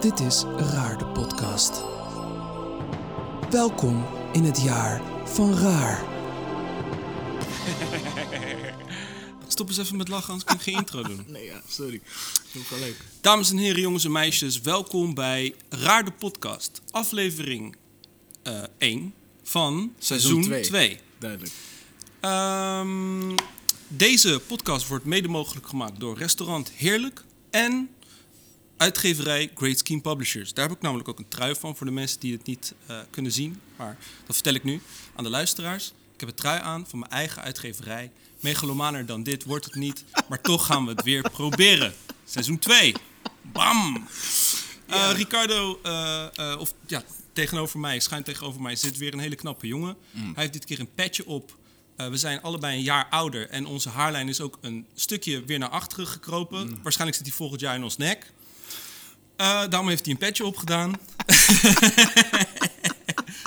Dit 0.00 0.20
is 0.20 0.42
Raar 0.42 0.98
de 0.98 1.06
podcast. 1.06 1.82
Welkom 3.50 4.06
in 4.32 4.44
het 4.44 4.62
jaar 4.62 5.02
van 5.28 5.54
raar. 5.54 6.04
Stop 9.48 9.68
eens 9.68 9.78
even 9.78 9.96
met 9.96 10.08
lachen, 10.08 10.28
anders 10.28 10.44
kan 10.44 10.56
ik 10.56 10.62
geen 10.62 10.74
intro 10.76 11.02
doen. 11.14 11.24
Nee, 11.26 11.44
ja, 11.44 11.60
sorry. 11.68 12.00
Doe 12.52 12.62
gelijk. 12.64 12.96
Dames 13.20 13.50
en 13.50 13.56
heren, 13.56 13.80
jongens 13.80 14.04
en 14.04 14.12
meisjes, 14.12 14.60
welkom 14.60 15.14
bij 15.14 15.54
Raar 15.68 16.04
de 16.04 16.12
Podcast. 16.12 16.82
Aflevering 16.90 17.76
eh 18.42 18.62
1 18.78 19.14
van 19.42 19.92
seizoen 19.98 20.42
twee. 20.42 20.62
2. 20.62 20.98
Duidelijk. 21.18 21.52
Ehm, 22.20 23.36
deze 23.88 24.40
podcast 24.46 24.88
wordt 24.88 25.04
mede 25.04 25.28
mogelijk 25.28 25.66
gemaakt 25.68 26.00
door 26.00 26.18
restaurant 26.18 26.70
Heerlijk 26.70 27.24
en 27.50 27.90
uitgeverij 28.80 29.50
Great 29.54 29.78
Scheme 29.78 30.00
Publishers. 30.00 30.54
Daar 30.54 30.68
heb 30.68 30.76
ik 30.76 30.82
namelijk 30.82 31.08
ook 31.08 31.18
een 31.18 31.28
trui 31.28 31.54
van 31.54 31.76
voor 31.76 31.86
de 31.86 31.92
mensen 31.92 32.20
die 32.20 32.32
het 32.32 32.46
niet 32.46 32.74
eh, 32.86 32.98
kunnen 33.10 33.32
zien. 33.32 33.60
Maar 33.76 33.96
dat 34.26 34.34
vertel 34.34 34.54
ik 34.54 34.64
nu 34.64 34.80
aan 35.14 35.24
de 35.24 35.30
luisteraars. 35.30 35.92
Ik 36.14 36.20
heb 36.20 36.28
een 36.28 36.34
trui 36.34 36.60
aan 36.60 36.86
van 36.88 36.98
mijn 36.98 37.10
eigen 37.10 37.42
uitgeverij. 37.42 38.10
Megalomaner 38.40 39.06
dan 39.06 39.22
dit 39.22 39.44
wordt 39.44 39.64
het 39.64 39.74
niet, 39.74 40.04
maar 40.28 40.40
toch 40.40 40.66
gaan 40.66 40.84
we 40.84 40.90
het 40.90 41.02
weer 41.02 41.30
proberen. 41.40 41.94
Seizoen 42.24 42.58
2. 42.58 42.94
Bam! 43.42 44.06
Eh, 44.86 45.10
Ricardo, 45.12 45.80
eh, 45.82 46.56
of 46.58 46.74
ja, 46.86 47.02
tegenover 47.32 47.78
mij, 47.78 48.00
schuin 48.00 48.22
tegenover 48.22 48.60
mij, 48.60 48.76
zit 48.76 48.96
weer 48.98 49.12
een 49.12 49.18
hele 49.18 49.34
knappe 49.34 49.66
jongen. 49.66 49.96
Hij 50.12 50.32
heeft 50.34 50.52
dit 50.52 50.64
keer 50.64 50.80
een 50.80 50.94
petje 50.94 51.26
op. 51.26 51.58
We 51.96 52.16
zijn 52.16 52.42
allebei 52.42 52.76
een 52.76 52.82
jaar 52.82 53.06
ouder 53.10 53.48
en 53.48 53.66
onze 53.66 53.88
haarlijn 53.88 54.28
is 54.28 54.40
ook 54.40 54.58
een 54.60 54.86
stukje 54.94 55.44
weer 55.44 55.58
naar 55.58 55.68
achteren 55.68 56.06
gekropen. 56.06 56.82
Waarschijnlijk 56.82 57.18
zit 57.18 57.26
hij 57.26 57.36
volgend 57.36 57.60
jaar 57.60 57.74
in 57.74 57.82
ons 57.82 57.96
nek. 57.96 58.32
Eh, 59.40 59.60
daarom 59.68 59.88
heeft 59.88 60.04
hij 60.04 60.12
een 60.14 60.18
petje 60.20 60.44
opgedaan. 60.44 60.90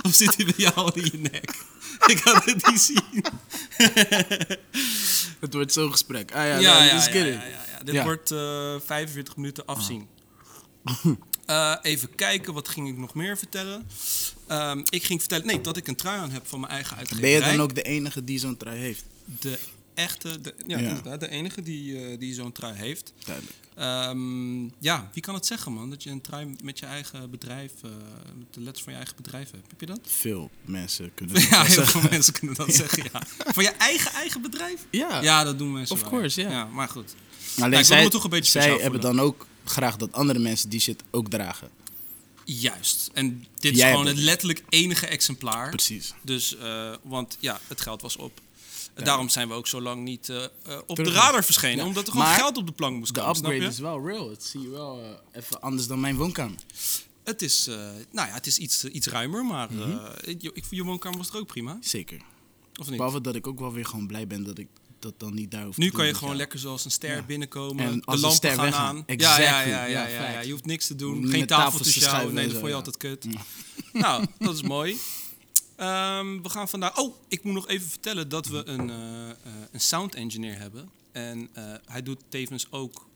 of 0.06 0.14
zit 0.14 0.36
hij 0.36 0.46
bij 0.46 0.54
jou 0.58 0.76
al 0.76 0.94
in 0.96 1.04
je 1.12 1.18
nek? 1.18 1.56
Ik 2.08 2.22
kan 2.24 2.42
het 2.46 2.68
niet 2.68 2.82
zien. 2.82 3.24
Het 5.40 5.54
wordt 5.54 5.74
zo'n 5.74 5.92
gesprek. 5.92 6.32
Ah 6.32 6.38
ja, 6.48 6.58
Ja, 6.58 6.84
ja, 6.84 7.08
ja, 7.14 7.24
ja. 7.24 7.42
Dit 7.84 8.04
wordt 8.04 8.32
eh 8.32 8.76
45 8.86 9.36
minuten 9.36 9.66
afzien. 9.66 10.08
Eh, 11.46 11.76
even 11.82 12.16
kijken, 12.16 12.54
wat 12.54 12.68
ging 12.68 12.88
ik 12.90 12.98
nog 12.98 13.14
meer 13.14 13.38
vertellen? 13.38 13.88
Ehm, 14.48 14.84
ik 14.90 15.04
ging 15.04 15.20
vertellen, 15.20 15.46
nee, 15.46 15.62
dat 15.62 15.78
ik 15.78 15.88
een 15.88 15.96
trui 15.96 16.20
aan 16.20 16.32
heb 16.32 16.48
van 16.48 16.60
mijn 16.60 16.72
eigen 16.72 16.90
Ben 16.90 17.00
uitgeverij. 17.00 17.32
je 17.32 17.40
dan 17.42 17.62
ook 17.62 17.76
de 17.76 17.82
enige 17.82 18.24
die 18.24 18.40
zo'n 18.40 18.58
trui 18.58 18.80
heeft? 18.80 19.04
De 19.40 19.58
echte, 19.94 20.42
de, 20.42 20.54
ja, 20.68 20.78
Ja. 20.78 20.88
inderdaad, 20.88 21.20
de 21.20 21.30
enige 21.30 21.62
die, 21.62 22.18
die 22.18 22.34
zo'n 22.34 22.52
trui 22.52 22.76
heeft. 22.76 23.14
Duidelijk. 23.26 23.56
Ehm, 23.76 24.64
ja, 24.80 25.10
wie 25.14 25.22
kan 25.24 25.34
het 25.34 25.46
zeggen, 25.46 25.74
man? 25.74 25.90
Dat 25.90 26.04
je 26.04 26.10
een 26.10 26.22
trui 26.22 26.56
met 26.64 26.80
je 26.80 26.86
eigen 26.86 27.30
bedrijf, 27.30 27.72
eh, 27.84 27.90
met 28.38 28.54
de 28.54 28.60
letters 28.62 28.84
van 28.84 28.94
je 28.94 28.98
eigen 29.00 29.16
bedrijf 29.18 29.52
hebt. 29.52 29.66
Heb 29.70 29.80
je 29.80 29.86
dat? 29.86 30.00
Veel 30.04 30.50
mensen 30.66 31.12
kunnen 31.14 31.36
dat 31.42 31.44
Ja, 31.44 31.70
zeggen. 31.70 32.02
veel 32.02 32.10
mensen 32.10 32.34
kunnen 32.34 32.56
dat 32.56 32.74
zeggen, 32.84 33.04
ja. 33.14 33.22
Van 33.54 33.64
je 33.64 33.70
eigen 33.70 34.12
eigen 34.12 34.42
bedrijf? 34.42 34.86
Ja. 34.90 35.22
Ja, 35.22 35.44
dat 35.44 35.58
doen 35.58 35.72
mensen 35.72 35.96
Of 35.96 36.02
wel, 36.02 36.10
course, 36.10 36.42
ja. 36.42 36.50
ja. 36.50 36.66
Maar 36.66 36.88
goed. 36.90 37.16
Alleen 37.60 37.86
zij, 37.86 38.04
me 38.04 38.10
toch 38.10 38.24
een 38.24 38.30
beetje 38.30 38.52
zij 38.52 38.78
hebben 38.78 39.02
dan 39.02 39.20
ook 39.20 39.48
graag 39.66 39.96
dat 39.98 40.12
andere 40.14 40.40
mensen 40.40 40.70
die 40.70 40.80
shit 40.80 41.04
ook 41.12 41.30
dragen. 41.30 41.70
Juist. 42.46 43.10
En 43.14 43.46
dit 43.60 43.76
is 43.78 43.84
gewoon 43.84 44.06
het 44.06 44.18
letterlijk 44.18 44.64
enige 44.70 45.08
exemplaar. 45.08 45.70
Precies. 45.70 46.14
Dus, 46.22 46.56
eh, 46.58 46.94
want 47.02 47.38
ja, 47.40 47.60
het 47.68 47.82
geld 47.82 48.02
was 48.02 48.16
op. 48.16 48.42
Daarom 48.96 49.30
zijn 49.30 49.48
we 49.48 49.54
ook 49.54 49.68
zo 49.68 49.82
lang 49.82 50.04
niet 50.04 50.30
eh, 50.30 50.44
eh, 50.44 50.50
op 50.86 50.96
de 50.96 51.04
radar 51.12 51.44
verschenen. 51.44 51.78
Ja. 51.78 51.86
Omdat 51.86 52.06
er 52.06 52.12
gewoon 52.12 52.28
Maar 52.28 52.38
geld 52.40 52.58
op 52.58 52.66
de 52.68 52.72
plank 52.74 52.98
moest 52.98 53.14
De 53.14 53.20
komen, 53.20 53.36
snap 53.36 53.52
upgrade 53.52 53.72
je? 53.72 53.78
is 53.78 53.82
wel 53.82 54.08
real. 54.08 54.30
Het 54.30 54.44
zie 54.44 54.62
je 54.62 54.70
wel 54.70 55.20
even 55.32 55.62
anders 55.62 55.88
dan 55.88 56.00
mijn 56.00 56.16
woonkamer. 56.16 56.58
Het 57.24 57.42
is, 57.42 57.66
nou 58.12 58.28
ja, 58.28 58.34
het 58.34 58.48
is 58.48 58.58
iets, 58.58 58.84
iets 58.86 59.08
ruimer, 59.08 59.46
maar 59.46 59.74
Mhm. 59.74 59.90
je, 60.40 60.64
je 60.70 60.84
woonkamer 60.84 61.18
was 61.18 61.30
er 61.30 61.38
ook 61.38 61.48
prima, 61.48 61.78
Zeker. 61.82 62.22
of 62.80 62.88
niet? 62.88 62.96
Behalve 62.98 63.22
dat 63.22 63.36
ik 63.36 63.48
ook 63.48 63.60
wel 63.60 63.74
weer 63.74 63.86
gewoon 63.86 64.08
blij 64.08 64.28
ben 64.28 64.44
dat 64.44 64.58
ik 64.58 64.68
dat 65.04 65.20
dan 65.20 65.34
niet 65.34 65.52
daar 65.52 65.66
hoef 65.66 65.78
Nu 65.78 65.90
kan 65.90 66.06
je 66.06 66.14
gewoon 66.14 66.36
lekker 66.36 66.60
zoals 66.60 66.86
een 66.86 66.92
ster 66.92 67.26
binnenkomen. 67.26 67.86
En 67.86 68.00
de 68.00 68.04
lampen 68.06 68.32
ster 68.32 68.54
gaan 68.54 68.64
weggaan. 68.64 69.04
aan. 69.08 69.16
Ja, 69.18 69.40
ja, 69.40 69.62
ja, 69.62 69.62
ja, 69.62 69.86
Ja, 69.86 70.08
ja, 70.08 70.08
ja. 70.08 70.32
fact. 70.32 70.46
Je 70.46 70.52
hoeft 70.52 70.66
niks 70.66 70.88
te 70.88 70.96
doen. 70.96 71.28
Geen 71.28 71.46
tafel 71.48 71.80
te 71.80 71.92
sjouwen. 71.92 72.10
schuiven 72.10 72.34
Nee, 72.34 72.44
en 72.44 72.50
dat 72.50 72.60
vond 72.60 72.70
je 72.70 72.76
altijd 72.78 72.98
kut. 72.98 73.26
nou, 74.04 74.26
dat 74.40 74.56
is 74.56 74.62
mooi. 74.62 74.98
Ehm, 75.76 76.42
we 76.42 76.50
gaan 76.50 76.70
vandaag... 76.70 76.98
Oh, 76.98 77.16
ik 77.28 77.44
moet 77.44 77.54
nog 77.54 77.68
even 77.68 77.90
vertellen 77.90 78.30
dat 78.30 78.48
we 78.48 78.68
een, 78.68 78.90
eh, 78.90 79.30
eh, 79.30 79.36
een 79.72 79.80
sound 79.80 80.16
engineer 80.16 80.58
hebben. 80.60 80.90
En 81.12 81.50
eh, 81.54 81.64
hij 81.86 82.04
doet 82.04 82.20
tevens 82.30 82.68
ook 82.72 83.08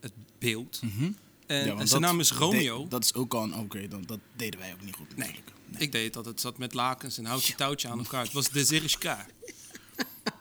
het 0.00 0.12
beeld. 0.38 0.78
En, 0.82 0.88
Mhm. 0.96 1.10
Ja, 1.46 1.58
en 1.70 1.76
want 1.76 1.88
zijn 1.88 2.00
naam 2.00 2.20
is 2.20 2.30
Romeo. 2.32 2.88
dat 2.88 3.04
is 3.04 3.14
ook 3.14 3.34
al 3.34 3.42
een 3.42 3.58
upgrade, 3.58 3.88
want 3.88 4.08
dat 4.08 4.18
deden 4.36 4.60
wij 4.60 4.72
ook 4.72 4.84
niet 4.84 4.94
goed 4.94 5.16
Nee, 5.16 5.34
ik 5.78 5.92
deed 5.92 6.12
dat. 6.12 6.24
Het 6.24 6.40
zat 6.40 6.58
met 6.58 6.74
lakens 6.74 7.18
en 7.18 7.24
houtje 7.24 7.54
touwtje 7.54 7.88
aan 7.88 7.98
elkaar. 7.98 8.22
Het 8.22 8.32
was 8.32 8.48
de 8.48 8.64
Zerischka. 8.64 9.26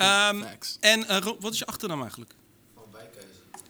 Ehm 0.00 0.42
en 0.80 1.08
eh, 1.08 1.26
wat 1.40 1.52
is 1.52 1.58
je 1.58 1.66
achternaam 1.66 2.00
eigenlijk? 2.00 2.34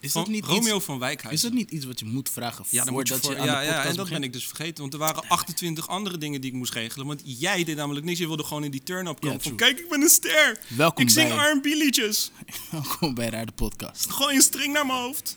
Is 0.01 0.13
Van 0.13 0.23
dat 0.23 0.31
niet 0.31 0.45
Romeo 0.45 0.77
iets, 0.77 0.85
van 0.85 0.95
is 0.95 1.01
Wijkhuizen. 1.01 1.49
dat 1.49 1.59
niet 1.59 1.71
iets 1.71 1.85
wat 1.85 1.99
je 1.99 2.05
moet 2.05 2.31
vragen 2.31 2.65
Ja, 2.69 2.85
dan 2.85 2.85
je 2.85 2.93
voordat 2.93 3.21
voor, 3.21 3.33
je, 3.33 3.39
aan 3.39 3.47
ja, 3.47 3.59
de 3.59 3.65
ja, 3.65 3.71
podcast 3.71 3.91
en 3.91 3.97
dat 3.97 4.09
ben 4.09 4.23
ik 4.23 4.33
dus 4.33 4.47
vergeten. 4.47 4.81
Want 4.81 4.93
er 4.93 4.99
waren 4.99 5.29
28 5.29 5.89
andere 5.89 6.19
dingen 6.19 6.41
die 6.41 6.51
ik 6.51 6.57
moest 6.57 6.73
regelen. 6.73 7.07
Want 7.07 7.23
jij 7.25 7.65
deed 7.65 7.77
namelijk 7.77 8.07
niks. 8.07 8.19
Je 8.19 8.27
wilde 8.27 8.45
gewoon 8.45 8.65
in 8.65 8.71
die 8.71 8.83
turn-up 8.83 9.21
komen. 9.21 9.37
Ja, 9.37 9.43
van, 9.43 9.57
kijk, 9.57 9.79
ik 9.79 9.89
ben 9.89 10.03
een 10.03 10.09
ster. 10.09 10.59
Welkom 10.69 11.05
ik 11.05 11.11
zing 11.11 11.33
R&B 11.33 11.65
liedjes. 11.65 12.31
Welkom 12.71 13.15
bij 13.15 13.29
Raar 13.29 13.47
de 13.47 13.53
podcast. 13.53 14.11
Gooi 14.11 14.37
een 14.37 14.43
string 14.43 14.73
naar 14.73 14.87
mijn 14.87 14.99
hoofd. 14.99 15.37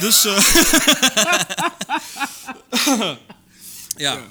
Dus, 0.00 0.24
eh 0.24 0.54
ja. 3.96 4.26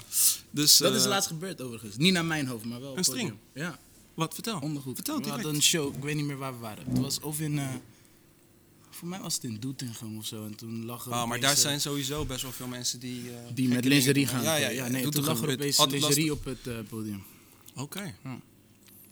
Dus, 0.50 0.76
Dat 0.76 0.94
is 0.94 1.02
eh, 1.02 1.08
laatst 1.08 1.28
gebeurd 1.28 1.60
overigens. 1.62 1.96
Niet 1.96 2.12
naar 2.12 2.24
mijn 2.24 2.46
hoofd, 2.46 2.64
maar 2.64 2.80
wel 2.80 2.90
op 2.90 2.96
Een 2.96 3.04
string? 3.04 3.34
Ja, 3.54 3.78
Wat, 4.16 4.34
vertel. 4.34 4.58
ondergoed. 4.60 4.94
Vertel 4.94 5.16
we 5.16 5.22
direct. 5.22 5.36
hadden 5.42 5.56
een 5.60 5.66
show, 5.66 5.94
ik 5.96 6.02
weet 6.02 6.16
niet 6.16 6.24
meer 6.24 6.36
waar 6.36 6.52
we 6.52 6.58
waren. 6.58 6.84
Het 6.88 6.98
was 6.98 7.20
of 7.20 7.40
in... 7.40 7.58
eh, 7.58 7.74
voor 8.90 9.08
mij 9.08 9.20
was 9.20 9.34
het 9.34 9.44
in 9.44 9.56
Doetinchem 9.60 10.16
of 10.18 10.26
zo. 10.26 10.44
En 10.44 10.54
toen 10.54 10.84
lag 10.84 11.06
er 11.06 11.12
Ah, 11.12 11.28
maar 11.28 11.40
daar 11.40 11.50
eh, 11.50 11.56
zijn 11.56 11.80
sowieso 11.80 12.24
best 12.24 12.42
wel 12.42 12.52
veel 12.52 12.66
mensen 12.66 13.00
die... 13.00 13.30
eh, 13.30 13.36
Die 13.54 13.68
met 13.68 13.84
lingerie 13.84 14.26
gaan. 14.26 14.42
Ja, 14.42 14.56
ja, 14.56 14.68
ja, 14.68 14.88
nee, 14.88 15.08
toen 15.08 15.24
lag 15.24 15.42
er 15.42 15.52
opeens 15.52 15.84
lingerie 15.86 16.32
op 16.32 16.44
het 16.44 16.66
eh, 16.66 16.74
podium. 16.88 17.22
Oké. 17.74 18.14
Ja. 18.24 18.40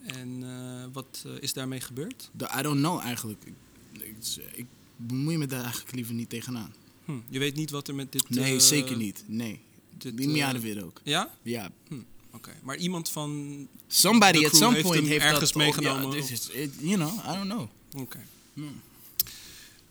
En 0.07 0.43
eh, 0.43 0.85
wat 0.93 1.23
eh, 1.27 1.33
is 1.41 1.53
daarmee 1.53 1.81
gebeurd? 1.81 2.31
De, 2.33 2.51
I 2.59 2.63
don't 2.63 2.79
know 2.79 3.01
eigenlijk. 3.01 3.45
Ik, 3.45 3.55
ik, 4.03 4.17
ik 4.55 4.67
bemoei 4.97 5.39
me 5.39 5.47
daar 5.47 5.63
eigenlijk 5.63 5.95
liever 5.95 6.15
niet 6.15 6.29
tegenaan. 6.29 6.75
Hm, 7.05 7.13
je 7.29 7.39
weet 7.39 7.57
niet 7.57 7.71
wat 7.71 7.89
er 7.89 7.95
met 7.95 8.13
dit... 8.13 8.31
Nee, 8.31 8.55
eh, 8.55 8.61
zeker 8.61 8.97
niet. 8.97 9.25
Nee. 9.27 9.61
dit, 9.99 10.21
eh, 10.37 10.47
aan 10.49 10.61
weer 10.61 10.85
ook. 10.85 11.01
Ja? 11.05 11.35
Ja. 11.43 11.71
Maar 12.63 12.77
iemand 12.77 13.09
van... 13.11 13.69
Somebody 13.89 14.45
at 14.45 14.57
some 14.57 14.75
heeft 14.75 14.87
point 14.87 15.07
heeft 15.07 15.23
ergens 15.25 15.41
dat 15.41 15.49
op- 15.51 15.57
meegenomen 15.57 16.11
Ja, 16.17 16.17
is, 16.31 16.49
it, 16.51 16.71
you 16.81 16.95
know, 16.95 17.19
I 17.19 17.37
don't 17.37 17.51
know. 17.51 17.69
Oké. 18.03 18.19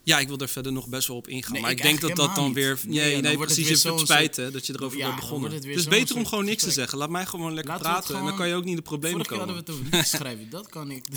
Ja, 0.05 0.19
ik 0.19 0.27
wil 0.27 0.37
er 0.37 0.49
verder 0.49 0.71
nog 0.71 0.87
best 0.87 1.07
wel 1.07 1.17
op 1.17 1.27
ingaan. 1.27 1.51
Nee, 1.53 1.61
maar 1.61 1.71
ik, 1.71 1.77
ik 1.77 1.83
denk 1.83 2.01
dat 2.01 2.15
dat 2.15 2.35
dan 2.35 2.53
weer... 2.53 2.79
Nee, 2.87 3.21
Nee, 3.21 3.31
het 3.31 3.39
precies. 3.39 3.67
Je 3.67 3.75
zo'n 3.75 3.99
spijt 3.99 4.35
hè, 4.35 4.51
dat 4.51 4.65
je 4.65 4.73
erover 4.73 4.97
Ja, 4.97 5.05
bent 5.07 5.19
begonnen. 5.19 5.51
het 5.51 5.61
Dus 5.63 5.81
zo'n 5.81 5.89
beter 5.89 6.15
om 6.15 6.25
gewoon 6.25 6.45
niks 6.45 6.63
te 6.63 6.71
zeggen. 6.71 6.97
Laat 6.97 7.09
mij 7.09 7.25
gewoon 7.25 7.53
lekker 7.53 7.71
Laten 7.73 7.85
het 7.87 7.95
praten. 7.95 8.15
En 8.17 8.25
dan 8.25 8.35
kan 8.35 8.47
je 8.47 8.55
ook 8.55 8.63
niet 8.63 8.75
de 8.75 8.81
problemen 8.81 9.25
Vorige 9.25 9.29
keer 9.45 9.45
komen. 9.47 9.63
hadden 9.63 9.81
we 9.81 9.89
het 9.91 9.99
over 10.01 10.09
schrijven. 10.19 10.49
Dat 10.49 10.69
kan 10.69 10.91
ik. 10.91 11.03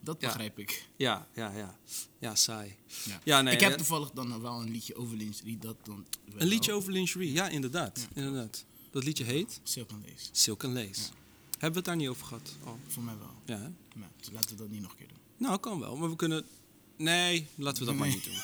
Dat 0.00 0.16
Ja. 0.20 0.26
begrijp 0.26 0.58
ik. 0.58 0.86
Ja, 0.96 1.26
ja, 1.34 1.52
ja. 1.56 1.78
Ja, 2.18 2.34
saai. 2.34 2.76
Ja. 3.04 3.20
Ja, 3.24 3.42
nee, 3.42 3.54
ik 3.54 3.60
heb 3.60 3.76
toevallig 3.76 4.10
dan 4.10 4.40
wel 4.42 4.60
een 4.60 4.70
liedje 4.70 4.96
over 4.96 5.16
lingerie. 5.16 5.58
Dat 5.58 5.76
dan 5.84 6.04
Een 6.36 6.46
liedje 6.46 6.72
over 6.72 6.92
lingerie. 6.92 7.32
Ja, 7.32 7.48
inderdaad. 7.48 8.08
inderdaad. 8.14 8.64
Dat 8.94 9.04
liedje 9.04 9.24
heet 9.24 9.60
Silk 9.62 9.90
and 9.90 10.04
Lace. 10.06 10.28
Silk 10.32 10.64
and 10.64 10.74
Lace. 10.74 11.00
Hebben 11.50 11.70
we 11.70 11.76
het 11.76 11.84
daar 11.84 11.96
niet 11.96 12.08
over 12.08 12.26
gehad? 12.26 12.56
al? 12.64 12.78
Voor 12.88 13.02
mij 13.02 13.14
wel. 13.18 13.56
Ja, 13.56 13.62
hè? 13.62 13.68
Dus 14.20 14.30
laten 14.32 14.50
we 14.50 14.56
dat 14.56 14.70
niet 14.70 14.80
nog 14.80 14.90
een 14.90 14.96
keer 14.96 15.08
doen. 15.08 15.18
Nou, 15.36 15.58
kan 15.58 15.80
wel. 15.80 15.96
Maar 15.96 16.10
we 16.10 16.16
kunnen... 16.16 16.44
Nee, 16.96 17.46
laten 17.54 17.78
we 17.78 17.84
dat 17.84 17.94
maar 17.94 18.08
niet 18.08 18.24
doen. 18.24 18.34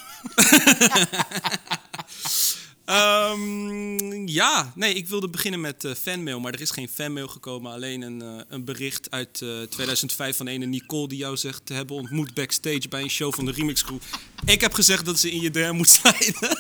Ehm, 2.91 4.27
ja, 4.29 4.73
nee, 4.75 4.95
ik 4.95 5.09
wilde 5.09 5.29
beginnen 5.29 5.61
met 5.61 5.85
eh, 5.85 5.95
fanmail, 5.95 6.41
maar 6.41 6.53
er 6.53 6.61
is 6.61 6.71
geen 6.71 6.89
fanmail 6.89 7.29
gekomen. 7.29 7.73
Alleen 7.73 8.03
een, 8.03 8.23
eh, 8.23 8.41
een 8.49 8.65
bericht 8.65 9.11
uit 9.11 9.43
eh, 9.43 9.63
2005 9.63 10.37
van 10.37 10.47
ene 10.47 10.67
Nicole 10.67 11.09
die 11.09 11.19
jou 11.19 11.37
zegt 11.37 11.67
te 11.67 11.75
hebben 11.75 11.97
ontmoet 11.97 12.35
backstage 12.35 12.89
bij 12.89 13.03
een 13.03 13.11
show 13.11 13.35
van 13.35 13.45
de 13.45 13.53
Remix 13.53 13.85
Crew. 13.85 13.99
Ik 14.45 14.61
heb 14.61 14.73
gezegd 14.73 15.05
dat 15.05 15.19
ze 15.19 15.31
in 15.31 15.41
je 15.41 15.51
DM 15.51 15.75
moet 15.75 15.89
sliden. 16.03 16.59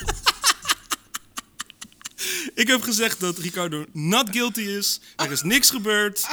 Ik 2.55 2.67
heb 2.67 2.82
gezegd 2.82 3.20
dat 3.20 3.38
Ricardo 3.38 3.84
not 3.93 4.31
guilty 4.31 4.61
is. 4.61 5.00
Er 5.17 5.31
is 5.31 5.43
niks 5.43 5.70
gebeurd. 5.70 6.26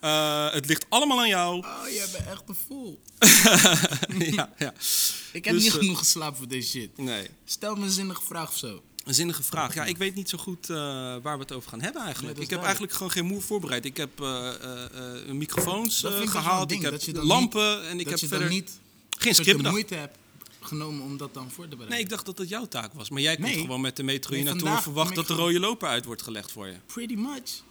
Eh, 0.00 0.52
het 0.52 0.66
ligt 0.66 0.86
allemaal 0.88 1.18
aan 1.18 1.28
jou. 1.28 1.58
Oh, 1.58 1.88
jij 1.90 2.06
bent 2.12 2.26
echt 2.26 2.42
een 2.46 2.56
fool. 2.66 3.00
ja, 4.36 4.52
ja. 4.58 4.72
Ik 5.32 5.44
heb 5.44 5.54
Dus, 5.54 5.62
niet 5.62 5.72
eh, 5.72 5.78
genoeg 5.78 5.98
geslapen 5.98 6.36
voor 6.38 6.48
deze 6.48 6.68
shit. 6.68 6.96
Nee. 6.96 7.28
Stel 7.44 7.74
me 7.74 7.84
een 7.84 7.90
zinnige 7.90 8.22
vraag 8.24 8.48
of 8.48 8.56
zo. 8.56 8.82
Een 9.04 9.14
zinnige 9.14 9.42
vraag. 9.42 9.74
Ja, 9.74 9.84
ik 9.84 9.96
weet 9.96 10.14
niet 10.14 10.28
zo 10.28 10.38
goed 10.38 10.70
eh, 10.70 10.76
waar 11.22 11.36
we 11.36 11.42
het 11.42 11.52
over 11.52 11.70
gaan 11.70 11.80
hebben 11.80 12.02
eigenlijk. 12.02 12.34
Nee, 12.34 12.44
ik 12.44 12.50
heb 12.50 12.62
eigenlijk 12.62 12.92
gewoon 12.92 13.10
geen 13.10 13.26
moe 13.26 13.40
voorbereid. 13.40 13.84
Ik 13.84 13.96
heb 13.96 14.10
microfoons 15.26 16.02
ik 16.04 16.10
wel 16.10 16.26
gehaald, 16.26 16.72
ik 16.72 16.82
heb 16.82 17.02
lampen 17.12 17.88
en 17.88 17.98
ik 18.00 18.08
dat 18.08 18.20
heb 18.20 18.28
verder 18.28 18.48
niet 18.48 18.78
geen 19.18 19.34
script. 19.34 19.62
de 19.62 19.70
moeite 19.70 19.94
hebt 19.94 20.16
genomen 20.68 21.04
om 21.04 21.16
dat 21.16 21.34
dan 21.34 21.50
voor 21.50 21.62
te 21.64 21.68
bereiden. 21.68 21.94
Nee, 21.94 22.04
ik 22.04 22.08
dacht 22.10 22.26
dat 22.26 22.36
dat 22.36 22.48
jouw 22.48 22.66
taak 22.66 22.92
was. 22.92 23.10
Maar 23.10 23.22
jij 23.22 23.34
komt 23.36 23.46
Nee. 23.48 23.60
gewoon 23.60 23.80
met 23.80 23.96
de 23.96 24.02
metro 24.02 24.34
hier 24.34 24.44
Nee, 24.44 24.52
naartoe 24.52 24.70
en 24.70 24.82
verwacht 24.82 25.14
dat 25.14 25.26
de 25.26 25.34
rode 25.34 25.60
loper 25.60 25.88
uit 25.88 26.04
wordt 26.04 26.22
gelegd 26.22 26.52
voor 26.52 26.66
je. 26.66 26.76
Pretty 26.86 27.14
much. 27.14 27.62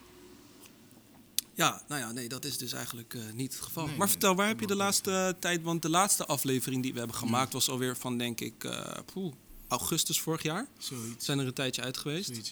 Ja, 1.53 1.81
nou 1.87 2.01
ja, 2.01 2.11
nee, 2.11 2.27
dat 2.27 2.45
is 2.45 2.57
dus 2.57 2.73
eigenlijk 2.73 3.13
eh, 3.13 3.21
niet 3.33 3.53
het 3.53 3.61
geval. 3.61 3.85
Nee, 3.85 3.95
maar 3.97 4.09
vertel, 4.09 4.35
waar 4.35 4.47
heb 4.47 4.59
je 4.59 4.67
de 4.67 4.75
laatste 4.75 5.11
eh, 5.11 5.29
tijd... 5.39 5.61
Want 5.61 5.81
de 5.81 5.89
laatste 5.89 6.25
aflevering 6.25 6.83
die 6.83 6.93
we 6.93 6.99
hebben 6.99 7.17
gemaakt 7.17 7.53
was 7.53 7.69
alweer 7.69 7.97
van, 7.97 8.17
denk 8.17 8.39
ik, 8.39 8.63
eh, 8.63 8.97
poeh, 9.13 9.33
augustus 9.67 10.19
vorig 10.21 10.43
jaar. 10.43 10.67
Zoiets. 10.77 11.25
Zijn 11.25 11.39
er 11.39 11.45
een 11.47 11.53
tijdje 11.53 11.81
uit 11.81 11.97
geweest. 11.97 12.27
Zoiets, 12.27 12.49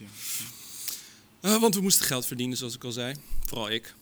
ja. 1.42 1.60
Want 1.60 1.76
we 1.76 1.82
moesten 1.82 2.06
geld 2.06 2.26
verdienen, 2.26 2.58
zoals 2.58 2.76
ik 2.76 2.84
al 2.84 2.92
zei. 2.92 3.16
Vooral 3.46 3.70
ik. 3.70 3.96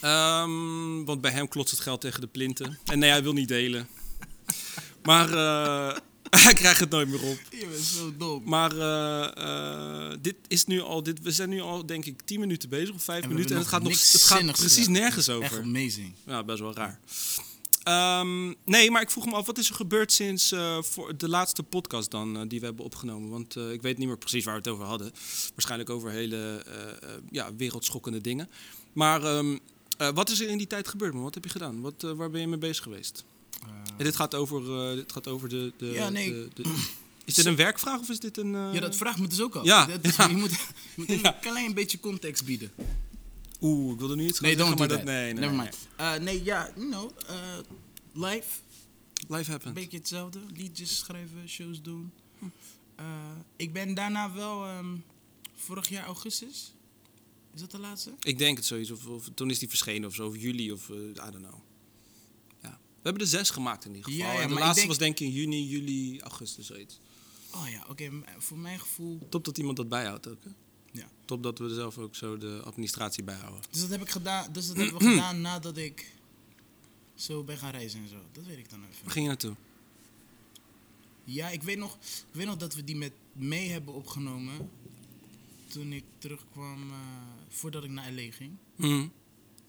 Ehm, 0.00 1.04
want 1.04 1.20
bij 1.20 1.30
hem 1.30 1.48
klotst 1.48 1.72
het 1.72 1.82
geld 1.82 2.00
tegen 2.00 2.20
de 2.20 2.26
plinten. 2.26 2.78
En 2.84 2.98
nee, 2.98 3.10
hij 3.10 3.22
wil 3.22 3.32
niet 3.32 3.48
delen. 3.48 3.88
Maar 5.02 5.32
eh, 5.32 5.96
hij 6.44 6.52
krijgt 6.52 6.80
het 6.80 6.90
nooit 6.90 7.08
meer 7.08 7.22
op. 7.22 7.38
Je 7.50 7.66
bent 7.70 7.84
zo 7.84 8.16
dom. 8.16 8.42
Maar 8.44 8.78
eh, 8.78 10.10
eh, 10.10 10.18
dit 10.20 10.36
is 10.48 10.64
nu 10.64 10.80
al, 10.80 11.02
dit, 11.02 11.22
we 11.22 11.30
zijn 11.30 11.48
nu 11.48 11.60
al 11.60 11.86
denk 11.86 12.04
ik 12.04 12.22
10 12.22 12.40
minuten 12.40 12.68
bezig 12.68 12.94
of 12.94 13.02
5 13.02 13.22
En 13.22 13.28
we 13.28 13.34
minuten. 13.34 13.54
En 13.54 13.60
het 13.60 13.70
gaat, 13.70 13.82
nog 13.82 13.92
het 13.92 14.22
gaat 14.22 14.52
precies 14.52 14.88
nergens 14.88 15.28
Echt 15.28 15.36
over. 15.36 15.62
amazing. 15.62 16.12
Ja, 16.26 16.44
best 16.44 16.60
wel 16.60 16.74
raar. 16.74 17.00
Ehm, 17.82 18.54
nee, 18.64 18.90
maar 18.90 19.02
ik 19.02 19.10
vroeg 19.10 19.26
me 19.26 19.32
af, 19.32 19.46
wat 19.46 19.58
is 19.58 19.68
er 19.68 19.74
gebeurd 19.74 20.12
sinds 20.12 20.54
voor 20.80 21.16
de 21.16 21.28
laatste 21.28 21.62
podcast 21.62 22.10
dan 22.10 22.48
die 22.48 22.60
we 22.60 22.66
hebben 22.66 22.84
opgenomen? 22.84 23.30
Want 23.30 23.56
ik 23.56 23.82
weet 23.82 23.98
niet 23.98 24.06
meer 24.06 24.18
precies 24.18 24.44
waar 24.44 24.54
we 24.54 24.60
het 24.60 24.68
over 24.68 24.84
hadden. 24.84 25.12
Waarschijnlijk 25.54 25.90
over 25.90 26.10
hele 26.10 26.64
ja, 27.30 27.54
wereldschokkende 27.54 28.20
dingen. 28.20 28.48
Maar 28.92 29.24
ehm, 29.24 29.56
eh, 29.98 30.08
wat 30.08 30.30
is 30.30 30.40
er 30.40 30.48
in 30.48 30.58
die 30.58 30.66
tijd 30.66 30.88
gebeurd? 30.88 31.14
man? 31.14 31.22
Wat 31.22 31.34
heb 31.34 31.44
je 31.44 31.50
gedaan? 31.50 31.80
Wat, 31.80 32.02
waar 32.02 32.30
ben 32.30 32.40
je 32.40 32.46
mee 32.46 32.58
bezig 32.58 32.82
geweest? 32.82 33.24
En 33.96 34.04
dit 34.04 34.16
gaat 34.16 34.34
over, 34.34 34.88
eh, 34.90 34.94
dit 34.96 35.12
gaat 35.12 35.26
over 35.28 35.48
de, 35.48 35.72
de, 35.76 35.86
Ja, 35.86 36.08
nee. 36.08 36.30
de- 36.30 36.48
de- 36.54 36.84
Is 37.24 37.34
dit 37.34 37.44
een 37.44 37.56
werkvraag 37.56 38.00
of 38.00 38.08
is 38.08 38.20
dit 38.20 38.36
een... 38.36 38.54
eh, 38.54 38.68
Ja, 38.72 38.80
dat 38.80 38.96
vraagt 38.96 39.18
me 39.18 39.26
dus 39.26 39.40
ook 39.40 39.54
al. 39.56 39.64
Ja, 39.64 39.86
Dat 39.86 40.04
is- 40.04 40.16
ja. 40.16 40.26
Je 40.28 40.36
moet, 40.36 40.50
je 40.50 40.56
moet 40.94 41.08
een 41.10 41.18
Ja. 41.20 41.32
klein 41.40 41.74
beetje 41.74 42.00
context 42.00 42.44
bieden. 42.44 42.70
Oeh, 43.60 43.92
ik 43.92 43.98
wilde 43.98 44.16
nu 44.16 44.26
iets 44.26 44.38
gaan 44.38 44.48
Nee, 44.48 44.56
zeggen, 44.56 44.76
don't 44.76 44.90
do 44.90 44.96
maar 44.96 45.04
dat... 45.04 45.14
Nee, 45.14 45.32
nee, 45.32 45.34
Never 45.34 45.56
nee, 45.56 45.58
mind. 45.64 45.76
Eh, 45.96 46.14
nee, 46.24 46.44
ja, 46.44 46.70
you 46.76 46.90
know, 46.90 47.10
eh, 47.26 47.36
live, 48.12 48.46
nee. 49.28 49.38
Life 49.38 49.58
een 49.62 49.72
beetje 49.72 49.98
hetzelfde. 49.98 50.38
Liedjes 50.56 50.98
schrijven, 50.98 51.48
shows 51.48 51.82
doen. 51.82 52.10
Eh, 52.96 53.04
ik 53.56 53.72
ben 53.72 53.94
daarna 53.94 54.32
wel, 54.32 54.64
ehm, 54.64 54.86
vorig 55.56 55.88
jaar 55.88 56.04
augustus, 56.06 56.72
is 57.54 57.60
dat 57.60 57.70
de 57.70 57.78
laatste? 57.78 58.10
Ik 58.22 58.38
denk 58.38 58.56
het 58.56 58.66
zoiets. 58.66 58.90
Of, 58.90 59.06
of 59.06 59.28
toen 59.34 59.50
is 59.50 59.58
die 59.58 59.68
verschenen 59.68 60.08
of 60.08 60.14
zo. 60.14 60.26
Of 60.26 60.36
juli 60.36 60.72
of 60.72 60.90
eh, 60.90 60.96
I 60.96 61.12
don't 61.14 61.34
know. 61.46 61.54
We 63.08 63.14
hebben 63.14 63.32
er 63.32 63.38
zes 63.38 63.50
gemaakt 63.50 63.84
in 63.84 63.94
ieder 63.94 64.10
geval. 64.12 64.26
Ja, 64.26 64.32
ja, 64.32 64.40
En 64.40 64.48
de 64.48 64.54
laatste 64.54 64.74
denk- 64.74 64.88
was 64.88 64.98
denk 64.98 65.18
ik 65.20 65.26
in 65.26 65.32
juni, 65.32 65.66
juli, 65.66 66.20
augustus 66.20 66.66
zoiets. 66.66 67.00
Oh 67.54 67.68
ja, 67.70 67.84
oké, 67.88 68.10
voor 68.38 68.58
mijn 68.58 68.80
gevoel. 68.80 69.26
Top 69.28 69.44
dat 69.44 69.58
iemand 69.58 69.76
dat 69.76 69.88
bijhoudt 69.88 70.28
ook. 70.28 70.44
Hè? 70.44 70.50
Ja. 70.92 71.08
Top 71.24 71.42
dat 71.42 71.58
we 71.58 71.74
zelf 71.74 71.98
ook 71.98 72.14
zo 72.14 72.36
de 72.36 72.60
administratie 72.64 73.22
bijhouden. 73.24 73.62
Dus 73.70 73.80
dat 73.80 73.90
heb 73.90 74.00
ik 74.00 74.08
gedaan, 74.10 74.52
dus 74.52 74.66
dat 74.66 74.76
hebben 74.76 74.98
we 74.98 75.04
gedaan 75.10 75.40
nadat 75.40 75.76
ik 75.76 76.12
zo 77.14 77.42
ben 77.44 77.58
gaan 77.58 77.70
reizen 77.70 78.00
en 78.00 78.08
zo. 78.08 78.16
Dat 78.32 78.44
weet 78.46 78.58
ik 78.58 78.70
dan 78.70 78.80
even. 78.90 79.02
Waar 79.04 79.12
ging 79.12 79.24
je 79.24 79.30
naartoe? 79.30 79.54
Ja, 81.24 81.48
ik 81.48 81.62
weet, 81.62 81.78
nog, 81.78 81.94
ik 82.02 82.24
weet 82.34 82.46
nog 82.46 82.56
dat 82.56 82.74
we 82.74 82.84
die 82.84 82.96
met 82.96 83.12
mee 83.32 83.68
hebben 83.70 83.94
opgenomen. 83.94 84.70
Toen 85.66 85.92
ik 85.92 86.04
terugkwam, 86.18 86.90
eh, 86.90 86.96
voordat 87.48 87.84
ik 87.84 87.90
naar 87.90 88.12
LA 88.12 88.30
ging. 88.30 88.52
Mhm. 88.76 89.06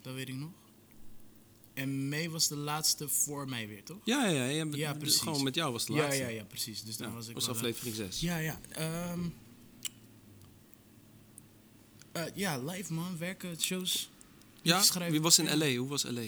Dat 0.02 0.14
weet 0.14 0.30
ik 0.30 0.36
nog. 0.36 0.50
En 1.80 2.10
May 2.10 2.30
was 2.30 2.48
de 2.48 2.56
laatste 2.56 3.10
voor 3.10 3.50
mij 3.50 3.68
weer, 3.68 3.84
toch? 3.84 3.98
Ja, 4.04 4.26
ja, 4.28 4.46
ja. 4.46 4.64
ja, 4.64 4.66
Ja, 4.76 4.94
precies. 4.94 5.20
Gewoon 5.22 5.44
met 5.44 5.56
jou 5.56 5.72
was 5.72 5.86
de 5.86 5.94
Ja, 5.94 6.02
laatste. 6.02 6.22
ja, 6.22 6.28
ja, 6.28 6.44
precies. 6.44 6.84
Dus 6.84 6.98
dan 6.98 7.08
Ja, 7.08 7.14
was 7.14 7.28
ik 7.28 7.34
was 7.34 7.44
eh, 7.44 7.50
aflevering 7.50 7.96
6. 7.96 8.20
Ja, 8.20 8.38
ja. 8.38 8.60
eh, 12.12 12.22
ja, 12.36 12.58
live 12.64 12.94
man, 12.94 13.18
werken, 13.18 13.62
shows. 13.62 14.10
Ja? 14.62 14.82
schrijven. 14.82 15.12
Wie 15.12 15.22
was 15.22 15.40
in 15.40 15.46
Ja. 15.46 15.56
LA? 15.58 15.76
Hoe 15.76 15.88
was 15.88 16.04
LA? 16.04 16.22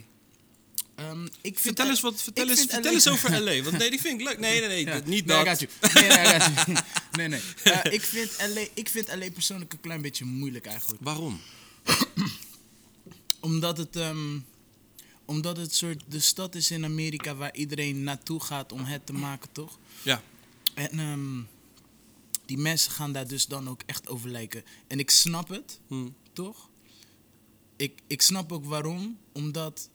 Ehm, 0.95 1.25
ik 1.25 1.31
vind 1.41 1.59
Vertel 1.59 1.87
eens, 1.89 2.01
wat, 2.01 2.21
vertel 2.21 2.49
eens, 2.49 2.65
vertel 2.65 2.93
eens 2.93 3.07
over 3.15 3.41
LA. 3.41 3.61
Want 3.61 3.77
nee, 3.77 3.89
die 3.89 3.99
vind 4.01 4.19
ik 4.19 4.27
leuk. 4.27 4.39
Nee, 4.39 4.59
nee, 4.59 4.67
nee. 4.67 4.85
Ja. 4.85 5.01
Niet 5.05 5.25
nee, 5.25 5.43
dat. 5.43 5.59
Nee, 5.93 6.07
nee, 6.07 6.39
nee, 7.17 7.27
nee. 7.27 7.41
Eh, 7.63 7.93
ik, 7.97 8.01
vind 8.01 8.31
LA, 8.55 8.61
ik 8.73 8.89
vind 8.89 9.07
LA 9.15 9.29
persoonlijk 9.31 9.73
een 9.73 9.79
klein 9.79 10.01
beetje 10.01 10.25
moeilijk 10.25 10.65
eigenlijk. 10.65 11.01
Waarom? 11.03 11.41
Omdat 13.39 13.77
het, 13.77 13.95
ehm, 13.95 14.37
omdat 15.31 15.57
het 15.57 15.73
soort 15.75 16.03
de 16.07 16.19
stad 16.19 16.55
is 16.55 16.71
in 16.71 16.83
Amerika 16.85 17.35
waar 17.35 17.55
iedereen 17.55 18.03
naartoe 18.03 18.39
gaat 18.43 18.71
om 18.71 18.83
het 18.83 19.05
te 19.05 19.13
maken, 19.13 19.51
toch? 19.51 19.77
Ja. 20.03 20.21
En 20.73 20.99
ehm, 20.99 21.41
die 22.45 22.57
mensen 22.57 22.91
gaan 22.91 23.11
daar 23.11 23.27
dus 23.27 23.45
dan 23.45 23.69
ook 23.69 23.81
echt 23.85 24.07
over 24.09 24.29
lijken. 24.29 24.63
En 24.87 24.99
ik 24.99 25.09
snap 25.09 25.49
het, 25.49 25.79
Hm. 25.87 26.07
toch? 26.33 26.69
Ik, 27.75 27.99
ik 28.07 28.21
snap 28.21 28.51
ook 28.51 28.65
waarom. 28.65 29.17
Omdat 29.31 29.89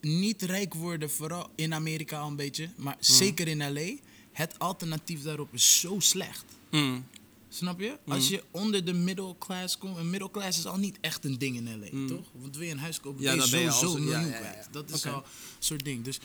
niet 0.00 0.42
rijk 0.42 0.74
worden, 0.74 1.10
vooral 1.10 1.50
in 1.54 1.74
Amerika 1.74 2.18
al 2.18 2.28
een 2.28 2.36
beetje, 2.36 2.70
maar 2.76 2.96
zeker 3.00 3.48
in 3.48 3.72
LA, 3.72 3.96
het 4.32 4.58
alternatief 4.58 5.22
daarop 5.22 5.54
is 5.54 5.80
zo 5.80 6.00
slecht. 6.00 6.44
Hm. 6.70 6.98
Snap 7.56 7.80
je? 7.80 7.98
Als 8.06 8.28
je 8.28 8.42
onder 8.50 8.84
de 8.84 8.92
middle 8.92 9.34
class 9.38 9.78
komt, 9.78 9.96
en 9.96 10.10
middle 10.10 10.30
class 10.30 10.58
is 10.58 10.66
al 10.66 10.76
niet 10.76 10.96
echt 11.00 11.24
een 11.24 11.38
ding 11.38 11.56
in 11.56 11.78
LA, 11.80 12.06
toch? 12.16 12.26
Want 12.32 12.56
wil 12.56 12.66
je 12.66 12.72
een 12.72 12.78
huis 12.78 13.00
kopen, 13.00 13.22
Ja, 13.22 13.34
ben 13.36 13.44
je 13.44 13.48
sowieso 13.50 13.78
zo- 13.90 13.96
een 13.96 14.02
ja, 14.02 14.08
miljoen 14.08 14.26
ja, 14.28 14.34
ja, 14.34 14.38
kwijt. 14.40 14.64
ja. 14.64 14.70
Dat 14.70 14.90
is 14.90 15.06
al 15.06 15.16
een 15.16 15.22
soort 15.58 15.84
ding. 15.84 16.04
Dus 16.04 16.18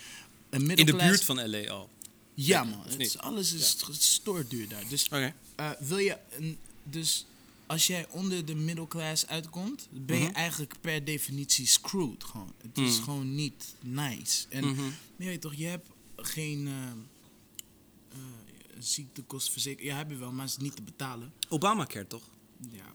een 0.50 0.66
middle 0.66 0.86
In 0.86 0.98
de 0.98 1.04
buurt 1.04 1.24
van 1.24 1.50
LA 1.50 1.68
al. 1.69 1.89
Ja 2.33 2.63
man, 2.63 2.81
het 2.88 3.00
is, 3.00 3.18
alles 3.18 3.54
is 3.54 3.75
gestoord 3.80 4.50
duur 4.50 4.68
daar. 4.68 4.83
Dus 4.89 5.07
eh, 5.10 5.69
wil 5.80 5.98
je 5.98 6.18
een, 6.38 6.57
dus 6.83 7.25
als 7.66 7.88
jij 7.88 8.07
onder 8.10 8.45
de 8.45 8.56
middle 8.56 8.88
class 8.88 9.27
uitkomt, 9.27 9.88
ben 9.92 10.18
je 10.18 10.24
Mhm. 10.27 10.34
eigenlijk 10.36 10.74
per 10.81 11.04
definitie 11.06 11.66
screwed 11.68 12.24
gewoon. 12.24 12.54
Het 12.62 12.77
is 12.77 12.94
Mhm. 12.95 13.04
gewoon 13.04 13.36
niet 13.36 13.75
nice. 13.81 14.45
En 14.50 14.66
Mhm. 14.68 14.81
je 15.16 15.25
weet 15.25 15.42
toch, 15.42 15.54
je 15.56 15.66
hebt 15.66 15.88
geen 16.16 16.68
uh, 16.68 16.74
ziektekostenverzekering. 18.83 19.92
Ja, 19.92 19.98
heb 19.98 20.10
je 20.10 20.16
wel, 20.16 20.31
maar 20.31 20.45
is 20.45 20.57
niet 20.57 20.75
te 20.75 20.81
betalen. 20.81 21.33
Obamacare 21.50 22.07
toch? 22.07 22.24
Ja, 22.72 22.94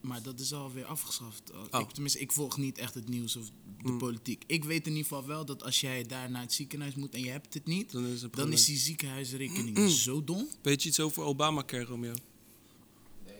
maar 0.00 0.22
dat 0.22 0.40
is 0.40 0.52
alweer 0.52 0.84
afgeschaft. 0.84 1.52
Oh. 1.70 1.80
Ik, 1.80 1.90
tenminste, 1.90 2.18
ik 2.20 2.32
volg 2.32 2.56
niet 2.56 2.78
echt 2.78 2.94
het 2.94 3.08
nieuws 3.08 3.36
of 3.36 3.46
de 3.82 3.90
Mm. 3.90 3.98
politiek. 3.98 4.44
Ik 4.46 4.64
weet 4.64 4.86
in 4.86 4.92
ieder 4.92 5.06
geval 5.08 5.26
wel 5.26 5.44
dat 5.44 5.62
als 5.62 5.80
jij 5.80 6.02
daar 6.06 6.30
naar 6.30 6.40
het 6.42 6.52
ziekenhuis 6.52 6.94
moet 6.94 7.14
en 7.14 7.20
je 7.20 7.30
hebt 7.30 7.54
het 7.54 7.66
niet, 7.66 7.90
Dan 7.92 8.06
is 8.06 8.24
dan 8.30 8.52
is 8.52 8.64
die 8.64 8.76
ziekenhuisrekening 8.76 9.78
Mm. 9.78 9.88
zo 9.88 10.24
dom. 10.24 10.48
Weet 10.62 10.82
je 10.82 10.88
iets 10.88 11.00
over 11.00 11.22
Obamacare, 11.22 11.84
Romeo? 11.84 12.14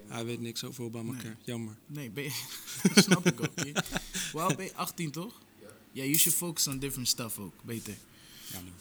Hij 0.07 0.25
weet 0.25 0.41
niks 0.41 0.65
over 0.65 0.85
Obamacare. 0.85 1.29
Nee. 1.29 1.37
Jammer. 1.45 1.77
Nee, 1.87 2.11
ben 2.11 2.25
je, 2.25 2.41
dat 2.95 3.05
snap 3.05 3.27
ik 3.27 3.41
ook. 3.41 3.53
Wel, 4.33 4.55
ben 4.55 4.65
je 4.65 4.75
18 4.75 5.11
toch? 5.11 5.41
Ja, 5.93 6.03
you 6.05 6.15
should 6.17 6.39
focus 6.39 6.67
on 6.67 6.79
different 6.79 7.09
stuff 7.09 7.39
ook. 7.39 7.55
Beter. 7.65 7.97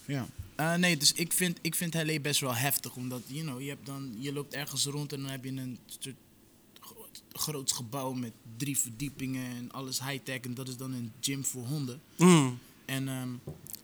Ja. 0.05 0.27
Eh, 0.55 0.75
nee, 0.75 0.97
dus 0.97 1.11
ik 1.13 1.33
vind, 1.33 1.57
ik 1.61 1.75
vind 1.75 1.93
LA 1.93 2.19
best 2.19 2.39
wel 2.39 2.55
heftig. 2.55 2.95
Omdat, 2.95 3.21
you 3.27 3.41
know, 3.41 3.61
je, 3.61 3.69
hebt 3.69 3.85
dan, 3.85 4.15
je 4.19 4.33
loopt 4.33 4.53
ergens 4.53 4.85
rond 4.85 5.13
en 5.13 5.21
dan 5.21 5.31
heb 5.31 5.43
je 5.43 5.51
een 5.51 5.77
soort 5.85 6.15
gro- 6.79 7.07
groots 7.31 7.71
gebouw 7.71 8.13
met 8.13 8.31
drie 8.57 8.77
verdiepingen 8.77 9.55
en 9.55 9.71
alles 9.71 10.03
high-tech. 10.03 10.39
En 10.39 10.53
dat 10.53 10.67
is 10.67 10.77
dan 10.77 10.93
een 10.93 11.11
gym 11.19 11.43
voor 11.45 11.65
honden. 11.65 12.01
Mm. 12.17 12.59
En, 12.91 13.07
ehm, 13.07 13.29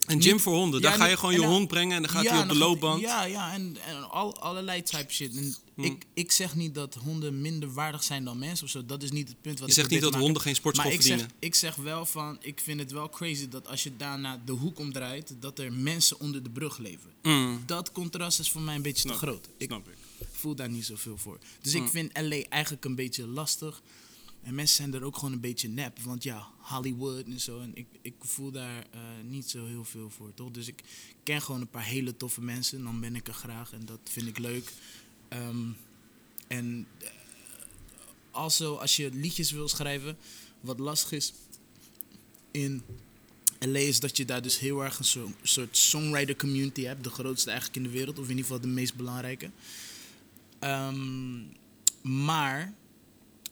Een 0.08 0.22
gym 0.22 0.32
Niet- 0.34 0.42
voor 0.42 0.54
honden. 0.54 0.82
Ja, 0.82 0.90
Daar 0.90 0.98
ga 0.98 1.06
je 1.06 1.18
gewoon 1.18 1.34
je 1.34 1.40
dan- 1.40 1.50
hond 1.50 1.68
brengen 1.68 1.96
en 1.96 2.02
dan 2.02 2.12
gaat 2.12 2.24
ja, 2.24 2.34
hij 2.34 2.42
op 2.42 2.50
de 2.50 2.56
loopband. 2.56 3.02
Ja, 3.02 3.24
ja, 3.24 3.54
en, 3.54 3.78
en 3.86 4.10
al, 4.10 4.40
allerlei 4.40 4.84
type 4.84 5.14
shit. 5.14 5.36
En 5.36 5.56
Hm. 5.76 5.84
ik, 5.84 6.06
ik 6.14 6.32
zeg 6.32 6.56
niet 6.56 6.76
dat 6.76 6.94
honden 6.96 7.42
minder 7.42 7.74
waardig 7.74 8.04
zijn 8.04 8.24
dan 8.24 8.38
mensen 8.40 8.66
of 8.66 8.72
zo. 8.72 8.86
Dat 8.86 9.04
is 9.04 9.12
niet 9.12 9.28
het 9.28 9.42
punt 9.42 9.60
wat 9.60 9.64
Je 9.64 9.74
ik 9.74 9.80
zegt 9.80 9.90
niet 9.90 10.02
dat 10.12 10.16
honden 10.22 10.42
geen 10.42 10.56
sportschool 10.56 10.90
Maar 10.90 11.00
ik 11.00 11.02
zeg, 11.06 11.12
verdienen. 11.18 11.38
ik 11.48 11.56
zeg 11.56 11.76
wel 11.76 12.06
van, 12.06 12.38
ik 12.42 12.60
vind 12.60 12.80
het 12.80 12.92
wel 12.92 13.10
crazy 13.10 13.48
dat 13.50 13.68
als 13.68 13.84
je 13.84 13.92
daarna 13.98 14.42
de 14.46 14.52
hoek 14.52 14.80
omdraait, 14.80 15.36
dat 15.40 15.60
er 15.60 15.74
mensen 15.74 16.20
onder 16.20 16.44
de 16.44 16.50
brug 16.50 16.78
leven. 16.78 17.10
Mm. 17.24 17.64
Dat 17.66 17.92
contrast 17.92 18.40
is 18.40 18.52
voor 18.52 18.62
mij 18.62 18.76
een 18.76 18.82
beetje 18.82 19.02
Snap 19.02 19.14
te 19.14 19.20
groot. 19.26 19.50
Ik 19.58 19.68
Snap 19.68 19.88
ik. 19.88 20.28
voel 20.32 20.56
daar 20.56 20.70
niet 20.70 20.86
zoveel 20.86 21.18
voor. 21.18 21.38
Dus 21.62 21.74
Hm. 21.74 21.84
ik 21.84 21.90
vind 21.90 22.12
LA 22.14 22.42
eigenlijk 22.50 22.86
een 22.86 22.96
beetje 22.96 23.28
lastig. 23.28 23.82
En 24.48 24.56
mensen 24.56 24.76
zijn 24.76 24.94
er 24.94 25.04
ook 25.04 25.16
gewoon 25.16 25.34
een 25.34 25.40
beetje 25.40 25.70
nep. 25.70 26.00
Want 26.00 26.24
ja, 26.24 26.48
Hollywood 26.60 27.26
en 27.26 27.40
zo. 27.40 27.60
En 27.60 27.72
ik, 27.74 27.88
ik 28.02 28.14
voel 28.20 28.52
daar 28.52 28.88
eh, 28.92 29.00
niet 29.24 29.50
zo 29.50 29.66
heel 29.66 29.84
veel 29.84 30.10
voor, 30.10 30.34
toch? 30.34 30.52
Dus 30.52 30.68
ik 30.68 30.84
ken 31.24 31.42
gewoon 31.42 31.62
een 31.62 31.70
paar 31.70 31.86
hele 31.86 32.18
toffe 32.18 32.42
mensen. 32.42 32.78
En 32.78 32.84
dan 32.84 33.00
ben 33.00 33.16
ik 33.16 33.28
er 33.28 33.34
graag. 33.34 33.74
En 33.74 33.86
dat 33.86 34.00
vind 34.04 34.28
ik 34.28 34.38
leuk. 34.38 34.74
Ehm, 35.28 35.70
en 36.48 36.88
eh, 36.98 37.08
also, 38.32 38.76
als 38.76 38.96
je 38.96 39.10
liedjes 39.14 39.52
wil 39.52 39.68
schrijven, 39.68 40.18
wat 40.60 40.80
lastig 40.80 41.12
is 41.12 41.34
in 42.52 42.84
LA 43.60 43.80
is 43.80 44.00
dat 44.00 44.18
je 44.18 44.26
daar 44.26 44.42
dus 44.42 44.60
heel 44.60 44.84
erg 44.84 45.00
een 45.00 45.34
soort 45.42 45.78
songwriter 45.78 46.36
community 46.36 46.84
hebt. 46.84 47.04
De 47.04 47.10
grootste 47.10 47.50
eigenlijk 47.50 47.80
in 47.80 47.92
de 47.92 47.98
wereld, 47.98 48.20
of 48.20 48.24
in 48.24 48.30
ieder 48.30 48.46
geval 48.46 48.62
de 48.62 48.68
meest 48.68 48.96
belangrijke. 48.96 49.52
Ehm, 50.60 51.42
maar 52.02 52.74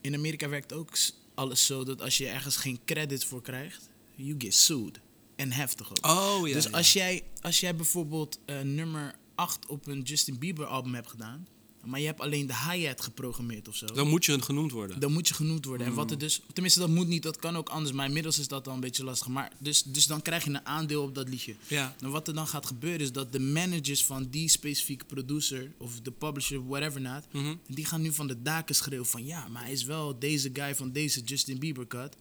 in 0.05 0.13
Amerika 0.15 0.50
werkt 0.50 0.74
ook 0.74 0.97
alles 1.33 1.65
zo 1.65 1.83
dat 1.83 2.01
als 2.01 2.17
je 2.17 2.27
ergens 2.27 2.55
geen 2.55 2.79
credit 2.85 3.25
voor 3.25 3.41
krijgt, 3.41 3.89
you 4.15 4.35
get 4.38 4.53
sued. 4.53 5.00
en 5.35 5.51
heftig 5.51 5.89
ook. 5.89 6.05
Oh 6.05 6.47
ja. 6.47 6.53
dus 6.53 6.63
ja. 6.63 6.69
als 6.69 6.93
jij, 6.93 7.24
als 7.41 7.59
jij 7.59 7.75
bijvoorbeeld 7.75 8.39
eh, 8.45 8.62
nummer 8.62 9.15
8 9.35 9.65
op 9.65 9.88
een 9.88 10.01
Justin 10.01 10.39
Bieber 10.39 10.65
album 10.65 10.93
hebt 10.93 11.09
gedaan, 11.09 11.47
maar 11.85 11.99
je 11.99 12.05
hebt 12.05 12.19
alleen 12.21 12.47
de 12.47 12.55
hi-hat 12.71 13.01
geprogrammeerd 13.01 13.67
of 13.67 13.75
zo, 13.75 13.85
Dan 13.85 14.07
moet 14.07 14.25
je 14.25 14.31
een 14.33 14.43
genoemd 14.43 14.71
worden. 14.71 14.99
dan 14.99 15.11
moet 15.11 15.27
je 15.27 15.33
genoemd 15.33 15.65
worden. 15.65 15.87
En 15.87 15.93
wat 15.93 16.11
er 16.11 16.17
dus, 16.17 16.41
tenminste 16.53 16.79
dat 16.79 16.89
moet 16.89 17.07
niet, 17.07 17.23
dat 17.23 17.37
kan 17.37 17.57
ook 17.57 17.69
anders, 17.69 17.95
maar 17.95 18.05
inmiddels 18.07 18.39
is 18.39 18.47
dat 18.47 18.65
dan 18.65 18.73
een 18.73 18.79
beetje 18.79 19.03
lastig. 19.03 19.27
Maar 19.27 19.51
dus, 19.57 19.83
dus 19.83 20.07
dan 20.07 20.21
krijg 20.21 20.43
je 20.43 20.49
een 20.49 20.65
aandeel 20.65 21.03
op 21.03 21.15
dat 21.15 21.29
liedje. 21.29 21.55
Ja. 21.67 21.95
En 21.99 22.09
wat 22.09 22.27
er 22.27 22.33
dan 22.33 22.47
gaat 22.47 22.65
gebeuren 22.65 22.99
is 23.01 23.11
dat 23.11 23.31
de 23.31 23.39
managers 23.39 24.05
van 24.05 24.27
die 24.29 24.49
specifieke 24.49 25.05
producer 25.05 25.71
of 25.77 25.99
de 25.99 26.11
publisher, 26.11 26.67
whatever 26.67 27.01
not, 27.01 27.23
Mhm. 27.31 27.55
die 27.67 27.85
gaan 27.85 28.01
nu 28.01 28.13
van 28.13 28.27
de 28.27 28.41
daken 28.41 28.75
schreeuwen 28.75 29.07
van 29.07 29.25
ja, 29.25 29.47
maar 29.47 29.63
hij 29.63 29.71
is 29.71 29.83
wel 29.83 30.19
deze 30.19 30.49
guy 30.53 30.75
van 30.75 30.91
deze 30.91 31.21
Justin 31.21 31.59
Bieber 31.59 31.87
cut. 31.87 32.15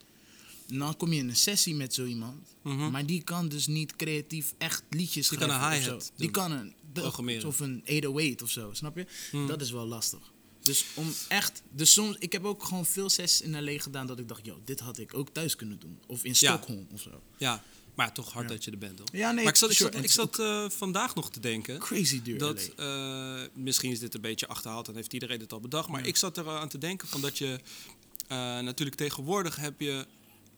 En 0.69 0.79
dan 0.79 0.97
kom 0.97 1.13
je 1.13 1.19
in 1.19 1.29
een 1.29 1.37
sessie 1.37 1.75
met 1.75 1.95
zo 1.95 2.05
iemand, 2.05 2.55
Mhm. 2.63 2.91
maar 2.91 3.07
die 3.07 3.23
kan 3.23 3.49
dus 3.49 3.67
niet 3.67 3.97
creatief 3.97 4.55
echt 4.59 4.83
liedjes 4.91 5.29
Die 5.29 5.39
kan 5.39 5.49
schrijven. 5.49 5.73
een 5.73 5.79
of 5.79 5.85
zo. 5.85 5.91
hi-hat 5.93 6.13
Die 6.17 6.31
kan 6.31 6.53
een 6.53 6.73
Programmeren. 7.03 7.47
of 7.49 7.61
een 7.61 7.83
808 7.87 8.43
of 8.43 8.51
zo, 8.51 8.71
snap 8.73 8.97
je? 8.97 9.07
Mhm. 9.33 9.47
Dat 9.47 9.61
is 9.61 9.71
wel 9.71 9.87
lastig. 9.87 10.33
Dus 10.61 10.85
om 10.95 11.13
echt, 11.29 11.63
dus 11.71 11.93
soms, 11.93 12.17
ik 12.19 12.33
heb 12.33 12.45
ook 12.45 12.65
gewoon 12.65 12.87
veel 12.87 13.09
sessies 13.11 13.41
in 13.41 13.65
LA 13.65 13.79
gedaan 13.81 14.07
dat 14.07 14.19
ik 14.19 14.29
dacht, 14.29 14.45
yo, 14.45 14.61
dit 14.65 14.81
had 14.81 14.99
ik 14.99 15.15
ook 15.15 15.29
thuis 15.33 15.57
kunnen 15.57 15.79
doen. 15.79 15.99
Of 16.07 16.25
in 16.25 16.31
Ja. 16.39 16.53
Stockholm 16.57 16.87
of 16.93 17.01
zo. 17.01 17.11
Ja, 17.37 17.63
maar 17.95 18.13
toch 18.15 18.33
hard 18.33 18.49
Ja. 18.49 18.55
dat 18.55 18.65
je 18.65 18.71
er 18.71 18.79
bent, 18.79 18.97
toch? 18.97 19.07
Ja, 19.13 19.31
nee, 19.33 19.45
maar 19.45 19.53
ik 19.53 19.59
zat, 19.59 19.71
ik 19.71 19.77
zat, 19.77 19.95
ik 19.95 20.11
zat 20.11 20.39
eh, 20.39 20.71
vandaag 20.71 21.15
nog 21.15 21.31
te 21.31 21.41
denken. 21.41 21.79
Crazy 21.79 22.23
duur 22.23 22.39
Dat, 22.39 22.71
eh, 22.77 23.41
misschien 23.55 23.91
is 23.91 23.99
dit 23.99 24.15
een 24.15 24.21
beetje 24.21 24.47
achterhaald 24.49 24.89
en 24.89 24.95
heeft 24.95 25.13
iedereen 25.13 25.41
het 25.41 25.53
al 25.53 25.61
bedacht. 25.61 25.89
Maar 25.89 26.01
Ja. 26.01 26.07
ik 26.07 26.17
zat 26.17 26.37
er 26.37 26.49
aan 26.49 26.69
te 26.69 26.79
denken 26.79 27.09
van 27.09 27.21
dat 27.21 27.39
je... 27.39 27.61
eh, 28.29 28.37
natuurlijk 28.61 28.97
tegenwoordig 28.97 29.57
heb 29.57 29.81
je... 29.81 30.07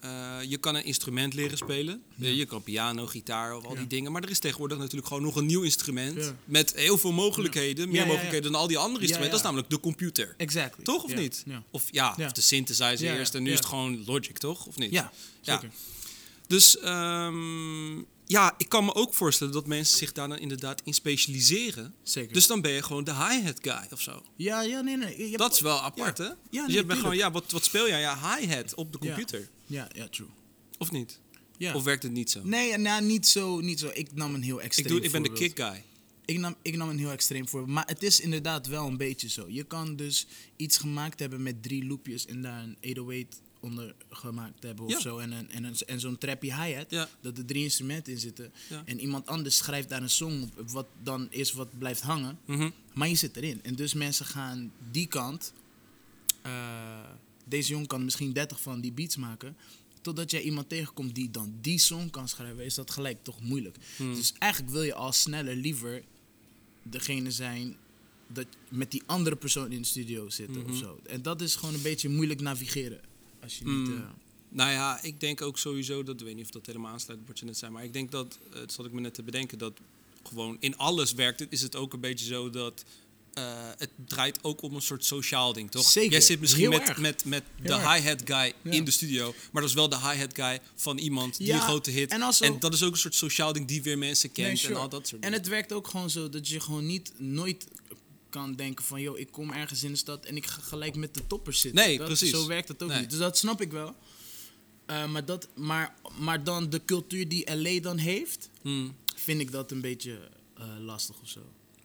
eh, 0.01 0.37
je 0.49 0.57
kan 0.57 0.75
een 0.75 0.85
instrument 0.85 1.35
leren 1.35 1.57
spelen. 1.59 2.03
Ja. 2.15 2.29
Je 2.29 2.45
kan 2.47 2.63
piano, 2.63 3.07
gitaar 3.07 3.57
of 3.57 3.65
al 3.65 3.73
Ja. 3.73 3.79
die 3.79 3.87
dingen. 3.87 4.13
Maar 4.13 4.23
er 4.23 4.31
is 4.31 4.39
tegenwoordig 4.39 4.79
natuurlijk 4.79 5.07
gewoon 5.07 5.23
nog 5.23 5.37
een 5.37 5.47
nieuw 5.47 5.63
instrument. 5.63 6.17
Ja. 6.25 6.37
Met 6.45 6.73
heel 6.75 6.99
veel 6.99 7.13
mogelijkheden. 7.13 7.89
Meer 7.91 8.07
mogelijkheden 8.07 8.53
dan 8.53 8.61
al 8.61 8.67
die 8.67 8.79
andere 8.79 9.01
instrumenten. 9.05 9.31
Dat 9.31 9.39
is 9.39 9.45
namelijk 9.45 9.71
de 9.71 9.81
computer. 9.81 10.35
Exactly. 10.37 10.85
Toch 10.85 11.03
of 11.05 11.15
niet? 11.15 11.45
Of 11.71 11.85
ja, 11.91 12.17
of 12.19 12.33
de 12.33 12.41
synthesizer 12.41 13.17
eerst. 13.19 13.35
En 13.35 13.43
nu 13.43 13.51
is 13.51 13.59
het 13.59 13.67
gewoon 13.67 14.03
Logic, 14.07 14.39
toch? 14.39 14.67
Of 14.67 14.77
niet? 14.79 14.91
ja 14.93 15.13
Ja. 15.41 15.53
zeker. 15.55 15.75
Dus 16.47 16.79
ehm, 16.79 17.99
ja, 18.27 18.55
ik 18.59 18.69
kan 18.69 18.85
me 18.85 18.95
ook 18.95 19.15
voorstellen 19.15 19.53
dat 19.53 19.67
mensen 19.67 19.99
zich 19.99 20.13
daar 20.13 20.29
dan 20.29 20.39
inderdaad 20.39 20.81
in 20.85 20.95
specialiseren. 20.95 21.95
zeker. 22.03 22.33
Dus 22.33 22.47
dan 22.47 22.61
ben 22.61 22.71
je 22.73 22.83
gewoon 22.83 23.05
de 23.05 23.15
hi-hat 23.15 23.59
guy 23.63 23.87
of 23.93 24.01
zo. 24.01 24.23
ja, 24.37 24.63
ja, 24.63 24.81
nee, 24.81 24.97
nee. 24.97 25.37
Dat 25.37 25.55
is 25.55 25.61
wel 25.61 25.81
apart, 25.83 26.19
hè? 26.19 26.25
Ja, 26.25 26.35
dus 26.51 26.67
nee, 26.67 26.77
je 26.77 26.85
bent 26.85 27.01
gewoon, 27.01 27.17
ja, 27.17 27.31
wat, 27.31 27.51
wat 27.51 27.65
speel 27.65 27.89
jij? 27.89 28.01
Ja, 28.01 28.37
hi-hat 28.39 28.75
op 28.75 28.93
de 28.93 28.99
Ja. 29.01 29.07
computer. 29.07 29.49
Ja, 29.67 29.89
ja, 29.95 30.09
true. 30.09 30.29
Of 30.79 30.91
niet? 30.93 31.21
Ja. 31.59 31.75
Of 31.75 31.83
werkt 31.85 32.03
het 32.03 32.13
niet 32.13 32.31
zo? 32.31 32.41
Nee, 32.45 32.77
nou, 32.77 33.03
niet 33.05 33.27
zo, 33.27 33.61
niet 33.61 33.81
zo. 33.81 33.91
Ik 33.93 34.15
nam 34.15 34.35
een 34.35 34.43
heel 34.43 34.61
extreem 34.61 34.87
ik, 34.87 34.93
doe, 34.93 35.03
ik 35.05 35.13
ben 35.13 35.23
de 35.23 35.33
kick 35.33 35.57
guy. 35.61 35.85
Ik 36.25 36.39
nam, 36.39 36.55
ik 36.63 36.77
nam 36.77 36.89
een 36.89 36.99
heel 36.99 37.11
extreem 37.11 37.49
voorbeeld. 37.49 37.73
Maar 37.75 37.87
het 37.87 38.03
is 38.03 38.21
inderdaad 38.21 38.67
wel 38.67 38.87
een 38.87 38.97
beetje 38.97 39.29
zo. 39.29 39.45
Je 39.49 39.65
kan 39.65 39.97
dus 39.97 40.27
iets 40.57 40.77
gemaakt 40.77 41.19
hebben 41.19 41.43
met 41.43 41.63
drie 41.63 41.87
loopjes 41.87 42.27
en 42.27 42.43
daar 42.43 42.63
een 42.63 42.77
808 42.81 43.41
onder 43.67 43.95
gemaakt 44.11 44.63
hebben 44.63 44.85
of 44.85 44.91
Ja. 44.91 45.01
zo. 45.01 45.19
En, 45.19 45.33
een, 45.33 45.51
en, 45.51 45.65
een, 45.65 45.75
en 45.87 46.01
zo'n 46.01 46.19
trappy 46.19 46.47
hi-hat. 46.47 46.91
Ja. 46.91 47.09
Dat 47.21 47.39
er 47.39 47.45
drie 47.45 47.63
instrumenten 47.63 48.13
in 48.13 48.19
zitten. 48.19 48.53
Ja. 48.69 48.83
En 48.85 49.01
iemand 49.01 49.27
anders 49.27 49.57
schrijft 49.57 49.89
daar 49.89 50.03
een 50.03 50.11
song 50.11 50.43
op. 50.43 50.71
Wat 50.71 50.87
dan 51.03 51.27
is 51.31 51.53
wat 51.53 51.79
blijft 51.79 52.01
hangen. 52.01 52.39
Mhm. 52.45 52.71
Maar 52.95 53.09
je 53.09 53.15
zit 53.15 53.37
erin. 53.37 53.63
En 53.63 53.75
dus 53.75 53.95
mensen 53.95 54.27
gaan 54.27 54.73
die 54.91 55.07
kant. 55.07 55.53
eh, 56.43 57.01
deze 57.45 57.71
jongen 57.71 57.87
kan 57.87 58.05
misschien 58.05 58.33
30 58.33 58.61
van 58.61 58.81
die 58.81 58.93
beats 58.93 59.17
maken. 59.17 59.57
Totdat 60.01 60.31
jij 60.31 60.43
iemand 60.43 60.69
tegenkomt 60.69 61.15
die 61.15 61.31
dan 61.31 61.55
die 61.61 61.79
song 61.79 62.11
kan 62.11 62.29
schrijven, 62.29 62.65
is 62.65 62.75
dat 62.75 62.91
gelijk 62.91 63.25
toch 63.25 63.41
moeilijk. 63.41 63.77
Hmm. 63.97 64.15
Dus 64.15 64.33
eigenlijk 64.39 64.73
wil 64.73 64.83
je 64.83 64.95
al 64.95 65.13
sneller 65.13 65.57
liever 65.57 66.03
degene 66.83 67.31
zijn 67.31 67.77
dat 68.29 68.47
met 68.69 68.91
die 68.91 69.03
andere 69.07 69.37
persoon 69.37 69.73
in 69.73 69.81
de 69.81 69.87
studio 69.87 70.29
zitten 70.29 70.61
Mhm. 70.63 70.71
of 70.71 70.77
zo. 70.77 71.01
En 71.07 71.23
dat 71.23 71.41
is 71.41 71.55
gewoon 71.57 71.75
een 71.75 71.83
beetje 71.83 72.09
moeilijk 72.09 72.41
navigeren. 72.41 73.01
Als 73.43 73.59
je 73.59 73.65
niet. 73.65 73.89
Mm. 73.89 73.97
eh, 73.97 74.03
Nou 74.49 74.71
ja, 74.71 75.03
ik 75.03 75.21
denk 75.21 75.41
ook 75.43 75.59
sowieso 75.59 76.03
dat, 76.03 76.21
ik 76.21 76.27
weet 76.27 76.35
niet 76.37 76.45
of 76.45 76.51
dat 76.51 76.67
helemaal 76.67 76.93
aansluit 76.93 77.21
op 77.21 77.27
wat 77.27 77.39
je 77.39 77.45
net 77.45 77.59
zei, 77.59 77.73
maar 77.73 77.85
ik 77.85 77.93
denk 77.93 78.11
dat, 78.11 78.39
eh, 78.53 78.59
dat 78.59 78.73
zat 78.73 78.87
ik 78.87 78.93
me 78.93 79.01
net 79.01 79.15
te 79.15 79.23
bedenken, 79.23 79.59
dat 79.59 79.73
gewoon 80.23 80.57
in 80.61 80.77
alles 80.77 81.13
werkt 81.13 81.41
het, 81.41 81.53
is 81.53 81.63
het 81.63 81.77
ook 81.77 81.93
een 81.93 82.01
beetje 82.01 82.27
zo 82.27 82.51
dat 82.51 82.85
eh, 83.33 83.45
het 83.77 83.91
draait 84.07 84.39
ook 84.43 84.63
om 84.63 84.75
een 84.75 84.83
soort 84.83 85.05
sociaal 85.05 85.53
ding, 85.53 85.71
toch? 85.71 85.91
Zeker, 85.91 86.11
Jij 86.11 86.21
zit 86.21 86.41
misschien 86.41 86.69
met, 86.69 86.97
met, 86.97 87.25
met 87.25 87.43
de 87.63 87.75
hi-hat 87.75 88.23
guy 88.25 88.53
Ja. 88.63 88.71
in 88.71 88.85
de 88.85 88.91
studio, 88.91 89.35
maar 89.53 89.63
dat 89.63 89.71
is 89.71 89.77
wel 89.77 89.89
de 89.89 89.97
hi-hat 89.99 90.35
guy 90.35 90.61
van 90.75 90.99
iemand 90.99 91.37
die 91.37 91.47
Ja, 91.47 91.55
een 91.55 91.61
grote 91.63 91.91
hit. 91.91 92.11
en 92.11 92.23
also- 92.23 92.59
dat 92.59 92.75
is 92.75 92.83
ook 92.83 92.93
een 92.93 92.99
soort 92.99 93.15
sociaal 93.15 93.53
ding 93.53 93.67
die 93.69 93.83
weer 93.83 93.99
mensen 93.99 94.33
kent 94.33 94.47
Nee, 94.49 94.57
sure. 94.57 94.75
en 94.75 94.81
al 94.81 94.89
dat 94.89 95.09
soort 95.09 95.13
En 95.25 95.31
dingen. 95.31 95.39
het 95.45 95.49
werkt 95.49 95.73
ook 95.73 95.89
gewoon 95.89 96.11
zo 96.11 96.29
dat 96.29 96.49
je 96.49 96.61
gewoon 96.61 96.87
niet 96.87 97.13
nooit 97.17 97.67
kan 98.31 98.55
denken 98.55 98.85
van... 98.85 99.01
joh, 99.01 99.19
ik 99.19 99.31
kom 99.31 99.51
ergens 99.51 99.83
in 99.83 99.91
de 99.93 99.97
stad 99.99 100.25
en 100.25 100.37
ik 100.37 100.47
ga 100.47 100.61
gelijk 100.63 100.97
met 100.97 101.15
de 101.15 101.27
toppers 101.27 101.61
zitten. 101.61 101.85
Nee, 101.85 101.99
Dat- 101.99 102.07
precies. 102.07 102.31
Zo 102.31 102.47
werkt 102.47 102.69
het 102.69 102.83
ook 102.83 102.89
Nee. 102.89 103.01
niet. 103.01 103.11
Dus 103.11 103.19
dat 103.19 103.39
snap 103.39 103.61
ik 103.61 103.71
wel. 103.73 103.95
Eh, 104.87 105.09
maar, 105.09 105.25
dat, 105.25 105.49
maar, 105.55 105.95
maar 106.19 106.45
dan 106.45 106.71
de 106.71 106.85
cultuur 106.85 107.29
die 107.29 107.55
LA 107.55 107.81
dan 107.81 107.97
heeft... 107.99 108.51
Hmm, 108.63 108.97
vind 109.15 109.41
ik 109.41 109.51
dat 109.51 109.71
een 109.71 109.81
beetje 109.81 110.29
eh, 110.57 110.65
lastig 110.79 111.21
of 111.21 111.29
zo. 111.29 111.41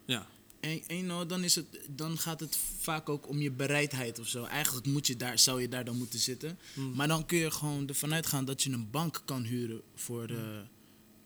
ja. 0.06 0.28
En, 0.60 0.82
en 0.88 1.04
know, 1.04 1.30
dan, 1.30 1.44
is 1.44 1.56
het, 1.56 1.66
dan 1.90 2.18
gaat 2.18 2.40
het 2.40 2.58
vaak 2.80 3.10
ook 3.10 3.28
om 3.30 3.42
je 3.42 3.52
bereidheid 3.52 4.20
of 4.20 4.28
zo. 4.28 4.44
Eigenlijk 4.44 4.86
moet 4.88 5.08
je 5.08 5.16
daar, 5.18 5.40
zou 5.40 5.62
je 5.62 5.70
daar 5.70 5.86
dan 5.86 5.98
moeten 5.98 6.20
zitten. 6.20 6.60
Hmm. 6.74 6.96
Maar 6.96 7.08
dan 7.08 7.26
kun 7.26 7.38
je 7.38 7.52
gewoon 7.52 7.88
ervan 7.88 8.14
uitgaan 8.14 8.46
dat 8.46 8.64
je 8.64 8.70
een 8.72 8.90
bank 8.90 9.22
kan 9.26 9.44
huren 9.44 9.82
voor 9.96 10.30
eh 10.30 10.38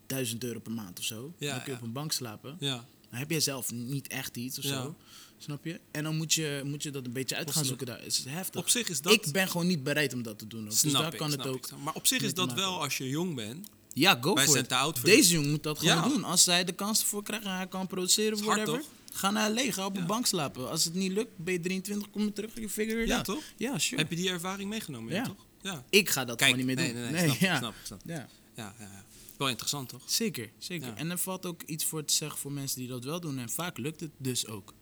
1000 0.07 0.43
euro 0.43 0.59
per 0.59 0.71
maand 0.71 0.99
of 0.99 1.05
zo. 1.05 1.33
Ja, 1.37 1.49
dan 1.49 1.57
kun 1.57 1.65
je 1.65 1.71
ja. 1.71 1.77
op 1.77 1.83
een 1.83 1.93
bank 1.93 2.11
slapen. 2.11 2.55
ja. 2.59 2.87
Dan 3.15 3.23
heb 3.23 3.31
jij 3.33 3.39
zelf 3.39 3.71
niet 3.71 4.07
echt 4.07 4.37
iets 4.37 4.57
of 4.57 4.63
Ja. 4.63 4.69
zo. 4.81 4.95
Snap 5.37 5.65
je? 5.65 5.79
En 5.91 6.03
dan 6.03 6.15
moet 6.17 6.33
je, 6.33 6.61
moet 6.65 6.83
je 6.83 6.91
dat 6.91 7.05
een 7.05 7.11
beetje 7.13 7.35
uit 7.35 7.51
gaan 7.51 7.65
zoeken 7.65 7.85
daar. 7.85 7.97
Het 7.97 8.07
is 8.07 8.23
heftig. 8.27 8.61
Op 8.61 8.69
zich 8.69 8.89
is 8.89 9.01
dat... 9.01 9.13
Ik 9.13 9.31
ben 9.31 9.47
gewoon 9.47 9.67
niet 9.67 9.83
bereid 9.83 10.13
om 10.13 10.23
dat 10.23 10.39
te 10.39 10.47
doen. 10.47 10.63
Ook. 10.63 10.69
Dus 10.69 10.79
snap 10.79 11.01
daar 11.01 11.11
ik, 11.13 11.19
kan 11.19 11.31
het 11.31 11.41
snap 11.41 11.53
ook. 11.53 11.65
ik. 11.67 11.77
Maar 11.83 11.93
op 11.93 12.07
zich 12.07 12.21
is 12.21 12.33
dat 12.33 12.53
wel, 12.53 12.81
als 12.81 12.97
je 12.97 13.09
jong 13.09 13.35
bent, 13.35 13.67
Ja, 13.93 14.17
go 14.21 14.33
Wij 14.33 14.43
for 14.43 14.51
zijn 14.51 14.63
it. 14.63 14.69
te 14.69 14.75
oud 14.75 14.99
voor 14.99 15.09
Deze 15.09 15.33
jongen 15.33 15.49
moet 15.49 15.63
dat 15.63 15.79
gewoon 15.79 15.95
Ja. 15.95 16.07
doen. 16.07 16.23
Als 16.23 16.45
hij 16.45 16.63
de 16.63 16.71
kans 16.73 16.99
ervoor 17.01 17.23
krijgt 17.23 17.45
en 17.45 17.55
hij 17.55 17.67
kan 17.67 17.87
produceren, 17.87 18.43
hard, 18.43 18.57
whatever. 18.67 18.83
Ga 19.13 19.31
naar 19.31 19.51
LA, 19.51 19.71
ga 19.71 19.85
op 19.85 19.95
Ja. 19.95 20.01
een 20.01 20.07
bank 20.07 20.25
slapen. 20.25 20.69
Als 20.69 20.83
het 20.83 20.93
niet 20.93 21.11
lukt, 21.11 21.31
ben 21.37 21.53
je 21.53 21.59
23, 21.59 22.09
kom 22.09 22.23
je 22.23 22.33
terug, 22.33 22.51
je 22.55 22.69
figure 22.69 23.01
it 23.01 23.07
ja 23.07 23.15
out. 23.15 23.25
toch? 23.25 23.43
Ja, 23.57 23.77
sure. 23.79 24.01
Heb 24.01 24.09
je 24.09 24.15
die 24.15 24.29
ervaring 24.29 24.69
meegenomen? 24.69 25.13
Ja, 25.13 25.23
toch? 25.23 25.45
Ja. 25.61 25.83
Ik 25.89 26.09
ga 26.09 26.25
dat 26.25 26.37
Kijk, 26.37 26.49
gewoon 26.51 26.65
niet 26.67 26.75
meer 26.77 26.85
nee, 26.85 26.93
doen. 26.93 27.11
nee, 27.11 27.11
nee, 27.11 27.25
snap, 27.25 27.39
ja. 27.39 27.57
snap, 27.57 27.71
ik, 27.73 27.85
snap. 27.85 28.01
Ja, 28.05 28.13
Ja, 28.13 28.27
ja, 28.55 28.73
ja. 28.79 29.03
Wel 29.37 29.49
interessant, 29.49 29.89
toch? 29.89 30.01
zeker, 30.05 30.49
zeker. 30.57 30.87
Ja. 30.87 30.95
En 30.95 31.11
er 31.11 31.17
valt 31.17 31.45
ook 31.45 31.61
iets 31.63 31.85
voor 31.85 32.05
te 32.05 32.13
zeggen 32.13 32.39
voor 32.39 32.51
mensen 32.51 32.79
die 32.79 32.87
dat 32.87 33.03
wel 33.03 33.19
doen. 33.19 33.37
En 33.39 33.49
vaak 33.49 33.77
lukt 33.77 33.99
het 33.99 34.11
dus 34.17 34.47
ook. 34.47 34.73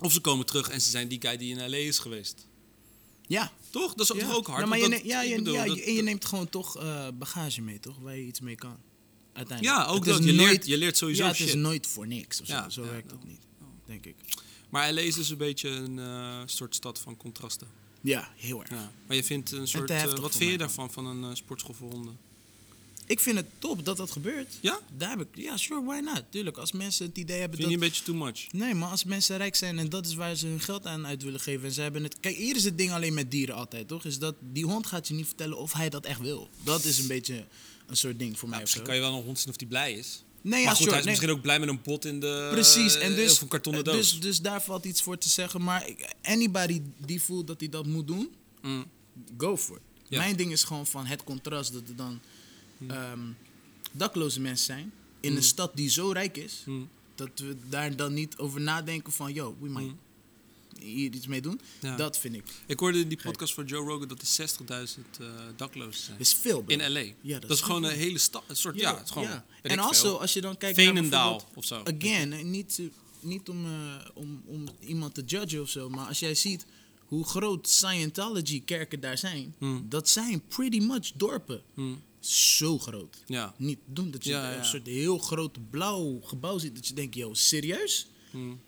Of 0.00 0.12
ze 0.12 0.20
komen 0.20 0.46
terug 0.46 0.68
en 0.68 0.80
ze 0.80 0.90
zijn 0.90 1.08
die 1.08 1.20
guy 1.20 1.36
die 1.36 1.56
in 1.56 1.68
L.A. 1.70 1.76
is 1.76 1.98
geweest. 1.98 2.46
Ja. 3.26 3.52
Toch? 3.70 3.94
Dat 3.94 4.10
is 4.10 4.16
ja. 4.20 4.26
toch 4.26 4.36
ook 4.36 4.46
hard? 4.46 4.58
Nou, 4.58 4.68
maar 4.68 4.78
je, 4.78 4.88
dat- 4.88 5.02
ne- 5.02 5.08
ja, 5.08 5.22
ik 5.22 5.28
je, 5.30 5.36
bedoel, 5.36 5.54
ja, 5.54 5.64
dat- 5.64 5.76
je- 5.76 5.82
en 5.84 5.92
je 5.92 6.02
neemt 6.02 6.24
gewoon 6.24 6.48
toch 6.48 6.76
eh, 6.78 7.08
bagage 7.14 7.60
mee, 7.62 7.80
toch? 7.80 7.98
Waar 7.98 8.16
je 8.16 8.26
iets 8.26 8.40
mee 8.40 8.54
kan. 8.54 8.76
Uiteindelijk. 9.32 9.78
Ja, 9.78 9.86
ook 9.86 10.04
dat. 10.04 10.24
Je 10.24 10.32
leert, 10.32 10.66
je 10.66 10.76
leert 10.78 10.96
sowieso 10.96 11.22
ja, 11.22 11.28
het 11.28 11.40
is 11.40 11.54
nooit 11.54 11.86
voor 11.86 12.06
niks 12.06 12.40
of 12.40 12.46
zo. 12.46 12.52
Ja, 12.52 12.70
zo 12.70 12.84
ja, 12.84 12.90
werkt 12.90 13.06
nou. 13.06 13.18
dat 13.18 13.28
niet, 13.28 13.40
denk 13.86 14.06
ik. 14.06 14.14
Maar 14.68 14.92
L.A. 14.92 15.00
is 15.00 15.14
dus 15.14 15.28
een 15.30 15.36
beetje 15.36 15.68
een 15.68 15.98
eh, 15.98 16.42
soort 16.46 16.74
stad 16.74 16.98
van 16.98 17.16
contrasten. 17.16 17.68
Ja, 18.00 18.32
heel 18.36 18.60
erg. 18.60 18.70
Ja. 18.70 18.92
Maar 19.06 19.16
je 19.16 19.24
vindt 19.24 19.50
een 19.52 19.68
soort... 19.68 19.90
eh, 19.90 20.04
wat 20.04 20.36
vind 20.36 20.50
je 20.50 20.58
daarvan, 20.58 20.92
van 20.92 21.06
een 21.06 21.36
sportschool 21.36 21.74
voor 21.74 21.90
honden? 21.90 22.18
Ik 23.12 23.20
vind 23.20 23.36
het 23.36 23.46
top 23.58 23.84
dat 23.84 23.96
dat 23.96 24.10
gebeurt. 24.10 24.58
Ja? 24.60 24.80
Daar 24.96 25.10
heb 25.10 25.20
ik, 25.20 25.26
ja, 25.34 25.56
sure, 25.56 25.84
why 25.84 26.00
not? 26.04 26.22
Tuurlijk, 26.30 26.56
als 26.56 26.72
mensen 26.72 27.06
het 27.06 27.18
idee 27.18 27.40
hebben 27.40 27.58
Vind 27.58 27.70
je 27.70 27.76
dat... 27.78 27.82
niet 27.84 27.96
een 27.96 28.04
beetje 28.04 28.12
too 28.12 28.24
much? 28.26 28.52
Nee, 28.52 28.74
maar 28.74 28.88
als 28.88 29.04
mensen 29.04 29.36
rijk 29.36 29.54
zijn 29.54 29.78
en 29.78 29.88
dat 29.88 30.06
is 30.06 30.14
waar 30.14 30.34
ze 30.34 30.46
hun 30.46 30.60
geld 30.60 30.86
aan 30.86 31.06
uit 31.06 31.22
willen 31.22 31.40
geven 31.40 31.64
en 31.64 31.72
ze 31.72 31.80
hebben 31.80 32.02
het... 32.02 32.20
Kijk, 32.20 32.36
hier 32.36 32.56
is 32.56 32.64
het 32.64 32.78
ding 32.78 32.92
alleen 32.92 33.14
met 33.14 33.30
dieren 33.30 33.54
altijd, 33.54 33.88
toch? 33.88 34.04
Is 34.04 34.18
dat 34.18 34.34
die 34.40 34.64
hond 34.64 34.86
gaat 34.86 35.08
je 35.08 35.14
niet 35.14 35.26
vertellen 35.26 35.58
of 35.58 35.72
hij 35.72 35.88
dat 35.88 36.04
echt 36.04 36.20
wil. 36.20 36.48
Dat 36.62 36.84
is 36.84 36.98
een 36.98 37.06
beetje 37.06 37.44
een 37.86 37.96
soort 37.96 38.18
ding 38.18 38.38
voor 38.38 38.48
mij 38.48 38.62
of 38.62 38.68
zo. 38.68 38.78
misschien 38.78 38.84
kan 38.86 38.94
je 38.94 39.00
wel 39.00 39.18
een 39.18 39.24
hond 39.24 39.38
zien 39.38 39.48
of 39.50 39.56
die 39.56 39.68
blij 39.68 39.92
is. 39.92 40.24
Nee, 40.42 40.58
ja, 40.60 40.66
maar 40.66 40.74
goed, 40.76 40.84
sure, 40.84 40.90
hij 40.90 40.98
is 40.98 41.04
nee. 41.04 41.14
misschien 41.14 41.36
ook 41.36 41.42
blij 41.42 41.58
met 41.60 41.68
een 41.68 41.80
bot 41.82 42.04
in 42.04 42.20
de... 42.20 42.48
Precies, 42.50 42.94
en 42.94 43.10
eh, 43.10 43.16
dus, 43.16 43.32
Of 43.32 43.40
een 43.40 43.48
kartonnen 43.48 43.84
doos. 43.84 43.96
dus, 43.96 44.20
dus 44.20 44.40
daar 44.40 44.62
valt 44.62 44.84
iets 44.84 45.02
voor 45.02 45.18
te 45.18 45.28
zeggen. 45.28 45.62
Maar 45.62 45.88
anybody 46.22 46.82
die 46.98 47.22
voelt 47.22 47.46
dat 47.46 47.60
hij 47.60 47.68
dat 47.68 47.86
moet 47.86 48.06
doen, 48.06 48.30
Mm. 48.62 48.86
go 49.38 49.56
for 49.56 49.76
it. 49.76 49.82
Ja. 50.08 50.18
Mijn 50.18 50.36
ding 50.36 50.52
is 50.52 50.64
gewoon 50.64 50.86
van 50.86 51.06
het 51.06 51.24
contrast 51.24 51.72
dat 51.72 51.88
er 51.88 51.96
dan 51.96 52.20
ehm, 52.90 53.20
dakloze 53.92 54.40
mensen 54.40 54.66
zijn 54.66 54.92
in 55.20 55.30
Mm. 55.30 55.36
een 55.36 55.42
stad 55.42 55.76
die 55.76 55.88
zo 55.90 56.10
rijk 56.10 56.36
is, 56.36 56.62
Mm. 56.66 56.88
dat 57.14 57.28
we 57.34 57.56
daar 57.68 57.96
dan 57.96 58.14
niet 58.14 58.36
over 58.36 58.60
nadenken 58.60 59.12
van, 59.12 59.32
yo, 59.32 59.56
we 59.60 59.68
might 59.68 59.86
Mm. 59.86 59.98
hier 60.80 61.12
iets 61.14 61.26
mee 61.26 61.40
doen. 61.40 61.60
Ja. 61.80 61.96
Dat 61.96 62.18
vind 62.18 62.34
ik. 62.34 62.44
Ik 62.66 62.78
hoorde 62.78 62.98
in 63.00 63.08
die 63.08 63.18
podcast 63.22 63.54
van 63.54 63.64
Joe 63.64 63.86
Rogan 63.88 64.08
dat 64.08 64.20
er 64.20 64.26
60.000 64.26 65.18
eh 65.20 65.26
daklozen 65.56 66.02
zijn. 66.02 66.18
Dat 66.18 66.26
is 66.26 66.34
veel, 66.34 66.62
bro. 66.62 66.74
In 66.76 66.92
L.A. 66.92 67.12
Ja, 67.20 67.38
dat, 67.38 67.50
is 67.50 67.56
veel. 67.56 67.66
gewoon 67.66 67.84
een 67.84 67.96
hele 67.96 68.18
stad. 68.18 68.42
Een 68.46 68.56
soort, 68.56 68.76
ja, 68.80 68.94
het 68.96 69.04
is 69.04 69.10
gewoon... 69.10 69.28
ja. 69.28 69.44
weet 69.62 69.72
En 69.72 69.78
also, 69.78 70.16
als 70.16 70.32
je 70.32 70.40
dan 70.40 70.56
kijkt 70.56 70.76
naar 70.76 70.86
Veenendaal 70.86 71.30
bijvoorbeeld- 71.30 71.56
of 71.58 71.64
zo. 71.64 71.82
Again, 71.96 72.32
eh, 72.32 72.44
niet, 72.44 72.74
te- 72.74 72.90
niet 73.20 73.48
om, 73.48 73.64
eh, 73.66 74.06
om, 74.14 74.42
om 74.46 74.64
iemand 74.80 75.14
te 75.14 75.22
judgen 75.26 75.60
of 75.60 75.68
zo, 75.68 75.88
maar 75.90 76.06
als 76.06 76.18
jij 76.18 76.34
ziet 76.34 76.66
hoe 77.06 77.24
groot 77.24 77.68
Scientology-kerken 77.68 79.00
daar 79.00 79.18
zijn, 79.18 79.54
Hmm. 79.58 79.86
dat 79.88 80.08
zijn 80.08 80.42
pretty 80.48 80.78
much 80.80 81.12
dorpen. 81.14 81.62
Hmm. 81.74 82.02
Zo 82.26 82.78
groot. 82.78 83.16
Ja. 83.26 83.54
Niet 83.56 83.78
doen 83.86 84.10
dat 84.10 84.24
je 84.24 84.30
Ja, 84.30 84.50
ja. 84.50 84.58
een 84.58 84.64
soort 84.64 84.86
heel 84.86 85.18
groot 85.18 85.70
blauw 85.70 86.20
gebouw 86.20 86.58
ziet. 86.58 86.74
Dat 86.74 86.86
je 86.88 86.94
denkt, 86.94 87.14
yo, 87.14 87.34
serieus? 87.34 88.06
Hmm. 88.30 88.60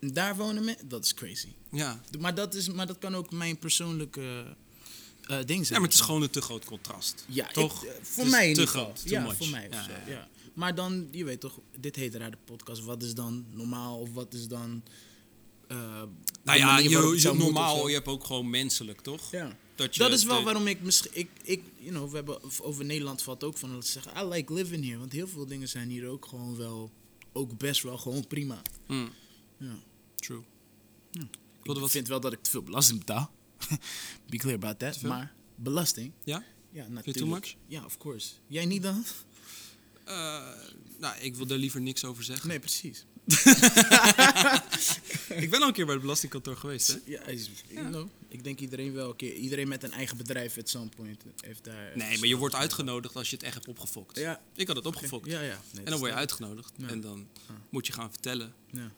Daar 0.00 0.36
wonen 0.36 0.64
mensen? 0.64 0.88
Dat 0.88 1.04
is 1.04 1.14
crazy. 1.14 1.48
Ja. 1.70 2.00
Maar 2.18 2.34
dat, 2.34 2.54
is, 2.54 2.68
maar 2.68 2.86
dat 2.86 2.98
kan 2.98 3.14
ook 3.16 3.30
mijn 3.30 3.58
persoonlijke 3.58 4.56
eh, 5.22 5.36
ding 5.44 5.48
zijn. 5.48 5.66
ja, 5.68 5.74
maar 5.78 5.88
het 5.88 5.94
is 5.94 6.00
gewoon 6.00 6.22
een 6.22 6.30
te 6.30 6.40
groot 6.40 6.64
contrast. 6.64 7.24
Ja, 7.28 7.46
toch? 7.46 7.84
ik, 7.84 7.88
eh, 7.90 7.94
voor 8.02 8.26
mij 8.26 8.48
in 8.48 8.54
te 8.54 8.60
ieder 8.60 8.74
groot, 8.74 9.02
Ja, 9.04 9.22
much. 9.22 9.36
voor 9.36 9.48
mij 9.48 9.68
ja, 9.70 9.86
ja. 10.06 10.28
Maar 10.54 10.74
dan, 10.74 11.08
je 11.10 11.24
weet 11.24 11.40
toch, 11.40 11.58
dit 11.76 11.96
heet 11.96 12.14
raar 12.14 12.30
de 12.30 12.36
podcast. 12.44 12.84
Wat 12.84 13.02
is 13.02 13.14
dan 13.14 13.46
normaal 13.50 13.98
of 13.98 14.12
wat 14.12 14.34
is 14.34 14.48
dan... 14.48 14.82
eh, 15.70 16.02
Nou 16.44 16.58
ja, 16.58 16.78
je, 16.78 16.88
je, 16.88 17.32
normaal, 17.32 17.88
je 17.88 17.94
hebt 17.94 18.06
ook 18.06 18.24
gewoon 18.24 18.50
menselijk, 18.50 19.00
toch? 19.00 19.30
Ja. 19.30 19.56
Dat, 19.74 20.12
is 20.12 20.24
wel 20.24 20.42
waarom 20.42 20.66
ik 20.66 20.80
misschien... 20.80 21.10
Ik, 21.14 21.28
ik, 21.42 21.62
you 21.76 21.90
know, 21.90 22.10
we 22.10 22.16
hebben 22.16 22.38
over 22.62 22.84
Nederland 22.84 23.22
valt 23.22 23.44
ook 23.44 23.58
van 23.58 23.72
dat 23.72 23.86
ze 23.86 23.92
zeggen... 23.92 24.24
I 24.24 24.28
like 24.28 24.52
living 24.52 24.84
here. 24.84 24.98
Want 24.98 25.12
heel 25.12 25.28
veel 25.28 25.46
dingen 25.46 25.68
zijn 25.68 25.88
hier 25.88 26.08
ook 26.08 26.26
gewoon 26.26 26.56
wel... 26.56 26.90
Ook 27.32 27.58
best 27.58 27.82
wel 27.82 27.98
gewoon 27.98 28.26
prima. 28.26 28.62
Hmm, 28.86 29.10
Ja. 29.56 29.78
true. 30.14 30.42
Ik 31.12 31.22
Ik 31.62 31.80
wat... 31.80 31.90
vind 31.90 32.08
wel 32.08 32.20
dat 32.20 32.32
ik 32.32 32.42
te 32.42 32.50
veel 32.50 32.62
belasting 32.62 32.98
betaal. 32.98 33.30
Be 34.30 34.36
clear 34.36 34.56
about 34.56 34.78
that. 34.78 35.02
Maar 35.02 35.32
belasting... 35.54 36.12
Ja? 36.24 36.44
Ja, 36.72 36.84
too 36.84 36.92
natuurlijk. 36.92 37.30
much? 37.30 37.54
Ja, 37.66 37.84
of 37.84 37.96
course. 37.98 38.28
Jij 38.46 38.66
niet 38.66 38.82
dan? 38.82 39.04
Eh, 40.04 40.48
nou, 40.98 41.18
ik 41.20 41.34
wil 41.34 41.46
daar 41.46 41.58
liever 41.58 41.80
niks 41.80 42.04
over 42.04 42.24
zeggen. 42.24 42.48
Nee, 42.48 42.58
precies. 42.58 43.06
Ik 45.42 45.50
ben 45.50 45.60
al 45.60 45.66
een 45.66 45.72
keer 45.72 45.84
bij 45.84 45.94
het 45.94 46.02
belastingkantoor 46.02 46.56
geweest, 46.56 46.88
hè? 46.88 46.98
Ja, 47.04 47.22
is, 47.22 47.50
ik 48.28 48.44
denk 48.44 48.60
iedereen 48.60 48.92
wel 48.92 49.08
een 49.10 49.16
keer. 49.16 49.34
Iedereen 49.34 49.68
met 49.68 49.82
een 49.82 49.92
eigen 49.92 50.16
bedrijf 50.16 50.58
at 50.58 50.68
some 50.68 50.88
point 50.96 51.22
heeft 51.40 51.64
daar... 51.64 51.92
Nee, 51.94 52.18
maar 52.18 52.28
je 52.28 52.36
wordt 52.36 52.54
uitgenodigd 52.54 53.16
als 53.16 53.30
je 53.30 53.36
het 53.36 53.44
echt 53.44 53.54
hebt 53.54 53.68
opgefokt. 53.68 54.18
Ja. 54.18 54.40
Ik 54.54 54.66
had 54.66 54.76
het 54.76 54.86
opgefokt. 54.86 55.26
Ja, 55.26 55.40
ja. 55.40 55.60
Nee, 55.72 55.84
en 55.84 55.90
dan 55.90 55.98
word 55.98 56.10
je 56.10 56.16
uitgenodigd. 56.16 56.72
Ja. 56.76 56.88
En 56.88 57.00
dan 57.00 57.28
moet 57.68 57.86
je 57.86 57.92
gaan 57.92 58.10
vertellen 58.10 58.54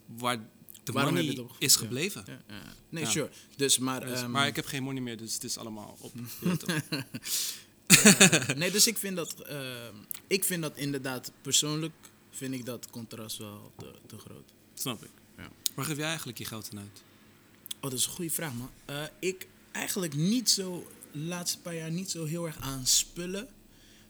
waar 0.06 0.38
de 0.82 0.92
Waarom 0.92 1.14
money 1.14 1.28
het 1.30 1.46
is 1.58 1.76
gebleven. 1.76 2.24
Nee, 2.88 3.06
sure. 3.06 3.30
Dus, 3.56 3.78
maar... 3.78 4.00
Dus- 4.00 4.20
ehm, 4.20 4.30
maar 4.30 4.46
ik 4.46 4.56
heb 4.56 4.66
geen 4.66 4.82
money 4.82 5.02
meer, 5.02 5.16
dus 5.16 5.34
het 5.34 5.44
is 5.44 5.56
allemaal 5.56 5.96
op. 6.00 6.12
Eh, 7.86 8.48
nee, 8.56 8.70
dus 8.70 8.86
ik 8.86 8.98
vind 8.98 9.16
dat... 9.16 9.40
ehm, 9.40 9.94
ik 10.26 10.44
vind 10.44 10.62
dat 10.62 10.76
inderdaad, 10.76 11.32
persoonlijk, 11.42 11.92
vind 12.32 12.54
ik 12.54 12.64
dat 12.64 12.90
contrast 12.90 13.36
wel 13.38 13.72
te, 13.76 13.92
te 14.06 14.18
groot. 14.18 14.52
Snap 14.74 15.04
ik. 15.04 15.10
Ja. 15.36 15.48
Waar 15.74 15.84
geef 15.84 15.96
jij 15.96 16.06
eigenlijk 16.06 16.38
je 16.38 16.44
geld 16.44 16.68
aan 16.72 16.78
uit? 16.78 17.02
Oh, 17.76 17.90
dat 17.90 17.92
is 17.92 18.06
een 18.06 18.12
goede 18.12 18.30
vraag, 18.30 18.54
man. 18.54 18.70
Eh, 18.84 19.04
ik 19.18 19.46
eigenlijk 19.72 20.14
niet 20.14 20.50
zo, 20.50 20.86
de 21.12 21.18
laatste 21.18 21.60
paar 21.60 21.74
jaar 21.74 21.90
niet 21.90 22.10
zo 22.10 22.24
heel 22.24 22.46
erg 22.46 22.60
aan 22.60 22.86
spullen. 22.86 23.48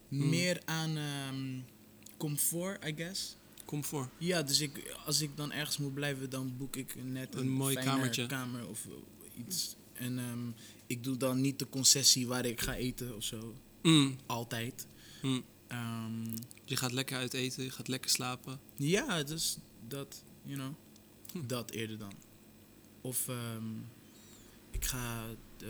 Hmm. 0.08 0.28
Meer 0.28 0.60
aan 0.64 0.96
ehm, 0.96 1.58
comfort, 2.16 2.84
I 2.86 2.94
guess. 2.96 3.36
Voor. 3.80 4.08
Ja, 4.18 4.42
dus 4.42 4.60
ik, 4.60 4.94
als 5.04 5.20
ik 5.20 5.36
dan 5.36 5.52
ergens 5.52 5.76
moet 5.78 5.94
blijven, 5.94 6.30
dan 6.30 6.54
boek 6.56 6.76
ik 6.76 6.94
net 7.04 7.34
een, 7.34 7.40
Een 7.40 7.48
mooi 7.50 7.74
kamertje. 7.74 8.26
kamer 8.26 8.68
of 8.68 8.86
eh, 8.86 9.38
iets. 9.46 9.76
En 9.92 10.18
ehm, 10.18 10.38
ik 10.86 11.04
doe 11.04 11.16
dan 11.16 11.40
niet 11.40 11.58
de 11.58 11.68
concessie 11.68 12.26
waar 12.26 12.44
ik 12.44 12.60
ga 12.60 12.74
eten 12.74 13.16
of 13.16 13.24
zo. 13.24 13.54
Mm, 13.82 14.16
Altijd. 14.26 14.86
mm. 15.22 15.44
Ehm, 15.72 16.36
Je 16.64 16.76
gaat 16.76 16.92
lekker 16.92 17.16
uit 17.16 17.34
eten, 17.34 17.64
je 17.64 17.70
gaat 17.70 17.88
lekker 17.88 18.10
slapen. 18.10 18.60
ja, 18.76 19.22
dus 19.22 19.56
dat, 19.88 20.22
you 20.42 20.56
know, 20.58 20.72
Hm. 21.32 21.46
dat 21.46 21.70
eerder 21.70 21.98
dan. 21.98 22.12
Of 23.00 23.28
ehm, 23.28 23.64
ik 24.70 24.84
ga 24.84 25.24
eh, 25.60 25.68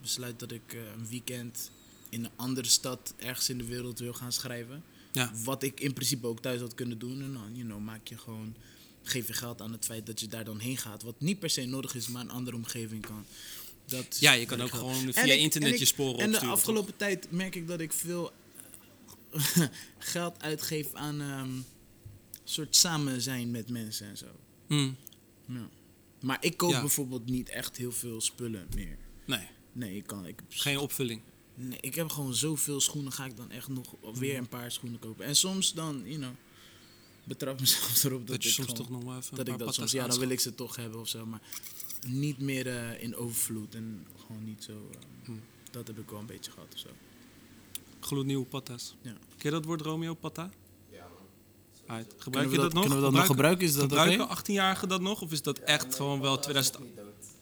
besluiten 0.00 0.48
dat 0.48 0.56
ik 0.56 0.72
eh, 0.72 0.80
een 0.96 1.06
weekend 1.08 1.70
in 2.08 2.24
een 2.24 2.30
andere 2.36 2.68
stad 2.68 3.14
ergens 3.16 3.48
in 3.48 3.58
de 3.58 3.64
wereld 3.64 3.98
wil 3.98 4.12
gaan 4.12 4.32
schrijven. 4.32 4.82
Ja. 5.12 5.32
Wat 5.44 5.62
ik 5.62 5.80
in 5.80 5.92
principe 5.92 6.26
ook 6.26 6.40
thuis 6.40 6.60
had 6.60 6.74
kunnen 6.74 6.98
doen. 6.98 7.22
En 7.22 7.32
dan, 7.32 7.50
you 7.54 7.64
know, 7.66 7.80
maak 7.80 8.08
je 8.08 8.18
gewoon, 8.18 8.54
geef 9.02 9.26
je 9.26 9.32
geld 9.32 9.60
aan 9.60 9.72
het 9.72 9.84
feit 9.84 10.06
dat 10.06 10.20
je 10.20 10.28
daar 10.28 10.44
dan 10.44 10.58
heen 10.58 10.76
gaat. 10.76 11.02
Wat 11.02 11.20
niet 11.20 11.38
per 11.38 11.50
se 11.50 11.64
nodig 11.64 11.94
is, 11.94 12.08
maar 12.08 12.22
een 12.22 12.30
andere 12.30 12.56
omgeving 12.56 13.06
kan. 13.06 13.24
Dat 13.86 14.16
Ja, 14.20 14.32
je 14.32 14.46
kan 14.46 14.60
ook 14.60 14.70
gewoon 14.74 15.12
via 15.12 15.22
ik- 15.22 15.40
internet 15.40 15.78
je 15.78 15.84
sporen 15.84 16.18
En 16.18 16.26
de 16.26 16.30
opsturen, 16.30 16.54
afgelopen 16.56 16.96
tijd 16.96 17.30
merk 17.30 17.54
ik 17.54 17.66
dat 17.66 17.80
ik 17.80 17.92
veel 17.92 18.32
geld 19.98 20.42
uitgeef 20.42 20.94
aan 20.94 21.20
ehm 21.20 21.50
soort 22.44 22.76
samen 22.76 23.20
zijn 23.20 23.50
met 23.50 23.70
mensen 23.70 24.06
en 24.06 24.16
zo. 24.16 24.26
Mm, 24.68 24.96
Ja. 25.46 25.68
Maar 26.20 26.38
ik 26.40 26.56
koop 26.56 26.70
Ja. 26.70 26.80
bijvoorbeeld 26.80 27.26
niet 27.30 27.48
echt 27.48 27.76
heel 27.76 27.92
veel 27.92 28.20
spullen 28.20 28.66
meer. 28.74 28.98
nee, 29.26 29.46
Nee, 29.72 29.96
ik 29.96 30.06
kan. 30.06 30.26
Ik, 30.26 30.42
geen 30.48 30.78
opvulling. 30.78 31.20
nee, 31.54 31.78
ik 31.80 31.94
heb 31.94 32.08
gewoon 32.10 32.34
zoveel 32.34 32.80
schoenen. 32.80 33.12
Ga 33.12 33.24
ik 33.24 33.36
dan 33.36 33.50
echt 33.50 33.68
nog 33.68 33.94
weer 34.14 34.36
een 34.38 34.48
paar 34.48 34.70
schoenen 34.72 34.98
kopen. 34.98 35.24
En 35.24 35.36
soms 35.36 35.72
dan, 35.72 36.02
you 36.04 36.16
know, 36.18 36.32
betrap 37.24 37.60
mezelf 37.60 38.04
erop 38.04 38.18
dat, 38.26 38.26
Dat, 38.26 38.42
je 38.42 38.48
ik 38.48 38.54
soms 38.54 38.68
gewoon- 38.68 38.82
toch 38.86 38.90
nog 38.90 39.04
wel 39.04 39.16
even 39.16 39.30
een 39.38 39.44
dat 39.44 39.48
ik 39.48 39.58
dat 39.58 39.74
soms, 39.74 39.92
ja, 39.92 40.06
dan 40.06 40.18
wil 40.18 40.28
ik 40.28 40.40
ze 40.40 40.54
toch 40.54 40.76
hebben 40.76 41.00
of 41.00 41.08
zo. 41.08 41.26
Maar 41.26 41.40
niet 42.06 42.38
meer 42.38 42.66
eh, 42.66 43.02
in 43.02 43.16
overvloed 43.16 43.74
en 43.74 44.06
gewoon 44.26 44.44
niet 44.44 44.64
zo. 44.64 44.72
eh, 44.92 44.98
Hm. 45.24 45.32
Dat 45.70 45.86
heb 45.86 45.98
ik 45.98 46.10
wel 46.10 46.20
een 46.20 46.26
beetje 46.26 46.50
gehad 46.50 46.72
of 46.74 46.78
zo. 46.78 46.88
Gloednieuwe 48.04 48.44
patas. 48.44 48.94
Ja. 49.02 49.10
Ken 49.10 49.18
je 49.38 49.50
dat 49.50 49.64
woord 49.64 49.80
Romeo, 49.80 50.14
patta? 50.14 50.50
Ja, 50.90 51.06
man. 51.88 52.04
Gebruik 52.18 52.22
Kunnen 52.22 52.42
je 52.42 52.48
we 52.48 52.56
dat, 52.56 52.62
dat- 52.64 52.72
nog? 52.72 52.82
kunnen 52.82 52.98
we 52.98 53.04
dat 53.04 53.12
nog 53.12 53.26
gebruiken? 53.26 53.66
Is 53.66 53.72
dat 53.72 53.82
gebruiken 53.82 54.30
oké? 54.30 54.40
18-jarigen 54.42 54.88
dat 54.88 55.00
nog? 55.00 55.22
Of 55.22 55.32
is 55.32 55.42
dat 55.42 55.58
echt 55.58 55.94
gewoon 55.94 56.20
wel 56.20 56.38
2000... 56.38 56.78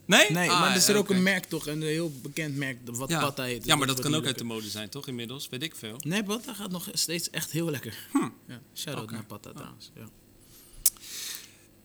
Nee? 0.05 0.31
Nee, 0.31 0.49
Ah, 0.49 0.59
maar 0.59 0.69
er 0.69 0.75
is 0.75 0.85
ja, 0.85 0.93
er 0.93 0.99
ook 0.99 1.09
een 1.09 1.23
merk 1.23 1.45
toch, 1.45 1.67
een 1.67 1.81
heel 1.81 2.11
bekend 2.21 2.55
merk, 2.55 2.77
wat 2.85 3.09
ja. 3.09 3.19
Patta 3.21 3.43
heet. 3.43 3.65
Ja, 3.65 3.75
maar 3.75 3.87
dat 3.87 3.99
kan 3.99 4.15
ook 4.15 4.25
uit 4.25 4.37
de 4.37 4.43
mode 4.43 4.69
zijn, 4.69 4.89
toch? 4.89 5.07
Inmiddels, 5.07 5.49
weet 5.49 5.63
ik 5.63 5.75
veel. 5.75 5.95
Nee, 5.99 6.23
Patta 6.23 6.53
gaat 6.53 6.71
nog 6.71 6.89
steeds 6.93 7.29
echt 7.29 7.51
heel 7.51 7.69
lekker. 7.69 8.07
Ja, 8.47 8.61
shout-out 8.75 9.09
Hm. 9.09 9.13
Naar 9.15 9.25
Patta 9.25 9.51
trouwens. 9.51 9.91
Ja. 9.95 10.09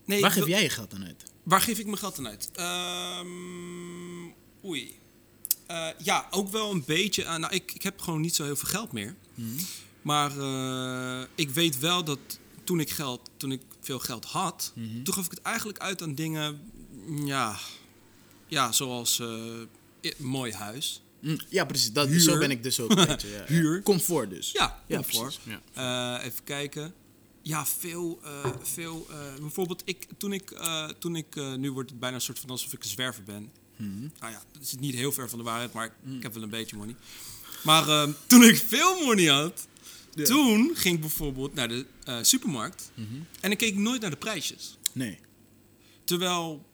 Nee, 0.05 0.21
Waar 0.21 0.31
geef 0.31 0.47
jij 0.47 0.63
je 0.63 0.69
geld 0.69 0.95
aan 0.95 1.05
uit? 1.05 1.25
Waar 1.43 1.61
geef 1.61 1.79
ik 1.79 1.85
mijn 1.85 1.99
geld 1.99 2.19
aan 2.19 2.29
uit? 2.29 2.51
Ehm, 2.53 3.27
oei. 4.65 4.99
Eh, 5.69 5.87
ja, 5.99 6.27
ook 6.31 6.49
wel 6.49 6.71
een 6.71 6.85
beetje 6.87 7.27
aan. 7.27 7.41
Nou, 7.41 7.55
ik, 7.55 7.73
ik 7.75 7.83
heb 7.83 8.01
gewoon 8.01 8.21
niet 8.21 8.35
zo 8.35 8.45
heel 8.45 8.57
veel 8.57 8.69
geld 8.69 8.93
meer. 8.93 9.15
Mhm. 9.35 9.49
Maar 10.03 10.39
eh, 10.39 11.27
ik 11.35 11.51
weet 11.51 11.79
wel 11.79 12.05
dat 12.05 12.19
toen 12.65 12.81
ik, 12.81 12.91
geld, 12.91 13.31
toen 13.37 13.53
ik 13.53 13.61
veel 13.81 13.99
geld 13.99 14.25
had, 14.25 14.73
Mhm. 14.75 15.03
toen 15.03 15.15
gaf 15.15 15.25
ik 15.25 15.31
het 15.31 15.43
eigenlijk 15.43 15.79
uit 15.79 16.03
aan 16.03 16.15
dingen. 16.15 16.61
Ja, 17.25 17.59
ja 18.47 18.73
zoals 18.73 19.21
eh, 19.21 20.13
mooi 20.17 20.53
huis. 20.53 21.03
Mm, 21.21 21.39
Ja, 21.49 21.65
precies. 21.65 21.93
Dat, 21.93 22.09
Huur. 22.09 22.21
Zo 22.21 22.39
ben 22.39 22.51
ik 22.51 22.63
dus 22.63 22.81
ook 22.81 22.91
een 22.91 22.97
beetje. 23.07 23.29
Ja. 23.29 23.45
Huur. 23.47 23.83
Comfort 23.83 24.31
dus. 24.31 24.51
Ja, 24.53 24.83
comfort. 24.89 25.39
Ja. 25.75 26.21
Even 26.23 26.45
kijken. 26.45 26.95
Ja, 27.43 27.67
veel. 27.67 28.21
veel 28.63 29.07
bijvoorbeeld, 29.41 29.83
ik, 29.85 30.07
toen 30.19 30.33
ik. 30.33 30.53
toen 30.99 31.17
ik 31.17 31.35
nu 31.57 31.73
wordt 31.73 31.91
het 31.91 32.01
bijna 32.01 32.15
een 32.17 32.23
soort 32.23 32.39
van 32.39 32.51
alsof 32.51 32.73
ik 32.73 32.83
een 32.83 32.89
zwerver 32.89 33.23
ben. 33.23 33.51
Mhm. 33.79 34.09
Nou 34.21 34.33
ja, 34.33 34.43
dat 34.53 34.63
is 34.63 34.75
niet 34.75 34.95
heel 34.95 35.13
ver 35.13 35.29
van 35.29 35.39
de 35.39 35.45
waarheid, 35.45 35.73
maar 35.73 35.87
ik 36.17 36.23
heb 36.23 36.35
wel 36.35 36.43
een 36.43 36.51
beetje 36.51 36.77
money. 36.77 36.97
Maar 37.65 37.89
eh, 37.89 38.09
toen 38.27 38.43
ik 38.45 38.57
veel 38.57 39.05
money 39.05 39.27
had, 39.27 39.69
Ja. 40.15 40.25
toen 40.25 40.71
ging 40.75 40.95
ik 40.95 41.01
bijvoorbeeld 41.01 41.55
naar 41.55 41.69
de 41.69 41.87
eh, 42.05 42.19
supermarkt. 42.23 42.91
Mhm. 42.95 43.07
En 43.41 43.51
ik 43.51 43.59
keek 43.59 43.77
nooit 43.77 44.01
naar 44.01 44.11
de 44.11 44.17
prijsjes. 44.17 44.79
Nee. 44.93 45.19
Terwijl 46.05 46.67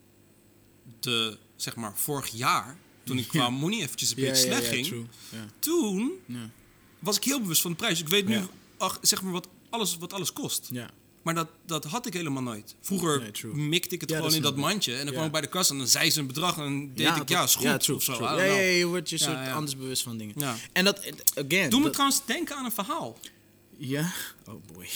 de, 1.01 1.39
zeg 1.57 1.77
maar, 1.77 1.99
vorig 1.99 2.29
jaar, 2.29 2.77
toen 3.05 3.19
ik 3.19 3.29
qua 3.35 3.51
money 3.51 3.81
eventjes 3.81 4.09
een 4.11 4.17
beetje 4.17 4.37
slecht 4.47 4.67
ging. 4.67 4.87
Ja. 5.29 5.47
toen 5.59 6.13
was 6.99 7.17
ik 7.17 7.25
heel 7.25 7.41
bewust 7.41 7.61
van 7.61 7.71
de 7.71 7.77
prijs. 7.77 8.01
Ik 8.01 8.09
weet 8.09 8.27
nu, 8.27 8.41
ach, 8.77 8.99
zeg 9.03 9.23
maar, 9.23 9.33
wat 9.33 9.49
alles, 9.71 9.97
wat 9.97 10.13
alles 10.13 10.33
kost. 10.33 10.69
ja. 10.73 10.91
Maar 11.25 11.35
dat, 11.35 11.49
dat 11.67 11.85
had 11.85 12.07
ik 12.07 12.13
helemaal 12.13 12.43
nooit. 12.43 12.75
Vroeger 12.81 13.21
Nee, 13.43 13.55
mikte 13.69 13.95
ik 13.95 14.01
het 14.01 14.11
Ja, 14.11 14.17
gewoon 14.17 14.35
in 14.35 14.43
dat 14.43 14.53
ik. 14.53 14.59
mandje. 14.59 14.91
En 14.93 14.97
dan 14.99 15.07
Ja. 15.07 15.13
kwam 15.13 15.25
ik 15.27 15.33
bij 15.33 15.41
de 15.41 15.47
kassa 15.47 15.73
en 15.73 15.79
dan 15.79 15.89
zei 15.89 16.11
ze 16.11 16.21
een 16.21 16.27
bedrag. 16.27 16.57
En 16.57 16.63
dan 16.63 16.91
deed 16.95 17.07
ik, 17.09 17.17
dat- 17.17 17.29
ja, 17.29 17.43
is 17.43 17.55
goed. 17.55 17.63
Ja, 17.65 17.77
true, 17.77 17.97
of 17.97 18.03
zo. 18.03 18.13
Ja, 18.23 18.43
ja, 18.43 18.53
je 18.61 18.87
wordt 18.87 19.09
je 19.11 19.17
Ja, 19.19 19.25
soort 19.25 19.37
ja. 19.37 19.53
anders 19.53 19.77
bewust 19.77 20.03
van 20.03 20.17
dingen. 20.17 20.35
Ja. 20.39 20.57
En 20.73 20.85
dat, 20.85 21.01
again. 21.47 21.71
Doe 21.71 21.81
me 21.81 21.91
trouwens 21.91 22.21
denken 22.27 22.57
aan 22.57 22.65
een 22.65 22.73
verhaal. 22.73 23.19
Ja? 23.77 24.13
Oh 24.47 24.63
boy. 24.73 24.89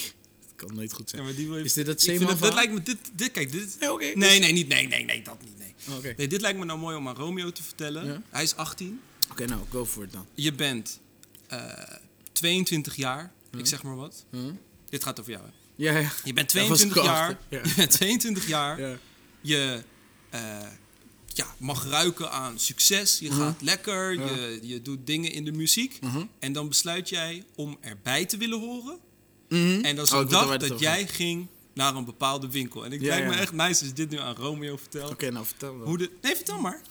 Kan 0.55 0.75
nooit 0.75 0.93
goed 0.93 1.09
zijn. 1.09 1.21
Ja, 1.21 1.27
maar 1.27 1.37
die 1.37 1.47
wil 1.47 1.57
je- 1.57 1.63
Is 1.63 1.73
dit 1.73 1.85
dat 1.85 1.95
Ik 1.95 2.01
Zeeman 2.01 2.27
dat, 2.27 2.39
dat 2.39 2.53
lijkt 2.53 2.73
me, 2.73 2.81
dit, 2.81 2.97
dit, 3.13 3.31
kijk, 3.31 3.51
dit... 3.51 3.77
Ja, 3.79 3.95
nee, 3.95 4.15
dus- 4.15 4.39
nee, 4.39 4.51
niet, 4.53 4.67
nee, 4.67 4.87
nee, 4.87 5.03
nee, 5.05 5.21
dat 5.21 5.37
niet, 5.43 5.57
nee. 5.57 5.73
Oh, 5.89 5.95
Oké, 5.97 6.13
Nee, 6.17 6.27
dit 6.27 6.41
lijkt 6.41 6.59
me 6.59 6.65
nou 6.65 6.79
mooi 6.79 6.95
om 6.95 7.07
aan 7.07 7.15
Romeo 7.15 7.51
te 7.51 7.63
vertellen. 7.63 8.05
Ja. 8.05 8.21
Hij 8.29 8.43
is 8.43 8.55
18. 8.55 9.01
Oké, 9.31 9.45
nou, 9.45 9.61
go 9.69 9.85
for 9.85 10.03
it 10.03 10.11
dan. 10.11 10.25
Je 10.33 10.53
bent 10.53 10.99
eh 11.47 11.61
22 12.31 12.95
jaar. 12.95 13.31
Ik 13.57 13.65
zeg 13.65 13.83
maar 13.83 13.95
wat. 13.95 14.25
Huh? 14.31 14.41
Dit 14.89 15.03
gaat 15.03 15.19
over 15.19 15.31
jou, 15.31 15.43
hè. 15.45 15.51
Ja, 15.79 15.97
ja. 15.97 16.11
Je 16.23 16.33
bent 16.33 16.53
Daar 16.53 16.67
was 16.67 16.81
ik 16.81 16.91
22 16.91 16.97
al 16.97 17.03
jaar. 17.03 17.37
ja. 17.49 17.59
Je 17.69 17.73
bent 17.75 17.91
22 17.91 18.47
jaar. 18.47 18.79
Ja. 18.81 18.97
Je 19.41 19.83
eh, 20.29 20.41
ja, 21.33 21.45
mag 21.57 21.85
ruiken 21.85 22.31
aan 22.31 22.59
succes. 22.59 23.19
Je 23.19 23.31
gaat 23.31 23.61
lekker. 23.61 24.15
Mhm. 24.15 24.27
Ja. 24.27 24.35
Je, 24.35 24.59
je 24.61 24.81
doet 24.81 25.07
dingen 25.07 25.31
in 25.31 25.45
de 25.45 25.51
muziek. 25.51 25.99
Mhm. 26.01 26.23
En 26.39 26.53
dan 26.53 26.67
besluit 26.67 27.09
jij 27.09 27.43
om 27.55 27.77
erbij 27.81 28.25
te 28.25 28.37
willen 28.37 28.59
horen. 28.59 28.97
Mhm. 29.49 29.79
En 29.85 29.95
dat 29.95 30.05
is 30.05 30.11
Oh, 30.13 30.59
dat 30.59 30.79
jij 30.79 31.07
ging 31.07 31.47
naar 31.73 31.95
een 31.95 32.05
bepaalde 32.05 32.49
winkel. 32.49 32.85
En 32.85 32.91
ik 32.91 33.01
lijkt 33.01 33.27
me 33.27 33.35
echt 33.35 33.51
nice 33.51 33.67
als 33.67 33.79
je 33.79 33.93
dit 33.93 34.09
nu 34.09 34.19
aan 34.19 34.35
Romeo 34.35 34.77
vertelt. 34.77 35.11
Oké, 35.11 35.31
nou 35.31 35.45
vertel 35.45 35.73
me. 35.73 35.85
Hoe 35.85 35.97
de, 35.97 36.09
nee, 36.21 36.35
vertel 36.35 36.59
maar. 36.59 36.81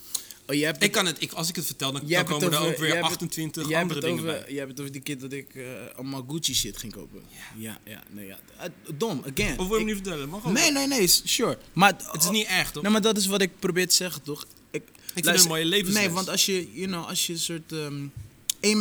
Oh, 0.50 0.54
je 0.56 0.64
hebt 0.64 0.82
Ik 0.82 0.92
kan 0.92 1.06
het, 1.06 1.16
ik, 1.22 1.32
als 1.32 1.48
ik 1.48 1.56
het 1.56 1.66
vertel, 1.66 1.92
dan, 1.92 2.00
komen 2.24 2.52
er 2.52 2.58
ook 2.58 2.76
weer 2.76 2.86
jij 2.86 2.96
hebt 2.96 3.02
het- 3.02 3.04
28 3.04 3.68
jij 3.68 3.78
hebt 3.78 3.82
andere 3.94 4.00
dingen 4.06 4.24
over, 4.24 4.40
bij. 4.40 4.48
Jij 4.50 4.58
hebt 4.58 4.70
het 4.70 4.80
over 4.80 4.92
die 4.92 5.00
keer 5.02 5.18
dat 5.18 5.32
ik 5.32 5.54
eh, 5.54 5.64
allemaal 5.96 6.24
Gucci 6.28 6.54
shit 6.54 6.76
ging 6.76 6.92
kopen. 6.92 7.22
Ja, 7.56 7.78
ja, 7.84 8.02
nee, 8.10 8.26
ja. 8.26 8.38
Eh, 8.58 8.68
dom, 8.96 9.22
again. 9.32 9.58
Of 9.58 9.66
wil 9.68 9.76
je 9.76 9.82
Ik- 9.82 9.86
hem 9.86 9.86
niet 9.86 9.94
vertellen? 9.94 10.28
Mag 10.28 10.46
ook. 10.46 10.52
Nee, 10.52 10.72
nee, 10.72 10.86
nee, 10.86 11.06
sure. 11.06 11.58
Maar 11.72 11.94
Het 12.12 12.22
is 12.22 12.30
niet 12.30 12.46
echt, 12.46 12.72
toch? 12.72 12.82
Maar 12.88 13.00
dat 13.02 13.16
is 13.16 13.26
wat 13.26 13.40
ik 13.42 13.50
probeer 13.58 13.88
te 13.88 13.94
zeggen, 13.94 14.22
toch? 14.22 14.46
Ik, 14.70 14.82
vind 15.12 15.26
het 15.26 15.40
een 15.42 15.48
mooie 15.48 15.64
levensles. 15.64 16.04
Nee, 16.04 16.10
want 16.14 16.28
als 16.28 16.46
je, 16.46 16.72
you 16.72 16.86
know, 16.86 17.06
als 17.08 17.26
je 17.26 17.32
een 17.32 17.38
soort... 17.38 17.70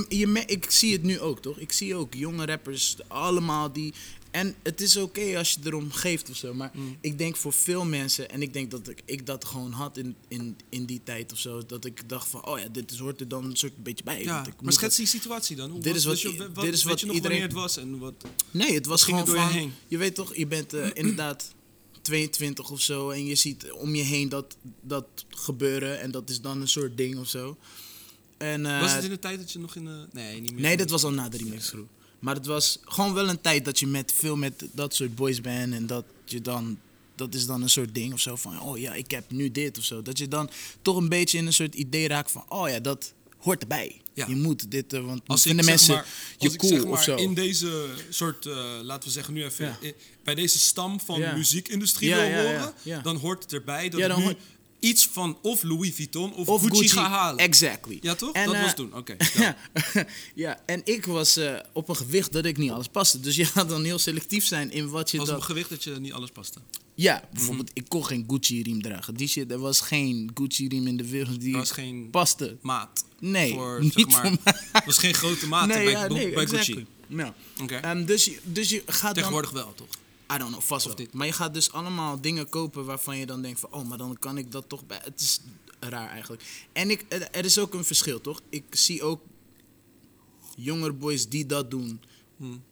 je 0.09 0.27
me- 0.27 0.45
ik 0.45 0.71
zie 0.71 0.93
het 0.93 1.03
nu 1.03 1.19
ook, 1.19 1.41
toch? 1.41 1.57
Ik 1.57 1.71
zie 1.71 1.95
ook 1.95 2.13
jonge 2.13 2.45
rappers, 2.45 2.95
allemaal 3.07 3.71
die... 3.71 3.93
En 4.31 4.55
het 4.63 4.81
is 4.81 4.97
oké 4.97 5.37
als 5.37 5.51
je 5.51 5.59
erom 5.63 5.91
geeft 5.91 6.29
of 6.29 6.35
zo. 6.35 6.53
Maar 6.53 6.71
Mm. 6.73 6.97
ik 7.01 7.17
denk 7.17 7.35
voor 7.37 7.53
veel 7.53 7.85
mensen... 7.85 8.29
En 8.29 8.41
ik 8.41 8.53
denk 8.53 8.71
dat 8.71 8.89
ik, 8.89 9.01
ik 9.05 9.25
dat 9.25 9.45
gewoon 9.45 9.71
had 9.71 9.97
in, 9.97 10.15
in, 10.27 10.57
in 10.69 10.85
die 10.85 11.01
tijd 11.03 11.31
of 11.31 11.37
zo. 11.39 11.65
Dat 11.65 11.85
ik 11.85 12.09
dacht 12.09 12.27
van, 12.27 12.45
oh 12.45 12.59
ja, 12.59 12.67
dit 12.67 12.91
is, 12.91 12.97
hoort 12.99 13.19
er 13.19 13.27
dan 13.27 13.45
een 13.45 13.55
soort 13.55 13.83
beetje 13.83 14.03
bij. 14.03 14.23
ja, 14.23 14.45
maar 14.61 14.73
schets 14.73 14.95
die 14.95 15.05
situatie 15.05 15.55
dan. 15.55 15.69
Hoe 15.71 15.79
Dit 15.81 15.93
was- 15.93 16.01
is 16.01 16.23
wat 16.23 16.33
je, 16.35 16.49
dit 16.61 16.73
is 16.73 16.83
wat 16.83 16.99
je 16.99 17.05
nog 17.05 17.15
iedereen- 17.15 17.41
het 17.41 17.53
was 17.53 17.77
en 17.77 17.97
wat... 17.99 18.13
Nee, 18.51 18.73
het 18.73 18.85
was 18.85 19.03
ging 19.03 19.17
gewoon 19.19 19.35
je 19.35 19.41
van... 19.41 19.51
heen? 19.51 19.73
Je 19.87 19.97
weet 19.97 20.15
toch, 20.15 20.35
je 20.35 20.47
bent 20.47 20.73
eh, 20.73 20.89
inderdaad 21.01 21.53
22 22.01 22.69
of 22.71 22.81
zo... 22.81 23.09
en 23.09 23.25
je 23.25 23.35
ziet 23.35 23.71
om 23.71 23.95
je 23.95 24.03
heen 24.03 24.29
dat, 24.29 24.57
dat 24.81 25.07
gebeuren... 25.29 25.99
en 26.01 26.11
dat 26.11 26.29
is 26.29 26.41
dan 26.41 26.61
een 26.61 26.67
soort 26.67 26.97
ding 26.97 27.17
of 27.17 27.27
zo. 27.29 27.57
En, 28.37 28.65
eh, 28.65 28.81
was 28.81 28.93
het 28.93 29.03
in 29.03 29.09
de 29.09 29.19
tijd 29.19 29.39
dat 29.39 29.51
je 29.51 29.59
nog 29.59 29.75
in 29.75 29.85
de... 29.85 30.07
Nee, 30.11 30.41
niet 30.41 30.51
meer. 30.53 30.61
nee, 30.61 30.77
dat 30.77 30.89
was 30.89 31.03
al 31.03 31.11
na 31.11 31.29
de 31.29 31.37
remix. 31.37 31.73
Maar 32.19 32.35
het 32.35 32.45
was 32.45 32.79
gewoon 32.85 33.13
wel 33.13 33.29
een 33.29 33.41
tijd 33.41 33.65
dat 33.65 33.79
je 33.79 33.87
met 33.87 34.13
veel 34.15 34.35
met 34.35 34.63
dat 34.71 34.95
soort 34.95 35.15
boys 35.15 35.41
bent... 35.41 35.73
en 35.73 35.87
dat 35.87 36.05
je 36.25 36.41
dan... 36.41 36.79
Dat 37.15 37.33
is 37.33 37.45
dan 37.45 37.61
een 37.61 37.69
soort 37.69 37.95
ding 37.95 38.13
of 38.13 38.19
zo 38.19 38.35
van... 38.35 38.61
oh 38.61 38.77
ja, 38.77 38.93
ik 38.93 39.11
heb 39.11 39.31
nu 39.31 39.51
dit 39.51 39.77
of 39.77 39.83
zo. 39.83 40.01
Dat 40.01 40.17
je 40.17 40.27
dan 40.27 40.49
toch 40.81 40.97
een 40.97 41.09
beetje 41.09 41.37
in 41.37 41.45
een 41.45 41.53
soort 41.53 41.75
idee 41.75 42.07
raakt 42.07 42.31
van... 42.31 42.45
oh 42.49 42.69
ja, 42.69 42.79
dat 42.79 43.13
hoort 43.37 43.61
erbij. 43.61 44.01
Ja. 44.13 44.25
Je 44.27 44.35
moet 44.35 44.71
dit... 44.71 44.93
eh, 44.93 45.05
want 45.05 45.21
Als 45.27 45.41
vinden 45.41 45.65
mensen 45.65 45.93
maar, 45.93 46.05
je 46.37 46.45
als 46.45 46.53
ik 46.53 46.59
cool 46.59 46.71
zeg 46.73 46.83
maar 46.83 46.91
of 46.91 47.03
zo. 47.03 47.15
in 47.15 47.33
deze 47.33 47.85
soort, 48.09 48.45
eh, 48.45 48.55
laten 48.83 49.07
we 49.07 49.13
zeggen 49.13 49.33
nu 49.33 49.43
even, 49.43 49.77
Ja. 49.81 49.91
bij 50.23 50.35
deze 50.35 50.59
stam 50.59 50.99
van 50.99 51.19
Ja. 51.19 51.35
muziekindustrie 51.35 52.13
wil 52.15 52.31
horen, 52.31 52.73
dan 53.03 53.15
hoort 53.15 53.43
het 53.43 53.53
erbij 53.53 53.89
dat 53.89 53.99
dan 54.01 54.19
nu 54.25 54.35
iets 54.79 55.07
van 55.11 55.37
of 55.41 55.63
Louis 55.63 55.95
Vuitton 55.95 56.33
of, 56.33 56.47
of 56.47 56.61
Gucci, 56.61 56.89
ga 56.89 57.09
halen. 57.09 57.39
Exactly. 57.39 57.97
Ja 58.01 58.15
toch? 58.15 58.33
En, 58.33 58.45
dat 58.45 58.55
eh, 58.55 58.61
was 58.61 58.75
toen, 58.75 58.93
oké. 58.93 59.15
Ja, 60.35 60.61
en 60.65 60.81
ik 60.83 61.05
was 61.05 61.37
eh, 61.37 61.59
op 61.73 61.89
een 61.89 61.95
gewicht 61.95 62.31
dat 62.31 62.45
ik 62.45 62.57
niet 62.57 62.71
alles 62.71 62.87
paste. 62.87 63.19
Dus 63.19 63.35
je 63.35 63.45
gaat 63.55 63.69
dan 63.69 63.83
heel 63.83 63.99
selectief 63.99 64.45
zijn 64.45 64.71
in 64.71 64.89
wat 64.89 65.11
je 65.11 65.17
was 65.17 65.29
op 65.29 65.35
een 65.35 65.43
gewicht 65.43 65.69
dat 65.69 65.83
je 65.83 65.91
niet 65.99 66.13
alles 66.13 66.29
paste. 66.29 66.59
Ja, 66.95 67.23
bijvoorbeeld, 67.33 67.71
ik 67.73 67.85
kon 67.87 68.05
geen 68.05 68.23
Gucci-riem 68.27 68.81
dragen. 68.81 69.13
Die 69.13 69.27
shit, 69.27 69.51
er 69.51 69.59
was 69.59 69.81
geen 69.81 70.31
Gucci-riem 70.33 70.87
in 70.87 70.97
de 70.97 71.07
wereld 71.09 71.41
die 71.41 71.53
was 71.53 71.71
geen 71.71 72.09
paste. 72.09 72.57
maat. 72.61 73.05
Nee, 73.19 73.53
voor, 73.53 73.79
niet 73.81 73.93
zeg 73.93 74.07
maar, 74.07 74.37
voor 74.43 74.81
was 74.85 74.97
geen 74.97 75.13
grote 75.13 75.47
maat 75.47 75.67
bij, 75.77 75.89
ja, 75.89 76.07
nee, 76.07 76.33
bij 76.33 76.43
exactly. 76.43 76.73
Gucci. 76.73 76.87
Ja. 77.07 77.33
Oké. 77.61 77.75
Ehm, 77.75 78.05
dus, 78.05 78.29
dus 78.43 78.69
je 78.69 78.83
gaat 78.85 79.01
dan... 79.01 79.13
Tegenwoordig 79.13 79.51
wel, 79.51 79.73
toch? 79.75 79.87
I 80.33 80.37
don't 80.37 80.49
know, 80.49 80.61
vast 80.61 80.85
wel. 80.85 80.95
niet? 80.97 81.13
Maar 81.13 81.27
je 81.27 81.33
gaat 81.33 81.53
dus 81.53 81.71
allemaal 81.71 82.21
dingen 82.21 82.49
kopen 82.49 82.85
waarvan 82.85 83.17
je 83.17 83.25
dan 83.25 83.41
denkt 83.41 83.59
van... 83.59 83.73
oh, 83.73 83.87
maar 83.87 83.97
dan 83.97 84.19
kan 84.19 84.37
ik 84.37 84.51
dat 84.51 84.69
toch 84.69 84.85
bij... 84.85 84.99
Het 85.03 85.21
is 85.21 85.39
raar 85.79 86.09
eigenlijk. 86.09 86.43
En 86.73 86.89
ik, 86.89 87.05
er 87.31 87.45
is 87.45 87.57
ook 87.57 87.73
een 87.73 87.85
verschil, 87.85 88.21
toch? 88.21 88.41
Ik 88.49 88.63
zie 88.69 89.03
ook 89.03 89.21
jongere 90.55 90.93
boys 90.93 91.29
die 91.29 91.45
dat 91.45 91.71
doen. 91.71 92.01
Hmm. 92.37 92.63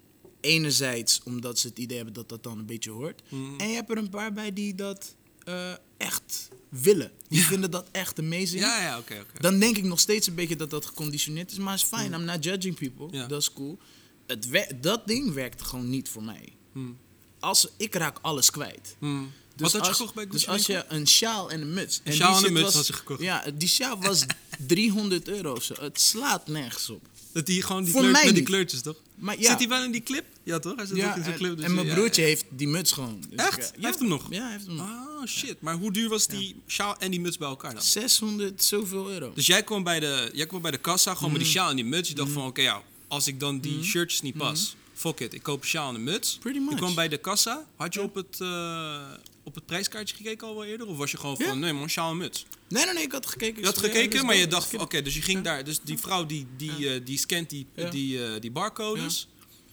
Enerzijds 0.41 1.21
omdat 1.23 1.59
ze 1.59 1.67
het 1.67 1.79
idee 1.79 1.95
hebben 1.95 2.13
dat 2.13 2.29
dat 2.29 2.43
dan 2.43 2.59
een 2.59 2.65
beetje 2.65 2.91
hoort. 2.91 3.21
Hmm. 3.27 3.59
En 3.59 3.67
je 3.67 3.75
hebt 3.75 3.89
er 3.89 3.97
een 3.97 4.09
paar 4.09 4.33
bij 4.33 4.53
die 4.53 4.75
dat 4.75 5.15
eh, 5.43 5.73
echt 5.97 6.49
willen. 6.69 7.11
Die 7.27 7.41
vinden 7.41 7.71
dat 7.71 7.87
echt 7.91 8.19
amazing. 8.19 8.61
Ja, 8.61 8.81
ja, 8.81 8.97
oké, 8.97 9.13
oké. 9.13 9.41
Dan 9.41 9.59
denk 9.59 9.77
ik 9.77 9.83
nog 9.83 9.99
steeds 9.99 10.27
een 10.27 10.35
beetje 10.35 10.55
dat 10.55 10.69
dat 10.69 10.85
geconditioneerd 10.85 11.51
is. 11.51 11.57
Maar 11.57 11.73
is 11.73 11.83
fine, 11.83 12.17
I'm 12.17 12.23
not 12.23 12.43
judging 12.43 12.75
people. 12.75 13.17
Ja. 13.17 13.27
Dat 13.27 13.41
is 13.41 13.53
cool. 13.53 13.77
Het 14.25 14.47
dat 14.81 15.07
ding 15.07 15.33
werkt 15.33 15.61
gewoon 15.61 15.89
niet 15.89 16.09
voor 16.09 16.23
mij. 16.23 16.53
Hmm. 16.71 16.97
Als, 17.45 17.67
ik 17.77 17.95
raak 17.95 18.17
alles 18.21 18.49
kwijt. 18.51 18.95
Hmm. 18.99 19.31
Dus 19.55 19.61
Wat 19.61 19.71
had 19.71 19.81
je 19.81 19.87
als, 19.87 19.97
gekocht 19.97 20.13
bij 20.15 20.23
Gucci? 20.23 20.37
Dus 20.37 20.47
als 20.47 20.65
je 20.65 20.85
een 20.87 21.07
sjaal 21.07 21.51
en 21.51 21.61
een 21.61 21.73
muts. 21.73 21.97
Een 21.97 22.11
en 22.11 22.13
sjaal 22.17 22.37
en 22.37 22.45
een 22.45 22.53
muts 22.53 22.65
was- 22.65 22.73
had 22.75 22.87
je 22.87 22.93
gekocht. 22.93 23.21
Ja, 23.21 23.43
die 23.53 23.67
sjaal 23.67 24.01
was 24.01 24.25
300 24.67 25.27
euro 25.27 25.53
of 25.53 25.63
zo. 25.63 25.73
Het 25.79 26.01
slaat 26.01 26.47
nergens 26.47 26.89
op. 26.89 27.01
Dat 27.31 27.45
die 27.45 27.61
gewoon 27.61 27.83
die, 27.83 27.91
Voor 27.91 28.01
kleur- 28.01 28.13
mij 28.13 28.25
met 28.25 28.35
die 28.35 28.43
kleurtjes, 28.43 28.81
toch? 28.81 28.95
Maar 29.15 29.39
ja. 29.39 29.49
Zit 29.49 29.59
hij 29.59 29.67
wel 29.67 29.83
in 29.83 29.91
die 29.91 30.03
clip? 30.03 30.25
Ja, 30.43 30.59
toch? 30.59 30.75
Hij 30.75 30.85
zit 30.85 30.97
Ja, 30.97 31.09
ook 31.09 31.25
in 31.25 31.35
clip. 31.35 31.55
dus 31.55 31.65
en 31.65 31.73
mijn 31.75 31.87
broertje 31.87 32.21
ja. 32.21 32.27
heeft 32.27 32.45
die 32.49 32.67
muts 32.67 32.91
gewoon. 32.91 33.23
Dus 33.29 33.39
Echt? 33.45 33.55
Hij 33.57 33.71
heeft 33.79 33.99
hem 33.99 34.07
nog? 34.07 34.27
Ja, 34.29 34.41
hij 34.43 34.51
heeft 34.51 34.65
hem 34.65 34.75
nog. 34.75 34.87
Ah, 34.87 35.25
shit. 35.27 35.61
Maar 35.61 35.75
hoe 35.75 35.91
duur 35.91 36.09
was 36.09 36.27
die 36.27 36.55
sjaal 36.67 36.97
en 36.97 37.11
die 37.11 37.19
muts 37.19 37.37
bij 37.37 37.47
elkaar 37.47 37.73
dan? 37.73 37.83
600 37.83 38.63
zoveel 38.63 39.09
euro. 39.11 39.31
Dus 39.35 39.45
jij 39.45 39.63
kwam 39.63 39.83
bij 39.83 39.99
de, 39.99 40.29
jij 40.33 40.45
kwam 40.45 40.61
bij 40.61 40.71
de 40.71 40.77
kassa 40.77 41.15
gewoon 41.15 41.31
met 41.31 41.37
Mm. 41.41 41.43
die 41.47 41.53
sjaal 41.53 41.69
en 41.69 41.75
die 41.75 41.85
muts. 41.85 42.09
Je 42.09 42.15
dacht 42.15 42.31
van, 42.31 42.45
oké, 42.45 42.61
ja, 42.61 42.81
als 43.07 43.27
ik 43.27 43.39
dan 43.39 43.59
die 43.59 43.83
shirtjes 43.83 44.21
niet 44.21 44.37
pas, 44.37 44.75
fuck 45.05 45.19
it, 45.19 45.33
ik 45.33 45.43
koop 45.43 45.61
een 45.61 45.67
sjaal 45.67 45.89
en 45.89 45.95
een 45.95 46.03
muts. 46.03 46.37
Pretty 46.37 46.59
Je 46.59 46.65
much. 46.65 46.75
kwam 46.77 46.95
bij 46.95 47.07
de 47.07 47.17
kassa. 47.17 47.67
Had 47.75 47.93
je 47.93 48.01
op 48.01 48.15
het, 48.15 48.41
eh, 48.41 49.11
op 49.43 49.55
het 49.55 49.65
prijskaartje 49.65 50.15
gekeken 50.15 50.47
al 50.47 50.53
wel 50.55 50.63
eerder? 50.65 50.87
Of 50.87 50.97
was 50.97 51.11
je 51.11 51.17
gewoon 51.17 51.35
Ja. 51.39 51.45
van, 51.47 51.59
nee 51.59 51.73
man, 51.73 51.89
sjaal 51.89 52.11
en 52.11 52.17
muts? 52.17 52.45
Nee, 52.67 52.85
nee, 52.85 52.93
nee, 52.93 53.03
ik 53.03 53.11
had 53.11 53.25
gekeken. 53.25 53.59
Je 53.59 53.65
had 53.65 53.75
ja, 53.75 53.81
gekeken, 53.81 54.11
let's 54.11 54.23
maar 54.23 54.35
je 54.35 54.47
dacht 54.47 54.77
oké, 54.77 55.01
dus 55.01 55.15
je 55.15 55.21
ging 55.21 55.43
daar. 55.43 55.63
Dus 55.63 55.79
die 55.83 55.97
vrouw 55.97 56.25
die, 56.25 56.47
die, 56.57 56.89
eh, 56.93 57.05
die 57.05 57.17
scant 57.17 57.49
die, 57.49 57.65
die, 57.91 58.25
eh, 58.25 58.41
die 58.41 58.51
barcodes. 58.51 59.27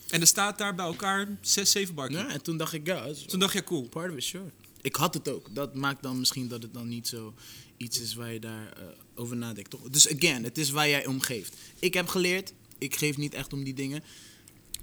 En 0.08 0.20
er 0.20 0.26
staat 0.26 0.58
daar 0.58 0.74
bij 0.74 0.84
elkaar 0.86 1.28
zes, 1.40 1.70
zeven 1.70 1.94
barcodes. 1.94 2.22
Ja, 2.22 2.28
en 2.32 2.42
toen 2.42 2.56
dacht 2.56 2.72
ik, 2.72 2.86
ja, 2.86 3.06
Toen 3.26 3.40
dacht 3.40 3.52
je, 3.52 3.64
cool. 3.64 3.88
part 3.88 4.10
of 4.10 4.16
it, 4.16 4.24
sure. 4.24 4.44
Ik 4.80 4.96
had 4.96 5.14
het 5.14 5.28
ook. 5.28 5.54
Dat 5.54 5.74
maakt 5.74 6.02
dan 6.02 6.18
misschien 6.18 6.48
dat 6.48 6.62
het 6.62 6.74
dan 6.74 6.88
niet 6.88 7.08
zo 7.08 7.34
iets 7.76 8.00
is 8.00 8.14
waar 8.14 8.32
je 8.32 8.40
daar 8.40 8.72
over 9.14 9.36
nadenkt. 9.36 9.70
Toch? 9.70 9.80
Dus 9.90 10.14
again, 10.14 10.44
het 10.44 10.58
is 10.58 10.70
waar 10.70 10.88
jij 10.88 11.06
om 11.06 11.20
geeft. 11.20 11.56
Ik 11.78 11.94
heb 11.94 12.08
geleerd, 12.08 12.52
ik 12.78 12.96
geef 12.96 13.16
niet 13.16 13.34
echt 13.34 13.52
om 13.52 13.64
die 13.64 13.74
dingen. 13.74 14.02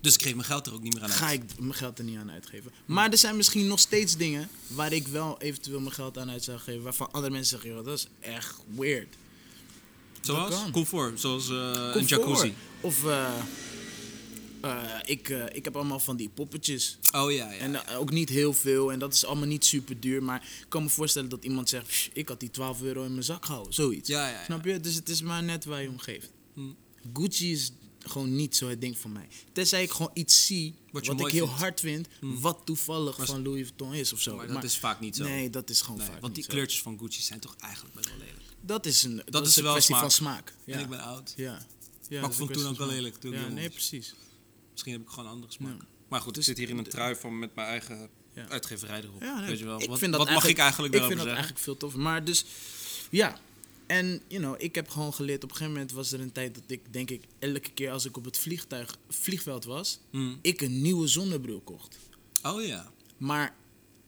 Dus 0.02 0.14
ik 0.14 0.20
kreeg 0.20 0.34
mijn 0.34 0.46
geld 0.46 0.68
er 0.68 0.74
ook 0.74 0.82
niet 0.82 0.94
meer 0.94 1.04
aan 1.04 1.10
uit. 1.10 1.20
Ga 1.20 1.30
ik 1.32 1.60
mijn 1.60 1.74
geld 1.74 1.98
er 1.98 2.04
niet 2.04 2.18
aan 2.18 2.32
uitgeven. 2.32 2.72
Maar 2.86 3.12
er 3.12 3.18
zijn 3.18 3.36
misschien 3.38 3.68
nog 3.68 3.80
steeds 3.80 4.18
dingen 4.18 4.50
waar 4.68 4.94
ik 4.94 5.08
wel 5.08 5.42
eventueel 5.42 5.80
mijn 5.80 5.94
geld 5.94 6.18
aan 6.18 6.30
uit 6.30 6.44
zou 6.44 6.60
geven. 6.60 6.82
Waarvan 6.82 7.12
andere 7.12 7.34
mensen 7.34 7.60
zeggen, 7.60 7.84
dat 7.84 7.98
is 7.98 8.08
echt 8.20 8.56
weird. 8.76 9.16
Zoals? 10.22 10.56
Comfort, 10.72 11.20
zoals 11.20 11.50
eh, 11.50 11.92
een 11.94 12.06
jacuzzi. 12.06 12.54
Of 12.82 13.06
eh, 13.06 13.34
eh, 14.62 15.00
ik, 15.06 15.30
ik 15.30 15.64
heb 15.64 15.76
allemaal 15.76 16.00
van 16.00 16.16
die 16.16 16.30
poppetjes. 16.30 16.98
Oh 17.12 17.32
ja, 17.32 17.52
ja. 17.52 17.58
En 17.58 17.88
ook 17.88 18.12
niet 18.12 18.30
heel 18.30 18.54
veel. 18.54 18.92
En 18.92 19.00
dat 19.00 19.14
is 19.14 19.26
allemaal 19.26 19.48
niet 19.48 19.66
super 19.66 20.00
duur. 20.00 20.24
Maar 20.24 20.42
ik 20.60 20.66
kan 20.70 20.84
me 20.84 20.90
voorstellen 20.90 21.30
dat 21.30 21.44
iemand 21.44 21.70
zegt... 21.70 21.88
"Psh, 21.88 22.08
ik 22.14 22.28
had 22.28 22.40
die 22.40 22.52
12 22.52 22.82
euro 22.82 23.04
in 23.04 23.12
mijn 23.12 23.24
zak 23.24 23.46
gehouden. 23.46 23.74
Zoiets. 23.74 24.10
Ja, 24.10 24.28
ja, 24.28 24.34
ja. 24.38 24.44
Snap 24.44 24.66
je? 24.66 24.80
Dus 24.80 24.96
het 24.96 25.10
is 25.10 25.22
maar 25.22 25.44
net 25.44 25.66
waar 25.66 25.82
je 25.82 25.90
om 25.90 26.00
geeft. 26.00 26.30
Hm. 26.54 26.62
Gucci 27.14 27.52
is 27.52 27.72
gewoon 28.10 28.36
niet 28.36 28.56
zo 28.56 28.68
het 28.70 28.82
ding 28.82 28.98
voor 28.98 29.10
mij. 29.10 29.28
Tenzij 29.52 29.84
ik 29.84 29.92
gewoon 29.92 30.12
iets 30.14 30.46
zie... 30.46 30.74
Wat 30.92 30.92
wat, 30.92 31.06
je 31.06 31.12
ik 31.12 31.18
mooi 31.18 31.34
heel 31.34 31.46
vindt. 31.46 31.60
Hard 31.62 31.80
vind... 31.80 32.08
wat 32.22 32.62
toevallig 32.66 33.18
Maar- 33.18 33.26
van 33.28 33.44
Louis 33.44 33.62
Vuitton 33.68 33.94
is 33.94 34.14
of 34.14 34.22
zo. 34.22 34.36
maar 34.36 34.48
dat 34.48 34.64
is 34.64 34.78
vaak 34.78 35.00
niet 35.00 35.16
zo. 35.16 35.24
Nee, 35.24 35.50
dat 35.50 35.70
is 35.70 35.82
gewoon 35.82 35.98
Nee, 35.98 36.08
vaak 36.08 36.22
want 36.22 36.36
die 36.36 36.44
zo. 36.44 36.50
kleurtjes 36.50 36.82
van 36.82 37.00
Gucci 37.00 37.22
zijn 37.22 37.40
toch 37.40 37.56
eigenlijk 37.60 37.96
best 37.96 38.10
wel 38.10 38.18
lelijk. 38.18 38.38
Dat 38.62 38.86
is 38.86 39.04
een, 39.04 39.22
dat 39.26 39.44
is 39.44 39.50
is 39.50 39.56
een 39.56 39.64
wel 39.64 39.72
kwestie 39.72 39.96
smaak. 39.96 40.04
van 40.12 40.18
smaak. 40.18 40.54
Ja. 40.64 40.74
En 40.74 40.80
ik 40.80 40.90
ben 40.90 41.00
oud. 41.02 41.34
ja. 41.36 41.66
ja 42.10 42.22
Maar 42.22 42.30
ik 42.30 42.36
vond 42.36 42.54
toen 42.54 42.66
ook 42.68 42.78
wel 42.78 42.88
lelijk 42.88 43.16
toen 43.16 43.34
ik 43.34 43.40
Ja, 43.40 43.48
nee, 43.48 43.70
precies. 43.70 44.14
Misschien 44.72 44.92
heb 44.94 45.02
ik 45.02 45.10
gewoon 45.10 45.26
een 45.26 45.32
andere 45.32 45.52
smaak. 45.52 45.78
Ja. 45.80 45.86
Maar 46.08 46.22
goed, 46.22 46.34
Dus 46.34 46.48
ik 46.48 46.50
zit 46.50 46.58
hier 46.58 46.70
in 46.70 46.78
een 46.78 46.84
de- 46.84 46.90
trui 46.90 47.16
van 47.16 47.40
met 47.40 47.56
mijn 47.56 47.68
eigen 47.68 48.10
Ja. 48.34 48.48
uitgeverij 48.48 49.02
erop. 49.04 49.22
Ja, 49.22 49.40
nee, 49.40 49.50
Weet 49.50 49.60
je 49.60 49.66
wel. 49.66 49.82
Ik 49.82 49.90
wat 49.90 50.00
vind 50.00 50.12
dat 50.12 50.22
wat 50.26 50.34
mag 50.34 50.46
ik 50.46 50.58
eigenlijk 50.58 50.94
Ik 50.94 51.00
daarover 51.00 51.18
vind 51.18 51.28
dat 51.30 51.38
zeggen? 51.38 51.56
eigenlijk 51.56 51.64
veel 51.64 51.78
toffer. 51.78 52.00
Maar 52.00 52.24
dus, 52.24 52.46
ja. 53.10 53.40
En, 53.90 54.22
you 54.28 54.42
know, 54.42 54.56
ik 54.58 54.76
heb 54.76 54.90
gewoon 54.90 55.14
geleerd... 55.14 55.44
Op 55.44 55.50
een 55.50 55.56
gegeven 55.56 55.74
moment 55.74 55.92
was 55.92 56.12
er 56.12 56.20
een 56.20 56.32
tijd 56.32 56.56
dat 56.56 56.64
ik, 56.68 56.94
denk 56.94 57.10
ik... 57.10 57.24
Elke 57.40 57.72
keer 57.72 57.92
als 57.92 58.06
ik 58.06 58.18
op 58.18 58.26
het 58.26 58.38
vliegtuig, 58.38 58.98
vliegveld 59.10 59.66
was... 59.66 60.00
Hmm. 60.10 60.40
Ik 60.42 60.62
een 60.62 60.82
nieuwe 60.82 61.08
zonnebril 61.08 61.60
kocht. 61.60 61.98
Oh 62.44 62.66
ja. 62.66 62.92
Maar, 63.18 63.56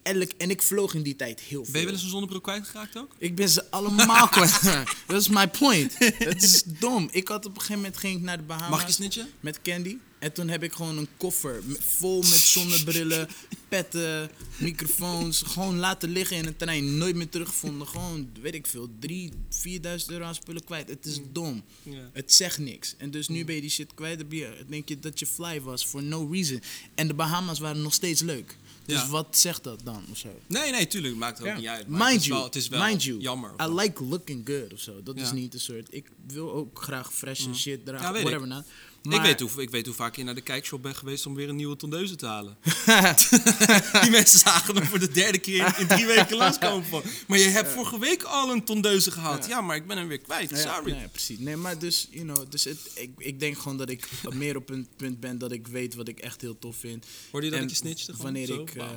elk, 0.01 0.31
en 0.37 0.49
ik 0.49 0.61
vloog 0.61 0.93
in 0.93 1.01
die 1.01 1.15
tijd 1.15 1.39
heel 1.39 1.63
veel. 1.63 1.71
Ben 1.71 1.81
je 1.81 1.87
wel 1.87 1.95
eens 1.95 2.03
een 2.03 2.09
zonnebril 2.09 2.41
kwijtgeraakt 2.41 2.97
ook? 2.97 3.15
Ik 3.17 3.35
ben 3.35 3.49
ze 3.49 3.71
allemaal 3.71 4.27
kwijt. 4.37 4.61
Dat 5.07 5.21
is 5.21 5.27
my 5.27 5.47
point. 5.47 5.95
Het 5.97 6.43
is 6.43 6.63
dom. 6.79 7.09
Ik 7.11 7.27
had 7.27 7.45
op 7.45 7.51
een 7.51 7.61
gegeven 7.61 7.81
moment 7.81 7.97
ging 7.97 8.17
ik 8.17 8.23
naar 8.23 8.37
de 8.37 8.43
Bahamas. 8.43 8.69
Mag 8.69 8.85
je 8.87 8.93
snitchen? 8.93 9.29
Met 9.39 9.61
Candy. 9.61 9.97
En 10.21 10.33
toen 10.33 10.47
heb 10.49 10.63
ik 10.63 10.73
gewoon 10.73 10.97
een 10.97 11.07
koffer 11.17 11.63
vol 11.79 12.17
met 12.17 12.27
zonnebrillen, 12.29 13.27
petten, 13.69 14.29
microfoons. 14.57 15.41
Gewoon 15.41 15.77
laten 15.77 16.09
liggen 16.09 16.37
in 16.37 16.45
een 16.45 16.55
trein. 16.55 16.97
Nooit 16.97 17.15
meer 17.15 17.29
teruggevonden. 17.29 17.87
Gewoon, 17.87 18.29
weet 18.41 18.53
ik 18.53 18.67
veel, 18.67 18.89
3, 18.99 19.31
4.000 19.49 20.05
euro 20.07 20.23
aan 20.23 20.35
spullen 20.35 20.63
kwijt. 20.63 20.89
Het 20.89 21.05
is 21.05 21.19
dom. 21.31 21.63
Ja. 21.83 22.09
Het 22.13 22.33
zegt 22.33 22.57
niks. 22.57 22.95
En 22.97 23.11
dus 23.11 23.27
nu 23.27 23.45
ben 23.45 23.55
je 23.55 23.61
die 23.61 23.69
shit 23.69 23.93
kwijt. 23.93 24.19
Dan 24.19 24.29
denk 24.67 24.89
je 24.89 24.99
dat 24.99 25.19
je 25.19 25.25
fly 25.25 25.61
was 25.61 25.85
for 25.85 26.03
no 26.03 26.27
reason. 26.31 26.61
En 26.95 27.07
de 27.07 27.13
Bahamas 27.13 27.59
waren 27.59 27.81
nog 27.81 27.93
steeds 27.93 28.21
leuk. 28.21 28.55
Dus 28.85 28.95
Ja. 29.01 29.07
wat 29.07 29.37
zegt 29.37 29.63
dat 29.63 29.79
dan 29.83 30.03
of 30.11 30.17
zo? 30.17 30.29
Nee, 30.47 30.71
nee, 30.71 30.87
tuurlijk. 30.87 31.15
Maakt 31.15 31.37
het 31.37 31.47
ook 31.47 31.53
Ja. 31.53 31.59
niet 31.59 31.67
uit. 31.67 31.87
maar 31.87 31.99
Mind 31.99 32.11
het 32.13 32.21
is 32.21 32.27
you, 32.27 32.43
het 32.43 32.55
is 32.55 32.67
wel 32.67 32.83
mind 32.83 33.03
you, 33.03 33.19
jammer. 33.19 33.51
I 33.61 33.73
like 33.73 34.03
looking 34.03 34.41
good 34.47 34.73
of 34.73 34.79
zo. 34.79 35.03
Dat 35.03 35.17
is 35.17 35.31
niet 35.31 35.53
een 35.53 35.59
soort. 35.59 35.87
Ik 35.89 36.09
wil 36.27 36.53
ook 36.53 36.81
graag 36.83 37.13
fresh 37.13 37.45
en 37.45 37.55
shit 37.55 37.85
dragen, 37.85 38.21
whatever. 38.23 38.63
Maar- 39.01 39.15
Ik, 39.15 39.21
weet 39.21 39.39
hoe, 39.39 39.61
ik 39.61 39.69
weet 39.69 39.85
hoe 39.85 39.95
vaak 39.95 40.15
je 40.15 40.23
naar 40.23 40.35
de 40.35 40.41
kijkshop 40.41 40.81
bent 40.81 40.97
geweest 40.97 41.25
om 41.25 41.35
weer 41.35 41.49
een 41.49 41.55
nieuwe 41.55 41.75
tondeuze 41.75 42.15
te 42.15 42.25
halen. 42.25 42.57
Die 44.01 44.09
mensen 44.11 44.39
zagen 44.39 44.75
hem 44.75 44.85
voor 44.85 44.99
de 44.99 45.11
derde 45.11 45.37
keer 45.37 45.65
in, 45.67 45.73
in 45.77 45.87
drie 45.87 46.05
weken 46.05 46.37
langskomen. 46.37 46.85
Van. 46.87 47.01
Maar 47.27 47.37
je 47.37 47.47
hebt 47.47 47.69
vorige 47.71 47.99
week 47.99 48.23
al 48.23 48.51
een 48.51 48.63
tondeuze 48.63 49.11
gehaald. 49.11 49.47
Ja. 49.47 49.61
maar 49.61 49.75
ik 49.75 49.87
ben 49.87 49.97
hem 49.97 50.07
weer 50.07 50.19
kwijt. 50.19 50.49
Ja, 50.49 50.57
Sorry. 50.57 50.91
nee, 50.91 51.07
precies. 51.07 51.39
Nee, 51.39 51.55
maar 51.55 51.77
dus, 51.79 52.07
you 52.11 52.23
know, 52.25 52.45
dus 52.51 52.63
het, 52.63 52.77
ik, 52.93 53.11
ik 53.17 53.39
denk 53.39 53.57
gewoon 53.57 53.77
dat 53.77 53.89
ik 53.89 54.09
meer 54.33 54.55
op 54.55 54.69
een 54.69 54.87
punt 54.95 55.19
ben 55.19 55.37
dat 55.37 55.51
ik 55.51 55.67
weet 55.67 55.95
wat 55.95 56.07
ik 56.07 56.19
echt 56.19 56.41
heel 56.41 56.59
tof 56.59 56.75
vind. 56.75 57.05
Hoorde 57.31 57.45
je 57.45 57.51
dat 57.51 57.61
En 57.61 57.65
ik 57.65 57.71
je 57.71 57.77
snitchte? 57.79 58.13
Wanneer 58.17 58.47
Zo? 58.47 58.61
ik, 58.61 58.75
eh, 58.75 58.89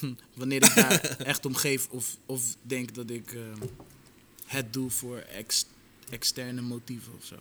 wanneer 0.34 0.64
ik 0.64 0.74
daar 0.74 1.00
echt 1.18 1.46
om 1.46 1.54
geef 1.54 1.86
of, 1.90 2.16
of 2.26 2.42
denk 2.62 2.94
dat 2.94 3.10
ik 3.10 3.32
eh, 3.32 3.40
het 4.46 4.72
doe 4.72 4.90
voor 4.90 5.16
ex, 5.18 5.64
externe 6.10 6.60
motieven 6.60 7.12
of 7.18 7.24
zo. 7.24 7.34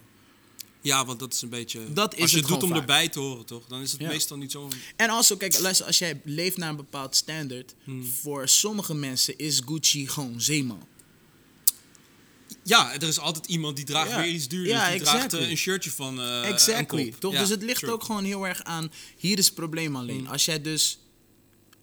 Ja, 0.82 1.06
want 1.06 1.20
dat 1.20 1.34
is 1.34 1.42
een 1.42 1.50
beetje... 1.50 1.94
Dat 1.94 2.16
is 2.16 2.22
als 2.22 2.32
je 2.32 2.38
het 2.38 2.48
doet 2.48 2.64
om 2.64 2.70
vaak. 2.70 2.80
erbij 2.80 3.10
te 3.10 3.20
horen, 3.20 3.46
toch? 3.46 3.66
Dan 3.68 3.82
is 3.82 3.92
het 3.92 4.02
Ja. 4.02 4.08
meestal 4.08 4.38
niet 4.38 4.52
zo... 4.52 4.68
En 4.96 5.10
also, 5.10 5.38
kijk, 5.38 5.60
luister, 5.60 5.86
als 5.86 5.98
jij 6.00 6.22
leeft 6.24 6.58
naar 6.58 6.70
een 6.70 6.76
bepaald 6.76 7.16
standaard, 7.16 7.76
Hmm. 7.84 8.06
voor 8.06 8.48
sommige 8.48 8.94
mensen 8.94 9.38
is 9.38 9.62
Gucci 9.66 10.08
gewoon 10.08 10.42
zeeman. 10.42 10.88
Ja, 12.64 12.94
er 12.94 13.04
is 13.08 13.20
altijd 13.20 13.46
iemand 13.46 13.76
die 13.76 13.86
draagt 13.86 14.10
Ja. 14.10 14.22
weer 14.22 14.32
iets 14.32 14.48
duurders. 14.48 14.78
Ja, 14.80 14.92
die 14.92 15.02
draagt 15.02 15.34
eh, 15.34 15.50
een 15.50 15.58
shirtje 15.58 15.92
van 15.92 16.22
eh 16.22 16.48
Exactly. 16.50 17.14
Toch? 17.20 17.38
Dus 17.38 17.50
het 17.50 17.64
ligt 17.64 17.86
ook 17.88 18.04
gewoon 18.04 18.24
heel 18.24 18.48
erg 18.48 18.64
aan. 18.64 18.92
Hier 19.18 19.38
is 19.38 19.46
het 19.46 19.56
probleem 19.56 19.96
alleen. 19.96 20.20
Mm. 20.22 20.28
Als 20.28 20.46
jij 20.46 20.62
dus. 20.62 21.00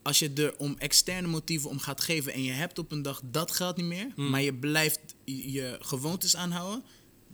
Als 0.02 0.18
je 0.18 0.32
er 0.32 0.56
om 0.56 0.74
externe 0.78 1.28
motieven 1.28 1.70
om 1.70 1.78
gaat 1.78 2.00
geven 2.00 2.32
en 2.32 2.42
je 2.42 2.52
hebt 2.52 2.78
op 2.78 2.92
een 2.92 3.02
dag 3.02 3.20
dat 3.24 3.52
geld 3.52 3.76
niet 3.76 3.86
meer, 3.86 4.12
Mm. 4.16 4.30
maar 4.30 4.42
je 4.42 4.54
blijft 4.54 4.98
je 5.24 5.52
je 5.52 5.78
gewoontes 5.80 6.36
aanhouden, 6.36 6.82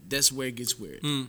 that's 0.08 0.30
where 0.30 0.50
it 0.50 0.58
gets 0.58 0.76
weird. 0.76 1.28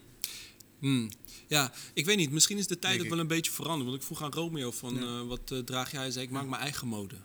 Hmm. 0.83 1.09
Ja, 1.47 1.73
ik 1.93 2.05
weet 2.05 2.17
niet. 2.17 2.31
Misschien 2.31 2.57
is 2.57 2.67
de 2.67 2.79
tijd 2.79 3.01
ook 3.01 3.07
wel 3.09 3.19
een 3.19 3.27
beetje 3.27 3.51
veranderd. 3.51 3.89
Want 3.89 4.01
ik 4.01 4.05
vroeg 4.07 4.21
aan 4.23 4.31
Romeo 4.33 4.71
van 4.71 4.95
Ja. 4.95 5.01
eh, 5.01 5.27
wat 5.27 5.51
eh, 5.51 5.57
draag 5.59 5.91
jij? 5.91 6.01
Hij 6.01 6.11
zei 6.11 6.25
ik 6.25 6.31
maak 6.31 6.47
mijn 6.47 6.61
eigen 6.61 6.87
mode. 6.87 7.15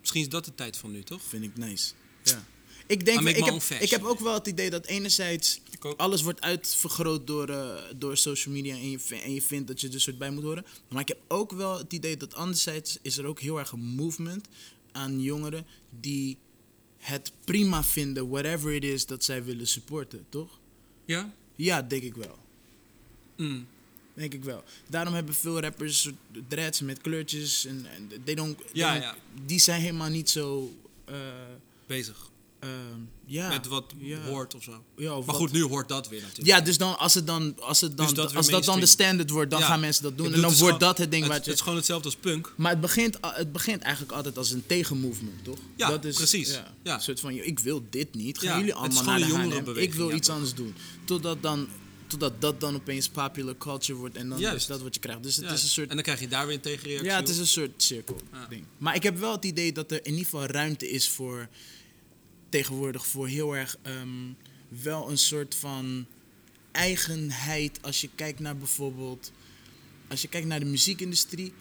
Misschien 0.00 0.20
is 0.20 0.28
dat 0.28 0.44
de 0.44 0.54
tijd 0.54 0.76
van 0.76 0.90
nu, 0.92 1.02
toch? 1.02 1.22
Vind 1.22 1.44
ik 1.44 1.56
nice. 1.56 1.92
Ja. 2.22 2.46
Ik 2.86 3.04
denk, 3.04 3.20
ik 3.20 3.44
heb, 3.44 3.62
ik 3.80 3.90
heb 3.90 4.04
ook 4.04 4.20
wel 4.20 4.34
het 4.34 4.46
idee 4.46 4.70
dat 4.70 4.86
enerzijds 4.86 5.60
alles 5.96 6.22
wordt 6.22 6.40
uitvergroot 6.40 7.26
door, 7.26 7.48
eh, 7.48 7.74
door 7.96 8.16
social 8.16 8.54
media 8.54 8.74
en 8.74 8.90
je, 8.90 8.98
en 9.22 9.34
je 9.34 9.42
vindt 9.42 9.68
dat 9.68 9.80
je 9.80 9.88
er 9.88 10.00
soort 10.00 10.18
bij 10.18 10.30
moet 10.30 10.42
horen. 10.42 10.64
Maar 10.88 11.00
ik 11.00 11.08
heb 11.08 11.18
ook 11.28 11.52
wel 11.52 11.78
het 11.78 11.92
idee 11.92 12.16
dat 12.16 12.34
anderzijds 12.34 12.98
is 13.02 13.18
er 13.18 13.24
ook 13.24 13.40
heel 13.40 13.58
erg 13.58 13.72
een 13.72 13.80
movement 13.80 14.46
aan 14.92 15.20
jongeren 15.20 15.66
die 16.00 16.36
het 16.98 17.32
prima 17.44 17.84
vinden, 17.84 18.28
whatever 18.28 18.72
it 18.74 18.84
is 18.84 19.06
dat 19.06 19.24
zij 19.24 19.44
willen 19.44 19.66
supporten, 19.66 20.26
toch? 20.28 20.58
Ja? 21.04 21.34
Ja, 21.56 21.82
denk 21.82 22.02
ik 22.02 22.14
wel. 22.14 22.38
Hmm. 23.36 23.66
Denk 24.14 24.32
ik 24.34 24.44
wel. 24.44 24.64
Daarom 24.88 25.14
hebben 25.14 25.34
veel 25.34 25.60
rappers 25.60 26.10
dreads 26.48 26.80
met 26.80 27.00
kleurtjes 27.00 27.64
en, 27.66 27.86
en 27.96 28.10
they 28.24 28.34
don't, 28.34 28.56
they 28.58 28.66
Ja, 28.72 28.90
don't- 28.92 29.02
ja. 29.02 29.14
die 29.46 29.58
zijn 29.60 29.80
helemaal 29.80 30.08
niet 30.08 30.30
zo. 30.30 30.74
eh, 31.04 31.14
Bezig. 31.86 32.30
ehm, 32.58 32.70
ja, 33.24 33.48
Met 33.48 33.66
wat 33.66 33.92
ja. 33.98 34.18
hoort 34.20 34.54
of 34.54 34.62
zo. 34.62 34.82
Ja, 34.96 35.16
of 35.16 35.26
Maar 35.26 35.34
goed, 35.34 35.52
nu 35.52 35.62
hoort 35.62 35.88
dat 35.88 36.08
weer 36.08 36.20
natuurlijk. 36.20 36.48
Ja, 36.48 36.60
dus 36.60 36.78
dan, 36.78 36.98
als, 36.98 37.14
het 37.14 37.26
dan, 37.26 37.54
als, 37.60 37.80
het 37.80 37.96
dan, 37.96 38.06
Dus 38.06 38.14
dat 38.14 38.34
als 38.36 38.48
dat 38.48 38.64
dan 38.64 38.80
de 38.80 38.86
standard 38.86 39.30
wordt, 39.30 39.50
dan 39.50 39.62
gaan 39.62 39.80
mensen 39.80 40.02
dat 40.02 40.16
doen. 40.16 40.26
En 40.26 40.32
dan 40.32 40.40
wordt 40.42 40.58
gewoon- 40.58 40.78
dat 40.78 40.98
het 40.98 41.10
ding 41.10 41.22
het, 41.24 41.32
je... 41.32 41.38
het 41.38 41.46
is 41.54 41.60
gewoon 41.60 41.76
hetzelfde 41.76 42.04
als 42.08 42.16
punk. 42.16 42.52
Maar 42.56 42.70
het 42.70 42.80
begint, 42.80 43.18
het 43.20 43.52
begint 43.52 43.82
eigenlijk 43.82 44.12
altijd 44.14 44.38
als 44.38 44.50
een 44.50 44.66
tegenmovement, 44.66 45.44
toch? 45.44 45.58
Ja, 45.76 45.88
dat 45.88 46.04
is, 46.04 46.16
precies. 46.16 46.60
Ja. 46.82 46.94
Een 46.94 47.00
soort 47.00 47.20
van, 47.20 47.30
ik 47.32 47.58
wil 47.58 47.84
dit 47.90 48.14
niet. 48.14 48.38
Gaan 48.38 48.48
Ja, 48.48 48.58
jullie 48.58 48.74
allemaal 48.74 49.04
naar 49.04 49.18
de 49.18 49.24
een 49.24 49.52
H&M. 49.64 49.76
Ik 49.76 49.94
wil 49.94 50.10
iets 50.12 50.28
anders 50.28 50.54
doen. 50.54 50.74
Totdat, 51.04 51.42
dan, 51.42 51.68
totdat 52.06 52.40
dat 52.40 52.60
dan 52.60 52.74
opeens 52.74 53.08
popular 53.08 53.56
culture 53.56 53.98
wordt. 53.98 54.16
En 54.16 54.28
dan 54.28 54.38
Juist. 54.38 54.56
is 54.56 54.66
dat 54.66 54.82
wat 54.82 54.94
je 54.94 55.00
krijgt. 55.00 55.22
Dus 55.22 55.36
het 55.36 55.44
Ja. 55.44 55.52
is 55.52 55.62
een 55.62 55.68
soort... 55.68 55.88
En 55.88 55.94
dan 55.94 56.04
krijg 56.04 56.20
je 56.20 56.28
daar 56.28 56.46
weer 56.46 56.54
een 56.54 56.60
tegenreactie 56.60 57.08
Ja, 57.10 57.16
het 57.16 57.28
is 57.28 57.38
een 57.38 57.46
soort 57.46 57.82
cirkel 57.82 58.20
Ja. 58.32 58.46
ding. 58.46 58.64
Maar 58.78 58.94
ik 58.94 59.02
heb 59.02 59.18
wel 59.18 59.32
het 59.32 59.44
idee 59.44 59.72
dat 59.72 59.90
er 59.90 59.98
in 60.04 60.10
ieder 60.10 60.24
geval 60.24 60.44
ruimte 60.46 60.90
is 60.90 61.08
voor 61.08 61.48
tegenwoordig 62.48 63.06
voor 63.06 63.28
heel 63.28 63.56
erg 63.56 63.76
ehm, 63.82 64.08
wel 64.68 65.10
een 65.10 65.18
soort 65.18 65.54
van 65.54 66.06
eigenheid 66.72 67.82
als 67.82 68.00
je 68.00 68.08
kijkt 68.14 68.38
naar 68.40 68.56
bijvoorbeeld 68.56 69.32
als 70.08 70.22
je 70.22 70.28
kijkt 70.28 70.46
naar 70.46 70.60
de 70.60 70.64
muziekindustrie. 70.66 71.52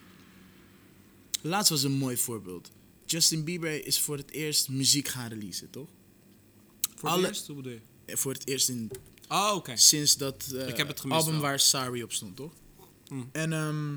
Laatst 1.42 1.70
was 1.70 1.84
een 1.84 1.92
mooi 1.92 2.18
voorbeeld. 2.18 2.72
Justin 3.06 3.44
Bieber 3.44 3.86
is 3.86 4.00
voor 4.00 4.18
het 4.18 4.32
eerst 4.32 4.70
muziek 4.70 5.08
gaan 5.08 5.30
releasen, 5.30 5.70
toch? 5.70 5.88
Voor 6.96 7.10
alle- 7.10 7.22
het 7.22 7.30
eerst, 7.36 7.48
hoe 7.48 7.56
bedoel 7.56 7.72
je? 7.72 7.80
Eh, 8.06 8.16
Voor 8.16 8.34
het 8.34 8.48
eerst 8.48 8.70
in 8.70 8.92
Oh, 9.30 9.52
oké. 9.56 9.78
sinds 9.78 10.18
dat 10.18 10.52
eh, 10.56 10.68
Ik 10.68 10.78
heb 10.78 10.88
het 10.88 11.00
gemist 11.00 11.20
album 11.20 11.34
wel. 11.34 11.42
waar 11.42 11.60
Sorry 11.60 12.02
op 12.02 12.12
stond, 12.14 12.36
toch? 12.36 12.52
Mm. 13.10 13.30
En 13.32 13.54
ehm, 13.54 13.96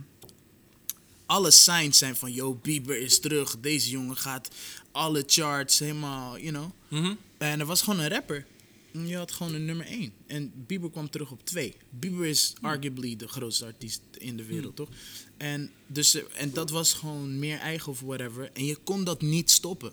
alle 1.27 1.51
signs 1.51 1.99
zijn 1.99 2.17
van, 2.17 2.33
yo, 2.33 2.55
Bieber 2.55 3.01
is 3.01 3.21
terug. 3.21 3.57
Deze 3.61 3.91
jongen 3.91 4.17
gaat 4.17 4.49
alle 4.93 5.25
charts 5.27 5.79
helemaal, 5.79 6.39
you 6.39 6.51
know. 6.51 6.71
Mhm. 6.89 7.15
En 7.39 7.61
er 7.61 7.67
was 7.67 7.83
gewoon 7.83 7.99
een 8.01 8.09
rapper. 8.09 8.47
En 8.93 9.07
Je 9.07 9.17
had 9.17 9.33
gewoon 9.33 9.55
een 9.55 9.65
nummer 9.65 9.87
1. 9.87 10.13
En 10.27 10.53
Bieber 10.67 10.91
kwam 10.91 11.11
terug 11.11 11.31
op 11.31 11.45
2. 11.45 11.75
Bieber 11.91 12.27
is 12.27 12.55
arguably 12.61 13.17
de 13.17 13.29
grootste 13.29 13.65
artiest 13.65 14.01
in 14.19 14.37
de 14.37 14.45
wereld, 14.45 14.77
toch? 14.77 14.89
En, 15.37 15.71
dus, 15.87 16.15
eh, 16.15 16.23
en 16.35 16.53
dat 16.53 16.71
was 16.71 16.93
gewoon 16.93 17.39
meer 17.39 17.59
eigen 17.59 17.93
of 17.93 18.01
whatever. 18.01 18.51
En 18.53 18.65
je 18.65 18.77
kon 18.77 19.05
dat 19.05 19.21
niet 19.23 19.51
stoppen. 19.51 19.93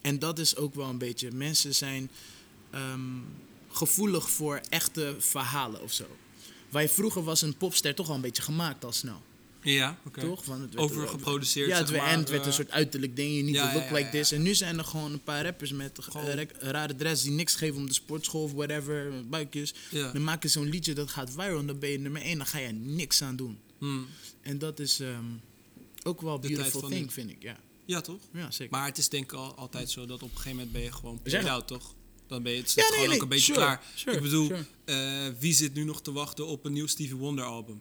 En 0.00 0.18
dat 0.18 0.38
is 0.38 0.56
ook 0.56 0.74
wel 0.74 0.88
een 0.88 0.98
beetje. 0.98 1.30
Mensen 1.30 1.74
zijn 1.74 2.10
ehm, 2.70 3.00
gevoelig 3.72 4.30
voor 4.30 4.60
echte 4.68 5.16
verhalen 5.18 5.82
of 5.82 5.92
zo. 5.92 6.04
Waar 6.70 6.82
je 6.82 6.88
vroeger 6.88 7.24
was 7.24 7.42
een 7.42 7.56
popster 7.56 7.94
toch 7.94 8.08
al 8.08 8.14
een 8.14 8.20
beetje 8.20 8.42
gemaakt 8.42 8.84
al 8.84 8.92
snel. 8.92 9.22
Ja, 9.64 9.98
oké. 10.06 10.20
Toch? 10.20 10.44
Want 10.44 10.60
het 10.62 10.74
werd- 10.74 10.90
Overgeproduceerd, 10.90 11.68
Ja, 11.68 11.78
het 11.78 11.88
zeg 11.88 11.98
maar, 11.98 12.06
en 12.10 12.18
het 12.18 12.28
werd 12.28 12.42
een 12.42 12.48
eh, 12.50 12.54
soort 12.56 12.70
uiterlijk 12.70 13.16
ding. 13.16 13.36
Je 13.36 13.42
niet 13.42 13.54
ja, 13.54 13.64
look 13.72 13.82
ja, 13.82 13.88
ja, 13.88 13.94
like 13.94 14.10
this. 14.10 14.32
En 14.32 14.42
nu 14.42 14.54
zijn 14.54 14.78
er 14.78 14.84
gewoon 14.84 15.12
een 15.12 15.22
paar 15.22 15.44
rappers 15.44 15.72
met 15.72 15.98
eh, 16.14 16.44
rare 16.58 16.96
dress 16.96 17.22
die 17.22 17.32
niks 17.32 17.54
geven 17.54 17.76
om 17.76 17.86
de 17.86 17.92
sportschool 17.92 18.42
of 18.42 18.52
whatever. 18.52 19.28
Buikjes. 19.28 19.74
Dan 19.90 20.24
maken 20.24 20.50
ze 20.50 20.58
zo'n 20.58 20.68
liedje 20.68 20.92
dat 20.94 21.10
gaat 21.10 21.30
viral. 21.30 21.58
En 21.58 21.66
dan 21.66 21.78
ben 21.78 21.90
je 21.90 21.98
nummer 21.98 22.22
1. 22.22 22.36
Dan 22.38 22.46
ga 22.46 22.58
je 22.58 22.72
niks 22.72 23.22
aan 23.22 23.36
doen. 23.36 23.58
Hmm. 23.78 24.06
En 24.40 24.58
dat 24.58 24.78
is 24.78 25.00
ehm, 25.00 25.24
ook 26.02 26.20
wel 26.20 26.34
een 26.34 26.40
beautiful 26.40 26.88
thing, 26.88 27.12
vind 27.12 27.30
ik. 27.30 27.42
Ja, 27.42 27.56
Ja, 27.84 28.00
toch? 28.00 28.20
ja 28.32 28.50
zeker. 28.50 28.76
Maar 28.78 28.86
het 28.86 28.98
is 28.98 29.08
denk 29.08 29.24
ik 29.24 29.32
al, 29.32 29.54
altijd 29.54 29.90
zo 29.90 30.06
dat 30.06 30.22
op 30.22 30.30
een 30.30 30.36
gegeven 30.36 30.56
moment 30.56 30.72
ben 30.72 30.82
je 30.82 30.92
gewoon 30.92 31.20
out, 31.48 31.66
toch? 31.66 31.94
Dan 32.26 32.42
ben 32.42 32.52
je 32.52 32.58
het 32.58 32.72
Ja, 32.74 32.82
gewoon 32.82 32.96
nee, 32.96 33.04
ook 33.06 33.12
nee, 33.12 33.22
een 33.22 33.28
beetje 33.28 33.44
sure, 33.44 33.58
klaar. 33.58 33.82
sure, 33.94 34.16
ik 34.16 34.22
bedoel, 34.22 34.46
sure. 34.46 34.64
eh, 34.84 35.32
wie 35.38 35.54
zit 35.54 35.74
nu 35.74 35.84
nog 35.84 36.02
te 36.02 36.12
wachten 36.12 36.46
op 36.46 36.64
een 36.64 36.72
nieuw 36.72 36.86
Stevie 36.86 37.16
Wonder 37.16 37.44
album? 37.44 37.80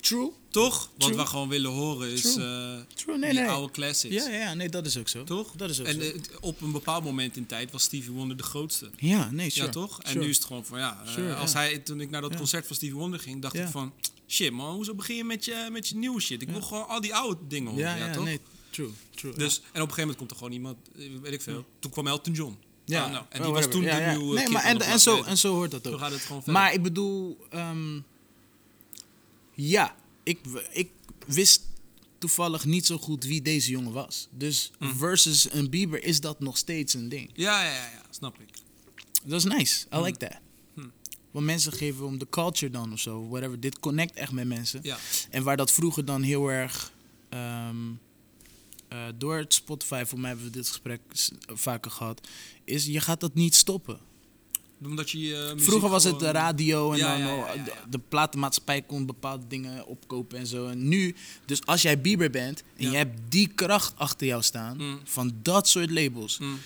True. 0.00 0.30
Toch? 0.50 0.90
Wat 0.98 1.06
True. 1.08 1.16
we 1.20 1.26
gewoon 1.26 1.48
willen 1.48 1.70
horen 1.70 2.10
is 2.10 2.20
True. 2.32 2.44
eh, 2.88 2.94
True, 2.94 3.18
nee, 3.18 3.30
die 3.30 3.40
nee. 3.40 3.48
oude 3.48 3.72
classics. 3.72 4.14
Ja, 4.14 4.28
ja, 4.28 4.54
nee, 4.54 4.68
dat 4.68 4.86
is 4.86 4.96
ook 4.98 5.08
zo. 5.08 5.24
Toch? 5.24 5.52
Dat 5.56 5.70
is 5.70 5.80
ook 5.80 5.86
en 5.86 5.94
zo. 5.94 6.00
eh, 6.00 6.20
op 6.40 6.60
een 6.60 6.72
bepaald 6.72 7.04
moment 7.04 7.36
in 7.36 7.46
tijd 7.46 7.70
was 7.70 7.82
Stevie 7.82 8.10
Wonder 8.12 8.36
de 8.36 8.42
grootste. 8.42 8.90
ja, 8.96 9.30
nee, 9.30 9.50
sure. 9.50 9.66
Ja, 9.66 9.72
toch? 9.72 10.02
En 10.02 10.10
Sure. 10.10 10.24
nu 10.24 10.30
is 10.30 10.36
het 10.36 10.44
gewoon 10.44 10.64
van 10.66 10.78
ja. 10.78 11.02
als 11.40 11.52
ja. 11.52 11.58
hij, 11.58 11.78
toen 11.78 12.00
ik 12.00 12.10
naar 12.10 12.20
dat 12.20 12.30
Ja. 12.32 12.36
concert 12.36 12.66
van 12.66 12.76
Stevie 12.76 12.94
Wonder 12.96 13.20
ging, 13.20 13.42
dacht 13.42 13.54
ik 13.54 13.66
van 13.68 13.92
shit 14.28 14.52
man, 14.52 14.74
hoezo 14.74 14.94
begin 14.94 15.16
je 15.16 15.24
met 15.24 15.44
je, 15.44 15.68
met 15.72 15.88
je 15.88 15.96
nieuwe 15.96 16.20
shit? 16.20 16.42
Ik 16.42 16.48
wil 16.50 16.62
gewoon 16.62 16.88
al 16.88 17.00
die 17.00 17.14
oude 17.14 17.40
dingen 17.48 17.70
horen. 17.72 17.96
Ja, 17.98 18.12
toch? 18.12 18.24
nee, 18.24 18.40
true, 18.70 18.90
true. 19.14 19.34
Dus, 19.34 19.56
en 19.56 19.62
op 19.64 19.74
een 19.74 19.80
gegeven 19.80 20.00
moment 20.00 20.16
komt 20.18 20.30
er 20.30 20.36
gewoon 20.36 20.52
iemand, 20.52 20.76
weet 21.22 21.32
ik 21.32 21.42
veel. 21.42 21.64
Toen 21.78 21.90
kwam 21.90 22.06
Elton 22.06 22.32
John. 22.32 22.56
Ja. 22.86 23.04
Ah, 23.04 23.10
nou, 23.10 23.24
en 23.28 23.38
oh, 23.40 23.44
die 23.44 23.54
was 23.54 23.66
toen 23.68 23.82
Ja, 23.82 24.12
de 24.12 24.18
nieuwe 24.18 24.34
Nee, 24.34 24.48
maar 24.48 24.64
en, 24.64 24.80
en, 24.80 25.00
zo, 25.00 25.22
en 25.22 25.38
zo 25.38 25.54
hoort 25.54 25.70
dat 25.70 25.86
ook. 25.86 25.92
Zo 25.92 25.98
gaat 25.98 26.10
het 26.12 26.20
gewoon 26.20 26.42
verder. 26.42 26.60
Maar 26.60 26.72
ik 26.72 26.82
bedoel, 26.82 27.46
ehm, 27.50 28.00
ja, 29.54 29.94
ik, 30.22 30.38
ik 30.70 30.90
wist 31.26 31.62
toevallig 32.18 32.64
niet 32.64 32.86
zo 32.86 32.98
goed 32.98 33.24
wie 33.24 33.42
deze 33.42 33.70
jongen 33.70 33.92
was. 33.92 34.28
Dus 34.30 34.70
Hm. 34.78 34.94
versus 34.96 35.52
een 35.52 35.70
Bieber 35.70 36.04
is 36.04 36.20
dat 36.20 36.40
nog 36.40 36.56
steeds 36.56 36.94
een 36.94 37.08
ding. 37.08 37.30
ja, 37.34 37.62
ja, 37.64 37.70
ja, 37.70 37.90
ja, 37.90 38.02
snap 38.10 38.40
ik. 38.40 38.48
Dat 39.24 39.38
is 39.38 39.44
nice. 39.44 39.86
I 39.94 39.98
like 40.00 40.18
that. 40.18 40.38
Want 41.30 41.48
mensen 41.48 41.72
geven 41.72 42.06
om 42.06 42.18
de 42.18 42.26
culture 42.30 42.72
dan 42.72 42.92
of 42.92 42.98
zo, 43.00 43.28
whatever. 43.28 43.60
Dit 43.60 43.78
connect 43.78 44.14
echt 44.16 44.32
met 44.32 44.46
mensen. 44.46 44.80
Ja. 44.82 44.98
En 45.30 45.42
waar 45.42 45.56
dat 45.56 45.72
vroeger 45.72 46.04
dan 46.04 46.22
heel 46.22 46.48
erg 46.48 46.92
ehm, 47.28 47.76
eh, 48.88 48.98
door 49.18 49.36
het 49.36 49.54
Spotify, 49.54 50.04
voor 50.06 50.18
mij 50.20 50.28
hebben 50.28 50.46
we 50.46 50.52
dit 50.52 50.68
gesprek 50.68 51.00
vaker 51.46 51.90
gehad, 51.90 52.28
is 52.64 52.86
je 52.86 53.00
gaat 53.00 53.20
dat 53.20 53.34
niet 53.34 53.54
stoppen. 53.54 53.98
Omdat 54.84 55.10
je 55.10 55.50
muziek 55.54 55.68
Vroeger 55.68 55.88
was 55.90 56.04
het 56.04 56.18
de 56.18 56.30
radio 56.30 56.92
en 56.92 56.98
Ja, 56.98 57.08
dan 57.10 57.18
ja, 57.26 57.26
ja, 57.26 57.54
oh, 57.54 57.64
de- 57.90 57.98
platenmaatschappij 57.98 58.82
kon 58.82 59.06
bepaalde 59.06 59.46
dingen 59.46 59.86
opkopen 59.86 60.38
en 60.38 60.46
zo. 60.46 60.66
En 60.66 60.88
nu, 60.88 61.14
dus 61.44 61.66
als 61.66 61.82
jij 61.82 62.00
Bieber 62.00 62.30
bent 62.30 62.62
en 62.76 62.90
je 62.90 62.96
hebt 62.96 63.18
die 63.28 63.46
kracht 63.48 63.92
achter 63.96 64.26
jou 64.26 64.42
staan 64.42 64.76
Mm. 64.76 65.00
van 65.04 65.32
dat 65.42 65.68
soort 65.68 65.90
labels. 65.90 66.38
Mm. 66.38 66.58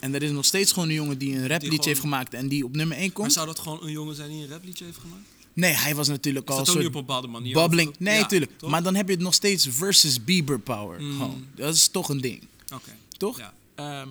En 0.00 0.14
er 0.14 0.22
is 0.22 0.30
nog 0.30 0.44
steeds 0.44 0.72
gewoon 0.72 0.88
een 0.88 0.94
jongen 0.94 1.18
die 1.18 1.32
een 1.34 1.46
rapliedje 1.46 1.68
gewoon- 1.70 1.86
heeft 1.86 2.00
gemaakt 2.00 2.34
en 2.34 2.48
die 2.48 2.64
op 2.64 2.76
nummer 2.76 2.96
1 2.96 3.04
Maar 3.06 3.12
komt. 3.14 3.32
zou 3.32 3.46
dat 3.46 3.58
gewoon 3.58 3.82
een 3.82 3.90
jongen 3.92 4.14
zijn 4.14 4.30
die 4.30 4.42
een 4.42 4.48
rapliedje 4.48 4.84
heeft 4.84 4.98
gemaakt? 4.98 5.22
Nee, 5.56 5.72
hij 5.72 5.94
was 5.94 6.08
natuurlijk 6.08 6.48
al 6.50 6.58
een 6.58 6.64
dat 6.64 6.72
soort 6.74 6.86
op 6.86 6.94
een 6.94 7.00
bepaalde 7.00 7.26
manier? 7.28 7.54
bubbling. 7.54 7.94
Nee, 7.98 8.20
natuurlijk. 8.20 8.52
Maar 8.66 8.82
dan 8.82 8.94
heb 8.94 9.06
je 9.06 9.12
het 9.14 9.22
nog 9.22 9.34
steeds 9.34 9.66
versus 9.70 10.24
Bieber 10.24 10.58
power. 10.60 11.00
Mm. 11.02 11.12
Gewoon. 11.12 11.46
Dat 11.54 11.74
is 11.74 11.88
toch 11.88 12.08
een 12.08 12.20
ding. 12.20 12.42
Oké. 12.74 12.90
Toch? 13.16 13.38
Ja. 13.38 13.54
Ehm, 13.74 14.08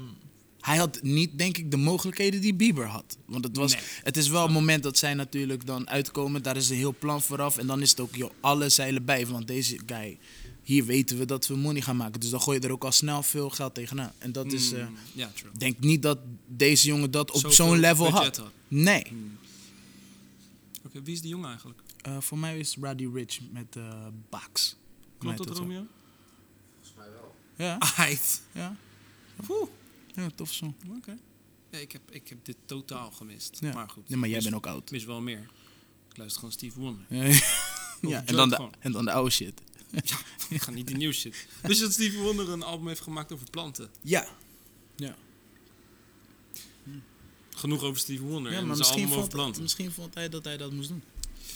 Hij 0.61 0.77
had 0.77 0.99
niet, 1.01 1.37
denk 1.37 1.57
ik, 1.57 1.71
de 1.71 1.77
mogelijkheden 1.77 2.41
die 2.41 2.53
Bieber 2.53 2.85
had. 2.87 3.17
Want 3.25 3.43
het, 3.43 3.57
was, 3.57 3.71
Nee. 3.73 3.81
het 4.03 4.17
is 4.17 4.27
wel 4.27 4.41
het 4.43 4.51
moment 4.51 4.83
dat 4.83 4.97
zij 4.97 5.13
natuurlijk 5.13 5.65
dan 5.65 5.89
uitkomen. 5.89 6.43
Daar 6.43 6.55
is 6.57 6.69
een 6.69 6.75
heel 6.77 6.95
plan 6.99 7.21
vooraf. 7.21 7.57
En 7.57 7.67
dan 7.67 7.81
is 7.81 7.89
het 7.89 7.99
ook, 7.99 8.15
joh, 8.15 8.31
alle 8.39 8.69
zeilen 8.69 9.05
bij. 9.05 9.27
Want 9.27 9.47
deze 9.47 9.79
guy, 9.85 10.17
hier 10.63 10.85
weten 10.85 11.17
we 11.17 11.25
dat 11.25 11.47
we 11.47 11.55
money 11.55 11.81
gaan 11.81 11.95
maken. 11.95 12.19
Dus 12.19 12.29
dan 12.29 12.41
gooi 12.41 12.59
je 12.59 12.65
er 12.65 12.71
ook 12.71 12.83
al 12.83 12.91
snel 12.91 13.23
veel 13.23 13.49
geld 13.49 13.73
tegenaan. 13.73 14.11
En 14.17 14.31
dat 14.31 14.53
is, 14.53 14.71
eh, 14.73 14.79
Mm, 14.87 14.95
ja, 15.13 15.31
true. 15.35 15.51
ik 15.53 15.59
denk 15.59 15.79
niet 15.79 16.01
dat 16.01 16.17
deze 16.47 16.87
jongen 16.87 17.11
dat 17.11 17.31
op 17.31 17.51
zo'n 17.51 17.79
level 17.79 18.09
had. 18.09 18.37
had. 18.37 18.49
Nee. 18.67 19.03
Oké, 20.95 21.03
wie 21.03 21.13
is 21.13 21.21
die 21.21 21.29
jongen 21.29 21.49
eigenlijk? 21.49 21.81
Eh, 22.01 22.19
voor 22.19 22.37
mij 22.37 22.59
is 22.59 22.75
Roddy 22.81 23.07
Rich 23.13 23.39
met 23.51 23.75
eh 23.75 24.07
Bax. 24.29 24.75
Klopt 25.17 25.37
dat, 25.37 25.47
zo. 25.55 25.61
Romeo? 25.61 25.85
Volgens 26.73 26.95
mij 26.97 27.09
wel. 27.11 27.35
Ja, 27.55 27.77
Aight. 27.77 28.41
ja. 28.51 28.75
Oeh, 29.49 29.69
Ja, 30.13 30.29
tof 30.35 30.53
song. 30.53 30.75
oké. 30.97 31.17
Ja, 31.69 31.77
ik, 31.77 31.91
heb, 31.91 32.11
ik 32.11 32.27
heb 32.29 32.45
dit 32.45 32.57
totaal 32.65 33.11
gemist. 33.11 33.57
Ja. 33.61 33.73
Maar 33.73 33.89
goed. 33.89 34.09
Nee, 34.09 34.17
maar 34.19 34.29
jij 34.29 34.41
bent 34.41 34.55
ook 34.55 34.67
oud. 34.67 34.91
Mis 34.91 35.03
wel 35.05 35.21
meer. 35.21 35.49
Ik 36.09 36.17
luister 36.17 36.39
gewoon 36.39 36.53
Steve 36.53 36.79
Wonder. 36.79 37.05
Ja, 37.09 37.23
ja 38.11 38.23
en, 38.25 38.35
dan 38.35 38.49
de, 38.49 38.69
en 38.79 38.91
dan 38.91 39.05
de 39.05 39.11
oude 39.11 39.29
shit. 39.31 39.61
Ja, 40.03 40.17
ik 40.49 40.61
ga 40.61 40.71
niet 40.71 40.87
die 40.87 40.95
nieuws 40.97 41.19
shit. 41.19 41.47
Wist 41.61 41.79
je 41.79 41.85
dat 41.85 41.93
Steve 41.93 42.17
Wonder 42.17 42.49
een 42.49 42.63
album 42.63 42.87
heeft 42.87 43.01
gemaakt 43.01 43.31
over 43.31 43.49
planten? 43.49 43.89
Ja. 44.01 44.27
Ja, 44.95 45.15
Genoeg 47.55 47.83
over 47.83 47.99
Steve 47.99 48.23
Wonder 48.23 48.51
ja 48.51 48.57
en 48.57 48.67
maar 48.67 48.77
misschien 48.77 49.07
vond, 49.09 49.29
planten. 49.29 49.61
misschien 49.61 49.91
vond 49.91 50.13
hij 50.13 50.29
dat 50.29 50.43
hij 50.43 50.57
dat 50.57 50.71
moest 50.71 50.89
doen. 50.89 51.03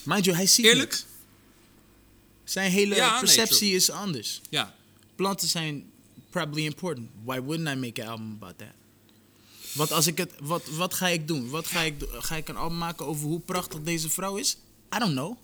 Mind 0.03 0.25
you, 0.25 0.37
hij 0.37 0.45
ziet 0.47 0.65
Eerlijk? 0.65 0.89
niks. 0.89 1.05
Zijn 2.43 2.71
hele 2.71 2.95
Ja, 2.95 3.19
perceptie 3.19 3.75
is 3.75 3.89
anders. 3.89 4.41
Ja, 4.49 4.75
Planten 5.15 5.47
zijn 5.47 5.91
probably 6.29 6.65
important. 6.65 7.09
Why 7.23 7.39
wouldn't 7.39 7.69
I 7.69 7.79
make 7.79 8.03
an 8.03 8.09
album 8.09 8.31
about 8.31 8.57
that? 8.57 8.67
Wat, 9.73 9.91
als 9.91 10.07
ik 10.07 10.17
het, 10.17 10.31
wat, 10.39 10.65
wat 10.69 10.93
ga 10.93 11.07
ik 11.07 11.27
doen? 11.27 11.49
Wat 11.49 11.67
ga 11.67 11.81
ik, 11.81 11.99
do- 11.99 12.07
ga 12.21 12.35
ik 12.35 12.47
een 12.47 12.55
album 12.57 12.77
maken 12.77 13.05
over 13.05 13.27
hoe 13.27 13.39
prachtig 13.39 13.81
deze 13.81 14.09
vrouw 14.09 14.35
is? 14.37 14.57
I 14.95 14.99
don't 14.99 15.11
know. 15.11 15.37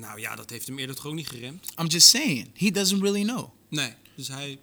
nou 0.00 0.20
ja, 0.20 0.36
dat 0.36 0.50
heeft 0.50 0.66
hem 0.66 0.78
eerder 0.78 0.96
toch 0.96 1.06
ook 1.06 1.14
niet 1.14 1.28
geremd? 1.28 1.66
I'm 1.80 1.86
just 1.86 2.08
saying. 2.08 2.48
He 2.54 2.70
doesn't 2.70 3.02
really 3.02 3.22
know. 3.22 3.48
Nee, 3.68 3.94
dus 4.14 4.28
hij... 4.28 4.58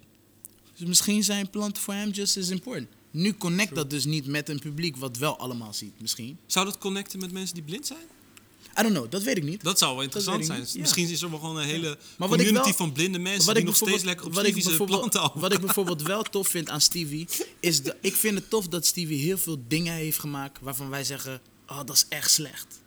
Dus 0.76 0.88
misschien 0.88 1.24
zijn 1.24 1.50
planten 1.50 1.82
voor 1.82 1.94
hem 1.94 2.10
just 2.10 2.36
as 2.36 2.48
important. 2.48 2.88
Nu 3.10 3.34
connect 3.36 3.74
dat 3.74 3.90
dus 3.90 4.04
niet 4.04 4.26
met 4.26 4.48
een 4.48 4.58
publiek 4.58 4.96
wat 4.96 5.16
wel 5.16 5.38
allemaal 5.38 5.72
ziet, 5.74 6.00
misschien. 6.00 6.38
Zou 6.46 6.64
dat 6.64 6.78
connecten 6.78 7.18
met 7.18 7.32
mensen 7.32 7.54
die 7.54 7.64
blind 7.64 7.86
zijn? 7.86 8.00
I 8.78 8.82
don't 8.82 8.94
know, 8.94 9.10
dat 9.10 9.22
weet 9.22 9.36
ik 9.36 9.42
niet. 9.42 9.62
Dat 9.62 9.78
zou 9.78 9.94
wel 9.94 10.02
interessant 10.02 10.46
zijn. 10.46 10.64
ja. 10.72 10.80
Misschien 10.80 11.08
is 11.08 11.22
er 11.22 11.30
wel 11.30 11.38
gewoon 11.38 11.56
een 11.56 11.64
hele 11.64 11.98
Maar 12.16 12.28
community 12.28 12.62
wel- 12.64 12.72
van 12.74 12.92
blinde 12.92 13.18
mensen 13.18 13.54
die 13.54 13.64
nog 13.64 13.76
steeds 13.76 14.02
lekker 14.02 14.26
op 14.26 14.34
Stevie's 14.34 14.76
planten 14.76 15.20
al. 15.20 15.32
Wat 15.34 15.52
ik 15.52 15.60
bijvoorbeeld 15.60 16.02
wel 16.02 16.22
tof 16.30 16.48
vind 16.48 16.68
aan 16.70 16.80
Stevie, 16.80 17.26
is 17.60 17.82
de, 17.82 17.96
ik 18.00 18.14
vind 18.16 18.34
het 18.38 18.50
tof 18.50 18.68
dat 18.68 18.86
Stevie 18.86 19.18
heel 19.18 19.38
veel 19.38 19.62
dingen 19.68 19.94
heeft 19.94 20.18
gemaakt 20.18 20.58
waarvan 20.60 20.88
wij 20.88 21.04
zeggen, 21.04 21.40
oh 21.66 21.76
dat 21.84 21.96
is 21.96 22.06
echt 22.08 22.30
slecht. 22.30 22.80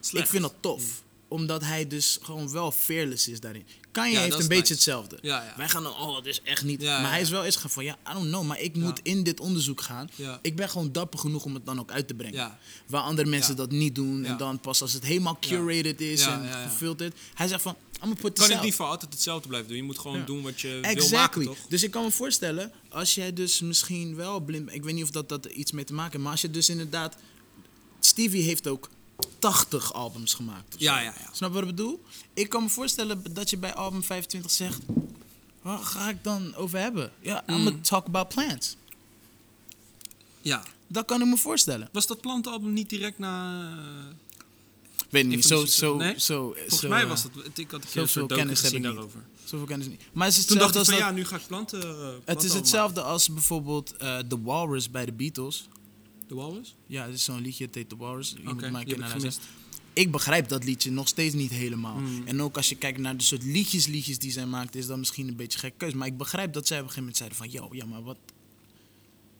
Slecht. 0.00 0.24
Ik 0.24 0.30
vind 0.30 0.42
dat 0.42 0.54
tof. 0.60 1.02
Omdat 1.30 1.62
hij 1.64 1.86
dus 1.86 2.18
gewoon 2.22 2.50
wel 2.50 2.70
fearless 2.72 3.28
is 3.28 3.40
daarin. 3.40 3.66
Kanye 3.92 4.12
Ja, 4.12 4.20
heeft 4.20 4.38
een 4.40 4.48
beetje 4.48 4.74
hetzelfde. 4.74 5.18
Ja, 5.22 5.42
ja. 5.44 5.54
Wij 5.56 5.68
gaan 5.68 5.82
dan, 5.82 5.92
oh 5.92 6.14
dat 6.14 6.26
is 6.26 6.42
echt 6.42 6.64
niet. 6.64 6.82
Maar 6.82 7.10
hij 7.10 7.20
is 7.20 7.30
wel 7.30 7.44
eens 7.44 7.56
gaan 7.56 7.70
van, 7.70 7.84
ja, 7.84 7.98
I 8.10 8.12
don't 8.12 8.26
know. 8.28 8.44
Maar 8.46 8.60
ik 8.60 8.76
moet 8.76 9.00
in 9.02 9.22
dit 9.22 9.40
onderzoek 9.40 9.80
gaan. 9.80 10.10
Ik 10.42 10.56
ben 10.56 10.68
gewoon 10.68 10.92
dapper 10.92 11.18
genoeg 11.18 11.44
om 11.44 11.54
het 11.54 11.66
dan 11.66 11.80
ook 11.80 11.90
uit 11.90 12.08
te 12.08 12.14
brengen. 12.14 12.58
Waar 12.86 13.02
andere 13.02 13.28
mensen 13.28 13.56
dat 13.56 13.70
niet 13.70 13.94
doen. 13.94 14.24
En 14.24 14.36
dan 14.36 14.60
pas 14.60 14.82
als 14.82 14.92
het 14.92 15.04
helemaal 15.04 15.38
curated 15.40 16.00
is 16.00 16.22
en 16.22 16.48
gefilterd. 16.68 17.16
Hij 17.34 17.48
zegt 17.48 17.62
van, 17.62 17.76
I'm 18.04 18.14
put 18.14 18.38
kan 18.38 18.52
out. 18.52 18.62
niet 18.62 18.74
voor 18.74 18.86
altijd 18.86 19.12
hetzelfde 19.12 19.48
blijven 19.48 19.68
doen. 19.68 19.76
Je 19.76 19.82
moet 19.82 19.98
gewoon 19.98 20.24
doen 20.24 20.42
wat 20.42 20.60
je 20.60 20.68
wil 20.68 20.80
maken, 20.80 20.96
Exactly. 21.02 21.44
toch? 21.44 21.58
Dus 21.68 21.82
ik 21.82 21.90
kan 21.90 22.04
me 22.04 22.10
voorstellen, 22.10 22.72
als 22.88 23.14
jij 23.14 23.32
dus 23.32 23.60
misschien 23.60 24.16
wel 24.16 24.40
blind. 24.40 24.72
Ik 24.74 24.84
weet 24.84 24.94
niet 24.94 25.04
of 25.04 25.10
dat, 25.10 25.28
dat 25.28 25.44
iets 25.44 25.72
mee 25.72 25.84
te 25.84 25.92
maken 25.92 26.10
heeft. 26.10 26.22
Maar 26.22 26.32
als 26.32 26.40
je 26.40 26.50
dus 26.50 26.68
inderdaad. 26.68 27.16
Stevie 28.00 28.42
heeft 28.42 28.68
ook 28.68 28.88
80 29.38 29.92
albums 29.92 30.34
gemaakt. 30.34 30.74
of 30.74 30.80
Ja, 30.80 30.96
zo. 30.96 31.02
ja, 31.04 31.14
ja. 31.18 31.28
Snap 31.32 31.52
wat 31.52 31.62
ik 31.62 31.68
bedoel? 31.68 32.02
Ik 32.34 32.48
kan 32.48 32.62
me 32.62 32.68
voorstellen 32.68 33.22
dat 33.32 33.50
je 33.50 33.56
bij 33.56 33.74
album 33.74 34.02
25 34.02 34.50
zegt. 34.50 34.80
Waar 35.62 35.78
ga 35.78 36.08
ik 36.08 36.24
dan 36.24 36.54
over 36.54 36.78
hebben? 36.78 37.12
Ja, 37.20 37.42
I'm 37.46 37.56
Mm. 37.56 37.64
gonna 37.64 37.78
talk 37.82 38.06
about 38.06 38.28
plants. 38.28 38.76
Ja. 40.42 40.62
Dat 40.86 41.04
kan 41.04 41.20
ik 41.20 41.26
me 41.26 41.36
voorstellen. 41.36 41.88
Was 41.92 42.06
dat 42.06 42.20
plantenalbum 42.20 42.72
niet 42.72 42.88
direct 42.90 43.18
na... 43.18 43.62
eh, 43.70 44.14
Weet 45.10 45.26
niet, 45.26 45.44
zo, 45.44 45.64
zo, 45.64 45.96
nee? 45.96 46.14
zo, 46.20 46.52
Volgens 46.52 46.78
zo, 46.80 46.88
mij 46.88 47.02
eh, 47.02 47.08
was 47.08 47.22
dat... 47.22 47.32
Ik 47.34 47.70
had 47.70 47.82
een 47.84 47.88
keer 47.90 48.06
zoveel 48.06 48.26
kennis 48.26 48.60
heb 48.60 48.66
gezien 48.70 48.82
daarover. 48.82 49.20
Zoveel 49.44 49.66
kennis 49.66 49.86
niet. 49.86 50.00
Maar 50.12 50.26
het 50.26 50.36
is 50.36 50.44
Toen 50.46 50.58
dacht 50.58 50.74
ik 50.76 50.84
van 50.84 50.94
dat- 50.94 51.02
ja, 51.02 51.10
nu 51.10 51.24
ga 51.24 51.36
ik 51.36 51.46
planten... 51.46 51.82
eh, 51.82 52.08
Het 52.24 52.42
is 52.42 52.52
hetzelfde 52.54 53.02
als 53.02 53.28
bijvoorbeeld 53.28 53.94
The 53.98 54.42
Walrus 54.42 54.90
bij 54.90 55.04
de 55.04 55.12
Beatles. 55.12 55.68
De 56.30 56.36
Walrus? 56.36 56.74
Ja, 56.86 57.04
het 57.04 57.14
is 57.14 57.24
zo'n 57.24 57.40
liedje, 57.40 57.64
het 57.64 57.74
heet 57.74 57.88
The 57.88 57.96
Walrus. 57.96 58.34
Je 58.36 58.42
moet 58.42 59.40
ik 59.92 60.10
begrijp 60.10 60.48
dat 60.48 60.64
liedje 60.64 60.90
nog 60.90 61.08
steeds 61.08 61.34
niet 61.34 61.50
helemaal. 61.50 61.98
Mm. 61.98 62.26
En 62.26 62.42
ook 62.42 62.56
als 62.56 62.68
je 62.68 62.74
kijkt 62.74 62.98
naar 62.98 63.16
de 63.16 63.22
soort 63.22 63.42
liedjes, 63.42 63.86
liedjes 63.86 64.18
die 64.18 64.30
zij 64.30 64.46
maakt, 64.46 64.74
is 64.74 64.86
dat 64.86 64.98
misschien 64.98 65.28
een 65.28 65.36
beetje 65.36 65.58
gek 65.58 65.74
keus. 65.76 65.92
Maar 65.92 66.06
ik 66.06 66.16
begrijp 66.16 66.52
dat 66.52 66.66
zij 66.66 66.78
op 66.80 66.86
een 66.86 66.90
gegeven 66.90 67.14
moment 67.14 67.16
zeiden 67.16 67.38
van, 67.38 67.50
yo, 67.50 67.84
ja, 67.84 67.84
maar 67.84 68.02
wat... 68.02 68.16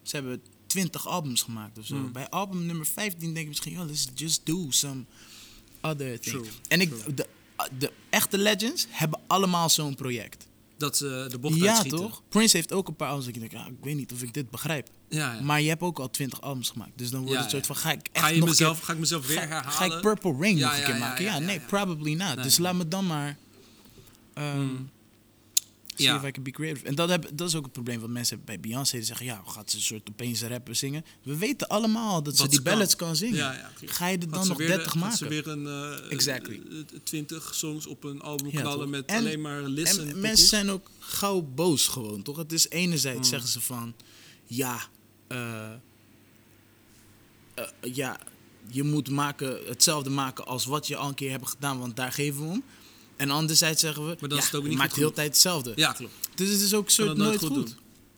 Ze 0.02 0.16
hebben 0.16 0.42
20 0.66 1.06
albums 1.06 1.42
gemaakt 1.42 1.78
of 1.78 1.86
zo. 1.86 1.96
Mm. 1.96 2.12
Bij 2.12 2.28
album 2.28 2.66
nummer 2.66 2.86
15 2.86 3.20
denk 3.20 3.36
ik 3.36 3.48
misschien, 3.48 3.72
yo, 3.72 3.84
let's 3.84 4.06
just 4.14 4.46
do 4.46 4.66
some 4.68 5.04
other 5.80 6.20
thing. 6.20 6.36
True, 6.36 6.52
En 6.68 6.80
ik, 6.80 7.16
de, 7.16 7.26
de 7.78 7.92
echte 8.08 8.38
legends 8.38 8.86
hebben 8.88 9.20
allemaal 9.26 9.68
zo'n 9.68 9.94
project. 9.94 10.46
Dat 10.80 10.96
ze 10.96 11.26
de 11.30 11.38
bocht 11.38 11.54
Ja, 11.56 11.66
uitschieten. 11.68 11.98
toch? 11.98 12.22
Prince 12.28 12.56
heeft 12.56 12.72
ook 12.72 12.88
een 12.88 12.96
paar 12.96 13.08
albums. 13.08 13.26
dat 13.26 13.34
Ik 13.34 13.40
denk, 13.40 13.52
ja, 13.52 13.66
ik 13.66 13.76
weet 13.82 13.96
niet 13.96 14.12
of 14.12 14.22
ik 14.22 14.34
dit 14.34 14.50
begrijp. 14.50 14.88
Ja, 15.08 15.34
ja. 15.34 15.40
Maar 15.42 15.60
je 15.60 15.68
hebt 15.68 15.82
ook 15.82 15.98
al 15.98 16.10
20 16.10 16.40
albums 16.40 16.70
gemaakt. 16.70 16.90
Dus 16.98 17.10
dan 17.10 17.20
wordt 17.20 17.34
Ja, 17.36 17.40
het 17.42 17.50
soort 17.50 17.66
ja. 17.66 17.74
van, 17.74 17.82
ga 17.82 17.92
ik 17.92 18.08
echt 18.12 18.24
Ga, 18.24 18.30
je 18.30 18.34
nog 18.38 18.42
een 18.44 18.48
mezelf, 18.50 18.76
keer- 18.76 18.86
ga 18.86 18.92
ik 18.92 18.98
mezelf 18.98 19.26
weer 19.26 19.38
herhalen? 19.38 19.70
ga 19.70 19.84
ik 19.84 20.00
Purple 20.00 20.36
Rain 20.38 20.56
Ja, 20.56 20.64
nog 20.66 20.74
een 20.74 20.80
ja, 20.80 20.84
keer 20.86 20.94
ja, 20.94 21.00
maken? 21.00 21.24
ja, 21.24 21.30
Ja, 21.34 21.38
ja, 21.40 21.44
nee, 21.46 21.58
ja. 21.58 21.64
probably 21.66 22.14
not. 22.14 22.34
Nee. 22.34 22.44
Dus 22.44 22.58
laat 22.58 22.74
me 22.74 22.88
dan 22.88 23.06
maar... 23.06 23.36
Um, 24.34 24.90
See 26.00 26.08
Ja. 26.10 26.16
if 26.16 26.24
I 26.24 26.30
can 26.30 26.42
be 26.42 26.50
creative. 26.50 26.86
En 26.86 26.94
dat, 26.94 27.08
heb, 27.08 27.30
dat 27.34 27.48
is 27.48 27.54
ook 27.54 27.62
het 27.64 27.72
probleem 27.72 28.00
wat 28.00 28.10
mensen 28.10 28.44
bij 28.44 28.60
Beyoncé. 28.60 28.96
Die 28.96 29.04
zeggen, 29.06 29.26
ja, 29.26 29.42
gaat 29.46 29.70
ze 29.70 29.76
een 29.76 29.82
soort 29.82 30.08
opeens 30.10 30.42
rappen, 30.42 30.76
zingen? 30.76 31.04
We 31.22 31.36
weten 31.36 31.68
allemaal 31.68 32.22
dat 32.22 32.36
ze 32.36 32.48
die 32.48 32.62
ballads 32.62 32.96
kan 32.96 33.16
zingen. 33.16 33.56
Ga 33.84 34.06
je 34.08 34.18
er 34.18 34.30
dan 34.30 34.48
nog 34.48 34.56
weer 34.58 34.66
30 34.66 34.92
de- 34.92 34.98
maken? 34.98 35.16
Ze 35.18 35.28
weer 35.28 35.48
een 35.48 35.66
eh, 35.66 36.12
Exactly. 36.12 36.60
eh, 36.70 36.98
20 37.04 37.54
songs 37.54 37.86
op 37.86 38.04
een 38.04 38.20
album 38.20 38.50
knallen 38.50 38.90
met 38.90 39.04
En- 39.06 39.16
alleen 39.16 39.40
maar 39.40 39.62
listen. 39.62 40.08
En 40.08 40.20
mensen 40.20 40.46
zijn 40.46 40.70
ook 40.70 40.90
gauw 40.98 41.40
boos 41.54 41.88
gewoon, 41.88 42.22
toch? 42.22 42.36
Het 42.36 42.52
is 42.52 42.68
enerzijds 42.68 43.18
Mm. 43.18 43.24
zeggen 43.24 43.48
ze 43.48 43.60
van, 43.60 43.94
ja, 44.46 44.80
eh, 45.26 45.70
eh, 47.54 47.64
ja, 47.92 48.18
je 48.66 48.82
moet 48.82 49.10
maken, 49.10 49.58
hetzelfde 49.66 50.10
maken 50.10 50.46
als 50.46 50.64
wat 50.64 50.86
je 50.86 50.96
al 50.96 51.08
een 51.08 51.14
keer 51.14 51.30
hebt 51.30 51.48
gedaan, 51.48 51.78
want 51.78 51.96
daar 51.96 52.12
geven 52.12 52.42
we 52.42 52.48
om. 52.48 52.62
En 53.20 53.30
anderzijds 53.30 53.80
zeggen 53.80 54.02
we, 54.02 54.16
Maar 54.20 54.28
dan 54.28 54.30
ja, 54.30 54.36
is 54.38 54.44
het 54.44 54.54
ook 54.54 54.62
niet 54.62 54.72
je 54.72 54.78
maakt 54.78 54.94
de 54.94 55.00
hele 55.00 55.12
tijd 55.12 55.28
hetzelfde. 55.28 55.72
Ja, 55.76 55.92
klopt. 55.92 56.12
Dus 56.34 56.48
het 56.48 56.60
is 56.60 56.74
ook 56.74 56.84
Kan 56.84 56.94
soort 56.94 57.16
nooit, 57.16 57.18
nooit 57.18 57.38
goed. 57.52 57.68
goed 57.68 57.76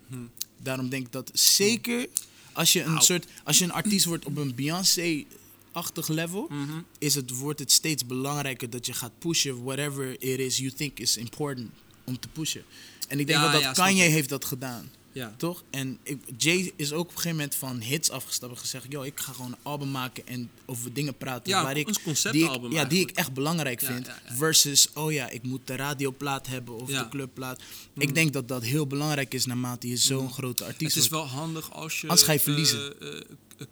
Hm. 0.08 0.16
Daarom 0.62 0.88
denk 0.88 1.06
ik 1.06 1.12
dat 1.12 1.30
zeker 1.34 2.06
als 2.52 2.72
je 2.72 2.82
een 2.82 2.92
Au. 2.94 3.02
soort, 3.04 3.26
als 3.44 3.58
je 3.58 3.64
een 3.64 3.72
artiest 3.72 4.04
wordt 4.04 4.24
op 4.24 4.36
een 4.36 4.54
Beyoncé-achtig 4.54 6.08
level, 6.08 6.46
Mhm. 6.50 6.70
is 6.98 7.14
het, 7.14 7.30
wordt 7.30 7.58
het 7.58 7.72
steeds 7.72 8.06
belangrijker 8.06 8.70
dat 8.70 8.86
je 8.86 8.92
gaat 8.92 9.18
pushen 9.18 9.62
whatever 9.62 10.10
it 10.22 10.38
is 10.38 10.56
you 10.56 10.70
think 10.72 10.98
is 10.98 11.16
important 11.16 11.70
om 12.04 12.18
te 12.18 12.28
pushen. 12.28 12.64
En 13.08 13.20
ik 13.20 13.26
denk 13.26 13.38
Ja, 13.38 13.52
dat 13.52 13.60
ja, 13.60 13.74
snap 13.74 13.86
Kanye 13.86 14.02
heeft 14.08 14.28
dat 14.28 14.44
gedaan, 14.44 14.90
Ja. 15.12 15.34
toch? 15.36 15.62
En 15.70 15.98
ik, 16.02 16.18
Jay 16.36 16.72
is 16.76 16.92
ook 16.92 17.00
op 17.00 17.06
een 17.08 17.12
gegeven 17.14 17.36
moment 17.36 17.54
van 17.54 17.80
hits 17.80 18.10
afgestapt 18.10 18.52
en 18.52 18.58
gezegd, 18.58 18.86
yo, 18.88 19.02
ik 19.02 19.20
ga 19.20 19.32
gewoon 19.32 19.50
een 19.52 19.58
album 19.62 19.90
maken 19.90 20.26
en 20.26 20.50
over 20.66 20.92
dingen 20.92 21.16
praten 21.16 21.52
Ja, 21.52 21.62
waar 21.62 21.76
ik, 21.76 21.86
die 22.32 22.44
ik, 22.44 22.72
ja, 22.72 22.84
die 22.84 23.00
ik 23.00 23.10
echt 23.10 23.32
belangrijk 23.32 23.80
Ja, 23.80 23.86
vind, 23.86 24.06
ja, 24.06 24.20
versus, 24.36 24.88
oh 24.94 25.12
ja, 25.12 25.28
ik 25.30 25.42
moet 25.42 25.66
de 25.66 25.76
radioplaat 25.76 26.46
hebben 26.46 26.74
of. 26.74 26.88
Mm. 26.88 26.94
de 26.96 27.08
clubplaat. 27.08 27.62
Ik 27.94 28.14
denk 28.14 28.32
dat 28.32 28.48
dat 28.48 28.62
heel 28.62 28.86
belangrijk 28.86 29.34
is 29.34 29.46
naarmate 29.46 29.88
je 29.88 29.96
zo'n 29.96 30.30
grote 30.32 30.64
artiest 30.64 30.94
Het 30.94 31.04
is 31.04 31.10
wordt. 31.10 31.30
wel 31.30 31.40
handig 31.40 31.72
als 31.72 32.00
je, 32.00 32.08
Anders 32.08 32.26
ga 32.26 32.32
je 32.32 32.40
verliezen. 32.40 33.00
eh, 33.00 33.16
eh, 33.16 33.22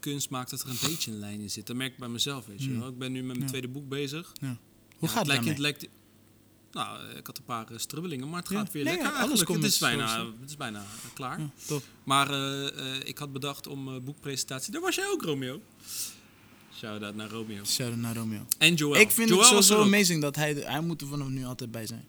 kunst 0.01 0.31
maakt 0.31 0.51
dat 0.51 0.63
er 0.63 0.69
een 0.69 0.79
beetje 0.89 1.11
een 1.11 1.19
lijn 1.19 1.41
in 1.41 1.51
zit. 1.51 1.67
Dat 1.67 1.77
merk 1.77 1.93
ik 1.93 1.99
bij 1.99 2.09
mezelf, 2.09 2.47
weet 2.47 2.63
je 2.63 2.79
wel. 2.79 2.89
Ik 2.89 2.99
ben 2.99 3.13
nu 3.13 3.23
met 3.23 3.37
mijn 3.37 3.49
tweede 3.49 3.69
boek 3.69 3.89
bezig. 3.89 4.33
Ja. 4.41 4.57
Hoe 4.99 5.09
gaat 5.09 5.19
het 5.19 5.27
lijkt, 5.27 5.45
daarmee? 5.45 5.63
lijkt, 5.63 5.89
Nou, 6.73 7.09
ik 7.17 7.27
had 7.27 7.39
een 7.39 7.45
paar 7.45 7.71
eh, 7.71 7.79
strubbelingen, 7.79 8.29
maar 8.29 8.41
het 8.41 8.51
Ja. 8.51 8.59
gaat 8.59 8.73
weer 8.73 8.85
Nee, 8.85 8.93
lekker 8.93 9.13
ja, 9.13 9.19
alles 9.23 9.29
eigenlijk. 9.39 9.63
Het 9.63 9.73
is, 9.73 9.79
komt 9.79 9.91
bijna, 9.97 10.15
zo- 10.15 10.33
het 10.41 10.51
is 10.51 10.57
bijna 10.57 10.79
eh, 10.79 11.15
klaar. 11.15 11.41
Ja, 11.41 11.51
top. 11.67 11.83
Maar 12.05 12.31
eh, 12.31 12.97
eh, 12.97 13.03
ik 13.09 13.19
had 13.19 13.33
bedacht 13.33 13.67
om 13.67 14.05
boekpresentatie... 14.05 14.73
Daar 14.73 14.81
was 14.81 14.95
jij 14.95 15.07
ook, 15.09 15.23
Romeo. 15.23 15.61
Shout-out 16.77 17.15
naar 17.15 17.29
Romeo. 17.31 17.65
Shout-out 17.65 18.01
naar 18.01 18.15
Romeo. 18.17 18.47
En 18.59 18.75
Joel. 18.75 18.97
Ik 18.97 19.11
vind 19.11 19.29
Joel 19.29 19.41
het 19.41 19.49
sowieso 19.49 19.77
ook. 19.79 19.85
amazing 19.85 20.23
dat 20.23 20.37
hij, 20.37 20.53
hij 20.55 20.81
moet 20.81 21.01
er 21.01 21.07
vanaf 21.07 21.29
nu 21.29 21.45
altijd 21.45 21.71
bij 21.71 21.87
zijn. 21.87 22.05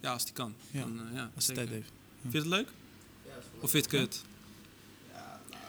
Ja, 0.00 0.12
als 0.12 0.24
die 0.24 0.32
kan. 0.34 0.54
Ja, 0.70 0.80
Dan, 0.80 1.00
ja, 1.14 1.30
Als 1.34 1.46
hij 1.46 1.54
tijd 1.56 1.68
heeft. 1.68 1.90
Vind 2.20 2.32
je 2.32 2.38
het 2.38 2.48
leuk? 2.48 2.68
Ja, 3.26 3.30
is 3.30 3.44
wel 3.52 3.62
Of 3.62 3.70
vind 3.70 3.90
je 3.90 3.96
het 3.96 4.06
kut? 4.08 4.22
Ja, 5.12 5.40
nou, 5.50 5.62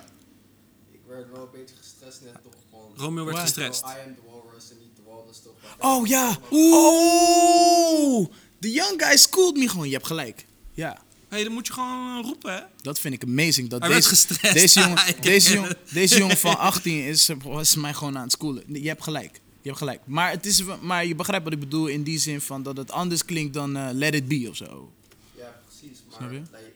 ik 0.91 0.99
werd 1.07 1.31
wel 1.31 1.41
een 1.41 1.59
beetje 1.59 1.75
gestrest 1.75 2.21
net 2.21 2.43
toch 2.43 2.53
van... 2.71 2.79
Romeo 2.95 3.25
werd 3.25 3.39
gestrest. 3.39 3.81
I 3.81 3.85
am 3.85 4.15
the 4.15 4.21
walrus 4.25 4.69
en 4.71 4.77
niet 4.79 4.95
the 4.95 5.01
walrus 5.05 5.39
toch? 5.43 5.53
Maar 5.79 5.89
Oh 5.91 6.07
ja! 6.07 6.37
Oeh! 6.51 8.27
The 8.65 8.71
young 8.71 9.01
guy 9.01 9.17
schooled 9.17 9.57
me 9.57 9.67
gewoon. 9.69 9.87
Je 9.87 9.93
hebt 9.93 10.05
gelijk. 10.07 10.45
Ja. 10.73 11.01
Hey, 11.27 11.43
dan 11.43 11.53
moet 11.53 11.67
je 11.67 11.73
gewoon 11.73 12.17
eh, 12.17 12.23
roepen, 12.23 12.53
hè? 12.53 12.61
Dat 12.81 12.99
vind 12.99 13.13
ik 13.13 13.23
amazing. 13.23 13.69
Dat 13.69 13.81
Hij 13.81 13.89
deze, 13.89 14.07
gestrest. 14.09 14.53
Deze 14.53 14.79
jongen, 14.85 15.21
deze, 15.21 15.53
jongen, 15.53 15.77
deze 15.91 16.17
jongen 16.17 16.37
van 16.37 16.57
18 16.57 17.03
is, 17.03 17.29
was 17.43 17.75
mij 17.75 17.93
gewoon 17.93 18.17
aan 18.17 18.23
het 18.23 18.31
schoolen. 18.31 18.63
Je 18.67 18.87
hebt 18.87 19.03
gelijk. 19.03 19.41
Je 19.61 19.67
hebt 19.67 19.77
gelijk. 19.77 20.01
Maar, 20.05 20.31
het 20.31 20.45
is, 20.45 20.63
maar 20.81 21.05
je 21.05 21.15
begrijpt 21.15 21.43
wat 21.43 21.53
ik 21.53 21.59
bedoel 21.59 21.87
in 21.87 22.03
die 22.03 22.19
zin 22.19 22.41
van 22.41 22.63
dat 22.63 22.77
het 22.77 22.91
anders 22.91 23.25
klinkt 23.25 23.53
dan 23.53 23.77
eh, 23.77 23.89
Let 23.91 24.13
It 24.13 24.27
Be 24.27 24.47
of 24.49 24.55
zo. 24.55 24.91
Ja, 25.37 25.59
precies. 25.65 25.97
Snap 26.07 26.19
Maar 26.19 26.33
je? 26.33 26.39
like, 26.39 26.73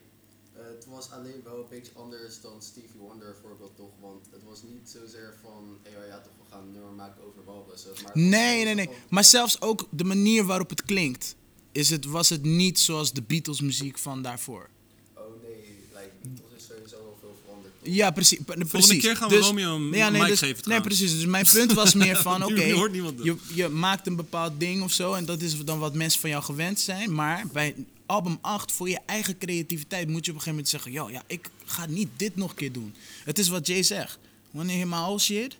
eh, 0.56 0.62
het 0.76 0.86
was 0.88 1.10
alleen 1.10 1.40
wel 1.44 1.58
een 1.58 1.68
beetje 1.70 1.92
anders 1.94 2.40
dan 2.40 2.62
Stevie 2.62 2.98
Wonder 2.98 3.32
bijvoorbeeld 3.32 3.76
toch. 3.76 3.92
Want 4.00 4.26
het 4.32 4.42
was 4.48 4.62
niet 4.62 4.90
zozeer 4.90 5.34
van, 5.42 5.78
hé 5.82 5.90
hey, 5.90 6.00
oh 6.02 6.06
ja 6.06 6.20
toch, 6.20 6.32
we 6.38 6.44
gaan 6.50 6.62
een 6.62 6.72
nummer 6.72 6.92
maken 6.92 7.22
over 7.26 7.44
walrussen. 7.44 7.90
Nee, 8.12 8.64
nee, 8.64 8.74
nee. 8.74 8.86
van, 8.86 8.94
Maar 9.08 9.24
zelfs 9.24 9.60
ook 9.60 9.86
de 9.90 10.04
manier 10.04 10.44
waarop 10.44 10.70
het 10.70 10.82
klinkt, 10.82 11.36
is 11.72 11.90
het, 11.90 12.04
was 12.04 12.28
het 12.28 12.42
niet 12.42 12.78
zoals 12.78 13.12
de 13.12 13.22
Beatles 13.22 13.60
muziek 13.60 13.98
van 13.98 14.22
daarvoor. 14.22 14.68
Oh 15.14 15.22
nee, 15.42 15.52
like, 15.92 16.10
Beatles 16.22 16.50
is 16.56 16.66
sowieso 16.66 16.96
wel 16.96 17.18
veel 17.20 17.38
veranderd. 17.44 17.72
Ja, 17.82 18.10
precies. 18.10 18.38
pre- 18.44 18.64
precies. 18.64 19.02
keer 19.02 19.16
gaan 19.16 19.28
we 19.28 19.38
Romeo 19.38 19.76
een 19.76 19.92
ja, 19.92 20.08
nee, 20.08 20.20
mic 20.20 20.30
dus, 20.30 20.38
geven 20.38 20.68
Nee, 20.68 20.80
precies. 20.80 21.12
Dus 21.12 21.26
mijn 21.26 21.46
punt 21.52 21.72
was 21.72 21.94
meer 21.94 22.16
van, 22.16 22.44
oké, 22.48 22.62
je, 22.64 23.36
je 23.54 23.68
maakt 23.68 24.06
een 24.06 24.16
bepaald 24.16 24.52
ding 24.60 24.82
of 24.82 24.92
zo 24.92 25.12
en 25.14 25.24
dat 25.24 25.40
is 25.40 25.64
dan 25.64 25.78
wat 25.78 25.94
mensen 25.94 26.20
van 26.20 26.30
jou 26.30 26.42
gewend 26.42 26.80
zijn. 26.80 27.14
Maar 27.14 27.44
bij 27.52 27.74
album 28.06 28.38
8, 28.40 28.72
voor 28.72 28.88
je 28.88 28.98
eigen 29.06 29.38
creativiteit, 29.38 30.08
moet 30.08 30.24
je 30.24 30.30
op 30.30 30.36
een 30.36 30.42
gegeven 30.42 30.50
moment 30.50 30.68
zeggen, 30.68 30.92
yo, 30.92 31.10
ja, 31.10 31.22
ik 31.26 31.50
ga 31.64 31.86
niet 31.86 32.08
dit 32.16 32.36
nog 32.36 32.50
een 32.50 32.56
keer 32.56 32.72
doen. 32.72 32.94
Het 33.24 33.38
is 33.38 33.48
wat 33.48 33.66
Jay 33.66 33.82
zegt. 33.82 34.18
Wanneer 34.50 34.78
je 34.78 34.86
my 34.86 34.96
old 34.96 35.20
shit, 35.20 35.56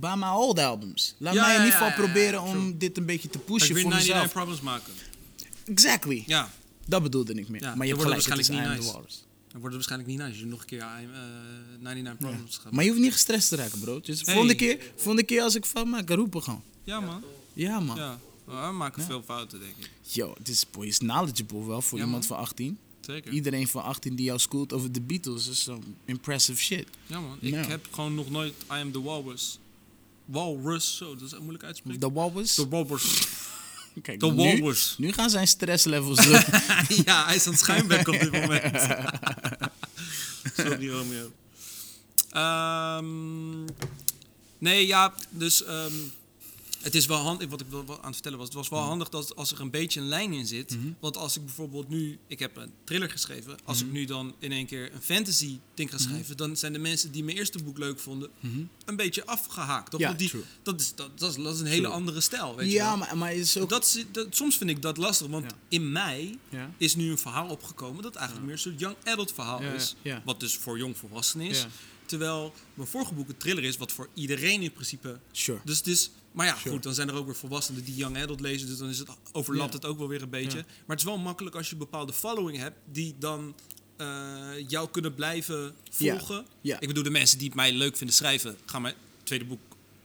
buy 0.00 0.14
my 0.14 0.28
old 0.28 0.58
albums. 0.58 1.14
Laat 1.18 1.34
Ja, 1.34 1.40
mij 1.46 1.54
in 1.54 1.58
ieder 1.58 1.72
geval 1.72 1.88
ja, 1.88 1.94
ja, 1.94 2.00
ja, 2.00 2.06
proberen 2.06 2.42
om 2.42 2.78
dit 2.78 2.96
een 2.96 3.06
beetje 3.06 3.28
te 3.28 3.38
Ga 3.38 3.44
ik 3.44 3.50
pushen 3.50 3.74
weer 3.74 3.82
voor 3.82 3.92
99 3.92 4.14
mezelf. 4.14 4.32
Problems 4.32 4.60
maken. 4.60 4.92
Exactly. 5.64 6.22
Ja, 6.26 6.50
Dat 6.86 7.02
bedoelde 7.02 7.34
ik 7.34 7.48
meer. 7.48 7.62
Ja, 7.62 7.74
maar 7.74 7.86
je 7.86 7.92
hebt 7.92 8.04
wordt 8.04 8.16
het 8.24 8.32
gelijk, 8.32 8.48
het 8.48 8.56
is 8.56 8.62
I 8.62 8.66
waarschijnlijk 8.68 8.80
niet 8.80 8.92
the 8.92 8.92
nice. 8.92 8.92
Walrus. 8.92 9.24
dan 9.52 9.60
wordt 9.60 9.64
het 9.64 9.74
waarschijnlijk 9.74 10.10
niet 10.10 10.18
nice 10.18 10.30
als 10.30 10.40
je 10.40 10.46
nog 10.46 10.60
een 10.60 10.66
keer 10.66 10.80
eh, 10.80 11.80
99 11.80 12.16
Problems 12.28 12.56
gaat 12.58 12.72
Maar 12.72 12.84
je 12.84 12.90
hoeft 12.90 13.02
niet 13.02 13.12
gestrest 13.12 13.48
te 13.48 13.56
raken, 13.56 13.78
bro. 13.80 14.00
Dus 14.00 14.20
Hey. 14.20 14.32
volgende, 14.34 14.54
keer, 14.54 14.78
volgende 14.96 15.22
keer 15.22 15.42
als 15.42 15.54
ik 15.54 15.64
fout 15.64 15.86
maak, 15.86 16.08
roepen 16.10 16.42
gewoon. 16.42 16.62
Ja, 16.84 17.00
man. 17.00 17.22
Ja, 17.52 17.80
man. 17.80 17.96
Ja. 17.96 18.18
We 18.44 18.52
maken 18.72 19.02
veel 19.02 19.22
fouten, 19.22 19.60
denk 19.60 19.72
ik. 19.78 19.90
Yo, 20.02 20.34
het 20.38 20.48
is, 20.48 20.70
boy, 20.70 20.86
is 20.86 20.98
knowledgeable 20.98 21.64
wel 21.66 21.82
voor 21.82 21.98
Ja, 21.98 22.04
iemand 22.04 22.28
man. 22.28 22.36
van 22.36 22.46
18. 22.46 22.78
Zeker. 23.00 23.32
Iedereen 23.32 23.68
van 23.68 23.82
18 23.82 24.14
die 24.14 24.24
jou 24.24 24.38
schoolt 24.38 24.72
over 24.72 24.92
de 24.92 25.00
Beatles 25.00 25.46
is 25.46 25.62
zo'n 25.64 25.96
impressive 26.04 26.60
shit. 26.62 26.86
Ja, 27.06 27.20
man. 27.20 27.36
Ik 27.40 27.52
Ja. 27.54 27.66
heb 27.66 27.86
gewoon 27.90 28.14
nog 28.14 28.30
nooit 28.30 28.54
I 28.66 28.74
Am 28.74 28.92
The 28.92 29.02
Walrus. 29.02 29.58
Walrus, 30.24 30.96
zo, 30.96 31.16
dat 31.16 31.32
is 31.32 31.38
moeilijk 31.38 31.64
uitspreken. 31.64 32.00
The 32.00 32.12
Walrus? 32.12 32.54
The 32.54 32.68
Walrus. 32.68 33.26
Kijk, 34.02 34.18
The 34.20 34.32
nu, 34.32 34.60
Walrus. 34.60 34.94
nu 34.98 35.12
gaan 35.12 35.30
zijn 35.30 35.48
stresslevels 35.48 36.18
zo. 36.18 36.30
ja, 37.04 37.24
hij 37.26 37.34
is 37.34 37.46
aan 37.46 37.52
het 37.52 37.60
schuimbekken 37.62 38.14
op 38.14 38.20
dit 38.20 38.32
moment. 38.40 38.76
Sorry, 40.56 40.90
Romeo. 40.90 41.32
Ehm, 42.30 43.64
nee, 44.58 44.86
ja, 44.86 45.14
dus 45.30 45.64
ehm, 45.64 45.92
het 46.84 46.94
is 46.94 47.06
wel 47.06 47.18
handig. 47.18 47.48
Wat 47.48 47.60
ik 47.60 47.66
wel 47.70 47.86
wel 47.86 47.96
aan 47.98 48.04
het 48.04 48.14
vertellen 48.14 48.38
was, 48.38 48.46
het 48.46 48.56
was 48.56 48.68
wel 48.68 48.78
handig 48.80 49.08
dat 49.08 49.36
als 49.36 49.52
er 49.52 49.60
een 49.60 49.70
beetje 49.70 50.00
een 50.00 50.06
lijn 50.08 50.32
in 50.32 50.46
zit. 50.46 50.76
Want 51.00 51.16
als 51.16 51.36
ik 51.36 51.44
bijvoorbeeld 51.44 51.88
nu, 51.88 52.18
ik 52.26 52.38
heb 52.38 52.56
een 52.56 52.72
thriller 52.84 53.10
geschreven. 53.10 53.56
Als 53.64 53.80
ik 53.82 53.90
nu 53.90 54.04
dan 54.04 54.34
in 54.38 54.52
één 54.52 54.66
keer 54.66 54.92
een 54.94 55.02
fantasy 55.02 55.58
ding 55.74 55.90
ga 55.90 55.98
schrijven, 55.98 56.36
dan 56.36 56.56
zijn 56.56 56.72
de 56.72 56.78
mensen 56.78 57.12
die 57.12 57.24
mijn 57.24 57.36
eerste 57.36 57.62
boek 57.62 57.78
leuk 57.78 57.98
vonden 57.98 58.30
een 58.84 58.96
beetje 58.96 59.26
afgehaakt. 59.26 59.90
Toch? 59.90 60.00
Ja, 60.00 60.12
die, 60.12 60.30
dat, 60.62 60.80
is, 60.80 60.94
dat, 60.94 61.18
dat, 61.18 61.30
is, 61.36 61.42
dat 61.42 61.54
is 61.54 61.60
een 61.60 61.66
hele 61.66 61.80
True. 61.82 61.94
andere 61.94 62.20
stijl. 62.20 62.56
Weet 62.56 62.70
ja, 62.72 62.96
maar, 62.96 63.16
maar 63.16 63.34
is 63.34 63.56
ook... 63.58 63.68
Dat 63.68 63.84
is, 63.84 64.04
dat, 64.12 64.26
soms 64.30 64.56
vind 64.56 64.70
ik 64.70 64.82
dat 64.82 64.96
lastig, 64.96 65.26
want 65.26 65.44
Ja. 65.50 65.56
in 65.68 65.92
mij 65.92 66.38
Ja. 66.48 66.70
is 66.76 66.94
nu 66.94 67.10
een 67.10 67.18
verhaal 67.18 67.48
opgekomen 67.48 68.02
dat 68.02 68.14
eigenlijk 68.14 68.46
meer 68.46 68.54
een 68.54 68.60
soort 68.60 68.78
young 68.80 68.96
adult 69.04 69.32
verhaal 69.32 69.60
is. 69.60 69.94
ja. 70.02 70.22
Wat 70.24 70.40
dus 70.40 70.56
voor 70.56 70.78
jong 70.78 70.96
volwassenen 70.96 71.46
is. 71.46 71.66
Terwijl 72.06 72.54
mijn 72.74 72.88
vorige 72.88 73.14
boek 73.14 73.28
een 73.28 73.36
thriller 73.36 73.64
is, 73.64 73.76
wat 73.76 73.92
voor 73.92 74.08
iedereen 74.14 74.62
in 74.62 74.72
principe. 74.72 75.18
Sure. 75.32 75.60
Dus 75.64 75.76
het 75.78 75.86
is. 75.86 76.10
Maar 76.34 76.46
ja, 76.46 76.56
Sure. 76.56 76.70
goed, 76.70 76.82
dan 76.82 76.94
zijn 76.94 77.08
er 77.08 77.14
ook 77.14 77.26
weer 77.26 77.34
volwassenen 77.36 77.84
die 77.84 77.94
young 77.94 78.16
adult 78.22 78.40
lezen, 78.40 78.66
dus 78.68 78.78
dan 78.78 78.88
is 78.88 78.98
het, 78.98 79.08
overlapt 79.32 79.68
Ja. 79.72 79.76
het 79.78 79.84
ook 79.86 79.98
wel 79.98 80.08
weer 80.08 80.22
een 80.22 80.30
beetje. 80.30 80.58
Ja. 80.58 80.64
Maar 80.64 80.96
het 80.96 80.98
is 80.98 81.04
wel 81.04 81.18
makkelijk 81.18 81.56
als 81.56 81.66
je 81.66 81.72
een 81.72 81.78
bepaalde 81.78 82.12
following 82.12 82.58
hebt 82.58 82.76
die 82.92 83.14
dan 83.18 83.54
eh, 83.96 84.06
jou 84.68 84.88
kunnen 84.90 85.14
blijven 85.14 85.74
volgen. 85.90 86.46
Ja. 86.60 86.80
Ik 86.80 86.88
bedoel, 86.88 87.02
de 87.02 87.10
mensen 87.10 87.38
die 87.38 87.46
het 87.46 87.56
mij 87.56 87.72
leuk 87.72 87.96
vinden 87.96 88.16
schrijven, 88.16 88.56
gaan 88.64 88.82
mijn 88.82 88.94
tweede 89.22 89.44
boek 89.44 89.60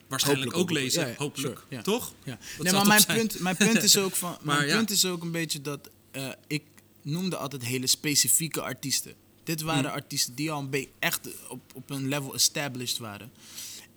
waarschijnlijk 0.07 0.51
Hopelijk 0.53 0.77
ook 0.77 0.83
lezen. 0.83 1.15
Hopelijk. 1.17 1.63
sure. 1.69 1.83
Toch? 1.83 2.13
Ja. 2.23 2.37
Nee, 2.59 2.73
maar 2.73 2.87
mijn 2.87 3.01
zijn. 3.01 3.17
punt, 3.17 3.39
mijn 3.39 3.55
punt 3.55 3.83
is 3.83 3.97
ook 3.97 4.15
van, 4.15 4.37
Maar 4.43 4.57
mijn 4.57 4.75
punt 4.75 4.91
is 4.91 5.05
ook 5.05 5.21
een 5.21 5.31
beetje 5.31 5.61
dat 5.61 5.89
eh, 6.11 6.29
ik 6.47 6.63
noemde 7.01 7.37
altijd 7.37 7.63
hele 7.65 7.87
specifieke 7.87 8.61
artiesten. 8.61 9.13
Dit 9.43 9.61
waren 9.61 9.83
Hmm. 9.85 9.93
artiesten 9.93 10.35
die 10.35 10.51
al 10.51 10.59
een 10.59 10.69
beetje 10.69 10.89
echt 10.99 11.47
op, 11.47 11.61
op 11.73 11.89
een 11.89 12.07
level 12.07 12.33
established 12.33 12.97
waren. 12.97 13.31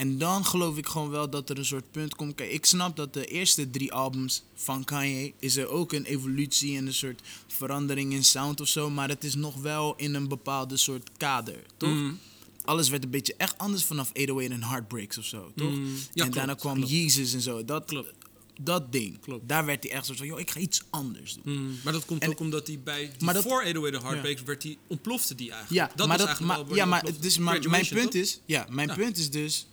En 0.03 0.19
dan 0.19 0.45
geloof 0.45 0.77
ik 0.77 0.87
gewoon 0.87 1.11
wel 1.11 1.31
dat 1.31 1.51
er 1.51 1.59
een 1.59 1.65
soort 1.65 1.91
punt 1.91 2.15
komt. 2.15 2.35
Kijk, 2.35 2.51
ik 2.53 2.67
snap 2.67 2.97
dat 2.97 3.15
de 3.15 3.27
eerste 3.27 3.71
drie 3.71 3.93
albums 3.93 4.43
van 4.55 4.85
Kanye 4.85 5.33
is 5.39 5.57
er 5.57 5.69
ook 5.69 5.93
een 5.93 6.05
evolutie 6.05 6.77
en 6.77 6.87
een 6.87 6.95
soort 6.95 7.21
verandering 7.47 8.13
in 8.13 8.25
sound 8.25 8.61
of 8.61 8.69
zo. 8.69 8.91
Maar 8.91 9.09
het 9.09 9.25
is 9.25 9.35
nog 9.35 9.55
wel 9.57 9.95
in 9.97 10.15
een 10.15 10.29
bepaalde 10.29 10.77
soort 10.77 11.11
kader, 11.17 11.63
toch? 11.77 11.91
Mm. 11.91 12.19
Alles 12.65 12.89
werd 12.89 13.05
een 13.05 13.11
beetje 13.11 13.35
echt 13.37 13.59
anders 13.59 13.85
vanaf 13.85 14.11
808 14.15 14.51
en 14.51 14.63
Heartbreaks 14.63 15.19
of 15.19 15.25
zo, 15.25 15.53
toch? 15.57 15.71
Mm. 15.71 15.85
Ja, 15.85 15.91
en 15.91 16.11
klopt, 16.15 16.35
daarna 16.35 16.55
kwam 16.55 16.75
klopt. 16.75 16.91
Jezus 16.91 17.35
en 17.35 17.41
zo. 17.41 17.65
Dat, 17.65 17.85
Klopt. 17.85 18.13
dat 18.61 18.93
ding. 18.93 19.21
Klopt. 19.21 19.49
Daar 19.49 19.65
werd 19.65 19.83
hij 19.83 19.93
echt 19.93 20.07
zo 20.07 20.15
van, 20.15 20.27
joh, 20.27 20.41
ik 20.41 20.51
ga 20.51 20.61
iets 20.61 20.83
anders 20.91 21.35
doen. 21.43 21.55
Mm, 21.59 21.79
maar 21.85 21.93
dat 21.93 22.05
komt 22.05 22.23
En- 22.23 22.31
ook 22.31 22.41
omdat 22.41 22.67
hij 22.67 22.81
bij 22.85 23.11
die 23.17 23.25
Maar 23.25 23.35
dat- 23.35 23.43
voor 23.43 23.63
808 23.65 24.03
Heartbreaks 24.03 24.43
werd 24.43 24.63
die, 24.63 24.79
ontplofte 24.87 25.35
die 25.35 25.51
eigenlijk. 25.53 25.89
Ja, 25.91 25.97
dat 25.97 26.09
maar, 26.09 26.19
dat, 26.19 26.41
maar, 26.41 26.67
wel 26.67 26.77
ja, 26.77 26.85
maar, 26.85 27.05
dus, 27.21 27.39
maar 27.39 27.69
mijn 27.71 27.89
punt 27.89 28.11
toch? 28.11 28.21
is, 28.21 28.41
ja, 28.47 28.67
mijn 28.71 28.89
Ja. 28.89 28.95
punt 28.95 29.19
is 29.19 29.31
dus, 29.31 29.67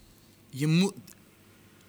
je 0.49 0.67
moet, 0.67 0.93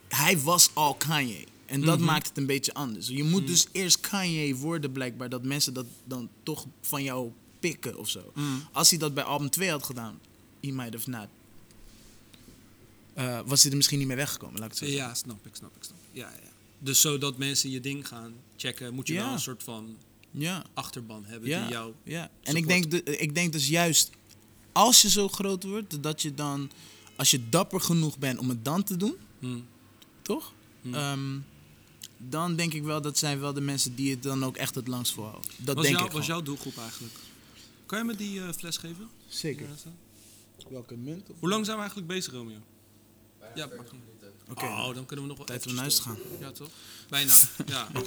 hij 0.09 0.39
was 0.41 0.71
al 0.75 0.95
Kanye. 0.95 1.45
En 1.67 1.81
dat 1.81 1.97
Mhm. 1.99 2.07
maakt 2.07 2.29
het 2.29 2.37
een 2.37 2.47
beetje 2.47 2.75
anders. 2.75 3.09
Je 3.09 3.25
moet 3.25 3.47
dus 3.47 3.67
eerst 3.73 4.01
Kanye 4.01 4.57
worden 4.57 4.93
blijkbaar, 4.93 5.29
dat 5.29 5.45
mensen 5.45 5.75
dat 5.75 5.87
dan 6.05 6.29
toch 6.43 6.67
van 6.81 7.03
jou 7.03 7.31
pikken 7.61 7.99
of 7.99 8.09
zo. 8.09 8.33
Mhm. 8.35 8.47
Als 8.73 8.91
hij 8.91 8.99
dat 8.99 9.15
bij 9.15 9.25
album 9.25 9.51
2 9.51 9.71
had 9.71 9.83
gedaan, 9.85 10.21
he 10.61 10.71
might 10.71 10.93
have 10.95 11.11
not. 11.11 11.27
eh, 13.15 13.41
was 13.47 13.61
hij 13.63 13.71
er 13.71 13.77
misschien 13.77 13.99
niet 13.99 14.07
meer 14.07 14.17
weggekomen, 14.17 14.55
laat 14.61 14.65
ik 14.65 14.71
het 14.71 14.79
zo 14.79 14.85
zeggen. 14.85 15.07
Ja, 15.09 15.15
snap 15.15 15.47
ik, 15.47 15.55
snap 15.55 15.77
ik, 15.77 15.83
snap 15.85 15.97
ik. 16.11 16.17
Ja, 16.19 16.29
ja. 16.43 16.49
Dus 16.79 17.01
zodat 17.01 17.39
mensen 17.39 17.71
je 17.71 17.81
ding 17.81 18.09
gaan 18.09 18.35
checken, 18.57 18.95
moet 18.95 19.07
je 19.07 19.13
Ja. 19.15 19.25
wel 19.25 19.33
een 19.33 19.41
soort 19.41 19.63
van 19.63 19.97
Ja. 20.31 20.65
achterban 20.75 21.25
hebben 21.25 21.49
Ja, 21.49 21.63
die 21.63 21.71
jou... 21.73 21.93
ja. 22.03 22.31
En 22.43 22.57
ik 22.57 22.67
denk, 22.69 22.91
de- 22.91 23.03
ik 23.03 23.35
denk 23.35 23.53
dus 23.53 23.69
juist, 23.69 24.11
als 24.73 25.03
je 25.03 25.11
zo 25.11 25.29
groot 25.29 25.63
wordt, 25.65 26.03
dat 26.03 26.23
je 26.23 26.35
dan, 26.35 26.71
als 27.21 27.31
je 27.31 27.49
dapper 27.49 27.81
genoeg 27.81 28.19
bent 28.19 28.39
om 28.39 28.49
het 28.49 28.65
dan 28.65 28.83
te 28.85 28.97
doen, 28.97 29.15
Mm. 29.39 29.67
toch? 30.23 30.53
Hmm. 30.83 30.95
Ehm, 30.95 31.39
dan 32.17 32.57
denk 32.57 32.73
ik 32.75 32.83
wel 32.83 33.01
dat 33.03 33.19
zijn 33.19 33.41
wel 33.41 33.53
de 33.53 33.61
mensen 33.61 33.95
die 33.95 34.11
het 34.11 34.23
dan 34.23 34.45
ook 34.45 34.57
echt 34.57 34.75
het 34.75 34.89
langst 34.89 35.13
volhouden. 35.13 35.51
Dat 35.57 35.75
was, 35.75 35.85
denk 35.85 35.97
jou, 35.97 36.09
ik 36.09 36.13
was 36.15 36.25
gewoon. 36.25 36.37
jouw 36.45 36.47
doelgroep 36.55 36.79
eigenlijk? 36.79 37.15
Kan 37.87 37.99
je 37.99 38.05
me 38.05 38.15
die 38.17 38.41
eh, 38.43 38.53
fles 38.53 38.77
geven? 38.77 39.09
Zeker. 39.29 39.67
Ja. 39.85 39.91
Welke 40.71 40.97
munt? 40.97 41.29
Hoe 41.39 41.49
lang 41.49 41.65
zijn 41.65 41.77
we 41.77 41.83
eigenlijk 41.83 42.13
bezig, 42.13 42.33
Romeo? 42.33 42.57
Bijna 43.39 43.55
Ja, 43.57 43.69
40 43.69 43.77
maakt 43.79 43.93
niet. 43.93 44.01
minuten. 44.05 44.33
Oké. 44.51 44.65
Oh, 44.65 44.95
dan 44.95 45.07
kunnen 45.07 45.25
we 45.25 45.31
nog 45.31 45.37
wel 45.37 45.47
Tijd 45.47 45.67
om 45.67 45.73
naar 45.73 45.81
huis 45.81 45.95
te 45.97 46.01
stoppen. 46.03 46.25
Ja, 46.41 46.51
toch? 46.53 46.69
Bijna, 47.09 47.33
ja. 47.67 47.89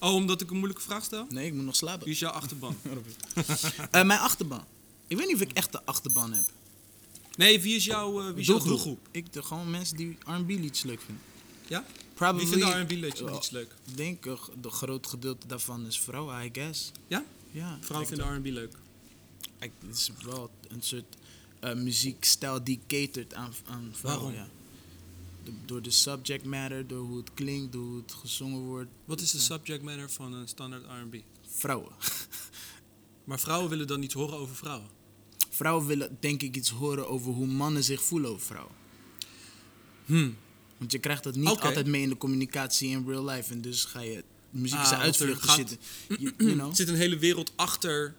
Oh, 0.00 0.14
omdat 0.14 0.40
ik 0.40 0.50
een 0.50 0.56
moeilijke 0.56 0.82
vraag 0.82 1.04
stel? 1.04 1.26
Nee, 1.28 1.46
ik 1.46 1.52
moet 1.54 1.64
nog 1.64 1.76
slapen. 1.76 2.04
Wie 2.04 2.12
is 2.12 2.18
jouw 2.18 2.30
achterban? 2.30 2.76
Eh, 3.90 4.02
mijn 4.04 4.20
achterban. 4.20 4.64
Ik 5.06 5.16
weet 5.16 5.26
niet 5.26 5.34
of 5.34 5.40
ik 5.42 5.52
echt 5.52 5.72
de 5.72 5.84
achterban 5.84 6.32
heb. 6.32 6.44
Nee, 7.36 7.60
wie 7.60 7.76
is 7.76 7.84
jouw, 7.84 8.20
eh, 8.20 8.26
wie 8.30 8.40
is 8.40 8.46
jouw 8.46 8.58
doelgroep? 8.58 9.08
Ik 9.10 9.32
de, 9.32 9.42
gewoon 9.42 9.70
mensen 9.70 9.96
die 9.96 10.16
R&B 10.24 10.48
liedjes 10.48 10.82
leuk 10.82 11.00
vinden. 11.00 11.22
Ja? 11.68 11.84
Probably, 12.14 12.48
Wie 12.48 12.48
vindt 12.58 12.74
R&B 12.90 12.90
liedjes 12.90 13.50
leuk? 13.50 13.74
Ik 13.86 13.96
denk 13.96 14.26
uh, 14.26 14.38
de 14.60 14.70
groot 14.70 15.06
gedeelte 15.06 15.46
daarvan 15.46 15.86
is 15.86 16.00
vrouwen, 16.00 16.44
I 16.44 16.50
guess. 16.52 16.90
Ja? 17.06 17.24
Ja. 17.50 17.78
Vrouwen 17.80 18.08
vinden 18.08 18.36
R&B 18.36 18.44
leuk. 18.46 18.76
ik- 19.60 19.72
Het 19.86 19.96
is 19.96 20.10
wel 20.24 20.50
een 20.68 20.82
soort 20.82 21.16
eh, 21.60 21.74
muziekstijl 21.74 22.64
die 22.64 22.80
catert 22.86 23.34
aan, 23.34 23.52
aan 23.66 23.90
vrouwen. 23.92 24.32
Waarom? 24.32 24.46
Ja. 24.46 24.48
De- 25.44 25.52
door 25.64 25.82
de 25.82 25.90
subject 25.90 26.44
matter, 26.44 26.86
door 26.86 27.04
hoe 27.04 27.16
het 27.16 27.34
klinkt, 27.34 27.72
door 27.72 27.84
hoe 27.84 27.96
het 27.96 28.12
gezongen 28.12 28.60
wordt. 28.60 28.90
Wat 29.04 29.20
is 29.20 29.30
de 29.30 29.38
subject 29.40 29.82
matter 29.82 30.10
van 30.10 30.32
een 30.32 30.48
standaard 30.48 30.84
R&B? 30.84 31.16
Vrouwen. 31.48 31.92
Maar 33.24 33.40
vrouwen 33.40 33.70
willen 33.70 33.86
dan 33.86 34.02
iets 34.02 34.14
horen 34.14 34.36
over 34.38 34.54
vrouwen. 34.56 34.88
Vrouwen 35.54 35.86
willen 35.86 36.16
denk 36.20 36.42
ik 36.42 36.56
iets 36.56 36.70
horen 36.70 37.08
over 37.08 37.32
hoe 37.32 37.46
mannen 37.46 37.84
zich 37.84 38.02
voelen 38.02 38.30
over 38.30 38.46
vrouwen. 38.46 38.72
Hmm. 40.04 40.36
Want 40.76 40.92
je 40.92 40.98
krijgt 40.98 41.24
dat 41.24 41.34
niet 41.36 41.48
altijd 41.48 41.86
mee 41.86 42.02
in 42.02 42.08
de 42.08 42.16
communicatie 42.16 42.88
in 42.88 43.04
real 43.06 43.24
life. 43.24 43.52
En 43.52 43.60
dus 43.60 43.84
ga 43.84 44.00
je 44.00 44.24
muziek 44.50 44.78
Ah, 44.78 44.92
er 44.92 44.98
uitvluchten 44.98 45.54
zitten. 45.54 45.78
You, 46.08 46.32
you 46.36 46.52
know? 46.52 46.68
Er 46.68 46.76
zit 46.76 46.88
een 46.88 46.94
hele 46.94 47.18
wereld 47.18 47.52
achter 47.56 48.14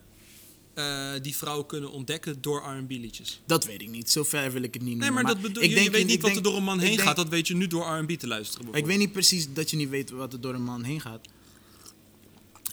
eh, 0.73 1.11
die 1.21 1.36
vrouwen 1.36 1.65
kunnen 1.65 1.91
ontdekken 1.91 2.41
door 2.41 2.63
R&B 2.77 2.89
liedjes. 2.89 3.41
Dat 3.45 3.65
weet 3.65 3.81
ik 3.81 3.89
niet. 3.89 4.11
Zover 4.11 4.51
wil 4.51 4.63
ik 4.63 4.73
het 4.73 4.83
niet 4.83 4.97
Nee, 4.97 5.11
maar, 5.11 5.25
dat 5.25 5.41
bedoel 5.41 5.63
ik 5.63 5.69
je, 5.69 5.75
denk 5.75 5.88
je 5.88 5.91
weet 5.91 6.05
niet 6.07 6.21
wat 6.21 6.25
denk- 6.33 6.36
er 6.36 6.43
door 6.43 6.57
een 6.57 6.63
man 6.63 6.79
heen 6.79 6.89
denk- 6.89 7.01
gaat. 7.01 7.15
Dat 7.15 7.29
weet 7.29 7.47
je 7.47 7.55
nu 7.55 7.67
door 7.67 7.97
R&B 7.97 8.11
te 8.11 8.27
luisteren. 8.27 8.73
Ik 8.73 8.86
weet 8.86 8.97
niet 8.97 9.11
precies 9.11 9.53
dat 9.53 9.69
je 9.69 9.77
niet 9.77 9.89
weet 9.89 10.09
wat 10.09 10.33
er 10.33 10.41
door 10.41 10.53
een 10.53 10.63
man 10.63 10.83
heen 10.83 11.01
gaat. 11.01 11.27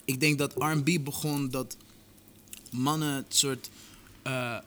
Ik 0.05 0.19
denk 0.19 0.37
dat 0.37 0.53
R&B 0.55 1.03
begon 1.03 1.49
dat 1.49 1.77
mannen 2.71 3.13
het 3.15 3.35
soort. 3.35 3.69
Eh, 4.23 4.57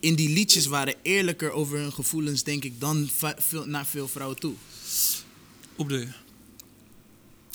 in 0.00 0.14
die 0.14 0.28
liedjes 0.28 0.66
waren 0.66 0.94
eerlijker 1.02 1.50
over 1.50 1.78
hun 1.78 1.92
gevoelens, 1.92 2.42
denk 2.42 2.64
ik, 2.64 2.80
dan 2.80 3.08
veel, 3.38 3.66
naar 3.66 3.86
veel 3.86 4.08
vrouwen 4.08 4.38
toe. 4.38 4.54
Op 5.76 5.88
de... 5.88 6.08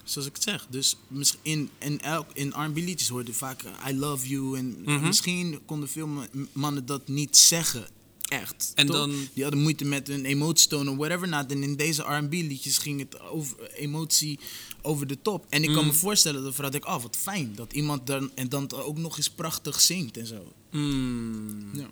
Zoals 0.03 0.27
ik 0.27 0.33
het 0.33 0.43
zeg. 0.43 0.67
Dus 0.69 0.95
in, 1.41 1.69
in, 1.77 2.01
elk, 2.01 2.25
in 2.33 2.49
R&B 2.49 2.75
liedjes 2.77 3.09
hoorde 3.09 3.31
je 3.31 3.37
vaak 3.37 3.61
eh, 3.63 3.87
I 3.89 3.97
love 3.97 4.27
you. 4.27 4.57
En 4.57 4.81
Mhm. 4.85 5.05
misschien 5.05 5.59
konden 5.65 5.89
veel 5.89 6.07
ma- 6.07 6.27
mannen 6.51 6.85
dat 6.85 7.07
niet 7.07 7.37
zeggen. 7.37 7.87
Echt. 8.31 8.71
En 8.75 8.85
toch? 8.85 8.95
dan- 8.95 9.27
Die 9.33 9.43
hadden 9.43 9.61
moeite 9.61 9.85
met 9.85 10.07
hun 10.07 10.25
emotie 10.25 10.67
tonen, 10.67 10.97
whatever. 10.97 11.27
Nou, 11.27 11.45
en 11.47 11.63
in 11.63 11.75
deze 11.75 12.01
R&B 12.01 12.31
liedjes 12.33 12.77
ging 12.77 12.99
het 12.99 13.19
over 13.19 13.71
emotie 13.73 14.39
over 14.81 15.07
de 15.07 15.21
top. 15.21 15.45
En 15.49 15.63
ik 15.63 15.73
kan 15.73 15.85
me 15.85 15.93
voorstellen 15.93 16.43
dat 16.43 16.55
vrouw 16.55 16.69
denkt, 16.69 16.87
oh 16.87 17.01
wat 17.01 17.15
fijn. 17.17 17.55
Dat 17.55 17.73
iemand 17.73 18.07
dan, 18.07 18.31
en 18.35 18.49
dan 18.49 18.71
ook 18.71 18.97
nog 18.97 19.17
eens 19.17 19.29
prachtig 19.29 19.81
zingt 19.81 20.17
en 20.17 20.25
zo. 20.27 20.51
Mm, 20.71 21.69
Ja. 21.73 21.89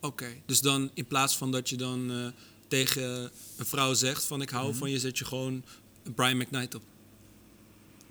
Oké, 0.00 0.26
dus 0.46 0.60
dan 0.60 0.90
in 0.94 1.06
plaats 1.06 1.36
van 1.36 1.50
dat 1.50 1.68
je 1.68 1.76
dan 1.76 2.10
eh, 2.10 2.26
tegen 2.68 3.30
een 3.56 3.66
vrouw 3.66 3.94
zegt 3.94 4.24
van 4.24 4.42
ik 4.42 4.50
hou 4.50 4.68
Mhm. 4.68 4.78
van 4.78 4.90
je, 4.90 4.98
zet 4.98 5.18
je 5.18 5.24
gewoon 5.24 5.62
Brian 6.14 6.36
McKnight 6.36 6.74
op. 6.74 6.82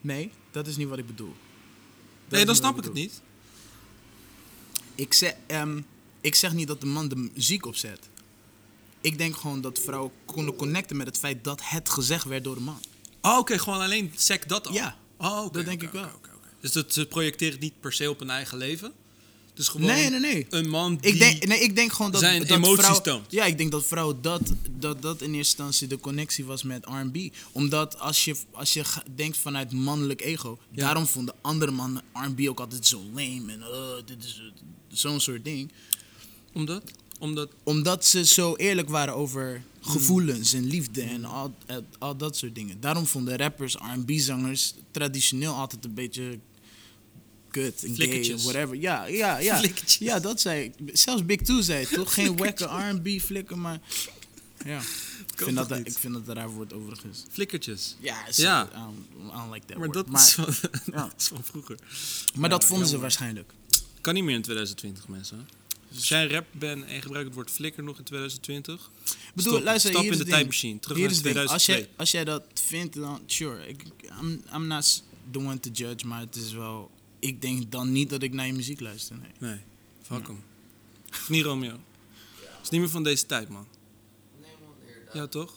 Nee, 0.02 0.32
dat 0.52 0.68
is 0.68 0.78
niet 0.78 0.88
wat 0.88 0.98
ik 0.98 1.08
bedoel. 1.08 1.34
Dat 2.28 2.32
nee, 2.38 2.46
dan 2.46 2.56
snap 2.56 2.78
ik 2.78 2.84
het 2.84 2.94
niet. 2.94 3.22
Ik 4.96 5.14
zeg, 5.14 5.36
ehm, 5.48 5.82
ik 6.22 6.36
zeg 6.36 6.54
niet 6.54 6.68
dat 6.68 6.82
de 6.82 6.88
man 6.88 7.08
de 7.08 7.16
muziek 7.16 7.66
opzet. 7.66 8.00
Ik 9.02 9.18
denk 9.18 9.36
gewoon 9.36 9.62
dat 9.62 9.80
vrouwen 9.80 10.12
konden 10.26 10.56
connecten 10.56 10.98
met 10.98 11.08
het 11.08 11.18
feit 11.18 11.44
dat 11.44 11.62
het 11.64 11.90
gezegd 11.90 12.26
werd 12.26 12.44
door 12.44 12.56
de 12.56 12.62
man. 12.62 12.80
Oh, 13.22 13.38
oké, 13.38 13.60
gewoon 13.60 13.82
alleen 13.82 14.14
sec 14.16 14.48
dat 14.50 14.68
al. 14.68 14.74
Ja, 14.74 14.98
oh, 15.18 15.44
oké, 15.44 15.54
dat 15.54 15.66
denk 15.66 15.82
ik 15.82 15.90
wel. 15.92 16.10
Dus 16.60 16.72
dat 16.72 16.94
ze 16.94 17.06
projecteren 17.06 17.54
het 17.54 17.62
niet 17.62 17.80
per 17.80 17.94
se 17.94 18.10
op 18.10 18.20
hun 18.20 18.30
eigen 18.30 18.58
leven. 18.58 18.94
Dus 19.54 19.68
gewoon 19.68 19.88
Nee, 19.88 20.10
nee, 20.10 20.20
nee. 20.20 20.46
een 20.50 20.70
man 20.70 20.98
die... 20.98 21.12
Ik 21.12 21.20
denk, 21.20 21.46
nee, 21.46 21.60
ik 21.60 21.76
denk 21.76 21.92
gewoon 21.92 22.12
dat, 22.12 22.22
zijn 22.22 22.40
dat 22.40 22.58
emoties 22.58 22.86
vrouw, 22.86 23.02
toont. 23.02 23.32
Ja, 23.32 23.46
ik 23.46 23.58
denk 23.58 23.72
dat 23.72 23.86
vrouwen 23.86 24.22
dat, 24.22 24.42
dat 24.72 25.02
dat 25.02 25.22
in 25.22 25.34
eerste 25.34 25.38
instantie 25.38 25.88
de 25.88 26.00
connectie 26.00 26.46
was 26.46 26.64
met 26.64 26.86
R&B. 26.86 27.18
Omdat 27.52 28.00
als 28.00 28.26
je, 28.26 28.36
als 28.52 28.74
je 28.74 28.84
denkt 29.16 29.38
vanuit 29.38 29.72
mannelijk 29.72 30.22
ego, 30.22 30.60
Ja. 30.72 30.84
daarom 30.84 31.08
vonden 31.08 31.36
andere 31.42 31.72
mannen 31.72 32.04
R&B 32.14 32.48
ook 32.48 32.60
altijd 32.60 32.88
zo 32.88 33.04
lame 33.14 33.52
en 33.52 33.60
uh, 33.60 33.68
dit 34.06 34.24
is 34.24 34.42
uh, 34.44 34.52
zo'n 34.88 35.20
soort 35.20 35.44
ding. 35.44 35.72
Omdat? 36.54 36.84
Omdat... 37.20 37.50
Omdat 37.64 38.06
ze 38.06 38.26
zo 38.26 38.56
eerlijk 38.56 38.90
waren 38.90 39.16
over 39.16 39.64
gevoelens 39.82 40.54
en 40.54 40.66
liefde 40.66 41.02
en 41.02 41.26
al, 41.26 41.56
al 42.00 42.18
dat 42.18 42.38
soort 42.38 42.56
dingen. 42.56 42.80
Daarom 42.80 43.06
vonden 43.06 43.38
rappers, 43.38 43.76
R&B-zangers 43.76 44.74
traditioneel 44.92 45.54
altijd 45.54 45.86
een 45.86 45.94
beetje 45.94 46.40
kut 47.52 47.84
en 47.84 47.88
gay 47.88 47.96
Flikkertjes. 47.96 48.36
of 48.36 48.52
whatever. 48.52 48.76
Ja, 48.76 49.06
ja, 49.06 49.38
ja. 49.38 49.58
Flikkertjes. 49.58 49.98
Ja, 49.98 50.20
dat 50.20 50.42
zei 50.42 50.64
ik. 50.64 50.98
Zelfs 50.98 51.26
Big 51.26 51.42
Two 51.42 51.62
zei 51.62 51.80
het, 51.80 51.94
toch? 51.94 52.14
Geen 52.14 52.36
wekke 52.36 52.66
R&B 52.66 53.22
flikker, 53.22 53.58
maar... 53.58 53.80
Ja, 54.66 54.80
ik 55.34 55.48
vind, 55.48 55.56
dat, 55.56 55.72
ik 55.72 55.98
vind 55.98 56.14
dat 56.14 56.28
een 56.28 56.34
raar 56.34 56.50
woord 56.50 56.74
overigens. 56.74 57.24
That 57.34 57.66
Ja, 58.00 58.26
Ja. 58.36 58.70
I 58.74 59.38
don't 59.38 59.54
like 59.54 59.66
that 59.66 59.78
maar 59.78 59.88
word. 59.88 59.94
dat, 59.94 60.08
maar, 60.08 60.22
is 60.22 60.34
van, 60.40 60.54
ja. 60.86 61.04
dat 61.04 61.14
is 61.18 61.28
van 61.28 61.44
vroeger. 61.44 61.78
maar 62.36 62.50
dat 62.50 62.66
vonden 62.66 62.88
ze 62.88 63.00
waarschijnlijk. 63.00 63.54
Kan 64.02 64.14
niet 64.14 64.24
meer 64.24 64.36
in 64.36 64.42
2020, 64.42 65.08
mensen. 65.08 65.48
Als 65.96 66.08
jij 66.08 66.24
een 66.24 66.30
rap 66.30 66.46
bent 66.52 66.86
en 66.86 66.94
je 66.94 67.02
gebruikt 67.02 67.28
het 67.28 67.36
woord 67.36 67.52
flikker 67.52 67.84
nog 67.84 67.98
in 67.98 68.04
2020... 68.04 68.90
Ik 69.04 69.18
bedoel, 69.34 69.54
stop, 69.54 69.64
luister, 69.66 69.92
stap 69.92 70.04
hier 70.04 70.12
in 70.12 70.20
is 70.20 70.26
de 70.26 70.32
tijdmachine. 70.32 70.80
Terug 70.80 70.98
Hier 70.98 71.06
naar 71.06 71.16
is 71.16 71.24
het 71.24 71.34
ding. 71.34 71.50
Als 71.50 71.64
2002. 71.64 71.76
jij, 71.76 71.90
als 71.98 72.12
jij 72.12 72.24
dat 72.24 72.44
vindt, 72.54 72.96
dan 72.96 73.22
sure. 73.26 73.68
Ik, 73.68 73.84
I'm, 74.22 74.44
I'm 74.56 74.68
not 74.68 75.04
the 75.32 75.40
one 75.40 75.60
to 75.60 75.70
judge, 75.70 76.08
maar 76.08 76.20
het 76.20 76.36
is 76.36 76.52
wel... 76.52 76.92
Ik 77.20 77.42
denk 77.42 77.72
dan 77.72 77.92
niet 77.92 78.10
dat 78.10 78.24
ik 78.24 78.34
naar 78.34 78.46
je 78.46 78.54
muziek 78.54 78.80
luister, 78.80 79.16
nee. 79.16 79.32
Nee, 79.52 79.60
fuck 80.02 80.28
hem. 80.28 80.44
Of 81.10 81.30
niet 81.30 81.44
Romeo. 81.44 81.80
is 82.64 82.70
niet 82.70 82.80
meer 82.80 82.90
van 82.90 83.04
deze 83.04 83.26
tijd, 83.26 83.50
man. 83.50 83.68
Nee 84.42 84.52
man, 84.62 84.70
inderdaad. 84.88 85.14
Ja, 85.14 85.28
toch? 85.28 85.54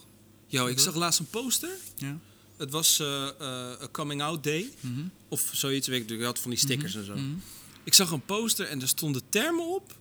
Yo, 0.47 0.67
ik 0.67 0.79
zag 0.79 0.95
laatst 0.95 1.21
een 1.21 1.31
poster. 1.31 1.71
Ja? 1.97 2.19
Het 2.57 2.71
was 2.71 2.99
eh, 2.99 3.29
eh, 3.29 3.73
een 3.79 3.91
coming 3.91 4.23
out 4.23 4.45
day. 4.45 4.71
Mhm. 4.81 5.01
Of 5.29 5.51
zoiets, 5.53 5.87
weet 5.87 5.97
ik 5.97 6.03
natuurlijk. 6.03 6.21
Je 6.21 6.35
had 6.35 6.39
van 6.39 6.51
die 6.51 6.59
stickers 6.59 6.95
en 6.95 7.05
zo. 7.05 7.15
Mhm. 7.15 7.35
Ik 7.85 7.95
zag 7.95 8.11
een 8.11 8.25
poster 8.25 8.67
en 8.67 8.81
er 8.81 8.89
stonden 8.89 9.23
termen 9.29 9.75
op. 9.75 9.97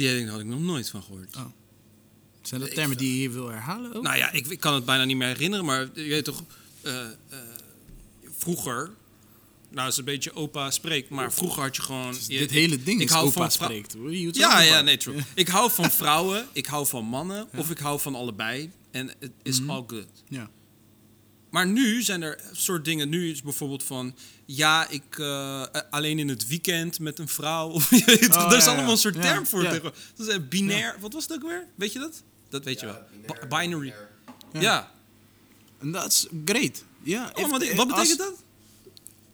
Die 0.00 0.28
had 0.28 0.40
ik 0.40 0.46
nog 0.46 0.60
nooit 0.60 0.90
van 0.90 1.02
gehoord. 1.02 1.36
Oh. 1.36 1.44
Zijn 2.42 2.60
dat 2.60 2.74
termen 2.74 2.96
die 2.96 3.08
je 3.10 3.14
hier 3.16 3.32
wil 3.32 3.48
herhalen 3.48 3.94
ook? 3.94 4.02
Nou 4.02 4.16
ja, 4.16 4.30
ik, 4.30 4.46
ik 4.46 4.60
kan 4.60 4.74
het 4.74 4.84
bijna 4.84 5.04
niet 5.04 5.16
meer 5.16 5.26
herinneren, 5.28 5.64
maar 5.64 5.88
je 5.94 6.08
weet 6.08 6.24
toch, 6.24 6.42
eh, 6.82 7.04
eh, 7.04 7.10
vroeger, 8.38 8.90
nou 9.70 9.88
is 9.88 9.96
een 9.96 10.04
beetje 10.04 10.34
opa 10.34 10.70
spreekt, 10.70 11.08
maar 11.10 11.32
vroeger 11.32 11.62
had 11.62 11.76
je 11.76 11.82
gewoon. 11.82 12.12
Dus 12.12 12.26
je- 12.26 12.38
dit 12.38 12.50
hele 12.50 12.82
ding 12.82 13.00
ik 13.00 13.06
is 13.08 13.12
hou 13.14 13.26
opa 13.26 13.40
van 13.40 13.50
spreekt. 13.50 13.94
Ja, 14.36 14.60
ja, 14.60 14.80
nee, 14.80 14.96
true. 14.96 15.16
Ik 15.34 15.48
hou 15.48 15.70
van 15.70 15.90
vrouwen, 16.00 16.46
ik 16.52 16.66
hou 16.66 16.86
van 16.86 17.04
mannen, 17.04 17.48
of 17.56 17.70
ik 17.70 17.78
hou 17.78 18.00
van 18.00 18.14
allebei. 18.14 18.70
En 18.90 19.10
het 19.18 19.32
is 19.42 19.60
all 19.66 19.84
good. 19.86 20.06
Ja. 20.28 20.50
Maar 21.50 21.66
nu 21.66 22.02
zijn 22.02 22.22
er 22.22 22.40
soort 22.52 22.84
dingen. 22.84 23.08
Nu 23.08 23.30
is 23.30 23.42
bijvoorbeeld 23.42 23.82
van. 23.82 24.14
Ja, 24.44 24.88
ik 24.88 25.18
eh, 25.18 25.64
alleen 25.90 26.18
in 26.18 26.28
het 26.28 26.46
weekend 26.46 26.98
met 26.98 27.18
een 27.18 27.28
vrouw. 27.28 27.68
Of, 27.76 27.90
je 27.90 28.02
weet 28.04 28.22
toch, 28.32 28.44
Oh, 28.44 28.50
er 28.52 28.56
is 28.58 28.64
ja, 28.64 28.68
allemaal 28.68 28.86
ja. 28.86 28.92
een 28.92 28.98
soort 28.98 29.14
Ja, 29.14 29.20
term 29.20 29.46
voor. 29.46 29.62
ja. 29.62 29.70
tegen- 29.70 29.92
Dat 30.16 30.26
is 30.28 30.34
eh, 30.34 30.40
binair. 30.48 30.96
Wat 31.00 31.12
was 31.12 31.22
het 31.22 31.32
ook 31.32 31.42
weer? 31.42 31.66
Weet 31.74 31.92
je 31.92 31.98
dat? 31.98 32.22
Dat 32.48 32.64
weet 32.64 32.80
je 32.80 32.86
wel. 32.86 32.98
binair, 33.26 33.48
binary. 33.48 33.94
binair. 34.52 34.62
Ja. 34.72 34.92
En 35.78 35.92
dat 35.92 36.06
is 36.12 36.26
great. 36.44 36.84
Ja, 37.02 37.32
Oh, 37.34 37.50
wat, 37.50 37.62
eh, 37.62 37.76
wat 37.76 37.92
als- 37.92 38.00
betekent 38.08 38.18
dat? 38.18 38.44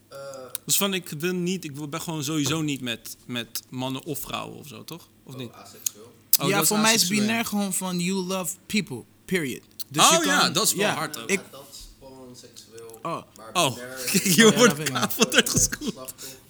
Eh, 0.09 0.17
Dus 0.65 0.77
van 0.77 0.93
ik 0.93 1.09
wil 1.09 1.33
niet, 1.33 1.63
ik 1.63 1.89
ben 1.89 2.01
gewoon 2.01 2.23
sowieso 2.23 2.61
niet 2.61 2.81
met, 2.81 3.17
met 3.25 3.63
mannen 3.69 4.03
of 4.05 4.19
vrouwen 4.19 4.57
of 4.57 4.67
zo, 4.67 4.83
toch? 4.83 5.07
Of 5.23 5.35
niet? 5.35 5.49
oh, 5.49 5.57
asexueel. 5.57 6.15
Oh, 6.41 6.47
ja, 6.49 6.57
dat 6.57 6.67
voor 6.67 6.79
mij 6.79 6.93
is 6.93 7.07
binair 7.07 7.45
gewoon 7.45 7.73
van 7.73 7.99
you 7.99 8.17
love 8.25 8.55
people, 8.65 9.03
period. 9.25 9.61
Dus 9.89 10.03
Oh 10.03 10.09
kan- 10.11 10.25
ja, 10.25 10.49
dat 10.49 10.63
is 10.65 10.73
wel 10.73 10.85
ja, 10.87 10.93
hard 10.93 11.17
ook. 11.17 11.29
Ik, 11.29 11.39
Ja, 11.39 11.45
dat 11.51 11.67
is 11.71 11.77
gewoon 11.99 12.35
seksueel. 12.35 12.86
Oh. 13.01 13.21
Oh, 13.53 13.75
kijk, 14.11 14.15
Oh, 14.23 14.23
je 14.23 14.45
ja, 14.45 14.53
wordt 14.57 14.73
Gewoon 14.73 15.13
wordt 15.15 15.33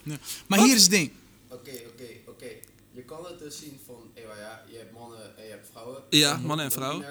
ja. 0.04 0.18
Maar 0.48 0.60
hier 0.60 0.76
is 0.76 0.82
het 0.82 0.92
ding. 0.92 1.12
Oké, 1.50 1.72
oké, 1.94 2.08
oké. 2.28 2.46
Je 2.92 3.02
kan 3.02 3.26
het 3.26 3.40
dus 3.40 3.58
zien 3.58 3.80
van, 3.86 4.12
ewa, 4.14 4.36
ja, 4.40 4.64
je 4.72 4.78
hebt 4.78 4.94
mannen 4.94 5.38
en 5.38 5.44
je 5.44 5.50
hebt 5.50 5.68
vrouwen. 5.72 6.04
Ja, 6.10 6.38
mannen 6.38 6.66
en 6.66 6.72
vrouwen. 6.72 7.06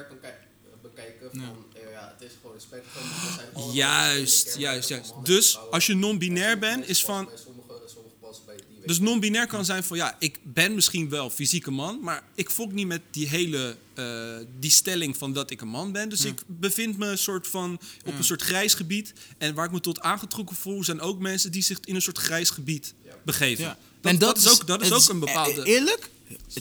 bekijken 0.83 1.31
van, 1.31 1.41
Ja. 1.41 1.81
ewa, 1.81 1.91
ja, 1.91 2.15
het 2.19 2.29
is 2.31 2.37
gewoon 2.41 2.55
een 2.55 2.61
spectrum. 2.61 3.03
zijn 3.37 3.49
allemaal 3.55 3.75
Juist, 3.75 4.57
juist, 4.59 4.89
juist. 4.89 5.13
Dus 5.23 5.59
als 5.71 5.87
je 5.87 5.95
non-binair 5.95 6.59
bent, 6.59 6.89
is 6.89 7.05
van. 7.05 7.25
passen 7.25 7.45
bij 7.55 7.55
Sommige, 7.67 7.89
sommige 7.95 8.15
passen 8.21 8.45
bij 8.47 8.57
die. 8.57 8.65
weet 8.71 8.76
Dus 8.87 8.99
non-binair 8.99 9.47
kan 9.47 9.65
zijn 9.65 9.85
van 9.85 9.97
ja, 9.97 10.17
ik 10.19 10.39
ben 10.43 10.75
misschien 10.75 11.09
wel 11.09 11.31
fysieke 11.31 11.71
man, 11.71 12.01
maar 12.03 12.23
ik 12.35 12.51
fok 12.51 12.73
niet 12.73 12.87
met 12.87 13.01
die 13.11 13.29
hele 13.29 13.77
eh, 13.95 14.37
die 14.61 14.71
stelling 14.71 15.17
van 15.17 15.33
dat 15.33 15.51
ik 15.51 15.61
een 15.61 15.69
man 15.69 15.93
ben. 15.93 16.09
Dus 16.09 16.25
ik 16.25 16.43
bevind 16.47 16.99
me 16.99 17.17
soort 17.17 17.47
van 17.47 17.81
op 18.05 18.15
een 18.19 18.25
soort 18.25 18.43
grijs 18.43 18.75
gebied. 18.75 19.13
En 19.39 19.55
waar 19.55 19.65
ik 19.67 19.73
me 19.73 19.81
tot 19.81 20.01
aangetrokken 20.01 20.57
voel, 20.57 20.85
zijn 20.85 21.01
ook 21.01 21.19
mensen 21.19 21.51
die 21.53 21.63
zich 21.63 21.79
in 21.85 21.95
een 21.95 22.03
soort 22.03 22.19
grijs 22.19 22.51
gebied 22.51 22.95
Ja. 23.05 23.11
begeven. 23.25 23.65
Ja. 23.65 23.79
Dat, 24.01 24.21
dat, 24.21 24.39
is 24.39 24.49
ook, 24.49 24.67
dat 24.67 24.83
is 24.83 24.93
ook 24.93 25.09
een 25.09 25.19
bepaalde. 25.21 25.61
e- 25.61 25.65
Eerlijk, 25.65 26.11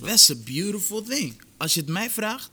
that's 0.01 0.29
a 0.29 0.35
beautiful 0.45 1.03
thing. 1.03 1.41
Als 1.57 1.73
je 1.73 1.79
het 1.79 1.89
mij 1.89 2.09
vraagt, 2.09 2.49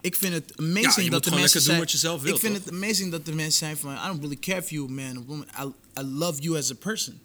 ik 0.00 0.14
vind 0.16 0.32
het 0.34 0.52
amazing 0.56 0.84
Ja, 0.94 1.02
je 1.02 1.02
moet 1.02 1.10
dat 1.10 1.24
de 1.24 1.30
mensen 1.30 1.40
lekker 1.40 1.52
doen 1.54 1.62
zijn. 1.62 1.78
wat 1.78 1.90
je 1.90 1.98
zelf 1.98 2.22
wilt, 2.22 2.34
ik 2.34 2.40
vind 2.40 2.54
toch? 2.54 2.64
het 2.64 2.74
amazing 2.74 3.10
dat 3.10 3.24
de 3.26 3.32
mensen 3.32 3.58
zijn 3.58 3.76
van, 3.76 3.94
I 3.94 4.06
don't 4.06 4.20
really 4.20 4.36
care 4.36 4.58
if 4.58 4.70
you 4.70 4.88
a 4.88 4.92
man 4.92 5.16
or 5.18 5.24
woman. 5.24 5.46
I, 5.62 5.70
I 5.98 6.02
love 6.02 6.40
you 6.42 6.56
as 6.58 6.70
a 6.70 6.74
person. 6.74 7.20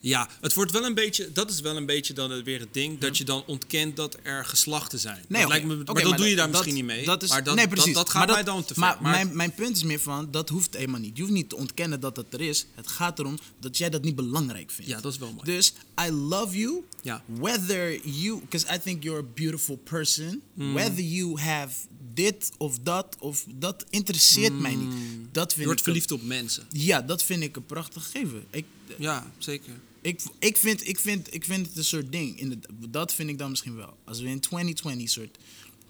Ja, 0.00 0.28
het 0.40 0.54
wordt 0.54 0.72
wel 0.72 0.84
een 0.84 0.94
beetje, 0.94 1.32
dat 1.32 1.50
is 1.50 1.60
wel 1.60 1.76
een 1.76 1.86
beetje 1.86 2.12
dan 2.12 2.42
weer 2.44 2.60
het 2.60 2.74
ding, 2.74 2.98
dat 2.98 3.18
je 3.18 3.24
dan 3.24 3.42
ontkent 3.46 3.96
dat 3.96 4.16
er 4.22 4.44
geslachten 4.44 4.98
zijn. 4.98 5.24
Nee, 5.28 5.40
dat 5.40 5.50
lijkt 5.50 5.66
me, 5.66 5.74
maar 5.76 5.84
dat 6.02 6.16
doe 6.16 6.28
je 6.28 6.36
daar 6.36 6.44
dat- 6.44 6.50
misschien 6.54 6.74
niet 6.74 6.84
mee. 6.84 7.04
Dat 7.04 7.22
is, 7.22 7.28
maar 7.28 7.44
dat, 7.44 7.54
nee, 7.54 7.66
dat, 7.66 7.74
precies. 7.74 7.94
dat 7.94 8.08
gaat 8.10 8.26
Maar 8.26 8.34
mij 8.34 8.44
dan 8.44 8.64
te 8.64 8.74
ver. 8.74 8.82
Maar, 8.82 8.98
Maar, 9.00 9.10
mijn, 9.12 9.36
mijn 9.36 9.52
punt 9.54 9.76
is 9.76 9.82
meer 9.82 10.00
van, 10.00 10.30
dat 10.30 10.48
hoeft 10.48 10.74
helemaal 10.74 11.00
niet. 11.00 11.16
Je 11.16 11.22
hoeft 11.22 11.34
niet 11.34 11.48
te 11.48 11.56
ontkennen 11.56 12.00
dat 12.00 12.16
het 12.16 12.32
er 12.34 12.40
is. 12.40 12.66
Het 12.74 12.88
gaat 12.88 13.18
erom 13.18 13.38
dat 13.60 13.78
jij 13.78 13.90
dat 13.90 14.02
niet 14.02 14.14
belangrijk 14.16 14.70
vindt. 14.70 14.90
ja, 14.90 15.00
dat 15.00 15.12
is 15.12 15.18
wel 15.18 15.32
mooi. 15.32 15.44
Dus 15.44 15.72
I 16.06 16.10
love 16.10 16.58
you. 16.58 16.82
Ja. 17.02 17.22
Whether 17.26 18.08
you, 18.08 18.40
because 18.40 18.74
I 18.74 18.78
think 18.78 19.02
you're 19.02 19.20
a 19.20 19.26
beautiful 19.34 19.76
person. 19.76 20.42
Mm. 20.54 20.74
Whether 20.74 21.04
you 21.04 21.40
have 21.40 21.74
dit 22.18 22.50
of 22.56 22.78
dat 22.82 23.16
of 23.18 23.44
dat 23.54 23.84
interesseert 23.90 24.58
mij 24.58 24.74
niet. 24.74 24.92
Dat 25.32 25.48
je 25.50 25.54
vind 25.54 25.64
wordt 25.64 25.80
ik. 25.80 25.84
verliefd 25.86 26.10
op 26.10 26.22
mensen. 26.22 26.66
Ja, 26.70 27.02
dat 27.02 27.22
vind 27.22 27.42
ik 27.42 27.56
een 27.56 27.66
prachtig 27.66 28.04
gegeven. 28.04 28.44
Ik, 28.50 28.64
Ja, 28.98 29.32
zeker. 29.38 29.72
ik, 30.00 30.20
ik, 30.38 30.56
vind, 30.56 30.88
ik, 30.88 30.98
vind, 30.98 31.34
ik 31.34 31.44
vind 31.44 31.66
het 31.66 31.76
een 31.76 31.84
soort 31.84 32.12
ding. 32.12 32.40
In 32.40 32.48
de, 32.48 32.58
dat 32.88 33.14
vind 33.14 33.28
ik 33.30 33.38
dan 33.38 33.50
misschien 33.50 33.76
wel. 33.76 33.96
Als 34.04 34.20
we 34.20 34.28
in 34.28 34.40
2020 34.40 35.08
soort 35.10 35.38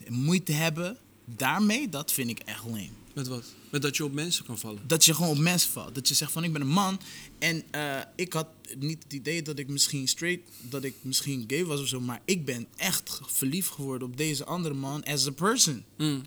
moeite 0.08 0.52
hebben 0.52 0.96
daarmee, 1.24 1.88
dat 1.88 2.12
vind 2.12 2.30
ik 2.30 2.38
echt 2.38 2.64
lame. 2.64 2.90
Met 3.18 3.26
wat? 3.26 3.44
Met 3.70 3.82
dat 3.82 3.96
je 3.96 4.04
op 4.04 4.12
mensen 4.12 4.44
kan 4.44 4.58
vallen. 4.58 4.82
Dat 4.86 5.04
je 5.04 5.14
gewoon 5.14 5.30
op 5.30 5.38
mensen 5.38 5.70
valt. 5.70 5.94
Dat 5.94 6.08
je 6.08 6.14
zegt 6.14 6.32
van 6.32 6.44
ik 6.44 6.52
ben 6.52 6.60
een 6.60 6.68
man. 6.68 7.00
En 7.38 7.62
eh, 7.70 8.00
ik 8.16 8.32
had 8.32 8.48
niet 8.76 9.02
het 9.02 9.12
idee 9.12 9.42
dat 9.42 9.58
ik 9.58 9.68
misschien 9.68 10.08
straight, 10.08 10.50
dat 10.60 10.84
ik 10.84 10.94
misschien 11.00 11.44
gay 11.46 11.64
was 11.64 11.80
of 11.80 11.88
zo. 11.88 12.00
Maar 12.00 12.20
ik 12.24 12.44
ben 12.44 12.66
echt 12.76 13.20
verliefd 13.26 13.70
geworden 13.70 14.08
op 14.08 14.16
deze 14.16 14.44
andere 14.44 14.74
man 14.74 15.04
as 15.04 15.26
a 15.26 15.30
person. 15.30 15.84
Mm. 15.96 16.22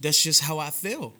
That's 0.00 0.22
just 0.22 0.40
how 0.40 0.66
I 0.66 0.70
feel. 0.70 1.16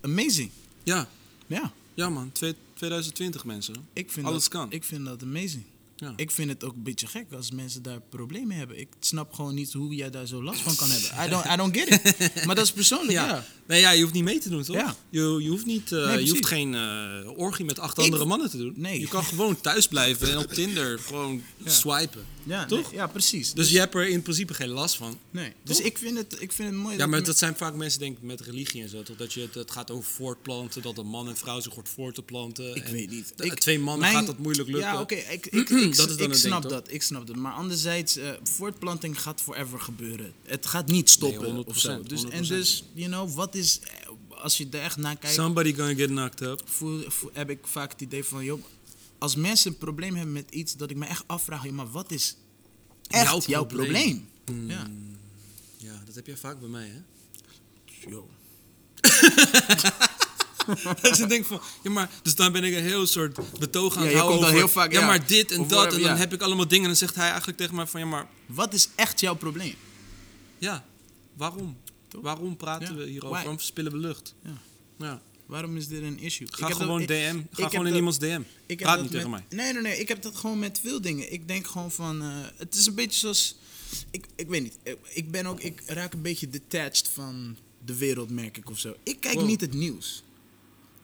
Amazing. 0.00 0.50
Ja, 0.82 1.08
Ja, 1.46 1.72
ja 1.94 2.08
man. 2.08 2.32
Twee- 2.32 2.54
2020 2.74 3.44
mensen. 3.44 3.88
ik 3.92 4.10
vind 4.10 4.26
Alles 4.26 4.42
dat, 4.42 4.52
kan. 4.52 4.72
Ik 4.72 4.84
vind 4.84 5.04
dat 5.04 5.22
amazing. 5.22 5.64
Ja. 6.00 6.12
Ik 6.16 6.30
vind 6.30 6.50
het 6.50 6.64
ook 6.64 6.74
een 6.74 6.82
beetje 6.82 7.06
gek 7.06 7.32
als 7.32 7.50
mensen 7.50 7.82
daar 7.82 8.00
problemen 8.00 8.56
hebben. 8.56 8.78
Ik 8.78 8.88
snap 9.00 9.32
gewoon 9.32 9.54
niet 9.54 9.72
hoe 9.72 9.94
jij 9.94 10.10
daar 10.10 10.26
zo 10.26 10.42
last 10.42 10.60
van 10.60 10.76
kan 10.76 10.90
hebben. 10.90 11.26
I 11.26 11.30
don't, 11.30 11.44
I 11.44 11.56
don't 11.56 11.76
get 11.76 11.88
it. 11.88 12.44
Maar 12.46 12.54
dat 12.54 12.64
is 12.64 12.72
persoonlijk, 12.72 13.12
ja. 13.12 13.26
Ja. 13.26 13.44
Nee, 13.66 13.80
ja, 13.80 13.90
je 13.90 14.02
hoeft 14.02 14.14
niet 14.14 14.24
mee 14.24 14.38
te 14.38 14.48
doen, 14.48 14.62
toch? 14.62 14.76
Ja. 14.76 14.96
Je, 15.10 15.20
je 15.42 15.48
hoeft 15.48 15.66
niet, 15.66 15.92
eh, 15.92 16.06
Nee, 16.06 16.24
je 16.24 16.30
hoeft 16.30 16.46
geen 16.46 16.74
eh, 16.74 17.28
orgie 17.36 17.64
met 17.64 17.78
acht 17.78 17.98
Ik- 17.98 18.04
andere 18.04 18.24
mannen 18.24 18.50
te 18.50 18.56
doen. 18.56 18.72
Nee. 18.76 19.00
Je 19.00 19.08
kan 19.08 19.24
gewoon 19.24 19.60
thuis 19.60 19.88
blijven 19.88 20.30
en 20.30 20.38
op 20.38 20.52
Tinder 20.52 20.98
gewoon 20.98 21.42
Ja. 21.56 21.70
swipen. 21.70 22.24
Ja, 22.44 22.64
Toch? 22.66 22.82
nee, 22.90 22.94
ja, 23.00 23.06
precies. 23.06 23.52
Dus 23.52 23.70
je 23.70 23.78
hebt 23.78 23.94
er 23.94 24.08
in 24.08 24.22
principe 24.22 24.54
geen 24.54 24.68
last 24.68 24.96
van. 24.96 25.18
nee. 25.30 25.52
dus 25.62 25.76
Toch? 25.76 25.86
ik 25.86 25.98
vind, 25.98 26.16
het, 26.18 26.36
ik 26.40 26.52
vind 26.52 26.68
het 26.70 26.78
mooi 26.78 26.96
Ja, 26.96 27.06
maar 27.06 27.22
dat 27.22 27.38
zijn 27.38 27.56
vaak 27.56 27.74
mensen, 27.74 28.00
denk 28.00 28.16
ik, 28.16 28.22
met 28.22 28.40
religie 28.40 28.82
en 28.82 28.88
zo. 28.88 29.02
Toch? 29.02 29.16
Dat 29.16 29.32
je, 29.32 29.40
het- 29.40 29.54
het 29.54 29.70
gaat 29.70 29.90
over 29.90 30.10
voortplanten, 30.10 30.82
dat 30.82 30.98
een 30.98 31.06
man 31.06 31.28
en 31.28 31.36
vrouw 31.36 31.60
zich 31.60 31.74
wordt 31.74 31.88
voor 31.88 32.12
te 32.12 32.22
planten. 32.22 32.74
Ik 32.76 32.84
En 32.84 32.92
weet 32.92 33.10
niet. 33.10 33.32
Ik- 33.36 33.54
twee 33.60 33.78
mannen 33.78 34.00
mijn- 34.00 34.14
gaat 34.14 34.26
dat 34.26 34.38
moeilijk 34.38 34.68
lukken. 34.68 34.92
Ja, 34.92 35.00
oké. 35.00 35.14
Ik, 35.14 35.46
ik, 35.60 35.89
ik, 35.90 35.96
Dat 35.96 36.10
is 36.10 36.16
dan 36.16 36.26
ik 36.26 36.32
een 36.32 36.38
snap 36.38 36.60
ding, 36.62 36.72
dat. 36.74 36.92
Ik 36.92 37.02
snap 37.02 37.26
dat. 37.26 37.36
Maar 37.36 37.52
anderzijds, 37.52 38.16
eh, 38.16 38.30
voortplanting 38.42 39.20
gaat 39.22 39.40
forever 39.40 39.80
gebeuren. 39.80 40.32
Het 40.42 40.66
gaat 40.66 40.86
niet 40.86 41.10
stoppen 41.10 41.42
Nee, 41.54 41.64
100%, 41.64 41.68
of 41.68 41.78
zo. 41.78 42.02
Dus, 42.02 42.24
en 42.24 42.44
100%. 42.44 42.48
dus, 42.48 42.84
you 42.92 43.08
know, 43.10 43.34
wat 43.34 43.54
is... 43.54 43.80
eh, 43.80 43.88
Als 44.42 44.56
je 44.56 44.66
er 44.70 44.80
echt 44.80 44.96
naar 44.96 45.16
kijkt, 45.16 45.36
Somebody 45.36 45.74
gonna 45.74 45.94
get 45.94 46.06
knocked 46.08 46.40
up. 46.40 46.62
voel, 46.64 47.02
voel- 47.10 47.30
heb 47.32 47.50
ik 47.50 47.66
vaak 47.66 47.90
het 47.92 48.00
idee 48.00 48.24
van... 48.24 48.44
Joh, 48.44 48.62
als 49.18 49.36
mensen 49.36 49.70
een 49.70 49.78
probleem 49.78 50.14
hebben 50.14 50.32
met 50.32 50.50
iets, 50.50 50.76
dat 50.76 50.90
ik 50.90 50.96
me 50.96 51.06
echt 51.06 51.24
afvraag... 51.26 51.64
joh, 51.64 51.72
maar 51.72 51.90
wat 51.90 52.10
is 52.12 52.36
echt 53.08 53.24
Jouw 53.30 53.40
jouw, 53.46 53.64
probleem? 53.64 54.28
probleem? 54.44 54.68
Ja. 54.70 54.90
Ja, 55.76 56.02
dat 56.06 56.14
heb 56.14 56.26
jij 56.26 56.36
vaak 56.36 56.60
bij 56.60 56.68
mij, 56.68 56.86
hè? 56.88 57.00
Yo. 58.10 58.28
Dat 61.02 61.16
je 61.16 61.26
denkt 61.26 61.46
van, 61.46 61.60
ja 61.82 61.90
maar, 61.90 62.10
dus 62.22 62.34
dan 62.34 62.52
ben 62.52 62.64
ik 62.64 62.74
een 62.74 62.82
heel 62.82 63.06
soort 63.06 63.38
betoog 63.58 63.96
aan 63.96 64.02
Ja, 64.02 64.08
het 64.08 64.16
je 64.16 64.22
houden 64.22 64.40
over, 64.40 64.54
heel 64.58 64.68
vaak, 64.68 64.92
ja, 64.92 65.00
ja. 65.00 65.06
maar 65.06 65.26
dit 65.26 65.50
en 65.50 65.58
dat, 65.58 65.68
whatever, 65.70 65.96
en 65.96 66.02
dan 66.02 66.12
ja. 66.12 66.18
heb 66.18 66.32
ik 66.32 66.42
allemaal 66.42 66.64
dingen 66.68 66.82
en 66.82 66.88
dan 66.88 66.98
zegt 66.98 67.14
hij 67.14 67.28
eigenlijk 67.28 67.58
tegen 67.58 67.74
mij 67.74 67.86
van, 67.86 68.00
ja 68.00 68.06
maar, 68.06 68.26
Wat 68.46 68.74
is 68.74 68.88
echt 68.94 69.20
jouw 69.20 69.34
probleem? 69.36 69.74
ja, 70.58 70.84
waarom? 71.36 71.76
Toch? 72.08 72.22
Waarom 72.22 72.56
praten 72.56 72.88
Ja. 72.88 72.94
we 72.94 73.02
hierover? 73.04 73.28
Why? 73.28 73.36
Waarom 73.38 73.56
verspillen 73.56 73.92
we 73.92 73.98
lucht? 73.98 74.34
Ja. 74.44 74.58
Ja. 74.98 75.22
Waarom 75.46 75.76
is 75.76 75.88
dit 75.88 76.02
een 76.02 76.18
issue? 76.20 76.46
Ga 76.50 76.70
gewoon 76.70 77.06
DM, 77.06 77.12
ik 77.38 77.46
ga 77.50 77.68
gewoon 77.68 77.84
in 77.86 77.90
dat- 77.90 77.98
iemands 77.98 78.18
DM. 78.18 78.40
Ik 78.66 78.76
Praat 78.76 79.02
niet 79.02 79.10
tegen 79.10 79.30
mij. 79.30 79.44
Nee, 79.48 79.72
nee, 79.72 79.82
nee. 79.82 79.98
Ik 79.98 80.08
heb 80.08 80.22
dat 80.22 80.36
gewoon 80.36 80.58
met 80.58 80.80
veel 80.82 81.00
dingen. 81.00 81.32
Ik 81.32 81.48
denk 81.48 81.66
gewoon 81.66 81.90
van... 81.90 82.22
eh, 82.22 82.28
het 82.56 82.74
is 82.74 82.86
een 82.86 82.94
beetje 82.94 83.18
zoals... 83.18 83.56
Ik, 84.10 84.26
ik 84.36 84.48
weet 84.48 84.62
niet. 84.62 84.78
Ik, 84.82 84.96
ik 85.08 85.30
ben 85.30 85.46
ook... 85.46 85.60
Ik 85.60 85.82
raak 85.86 86.12
een 86.12 86.22
beetje 86.22 86.48
detached 86.48 87.08
van 87.08 87.56
de 87.84 87.96
wereld, 87.96 88.30
merk 88.30 88.56
ik 88.56 88.70
of 88.70 88.78
zo. 88.78 88.94
Ik 89.02 89.20
kijk 89.20 89.34
Wow. 89.34 89.46
niet 89.46 89.60
het 89.60 89.72
nieuws. 89.74 90.22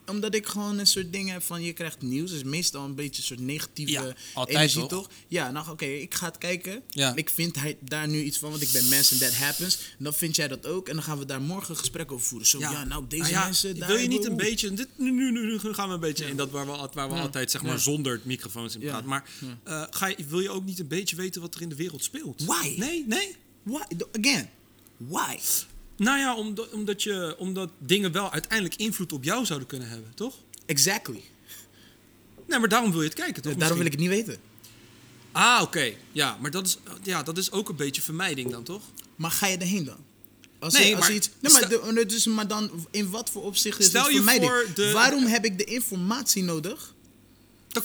Omdat 0.06 0.34
ik 0.34 0.46
gewoon 0.46 0.78
een 0.78 0.86
soort 0.86 1.12
ding 1.12 1.30
heb 1.30 1.42
van... 1.42 1.62
Je 1.62 1.72
krijgt 1.72 2.02
nieuws. 2.02 2.32
is 2.32 2.42
meestal 2.42 2.84
een 2.84 2.94
beetje 2.94 3.20
een 3.20 3.26
soort 3.26 3.40
negatieve 3.40 3.92
Ja, 3.92 4.14
altijd 4.34 4.56
energie, 4.56 4.80
toch? 4.80 4.88
toch? 4.88 5.10
Ja, 5.28 5.50
nou 5.50 5.70
oké. 5.70 5.84
ik 5.84 6.14
ga 6.14 6.26
het 6.26 6.38
kijken. 6.38 6.82
Ja. 6.88 7.14
Ik 7.14 7.30
vind 7.30 7.56
hij, 7.56 7.76
daar 7.80 8.08
nu 8.08 8.22
iets 8.22 8.38
van. 8.38 8.50
Want 8.50 8.62
ik 8.62 8.72
ben 8.72 8.88
mens 8.88 9.12
en 9.12 9.18
that 9.18 9.34
happens. 9.34 9.78
En 9.98 10.04
dan 10.04 10.14
vind 10.14 10.36
jij 10.36 10.48
dat 10.48 10.66
ook. 10.66 10.88
En 10.88 10.94
dan 10.94 11.02
gaan 11.02 11.18
we 11.18 11.24
daar 11.24 11.40
morgen 11.40 11.70
een 11.70 11.76
gesprek 11.76 12.12
over 12.12 12.26
voeren. 12.26 12.46
Zo, 12.48 12.58
ja, 12.58 12.84
nou 12.84 13.04
deze 13.08 13.36
Ah 13.36 13.44
mensen... 13.44 13.78
Daar 13.78 13.88
wil 13.88 13.96
je 13.96 14.08
niet 14.08 14.24
een 14.24 14.36
beetje, 14.36 14.72
dit, 14.72 14.88
nu, 14.96 15.10
nu, 15.10 15.30
nu, 15.30 15.46
nu 15.46 15.58
gaan 15.58 15.88
we 15.88 15.94
een 15.94 16.00
beetje 16.00 16.26
in 16.26 16.36
dat 16.36 16.50
waar 16.50 16.66
we, 16.66 16.88
waar 16.92 17.08
altijd 17.08 17.50
zeg 17.50 17.62
maar 17.62 17.78
zonder 17.78 18.20
microfoons 18.22 18.74
in 18.74 18.80
praten. 18.80 19.08
Maar 19.08 19.24
eh, 19.64 19.82
ga 19.90 20.06
je, 20.06 20.16
wil 20.28 20.40
je 20.40 20.50
ook 20.50 20.64
niet 20.64 20.78
een 20.78 20.88
beetje 20.88 21.16
weten 21.16 21.40
wat 21.40 21.54
er 21.54 21.62
in 21.62 21.68
de 21.68 21.74
wereld 21.74 22.04
speelt? 22.04 22.44
Why? 22.44 22.74
Nee, 22.78 23.04
nee. 23.06 23.36
Why? 23.62 23.82
Again. 24.18 24.48
Why? 24.96 25.38
Nou 25.96 26.18
ja, 26.18 26.36
omdat, 26.36 26.70
omdat, 26.70 27.02
je, 27.02 27.34
omdat 27.38 27.70
dingen 27.78 28.12
wel 28.12 28.32
uiteindelijk 28.32 28.76
invloed 28.76 29.12
op 29.12 29.24
jou 29.24 29.44
zouden 29.44 29.68
kunnen 29.68 29.88
hebben, 29.88 30.12
toch? 30.14 30.34
Exactly. 30.66 31.22
Nee, 32.48 32.58
maar 32.58 32.68
daarom 32.68 32.90
wil 32.90 33.00
je 33.00 33.06
het 33.08 33.16
kijken, 33.16 33.42
toch? 33.42 33.54
Daarom 33.54 33.76
wil 33.76 33.86
ik 33.86 33.92
het 33.92 34.00
niet 34.00 34.10
weten. 34.10 34.36
Ah, 35.32 35.62
oké. 35.62 35.92
Ja, 36.12 36.36
maar 36.40 36.50
dat 36.50 36.66
is, 36.66 36.78
ja, 37.02 37.22
dat 37.22 37.38
is 37.38 37.50
ook 37.50 37.68
een 37.68 37.76
beetje 37.76 38.02
vermijding 38.02 38.50
dan, 38.50 38.62
toch? 38.62 38.82
Maar 39.16 39.30
ga 39.30 39.46
je 39.46 39.56
erheen 39.56 39.84
dan? 39.84 39.96
Als 40.58 40.72
Nee, 40.74 40.88
je, 40.88 40.90
als 40.96 41.00
maar 41.00 41.10
je 41.10 41.16
iets, 41.16 41.30
nee, 41.40 41.52
maar, 41.52 41.68
de- 41.68 42.06
dus, 42.06 42.26
maar 42.26 42.48
dan 42.48 42.86
in 42.90 43.10
wat 43.10 43.30
voor 43.30 43.42
opzicht 43.42 43.78
is 43.78 43.86
Stel 43.86 44.02
het 44.02 44.10
je 44.10 44.16
vermijding? 44.16 44.50
voor 44.52 44.66
de- 44.74 44.92
Waarom 44.92 45.24
heb 45.26 45.44
ik 45.44 45.58
de 45.58 45.64
informatie 45.64 46.42
nodig? 46.42 46.94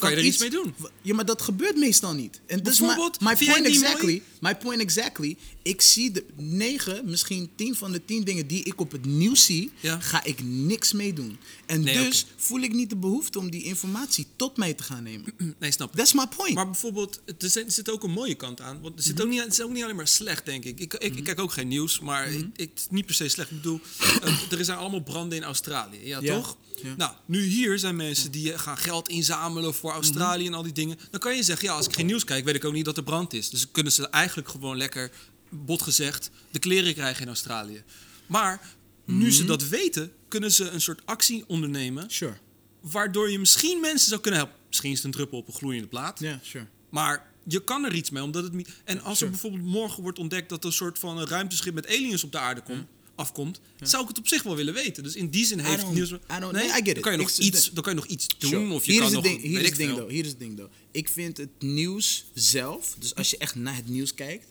kan 0.00 0.10
je 0.10 0.16
er 0.22 0.24
iets 0.24 0.38
mee 0.38 0.50
doen. 0.50 0.74
Ja, 1.02 1.14
maar 1.14 1.24
dat 1.24 1.42
gebeurt 1.42 1.76
meestal 1.76 2.12
niet. 2.14 2.40
En 2.46 2.62
dus 2.62 2.80
my, 2.80 2.86
Bijvoorbeeld, 2.86 3.20
my 3.20 3.46
point 3.46 3.66
exactly, 3.66 4.04
mooi? 4.12 4.22
my 4.40 4.56
point 4.56 4.80
exactly. 4.80 5.36
Ik 5.62 5.80
zie 5.80 6.10
de 6.10 6.24
negen, 6.36 7.02
misschien 7.10 7.50
tien 7.56 7.74
van 7.74 7.92
de 7.92 8.04
tien 8.04 8.24
dingen 8.24 8.46
die 8.46 8.62
ik 8.64 8.80
op 8.80 8.92
het 8.92 9.04
nieuws 9.04 9.44
zie, 9.44 9.70
Ja. 9.80 10.00
ga 10.00 10.24
ik 10.24 10.42
niks 10.44 10.92
mee 10.92 11.12
doen. 11.12 11.38
En 11.66 11.80
Nee, 11.82 11.94
dus 12.08 12.26
voel 12.36 12.60
ik 12.60 12.72
niet 12.72 12.90
de 12.90 12.96
behoefte 12.96 13.38
om 13.38 13.50
die 13.50 13.62
informatie 13.62 14.26
tot 14.36 14.56
mij 14.56 14.74
te 14.74 14.82
gaan 14.82 15.02
nemen. 15.02 15.32
Nee, 15.58 15.70
snap 15.72 15.90
ik. 15.90 15.96
That's 15.96 16.12
my 16.12 16.26
point. 16.36 16.54
Maar 16.54 16.66
bijvoorbeeld, 16.66 17.20
er 17.38 17.50
zit, 17.66 17.90
ook 17.90 18.02
een 18.02 18.10
mooie 18.10 18.34
kant 18.34 18.60
aan. 18.60 18.80
Want 18.80 18.96
er 18.98 19.02
zit 19.04 19.14
Mhm. 19.14 19.22
ook 19.22 19.28
niet, 19.30 19.40
het 19.42 19.52
is 19.52 19.60
ook 19.62 19.72
niet 19.72 19.82
alleen 19.82 19.96
maar 19.96 20.08
slecht, 20.08 20.44
denk 20.44 20.64
ik. 20.64 20.80
Ik, 20.80 20.94
ik, 20.94 21.16
ik 21.16 21.24
kijk 21.24 21.40
ook 21.40 21.52
geen 21.52 21.68
nieuws, 21.68 22.00
maar 22.00 22.30
Mhm. 22.30 22.46
ik, 22.56 22.70
niet 22.90 23.06
per 23.06 23.14
se 23.14 23.28
slecht. 23.28 23.50
Ik 23.50 23.56
bedoel, 23.56 23.80
eh, 24.22 24.58
er 24.58 24.64
zijn 24.64 24.78
allemaal 24.78 25.02
branden 25.02 25.38
in 25.38 25.44
Australië, 25.44 25.98
ja, 26.06 26.20
Ja. 26.20 26.34
toch? 26.34 26.56
Ja. 26.82 26.94
Nou, 26.96 27.12
nu 27.26 27.42
hier 27.44 27.78
zijn 27.78 27.96
mensen 27.96 28.30
die 28.30 28.58
gaan 28.58 28.78
geld 28.78 29.08
inzamelen 29.08 29.74
voor 29.82 29.92
Australië 29.92 30.42
Mhm. 30.42 30.52
en 30.52 30.56
al 30.58 30.62
die 30.62 30.72
dingen. 30.72 30.98
Dan 31.10 31.20
kan 31.20 31.36
je 31.36 31.42
zeggen, 31.42 31.68
ja, 31.68 31.74
als 31.74 31.86
ik 31.86 31.94
geen 31.94 32.06
nieuws 32.06 32.24
kijk, 32.24 32.44
weet 32.44 32.54
ik 32.54 32.64
ook 32.64 32.72
niet 32.72 32.84
dat 32.84 32.96
er 32.96 33.02
brand 33.02 33.32
is. 33.32 33.50
Dus 33.50 33.70
kunnen 33.70 33.92
ze 33.92 34.08
eigenlijk 34.08 34.48
gewoon 34.48 34.76
lekker, 34.76 35.10
bot 35.48 35.82
gezegd, 35.82 36.30
de 36.50 36.58
kleren 36.58 36.94
krijgen 36.94 37.22
in 37.22 37.28
Australië. 37.28 37.82
Maar 38.26 38.60
nu 39.04 39.14
Mhm. 39.24 39.30
ze 39.30 39.44
dat 39.44 39.68
weten, 39.68 40.12
kunnen 40.28 40.52
ze 40.52 40.68
een 40.70 40.80
soort 40.80 41.00
actie 41.04 41.44
ondernemen... 41.46 42.10
Sure. 42.10 42.34
waardoor 42.80 43.30
je 43.30 43.38
misschien 43.38 43.80
mensen 43.80 44.08
zou 44.08 44.20
kunnen 44.20 44.40
helpen. 44.40 44.58
Misschien 44.68 44.90
is 44.90 44.96
het 44.96 45.04
een 45.06 45.10
druppel 45.12 45.38
op 45.38 45.46
een 45.46 45.54
gloeiende 45.54 45.88
plaat. 45.88 46.20
Ja, 46.20 46.38
sure. 46.42 46.66
Maar 46.90 47.30
je 47.48 47.64
kan 47.64 47.84
er 47.84 47.94
iets 47.94 48.10
mee, 48.10 48.22
omdat 48.22 48.44
het... 48.44 48.52
En 48.84 49.00
als 49.02 49.18
Sure. 49.18 49.24
er 49.24 49.30
bijvoorbeeld 49.30 49.72
morgen 49.72 50.02
wordt 50.02 50.18
ontdekt... 50.18 50.48
dat 50.48 50.60
er 50.60 50.66
een 50.66 50.72
soort 50.72 50.98
van 50.98 51.18
een 51.18 51.26
ruimteschip 51.26 51.74
met 51.74 51.86
aliens 51.86 52.24
op 52.24 52.32
de 52.32 52.38
aarde 52.38 52.60
komt, 52.60 52.86
afkomt... 53.22 53.60
zou 53.80 54.02
ik 54.02 54.08
het 54.08 54.18
op 54.18 54.28
zich 54.28 54.42
wel 54.42 54.56
willen 54.56 54.74
weten. 54.74 55.02
Dus 55.02 55.16
in 55.16 55.28
die 55.28 55.46
zin 55.46 55.58
heeft 55.58 55.90
nieuws... 55.90 56.10
Nee, 56.10 56.64
I 56.64 56.70
get 56.72 56.86
it. 56.86 56.94
Dan 56.94 57.02
kan 57.02 57.12
je 57.12 57.18
nog, 57.18 57.30
iets, 57.30 57.70
dan 57.72 57.82
kan 57.82 57.94
je 57.94 58.00
nog 58.00 58.08
iets 58.08 58.26
doen. 58.38 58.50
Sure. 58.50 58.72
Of 58.72 58.84
je 58.84 58.92
hier 58.92 59.00
kan 59.00 59.10
is 59.10 59.14
nog... 59.14 59.24
het 59.24 59.32
ding, 59.32 59.42
hier 59.42 59.62
is 59.62 59.76
ding, 59.76 59.94
though. 59.94 60.10
Hier 60.10 60.24
is 60.24 60.30
het 60.30 60.38
ding, 60.38 60.56
though. 60.56 60.72
Ik 60.90 61.08
vind 61.08 61.36
het 61.36 61.48
nieuws 61.58 62.24
zelf, 62.34 62.96
dus 62.98 63.14
als 63.14 63.30
je 63.30 63.36
echt 63.38 63.54
naar 63.54 63.76
het 63.76 63.88
nieuws 63.88 64.14
kijkt, 64.14 64.46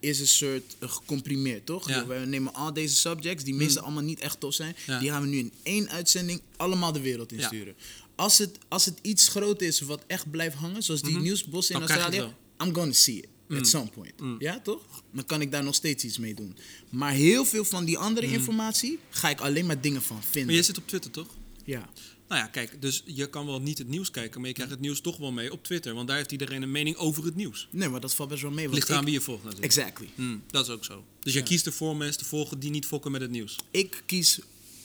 is 0.00 0.20
een 0.20 0.26
soort 0.26 0.76
uh, 0.82 0.90
gecomprimeerd, 0.90 1.66
toch? 1.66 1.88
Ja. 1.88 2.06
We 2.06 2.14
nemen 2.14 2.54
al 2.54 2.72
deze 2.72 2.94
subjects, 2.94 3.44
die 3.44 3.54
meestal 3.54 3.82
allemaal 3.82 4.02
niet 4.02 4.20
echt 4.20 4.40
tof 4.40 4.54
zijn, 4.54 4.76
Ja. 4.86 4.98
die 4.98 5.10
gaan 5.10 5.22
we 5.22 5.28
nu 5.28 5.38
in 5.38 5.52
één 5.62 5.88
uitzending 5.90 6.40
allemaal 6.56 6.92
de 6.92 7.00
wereld 7.00 7.32
insturen. 7.32 7.74
Als, 8.14 8.38
het, 8.38 8.58
als 8.68 8.84
het 8.84 8.98
iets 9.02 9.28
groot 9.28 9.62
is 9.62 9.80
wat 9.80 10.02
echt 10.06 10.30
blijft 10.30 10.56
hangen, 10.56 10.82
zoals 10.82 11.02
die 11.02 11.18
nieuwsbos 11.18 11.70
in 11.70 11.76
Australië, 11.76 12.32
I'm 12.64 12.74
gonna 12.74 12.92
see 12.92 13.16
it. 13.16 13.26
Mm. 13.48 13.56
At 13.58 13.66
some 13.68 13.86
point. 13.90 14.12
Ja, 14.38 14.60
toch? 14.60 15.02
Dan 15.12 15.24
kan 15.24 15.40
ik 15.40 15.50
daar 15.50 15.64
nog 15.64 15.74
steeds 15.74 16.04
iets 16.04 16.18
mee 16.18 16.34
doen. 16.34 16.56
Maar 16.90 17.12
heel 17.12 17.44
veel 17.44 17.64
van 17.64 17.84
die 17.84 17.96
Mm. 17.96 18.02
andere 18.02 18.26
informatie 18.26 18.98
ga 19.10 19.28
ik 19.30 19.40
alleen 19.40 19.66
maar 19.66 19.80
dingen 19.80 20.02
van 20.02 20.22
vinden. 20.22 20.44
Maar 20.44 20.54
jij 20.54 20.62
zit 20.62 20.78
op 20.78 20.86
Twitter, 20.88 21.10
toch? 21.10 21.28
Ja. 21.64 21.88
Nou 22.28 22.40
ja, 22.40 22.46
kijk, 22.46 22.82
dus 22.82 23.02
je 23.04 23.26
kan 23.30 23.46
wel 23.46 23.60
niet 23.60 23.78
het 23.78 23.88
nieuws 23.88 24.10
kijken... 24.10 24.38
maar 24.40 24.48
je 24.48 24.54
krijgt 24.54 24.72
het 24.72 24.80
nieuws 24.80 25.00
toch 25.00 25.16
wel 25.16 25.32
mee 25.32 25.52
op 25.52 25.64
Twitter. 25.64 25.94
Want 25.94 26.08
daar 26.08 26.16
heeft 26.16 26.32
iedereen 26.32 26.62
een 26.62 26.70
mening 26.70 26.96
over 26.96 27.24
het 27.24 27.34
nieuws. 27.36 27.68
Nee, 27.70 27.88
maar 27.88 28.00
dat 28.00 28.14
valt 28.14 28.28
best 28.28 28.42
wel 28.42 28.50
mee. 28.50 28.68
Ligt 28.68 28.88
eraan 28.88 28.98
ik- 29.00 29.04
wie 29.04 29.14
je 29.14 29.20
volgt 29.20 29.44
natuurlijk. 29.44 29.72
Exactly. 29.72 30.08
Hmm, 30.14 30.42
dat 30.50 30.66
is 30.66 30.72
ook 30.72 30.84
zo. 30.84 31.04
Dus 31.20 31.32
jij 31.32 31.42
kiest 31.42 31.66
ervoor 31.66 31.96
mensen 31.96 32.18
te 32.18 32.24
volgen 32.28 32.58
die 32.58 32.70
niet 32.70 32.86
fokken 32.86 33.10
met 33.10 33.20
het 33.20 33.30
nieuws. 33.30 33.56
ik 33.70 34.02
kies 34.06 34.38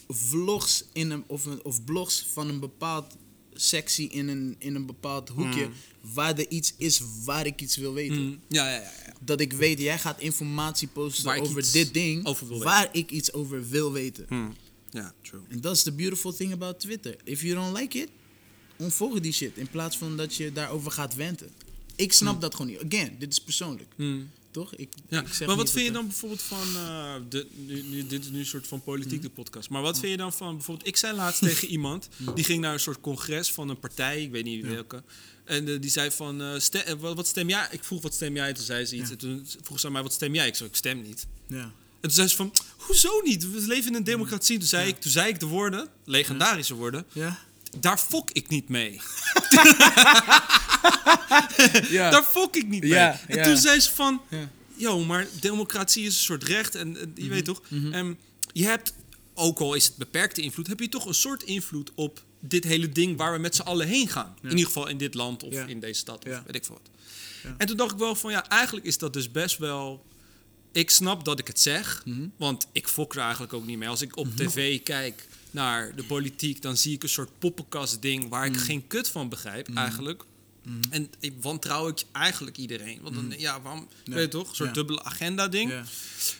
vlogs 0.08 0.84
in 0.92 1.10
een, 1.10 1.24
of, 1.26 1.44
een, 1.44 1.64
of 1.64 1.84
blogs 1.84 2.26
van 2.32 2.48
een 2.48 2.60
bepaald 2.60 3.16
sectie 3.54 4.08
in 4.08 4.28
een, 4.28 4.56
in 4.58 4.74
een 4.74 4.86
bepaald 4.86 5.28
hoekje 5.28 5.68
waar 6.00 6.38
er 6.38 6.48
iets 6.48 6.74
is 6.76 7.02
waar 7.24 7.46
ik 7.46 7.60
iets 7.60 7.76
wil 7.76 7.92
weten. 7.92 8.16
Hmm, 8.16 8.40
Ja, 8.48 8.68
ja, 8.68 8.74
ja. 8.74 8.80
ja. 8.80 9.12
Dat 9.20 9.40
ik 9.40 9.52
weet, 9.52 9.78
jij 9.78 9.98
gaat 9.98 10.20
informatie 10.20 10.88
posten 10.88 11.24
Waar 11.24 11.40
over 11.40 11.72
dit 11.72 11.94
ding 11.94 12.26
over 12.26 12.58
waar 12.58 12.88
ik 12.92 13.10
iets 13.10 13.32
over 13.32 13.68
wil 13.68 13.92
weten. 13.92 14.24
Hmm. 14.28 14.54
Ja, 14.90 15.14
true. 15.22 15.40
En 15.48 15.60
dat 15.60 15.76
is 15.76 15.82
the 15.82 15.92
beautiful 15.92 16.32
thing 16.32 16.52
about 16.52 16.80
Twitter. 16.80 17.16
If 17.24 17.42
you 17.42 17.54
don't 17.54 17.76
like 17.78 17.98
it, 17.98 18.08
onvolg 18.76 19.20
die 19.20 19.32
shit 19.32 19.56
in 19.56 19.68
plaats 19.68 19.98
van 19.98 20.16
dat 20.16 20.34
je 20.34 20.52
daarover 20.52 20.90
gaat 20.90 21.14
wenten. 21.14 21.50
Ik 21.96 22.12
snap 22.12 22.40
dat 22.40 22.54
gewoon 22.54 22.70
niet. 22.70 22.84
Again, 22.92 23.16
dit 23.18 23.32
is 23.32 23.40
persoonlijk. 23.40 23.88
Toch? 24.52 24.74
Ik, 24.74 24.88
Ja, 25.08 25.20
ik 25.20 25.32
zeg 25.32 25.46
maar 25.48 25.56
wat 25.56 25.70
vind 25.70 25.86
je 25.86 25.92
dan 25.92 26.06
bijvoorbeeld 26.06 26.42
van... 26.42 26.66
eh, 26.76 27.14
de, 27.28 27.46
nu, 27.66 27.82
nu- 27.82 28.06
dit 28.06 28.24
is 28.24 28.30
nu 28.30 28.38
een 28.38 28.46
soort 28.46 28.66
van 28.66 28.82
politiek, 28.82 29.22
de 29.22 29.30
podcast. 29.30 29.68
Maar 29.70 29.82
wat 29.82 29.98
vind 29.98 30.10
je 30.10 30.16
dan 30.18 30.32
van... 30.32 30.54
Bijvoorbeeld, 30.56 30.88
ik 30.88 30.96
zei 30.96 31.16
laatst 31.16 31.40
tegen 31.48 31.68
iemand... 31.68 32.08
die 32.34 32.44
ging 32.44 32.60
naar 32.60 32.72
een 32.72 32.80
soort 32.80 33.00
congres 33.00 33.52
van 33.52 33.68
een 33.68 33.78
partij. 33.78 34.22
Ik 34.22 34.30
weet 34.30 34.44
niet 34.44 34.66
welke. 34.66 35.02
En 35.44 35.68
eh, 35.68 35.80
die 35.80 35.90
zei 35.90 36.10
van... 36.10 36.42
eh, 36.42 36.58
stem, 36.58 36.98
wat, 36.98 37.16
wat 37.16 37.26
stem 37.26 37.48
jij? 37.48 37.68
Ik 37.70 37.84
vroeg, 37.84 38.02
wat 38.02 38.14
stem 38.14 38.34
jij? 38.34 38.52
Toen 38.52 38.64
zei 38.64 38.84
ze 38.84 38.96
iets. 38.96 39.04
Ja. 39.06 39.10
En 39.10 39.18
toen 39.18 39.46
vroeg 39.62 39.80
ze 39.80 39.86
aan 39.86 39.92
mij, 39.92 40.02
wat 40.02 40.12
stem 40.12 40.34
jij? 40.34 40.46
Ik 40.46 40.54
zei, 40.54 40.68
ik 40.68 40.76
stem 40.76 41.02
niet. 41.02 41.26
ja. 41.46 41.56
En 42.00 42.08
toen 42.08 42.10
zei 42.16 42.28
ze 42.28 42.36
van... 42.36 42.52
Hoezo 42.76 43.20
niet? 43.24 43.50
We 43.50 43.60
leven 43.66 43.90
in 43.90 43.94
een 43.96 44.04
democratie. 44.04 44.58
Toen 44.58 44.68
zei, 44.68 44.88
ik, 44.88 45.00
toen 45.00 45.10
zei 45.10 45.28
ik 45.28 45.40
de 45.40 45.46
woorden... 45.46 45.88
Legendarische 46.04 46.74
woorden... 46.74 47.04
Ja? 47.12 47.38
Daar 47.80 47.98
fok 47.98 48.30
ik 48.30 48.48
niet 48.48 48.68
mee. 48.68 49.00
Ja. 51.88 52.10
Daar 52.10 52.22
fok 52.22 52.56
ik 52.56 52.66
niet 52.68 52.80
mee. 52.80 52.90
Ja, 52.90 53.20
en 53.28 53.36
ja. 53.36 53.44
toen 53.44 53.56
zei 53.56 53.80
ze 53.80 53.92
van... 53.92 54.22
Yo, 54.76 55.04
maar 55.04 55.26
democratie 55.40 56.02
is 56.06 56.14
een 56.14 56.20
soort 56.22 56.44
recht. 56.44 56.74
En, 56.74 56.96
en 57.00 57.08
Mhm. 57.14 57.22
je 57.22 57.28
weet 57.28 57.44
toch... 57.44 57.62
En 57.92 58.18
je 58.52 58.64
hebt, 58.64 58.94
ook 59.34 59.58
al 59.60 59.74
is 59.74 59.84
het 59.86 59.96
beperkte 59.96 60.42
invloed... 60.42 60.66
heb 60.66 60.80
je 60.80 60.88
toch 60.88 61.06
een 61.06 61.14
soort 61.14 61.42
invloed 61.42 61.90
op 61.94 62.22
dit 62.40 62.64
hele 62.64 62.88
ding 62.88 63.16
waar 63.16 63.32
we 63.32 63.38
met 63.38 63.54
z'n 63.56 63.62
allen 63.62 63.86
heen 63.86 64.08
gaan. 64.08 64.34
In 64.42 64.48
ieder 64.50 64.66
geval 64.66 64.86
in 64.88 64.98
dit 64.98 65.14
land 65.14 65.42
of 65.42 65.54
in 65.66 65.80
deze 65.80 66.00
stad 66.00 66.24
of 66.26 66.42
weet 66.46 66.54
ik 66.56 66.64
veel 66.64 66.74
wat. 66.82 66.90
Ja. 67.42 67.54
En 67.58 67.66
toen 67.66 67.76
dacht 67.76 67.92
ik 67.92 67.98
wel 67.98 68.14
van 68.14 68.30
ja, 68.30 68.48
eigenlijk 68.48 68.86
is 68.86 68.98
dat 68.98 69.12
dus 69.12 69.30
best 69.30 69.58
wel... 69.58 70.04
Ik 70.72 70.90
snap 70.90 71.24
dat 71.24 71.38
ik 71.38 71.46
het 71.46 71.60
zeg, 71.60 72.02
Mhm. 72.04 72.26
want 72.36 72.66
ik 72.72 72.88
fok 72.88 73.14
er 73.14 73.20
eigenlijk 73.20 73.52
ook 73.52 73.66
niet 73.66 73.78
mee. 73.78 73.88
Als 73.88 74.02
ik 74.02 74.16
op 74.16 74.36
tv 74.36 74.82
kijk 74.82 75.28
naar 75.52 75.94
de 75.96 76.04
politiek, 76.04 76.62
dan 76.62 76.76
zie 76.76 76.94
ik 76.94 77.02
een 77.02 77.08
soort 77.08 77.38
poppenkast 77.38 78.02
ding 78.02 78.28
waar 78.28 78.46
ik 78.46 78.56
geen 78.56 78.86
kut 78.86 79.08
van 79.08 79.28
begrijp 79.28 79.74
eigenlijk. 79.74 80.24
En 80.90 81.10
ik 81.20 81.34
wantrouw 81.40 81.88
ik 81.88 82.04
eigenlijk 82.12 82.56
iedereen. 82.56 82.98
Want 83.02 83.14
dan, 83.14 83.34
ja, 83.38 83.60
waarom, 83.62 83.88
Ja. 84.04 84.14
weet 84.14 84.22
je 84.22 84.28
toch, 84.28 84.48
een 84.48 84.54
soort 84.54 84.68
Ja. 84.68 84.74
dubbele 84.74 85.02
agenda 85.04 85.48
ding. 85.48 85.70
Ja. 85.70 85.84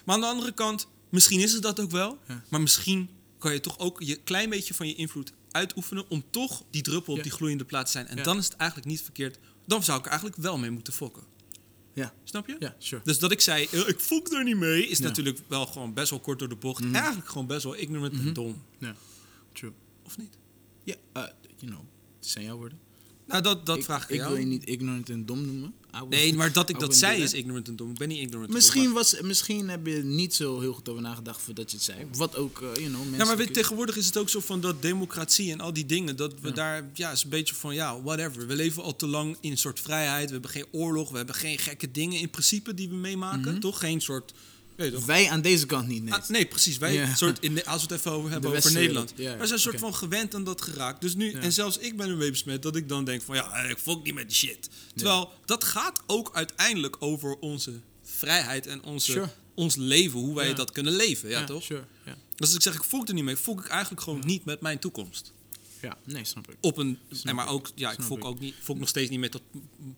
Maar 0.04 0.14
aan 0.14 0.20
de 0.20 0.26
andere 0.26 0.52
kant, 0.52 0.86
misschien 1.08 1.40
is 1.40 1.52
het 1.52 1.62
dat 1.62 1.80
ook 1.80 1.90
wel. 1.90 2.18
Maar 2.48 2.60
misschien 2.60 3.08
kan 3.38 3.52
je 3.52 3.60
toch 3.60 3.78
ook 3.78 4.00
je 4.02 4.16
klein 4.16 4.50
beetje 4.50 4.74
van 4.74 4.86
je 4.88 4.94
invloed 4.94 5.32
uitoefenen 5.50 6.04
om 6.08 6.24
toch 6.30 6.62
die 6.70 6.82
druppel 6.82 7.14
op 7.14 7.22
die 7.22 7.32
gloeiende 7.32 7.64
plaat 7.64 7.84
te 7.86 7.92
zijn. 7.92 8.06
En 8.06 8.22
dan 8.22 8.38
is 8.38 8.44
het 8.44 8.56
eigenlijk 8.56 8.90
niet 8.90 9.02
verkeerd. 9.02 9.38
Dan 9.66 9.82
zou 9.84 9.98
ik 9.98 10.04
er 10.04 10.10
eigenlijk 10.10 10.40
wel 10.42 10.58
mee 10.58 10.70
moeten 10.70 10.92
fokken. 10.92 11.22
Ja. 11.94 12.14
Snap 12.24 12.46
je? 12.46 12.56
Ja, 12.58 12.74
sure. 12.78 13.02
Dus 13.04 13.18
dat 13.18 13.30
ik 13.32 13.40
zei, 13.40 13.66
eh, 13.72 13.88
ik 13.88 13.98
fok 14.00 14.32
er 14.32 14.44
niet 14.44 14.56
mee, 14.56 14.82
is 14.82 14.88
Ja. 14.88 14.94
Mhm. 14.94 15.02
natuurlijk 15.02 15.38
wel 15.46 15.66
gewoon 15.66 15.94
best 15.94 16.10
wel 16.10 16.20
kort 16.20 16.38
door 16.38 16.48
de 16.48 16.56
bocht. 16.56 16.84
Eigenlijk 16.92 17.28
gewoon 17.28 17.46
best 17.46 17.62
wel 17.64 17.76
ignorant 17.76 18.12
en 18.12 18.32
dom. 18.32 18.62
Ja, 18.78 18.94
true. 19.52 19.72
Of 20.04 20.18
niet? 20.18 20.38
Ja, 20.84 20.94
eh, 21.12 21.22
you 21.56 21.70
know, 21.72 21.84
het 22.18 22.26
zijn 22.26 22.44
jouw 22.44 22.56
woorden. 22.56 22.78
Nou, 23.26 23.42
dat, 23.42 23.66
dat 23.66 23.76
ik, 23.76 23.84
vraag 23.84 24.02
ik, 24.04 24.08
ik 24.10 24.16
jou. 24.16 24.28
wil 24.32 24.40
je 24.40 24.46
niet 24.46 24.64
ignorant 24.64 25.10
en 25.10 25.26
dom 25.26 25.46
noemen. 25.46 25.74
Nee, 26.08 26.34
maar 26.34 26.52
dat 26.52 26.68
ik 26.68 26.78
dat 26.78 26.96
zei 26.96 27.22
is 27.22 27.32
ignorant 27.32 27.68
en 27.68 27.76
dom. 27.76 27.90
Ik 27.90 27.98
ben 27.98 28.08
niet 28.08 28.18
ignorant 28.18 28.42
en 28.44 28.52
dom, 28.52 28.56
Misschien, 28.56 28.92
was, 28.92 29.20
misschien 29.20 29.68
heb 29.68 29.86
je 29.86 30.04
niet 30.04 30.34
zo 30.34 30.60
heel 30.60 30.72
goed 30.72 30.88
over 30.88 31.02
nagedacht 31.02 31.42
voordat 31.42 31.70
je 31.70 31.76
het 31.76 31.86
zei. 31.86 32.06
Wat 32.16 32.36
ook, 32.36 32.62
eh, 32.62 32.68
you 32.74 32.88
know, 32.88 33.00
mensen... 33.00 33.18
Ja, 33.18 33.24
maar 33.24 33.36
weet, 33.36 33.54
tegenwoordig 33.54 33.96
is 33.96 34.06
het 34.06 34.16
ook 34.16 34.28
zo 34.28 34.40
van 34.40 34.60
dat 34.60 34.82
democratie 34.82 35.52
en 35.52 35.60
al 35.60 35.72
die 35.72 35.86
dingen, 35.86 36.16
dat 36.16 36.34
we 36.40 36.52
daar, 36.52 36.90
ja, 36.94 37.10
is 37.10 37.22
een 37.22 37.30
beetje 37.30 37.54
van, 37.54 37.74
ja, 37.74 38.02
whatever. 38.02 38.46
We 38.46 38.54
leven 38.54 38.82
al 38.82 38.96
te 38.96 39.06
lang 39.06 39.36
in 39.40 39.50
een 39.50 39.58
soort 39.58 39.80
vrijheid. 39.80 40.26
We 40.26 40.32
hebben 40.32 40.50
geen 40.50 40.66
oorlog, 40.72 41.10
we 41.10 41.16
hebben 41.16 41.34
geen 41.34 41.58
gekke 41.58 41.90
dingen 41.90 42.20
in 42.20 42.30
principe 42.30 42.74
die 42.74 42.88
we 42.88 42.94
meemaken, 42.94 43.60
toch? 43.60 43.78
Geen 43.78 44.00
soort, 44.00 44.32
Wij 45.06 45.28
aan 45.30 45.40
deze 45.40 45.66
kant 45.66 45.88
niet, 45.88 46.02
nee. 46.02 46.12
Ah, 46.14 46.28
nee, 46.28 46.46
precies. 46.46 46.78
Wij, 46.78 46.92
Ja. 46.94 47.14
soort 47.14 47.38
in 47.40 47.54
de, 47.54 47.66
als 47.66 47.82
we 47.86 47.88
het 47.92 47.98
even 47.98 48.10
over 48.12 48.30
hebben 48.30 48.50
De 48.50 48.56
over 48.56 48.72
Nederland. 48.72 49.12
ja, 49.16 49.24
wij 49.36 49.36
zijn 49.38 49.52
een 49.52 49.58
soort 49.58 49.78
van 49.78 49.94
gewend 49.94 50.34
aan 50.34 50.44
dat 50.44 50.62
geraakt. 50.62 51.00
Dus 51.00 51.14
nu, 51.14 51.30
Ja. 51.32 51.38
en 51.40 51.52
zelfs 51.52 51.78
ik 51.78 51.96
ben 51.96 52.08
ermee 52.08 52.30
besmet 52.30 52.62
dat 52.62 52.76
ik 52.76 52.88
dan 52.88 53.04
denk 53.04 53.22
van, 53.22 53.36
ja, 53.36 53.54
ik 53.56 53.78
fok 53.78 54.04
niet 54.04 54.14
met 54.14 54.28
die 54.28 54.36
shit. 54.36 54.68
Terwijl, 54.94 55.32
dat 55.44 55.64
gaat 55.64 56.02
ook 56.06 56.30
uiteindelijk 56.34 56.96
over 56.98 57.36
onze 57.40 57.72
vrijheid 58.02 58.66
en 58.66 58.82
onze, 58.82 59.10
Sure. 59.12 59.28
ons 59.54 59.76
leven, 59.76 60.20
hoe 60.20 60.34
wij 60.34 60.54
dat 60.54 60.72
kunnen 60.72 60.92
leven, 60.96 61.28
ja, 61.28 61.44
toch? 61.44 61.62
Sure. 61.62 61.84
Dus 62.36 62.46
als 62.46 62.54
ik 62.54 62.62
zeg, 62.62 62.74
ik 62.74 62.82
fok 62.82 63.08
er 63.08 63.14
niet 63.14 63.24
mee, 63.24 63.36
fok 63.36 63.60
ik 63.64 63.66
eigenlijk 63.68 64.02
gewoon 64.02 64.22
niet 64.24 64.44
met 64.44 64.60
mijn 64.60 64.78
toekomst. 64.78 65.32
Ja, 65.82 65.98
nee, 66.04 66.24
snap 66.24 66.50
ik. 66.50 66.56
Op 66.60 66.76
een, 66.76 66.98
Snap 67.10 67.26
en 67.26 67.34
maar 67.34 67.44
ik. 67.46 67.50
ook, 67.52 67.70
ja, 67.74 67.92
ik 67.92 67.98
ik. 67.98 68.24
ook 68.24 68.40
niet, 68.40 68.54
fok 68.62 68.78
nog 68.78 68.88
steeds 68.88 69.10
niet 69.10 69.20
met 69.20 69.32
dat 69.32 69.42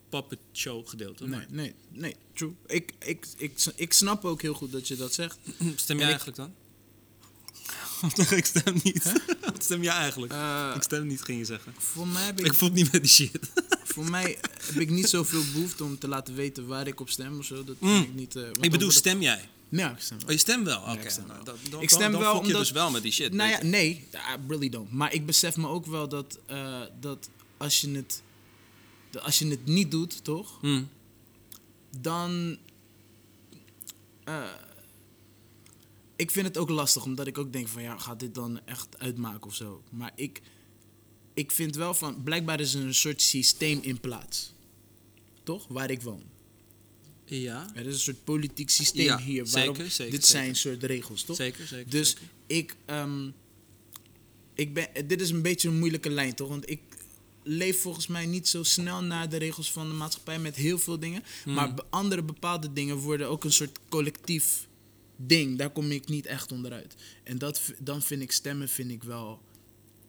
puppet 0.09 0.39
show 0.53 0.89
gedeelte. 0.89 1.27
Nee, 1.27 1.31
Maar- 1.39 1.47
nee, 1.51 1.75
nee, 1.93 2.17
true. 2.35 2.55
Ik, 2.67 2.93
ik, 2.99 3.27
ik, 3.37 3.53
ik 3.77 3.93
snap 3.93 4.25
ook 4.25 4.43
heel 4.43 4.55
goed 4.55 4.73
dat 4.73 4.89
je 4.89 4.97
dat 4.97 5.15
zegt. 5.15 5.39
Stem 5.77 5.99
jij 5.99 6.09
En 6.09 6.15
ik- 6.15 6.21
eigenlijk 6.25 6.37
dan? 6.37 6.53
ik 8.39 8.45
stem 8.47 8.81
niet. 8.83 9.13
Wat 9.53 9.65
stem 9.65 9.83
jij 9.83 9.93
eigenlijk? 9.95 10.33
Eh, 10.33 10.73
ik 10.77 10.83
stem 10.83 11.07
niet, 11.07 11.23
ging 11.23 11.39
je 11.39 11.45
zeggen. 11.45 11.75
voor 11.79 12.07
mij 12.09 12.23
heb 12.25 12.39
ik, 12.41 12.47
Ik 12.47 12.53
fok 12.53 12.73
niet 12.73 12.93
met 12.93 13.03
die 13.03 13.11
shit. 13.11 13.39
voor 13.95 14.11
mij 14.11 14.39
heb 14.61 14.75
ik 14.81 14.91
niet 14.91 15.09
zoveel 15.09 15.43
behoefte 15.53 15.85
om 15.85 15.99
te 15.99 16.09
laten 16.09 16.35
weten 16.35 16.67
waar 16.67 16.87
ik 16.87 17.01
op 17.01 17.11
stem 17.11 17.39
of 17.39 17.45
zo. 17.45 17.65
Dat 17.65 17.81
Mm. 17.81 18.03
ik 18.03 18.15
niet... 18.15 18.37
eh, 18.37 18.49
ik 18.61 18.71
bedoel, 18.71 18.91
stem 18.91 19.21
jij? 19.23 19.49
Ja, 19.69 19.91
ik 19.91 20.01
stem 20.01 20.17
wel. 20.19 20.27
Oh, 20.27 20.33
je 20.33 20.39
stemt 20.39 20.65
wel? 20.65 20.81
Oké. 20.81 20.91
ik 21.03 21.11
stem 21.11 21.27
wel. 21.27 21.45
dan, 21.45 21.57
dan, 21.71 21.83
Ik 21.83 21.91
stem 21.91 22.13
dan 22.13 22.21
wel 22.21 22.31
fok 22.35 22.41
je 22.41 22.47
omdat- 22.47 22.61
dus 22.63 22.71
wel 22.71 22.91
met 22.91 23.03
die 23.03 23.13
shit. 23.13 23.33
Nou 23.33 23.51
ja, 23.51 23.63
nee, 23.63 24.09
I 24.15 24.37
really 24.49 24.69
don't. 24.69 24.93
Maar 24.93 25.13
ik 25.15 25.27
besef 25.27 25.57
me 25.57 25.69
ook 25.69 25.87
wel 25.87 26.09
dat, 26.09 26.39
eh, 26.47 26.83
dat 27.01 27.31
als 27.57 27.81
je 27.81 27.91
het... 27.91 28.23
Als 29.23 29.39
je 29.39 29.47
het 29.49 29.67
niet 29.67 29.91
doet, 29.91 30.25
toch? 30.25 30.59
Hm. 30.61 30.83
dan. 32.01 32.57
eh, 34.25 34.51
ik 36.17 36.31
vind 36.31 36.47
het 36.47 36.59
ook 36.59 36.69
lastig, 36.69 37.05
omdat 37.05 37.27
ik 37.27 37.39
ook 37.39 37.53
denk 37.53 37.69
van 37.69 37.83
ja, 37.83 37.99
gaat 37.99 38.21
dit 38.21 38.35
dan 38.35 38.61
echt 38.65 38.99
uitmaken 38.99 39.43
of 39.47 39.55
zo? 39.55 39.83
Maar 39.91 40.13
ik, 40.17 40.43
ik 41.35 41.51
vind 41.53 41.75
wel 41.77 41.95
van, 41.95 42.23
blijkbaar 42.23 42.61
is 42.61 42.75
er 42.75 42.83
een 42.83 42.95
soort 42.95 43.23
systeem 43.23 43.79
in 43.83 44.01
plaats. 44.01 44.53
Toch? 45.43 45.67
Waar 45.69 45.91
ik 45.91 46.03
woon. 46.03 46.23
Ja, 47.27 47.71
Er 47.75 47.87
is 47.87 47.95
een 47.95 48.01
soort 48.01 48.25
politiek 48.25 48.71
systeem 48.71 49.05
Ja, 49.05 49.19
hier. 49.19 49.47
zeker, 49.47 49.75
zeker, 49.91 50.13
dit 50.13 50.25
zeker. 50.27 50.27
zijn 50.27 50.57
soort 50.57 50.83
regels, 50.83 51.23
toch? 51.23 51.37
zeker, 51.37 51.67
zeker. 51.67 51.91
Dus 51.91 52.17
ik, 52.47 52.77
ehm, 52.85 53.31
ik 54.55 54.75
ben, 54.75 54.89
dit 55.07 55.21
is 55.21 55.31
een 55.31 55.43
beetje 55.43 55.69
een 55.69 55.79
moeilijke 55.79 56.11
lijn, 56.11 56.35
toch? 56.35 56.49
Want 56.49 56.71
ik 56.71 56.81
leef 57.43 57.81
volgens 57.81 58.07
mij 58.07 58.27
niet 58.27 58.49
zo 58.49 58.63
snel 58.63 59.03
naar 59.03 59.29
de 59.29 59.37
regels 59.37 59.73
van 59.73 59.89
de 59.89 59.95
maatschappij 59.95 60.39
met 60.39 60.57
heel 60.57 60.79
veel 60.79 60.99
dingen. 60.99 61.23
Hmm. 61.45 61.55
Maar 61.55 61.73
andere 61.91 62.23
bepaalde 62.23 62.73
dingen 62.73 62.97
worden 62.97 63.29
ook 63.29 63.45
een 63.45 63.53
soort 63.53 63.79
collectief 63.89 64.67
ding. 65.17 65.59
Daar 65.59 65.71
kom 65.71 65.91
ik 65.91 66.09
niet 66.09 66.27
echt 66.27 66.53
onderuit. 66.53 66.95
En 67.25 67.39
dat, 67.39 67.61
dan 67.79 68.03
vind 68.03 68.23
ik 68.23 68.33
stemmen 68.33 68.69
vind 68.69 68.91
ik 68.91 69.03
wel 69.03 69.41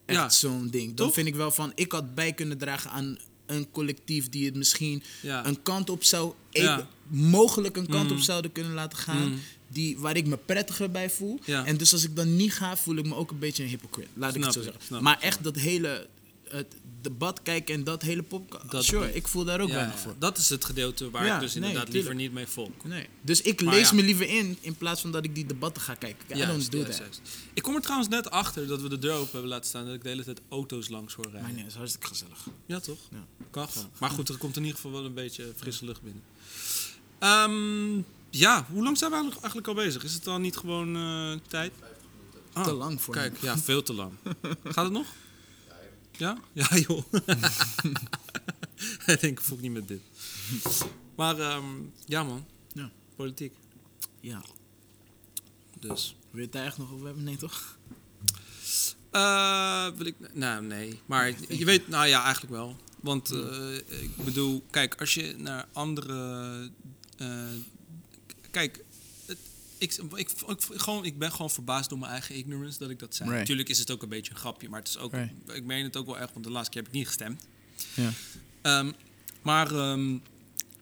echt 0.06 0.18
Ja, 0.18 0.28
zo'n 0.30 0.68
ding. 0.70 0.86
Dan 0.86 1.06
toch? 1.06 1.14
vind 1.14 1.26
ik 1.26 1.34
wel 1.34 1.50
van, 1.50 1.72
ik 1.74 1.92
had 1.92 2.14
bij 2.14 2.32
kunnen 2.32 2.58
dragen 2.58 2.90
aan 2.90 3.18
een 3.46 3.70
collectief 3.70 4.28
die 4.28 4.44
het 4.46 4.54
misschien 4.54 5.02
Ja. 5.22 5.46
een 5.46 5.62
kant 5.62 5.90
op 5.90 6.04
zou, 6.04 6.32
Ja. 6.50 6.74
even- 6.74 6.88
mogelijk 7.08 7.76
een 7.76 7.86
kant 7.88 8.10
Mm. 8.10 8.16
op 8.16 8.22
zouden 8.22 8.52
kunnen 8.52 8.72
laten 8.72 8.98
gaan. 8.98 9.28
Mm. 9.28 9.38
Die, 9.68 9.98
waar 9.98 10.16
ik 10.16 10.26
me 10.26 10.36
prettiger 10.36 10.90
bij 10.90 11.10
voel. 11.10 11.38
Ja. 11.44 11.64
En 11.64 11.76
dus 11.76 11.92
als 11.92 12.04
ik 12.04 12.16
dan 12.16 12.36
niet 12.36 12.52
ga, 12.54 12.76
voel 12.76 12.96
ik 12.96 13.06
me 13.06 13.14
ook 13.14 13.30
een 13.30 13.38
beetje 13.38 13.62
een 13.62 13.68
hypocrite. 13.68 14.08
Laat 14.14 14.34
ik 14.34 14.44
het 14.44 14.52
zo 14.52 14.62
zeggen. 14.62 14.82
snap 14.82 15.00
maar 15.00 15.18
echt 15.20 15.44
dat 15.44 15.56
hele 15.56 16.06
het 16.48 16.74
debat 17.00 17.42
kijken 17.42 17.74
en 17.74 17.84
dat 17.84 18.02
hele 18.02 18.22
pop. 18.22 18.64
Dat- 18.70 18.84
sure, 18.84 19.14
ik 19.14 19.28
voel 19.28 19.44
daar 19.44 19.60
ook 19.60 19.68
Ja, 19.68 19.74
weinig 19.74 19.94
ja, 19.94 20.00
voor. 20.00 20.14
dat 20.18 20.38
is 20.38 20.48
het 20.48 20.64
gedeelte 20.64 21.10
waar 21.10 21.24
Ja, 21.26 21.34
ik 21.34 21.40
dus 21.40 21.54
nee, 21.54 21.62
inderdaad 21.62 21.84
tuurlijk. 21.90 22.04
liever 22.06 22.14
niet 22.24 22.32
mee 22.32 22.46
volk. 22.46 22.84
Nee. 22.84 23.06
Dus 23.20 23.42
ik 23.42 23.62
Maar 23.62 23.74
lees 23.74 23.88
ja. 23.88 23.94
me 23.94 24.02
liever 24.02 24.28
in 24.28 24.56
in 24.60 24.74
plaats 24.76 25.00
van 25.00 25.10
dat 25.12 25.24
ik 25.24 25.34
die 25.34 25.46
debatten 25.46 25.82
ga 25.82 25.94
kijken. 25.94 26.24
I 26.36 26.38
Juist, 26.38 26.46
don't 26.52 26.70
do 26.72 26.78
juist, 26.78 26.92
that. 26.98 27.06
juist. 27.06 27.20
Ik 27.54 27.62
kom 27.62 27.74
er 27.74 27.80
trouwens 27.80 28.08
net 28.08 28.30
achter 28.30 28.66
dat 28.66 28.80
we 28.80 28.88
de 28.88 28.98
deur 28.98 29.12
open 29.14 29.30
hebben 29.32 29.50
laten 29.50 29.68
staan. 29.68 29.84
Dat 29.84 29.94
ik 29.94 30.02
de 30.02 30.08
hele 30.08 30.24
tijd 30.24 30.40
auto's 30.48 30.88
langs 30.88 31.14
hoor 31.14 31.24
rijden. 31.24 31.42
Maar 31.42 31.52
nee, 31.52 31.62
dat 31.62 31.70
is 31.72 31.76
hartstikke 31.78 32.06
gezellig. 32.06 32.46
Ja, 32.66 32.80
toch? 32.80 32.98
Ja. 33.10 33.24
Kan. 33.50 33.68
Maar 33.98 34.10
goed, 34.10 34.28
er 34.28 34.36
komt 34.36 34.56
in 34.56 34.62
ieder 34.62 34.76
geval 34.76 34.92
wel 34.92 35.04
een 35.04 35.14
beetje 35.14 35.52
frisse 35.56 35.84
lucht 35.84 36.02
binnen. 36.02 36.22
Ehm, 37.18 37.96
ja, 38.30 38.66
hoe 38.72 38.82
lang 38.82 38.98
zijn 38.98 39.10
we 39.10 39.16
eigenlijk, 39.30 39.66
al 39.66 39.74
bezig? 39.74 40.04
Is 40.04 40.12
het 40.14 40.24
dan 40.24 40.40
niet 40.42 40.56
gewoon 40.56 40.96
eh, 40.96 41.32
tijd? 41.48 41.72
Ah, 42.52 42.64
Te 42.64 42.72
lang 42.72 43.02
voor 43.02 43.14
Kijk, 43.14 43.32
me. 43.32 43.46
ja, 43.46 43.58
veel 43.58 43.82
te 43.82 43.92
lang. 43.94 44.12
Gaat 44.64 44.84
het 44.84 44.92
nog? 44.92 45.06
Ja? 46.18 46.38
Ja, 46.52 46.76
joh. 46.88 47.04
ik 49.06 49.20
denk, 49.20 49.22
ik 49.22 49.40
voel 49.40 49.58
niet 49.58 49.72
met 49.72 49.88
dit. 49.88 50.00
Maar 51.16 51.38
ehm, 51.38 51.64
ja, 52.06 52.22
man. 52.24 52.46
Ja. 52.72 52.90
Politiek. 53.16 53.54
Ja. 54.20 54.42
Dus. 55.80 56.16
Wil 56.30 56.40
je 56.40 56.42
het 56.46 56.52
daar 56.52 56.64
echt 56.66 56.78
nog 56.78 56.92
over 56.92 57.06
hebben? 57.06 57.24
Nee, 57.24 57.36
toch? 57.36 57.78
Eh, 59.10 59.88
wil 59.96 60.06
ik, 60.06 60.14
nou, 60.32 60.64
nee. 60.64 61.00
Maar 61.06 61.32
je 61.48 61.64
weet, 61.64 61.88
nou 61.88 62.06
ja, 62.06 62.22
eigenlijk 62.24 62.54
wel. 62.54 62.76
Want 63.00 63.30
eh, 63.30 63.74
ik 63.76 64.16
bedoel, 64.24 64.64
kijk, 64.70 64.94
als 65.00 65.14
je 65.14 65.34
naar 65.38 65.66
andere. 65.72 66.70
eh, 67.16 67.44
kijk, 68.50 68.84
ik, 69.78 69.94
ik, 70.14 70.30
ik, 70.46 70.58
gewoon, 70.60 71.04
ik 71.04 71.18
ben 71.18 71.32
gewoon 71.32 71.50
verbaasd 71.50 71.88
door 71.88 71.98
mijn 71.98 72.10
eigen 72.12 72.34
ignorance 72.36 72.78
dat 72.78 72.90
ik 72.90 72.98
dat 72.98 73.14
zei. 73.14 73.28
Right. 73.28 73.40
Natuurlijk 73.42 73.68
is 73.68 73.78
het 73.78 73.90
ook 73.90 74.02
een 74.02 74.08
beetje 74.08 74.32
een 74.32 74.38
grapje, 74.38 74.68
maar 74.68 74.78
het 74.78 74.88
is 74.88 74.98
ook, 74.98 75.12
Right. 75.12 75.32
ik 75.52 75.64
meen 75.64 75.84
het 75.84 75.96
ook 75.96 76.06
wel 76.06 76.18
echt, 76.18 76.32
want 76.32 76.44
de 76.44 76.50
laatste 76.50 76.70
keer 76.70 76.80
heb 76.82 76.90
ik 76.90 76.96
niet 76.98 77.06
gestemd. 77.06 77.46
Ehm, 78.62 78.92
maar 79.42 79.74
ehm, 79.74 80.14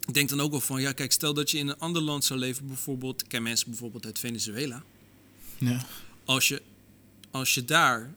ik 0.07 0.15
denk 0.15 0.29
dan 0.29 0.41
ook 0.41 0.51
wel 0.51 0.61
van, 0.61 0.81
ja, 0.81 0.93
kijk, 0.93 1.13
stel 1.13 1.35
dat 1.35 1.51
je 1.51 1.59
in 1.59 1.69
een 1.69 1.79
ander 1.79 2.03
land 2.03 2.25
zou 2.25 2.39
leven, 2.39 2.67
bijvoorbeeld, 2.67 3.23
ik 3.23 3.29
ken 3.29 3.43
mensen 3.43 3.69
bijvoorbeeld 3.71 4.05
uit 4.07 4.19
Venezuela 4.19 4.83
Ja. 5.59 5.87
als 6.25 6.49
je, 6.49 6.63
als 7.31 7.55
je 7.55 7.65
daar, 7.65 8.01
da- 8.01 8.15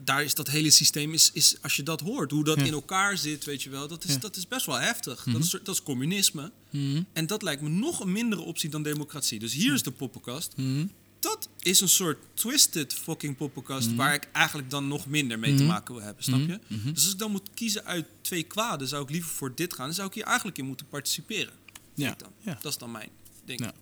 daar 0.00 0.24
is 0.24 0.34
dat 0.34 0.48
hele 0.48 0.70
systeem, 0.70 1.12
is, 1.12 1.30
is, 1.32 1.56
als 1.62 1.76
je 1.76 1.82
dat 1.82 2.00
hoort, 2.00 2.30
hoe 2.30 2.44
dat 2.44 2.58
Ja. 2.58 2.64
in 2.64 2.72
elkaar 2.72 3.18
zit, 3.18 3.44
weet 3.44 3.62
je 3.62 3.70
wel, 3.70 3.88
dat 3.88 4.04
is, 4.04 4.12
Ja. 4.12 4.18
dat 4.18 4.36
is 4.36 4.48
best 4.48 4.66
wel 4.66 4.78
heftig. 4.80 5.24
dat, 5.32 5.42
is, 5.42 5.50
dat 5.50 5.68
is 5.74 5.82
communisme. 5.82 6.52
Mhm. 6.70 7.02
En 7.12 7.26
dat 7.26 7.42
lijkt 7.42 7.62
me 7.62 7.68
nog 7.68 8.00
een 8.00 8.12
mindere 8.12 8.42
optie 8.42 8.70
dan 8.70 8.82
democratie. 8.82 9.38
Dus 9.38 9.52
hier 9.52 9.74
is 9.74 9.82
de 9.82 9.90
poppenkast. 9.90 10.52
Mhm. 10.56 10.86
Dat 11.20 11.48
is 11.58 11.80
een 11.80 11.88
soort 11.88 12.18
twisted 12.34 12.94
fucking 12.94 13.36
poppenkast 13.36 13.94
waar 13.94 14.14
ik 14.14 14.28
eigenlijk 14.32 14.70
dan 14.70 14.88
nog 14.88 15.06
minder 15.06 15.38
mee 15.38 15.54
te 15.54 15.62
Mhm. 15.62 15.72
maken 15.72 15.94
wil 15.94 16.02
hebben, 16.04 16.24
snap 16.24 16.40
je? 16.40 16.58
Mhm. 16.66 16.92
Dus 16.92 17.04
als 17.04 17.12
ik 17.12 17.18
dan 17.18 17.30
moet 17.30 17.48
kiezen 17.54 17.84
uit 17.84 18.06
twee 18.20 18.42
kwaden, 18.42 18.88
zou 18.88 19.02
ik 19.02 19.10
liever 19.10 19.30
voor 19.30 19.54
dit 19.54 19.74
gaan. 19.74 19.86
Dan 19.86 19.94
zou 19.94 20.08
ik 20.08 20.14
hier 20.14 20.24
eigenlijk 20.24 20.58
in 20.58 20.64
moeten 20.66 20.88
participeren. 20.88 21.52
Ja. 21.94 22.14
Dan. 22.18 22.30
Ja. 22.40 22.58
Dat 22.62 22.72
is 22.72 22.78
dan 22.78 22.90
mijn 22.90 23.08
ding. 23.44 23.60
Ja. 23.60 23.72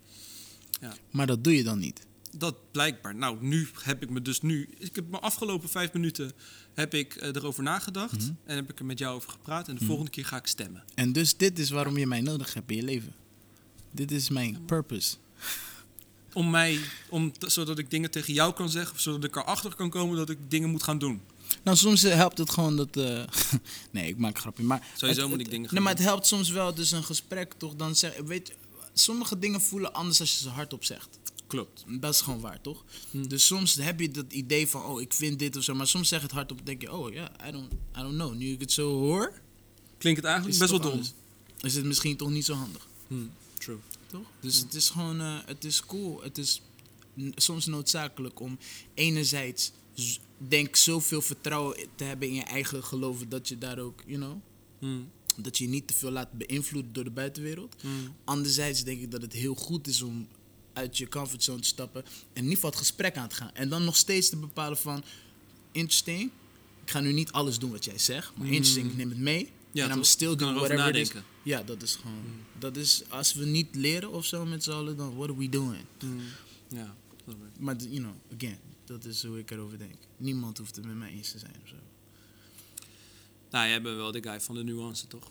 Ja. 0.80 0.94
Maar 1.10 1.26
dat 1.26 1.44
doe 1.44 1.56
je 1.56 1.62
dan 1.62 1.78
niet. 1.78 2.00
Dat 2.36 2.56
blijkbaar. 2.70 3.14
Nou, 3.14 3.36
nu 3.40 3.68
heb 3.82 4.02
ik 4.02 4.10
me 4.10 4.22
dus 4.22 4.40
nu. 4.40 4.68
Ik 4.78 4.94
heb 4.94 5.08
mijn 5.10 5.22
afgelopen 5.22 5.68
vijf 5.68 5.92
minuten 5.92 6.32
heb 6.74 6.94
ik 6.94 7.14
eh, 7.14 7.28
erover 7.28 7.62
nagedacht 7.62 8.18
Mhm. 8.20 8.30
en 8.44 8.56
heb 8.56 8.70
ik 8.70 8.78
er 8.78 8.84
met 8.84 8.98
jou 8.98 9.14
over 9.16 9.30
gepraat. 9.30 9.68
En 9.68 9.76
de 9.76 9.84
volgende 9.84 10.10
keer 10.10 10.24
ga 10.24 10.36
ik 10.36 10.46
stemmen. 10.46 10.84
En 10.94 11.12
dus 11.12 11.36
dit 11.36 11.58
is 11.58 11.70
waarom 11.70 11.98
je 11.98 12.06
mij 12.06 12.20
nodig 12.20 12.54
hebt 12.54 12.70
in 12.70 12.76
je 12.76 12.82
leven. 12.82 13.14
Dit 13.90 14.10
is 14.10 14.28
mijn 14.28 14.64
purpose. 14.64 15.16
om 16.32 16.50
mij, 16.50 16.78
om, 17.08 17.32
zodat 17.38 17.78
ik 17.78 17.90
dingen 17.90 18.10
tegen 18.10 18.34
jou 18.34 18.52
kan 18.52 18.68
zeggen, 18.70 18.94
of 18.94 19.00
zodat 19.00 19.24
ik 19.24 19.36
erachter 19.36 19.74
kan 19.74 19.90
komen 19.90 20.16
dat 20.16 20.30
ik 20.30 20.38
dingen 20.48 20.70
moet 20.70 20.82
gaan 20.82 20.98
doen. 20.98 21.20
Nou, 21.64 21.76
soms 21.76 22.02
eh, 22.04 22.14
helpt 22.14 22.38
het 22.38 22.50
gewoon 22.50 22.76
dat... 22.76 22.96
eh, 22.96 23.22
nee, 23.90 24.08
ik 24.08 24.16
maak 24.16 24.34
een 24.34 24.40
grapje, 24.40 24.62
maar... 24.64 24.86
Sowieso 24.96 25.20
het- 25.20 25.30
moet 25.30 25.40
ik 25.40 25.50
dingen 25.50 25.64
gaan 25.66 25.74
Nee, 25.74 25.84
maar 25.84 25.92
het 25.94 26.02
helpt 26.02 26.26
soms 26.26 26.48
wel, 26.50 26.74
dus 26.74 26.90
een 26.90 27.04
gesprek 27.04 27.52
toch, 27.52 27.74
dan 27.74 27.96
zeg... 27.96 28.16
Weet 28.26 28.48
je, 28.48 28.54
sommige 28.92 29.38
dingen 29.38 29.60
voelen 29.60 29.92
anders 29.94 30.20
als 30.20 30.30
je 30.32 30.38
ze 30.42 30.48
hardop 30.48 30.84
zegt. 30.84 31.18
Klopt. 31.52 31.84
Dat 32.00 32.14
is 32.14 32.20
gewoon 32.20 32.40
waar, 32.40 32.60
toch? 32.60 32.84
Hmm. 33.10 33.28
Dus 33.28 33.46
soms 33.46 33.74
heb 33.74 34.00
je 34.00 34.10
dat 34.10 34.32
idee 34.32 34.68
van, 34.68 34.84
oh, 34.84 35.00
ik 35.00 35.12
vind 35.12 35.38
dit 35.38 35.56
of 35.56 35.62
zo. 35.62 35.74
Maar 35.74 35.86
soms 35.86 36.08
zeg 36.08 36.22
het 36.22 36.30
hardop, 36.30 36.60
denk 36.66 36.80
je, 36.82 36.92
oh 36.92 37.12
ja, 37.12 37.48
I, 37.48 37.50
don't, 37.52 37.72
I 37.72 38.00
don't 38.00 38.14
know. 38.14 38.34
Nu 38.34 38.52
ik 38.52 38.60
het 38.60 38.72
zo 38.72 38.90
hoor, 38.98 39.32
Klinkt 39.98 40.20
het 40.20 40.28
eigenlijk 40.30 40.58
best 40.58 40.72
het 40.72 40.80
wel 40.82 40.90
dom. 40.90 40.90
anders. 41.00 41.12
Is 41.60 41.74
het 41.74 41.84
misschien 41.84 42.16
toch 42.16 42.30
niet 42.30 42.44
zo 42.44 42.54
handig, 42.54 42.88
Hmm, 43.06 43.30
True. 43.58 43.76
toch? 44.06 44.26
Dus 44.40 44.58
het 44.58 44.74
is 44.74 44.90
gewoon, 44.90 45.20
eh, 45.20 45.38
het 45.46 45.64
is 45.64 45.80
cool. 45.86 46.22
Het 46.22 46.38
is 46.38 46.62
soms 47.34 47.66
noodzakelijk 47.66 48.40
om 48.40 48.58
enerzijds, 48.94 49.72
denk 50.38 50.76
zoveel 50.76 51.22
vertrouwen 51.22 51.76
te 51.94 52.04
hebben 52.04 52.28
in 52.28 52.34
je 52.34 52.42
eigen 52.42 52.84
geloven 52.84 53.28
dat 53.28 53.48
je 53.48 53.58
daar 53.58 53.78
ook, 53.78 54.02
you 54.06 54.18
know, 54.18 54.36
Hmm, 54.78 55.10
dat 55.36 55.58
je 55.58 55.64
je 55.64 55.70
niet 55.70 55.86
te 55.86 55.94
veel 55.94 56.10
laat 56.10 56.32
beïnvloeden 56.32 56.92
door 56.92 57.04
de 57.04 57.10
buitenwereld. 57.10 57.74
hmm. 57.80 58.14
Anderzijds 58.24 58.84
denk 58.84 59.00
ik 59.00 59.10
dat 59.10 59.22
het 59.22 59.32
heel 59.32 59.54
goed 59.54 59.86
is 59.86 60.02
om 60.02 60.28
uit 60.72 60.98
je 60.98 61.08
comfortzone 61.08 61.60
te 61.60 61.68
stappen 61.68 62.04
en 62.04 62.10
in 62.32 62.42
ieder 62.42 62.54
geval 62.54 62.70
het 62.70 62.78
gesprek 62.78 63.16
aan 63.16 63.28
te 63.28 63.34
gaan. 63.34 63.54
En 63.54 63.68
dan 63.68 63.84
nog 63.84 63.96
steeds 63.96 64.28
te 64.28 64.36
bepalen 64.36 64.78
van, 64.78 65.04
interesting, 65.72 66.30
ik 66.84 66.90
ga 66.90 67.00
nu 67.00 67.12
niet 67.12 67.32
alles 67.32 67.58
doen 67.58 67.70
wat 67.70 67.84
jij 67.84 67.98
zegt, 67.98 68.36
maar 68.36 68.46
interesting, 68.46 68.90
ik 68.90 68.96
neem 68.96 69.08
het 69.08 69.18
mee. 69.18 69.44
Mm. 69.44 69.50
Ja, 69.72 69.88
en 69.88 69.90
Kan 69.90 70.02
doing 70.18 70.40
erover 70.40 70.54
whatever 70.54 70.88
it 70.88 70.96
is. 70.96 71.08
nadenken. 71.08 71.30
Ja, 71.42 71.62
dat 71.62 71.82
is 71.82 71.94
gewoon, 71.96 72.24
dat 72.58 72.76
is, 72.76 73.02
als 73.08 73.34
we 73.34 73.44
niet 73.44 73.74
leren 73.74 74.12
of 74.12 74.24
zo 74.26 74.44
met 74.44 74.62
z'n 74.64 74.70
allen, 74.70 74.96
dan 74.96 75.16
what 75.16 75.28
are 75.28 75.38
we 75.38 75.48
doing? 75.48 75.84
Hmm. 75.98 76.20
Ja, 76.68 76.96
dat. 77.24 77.36
Maar, 77.58 77.76
you 77.76 77.96
know, 77.98 78.14
again, 78.36 78.58
dat 78.84 79.04
is 79.04 79.24
hoe 79.24 79.38
ik 79.38 79.50
erover 79.50 79.78
denk. 79.78 79.94
Niemand 80.16 80.58
hoeft 80.58 80.76
het 80.76 80.84
met 80.84 80.96
mij 80.96 81.10
eens 81.10 81.30
te 81.30 81.38
zijn 81.38 81.54
of 81.62 81.68
zo. 81.68 81.74
Nou, 83.50 83.68
jij 83.68 83.82
bent 83.82 83.96
wel 83.96 84.12
de 84.12 84.22
guy 84.22 84.40
van 84.40 84.54
de 84.54 84.64
nuance, 84.64 85.06
toch? 85.06 85.28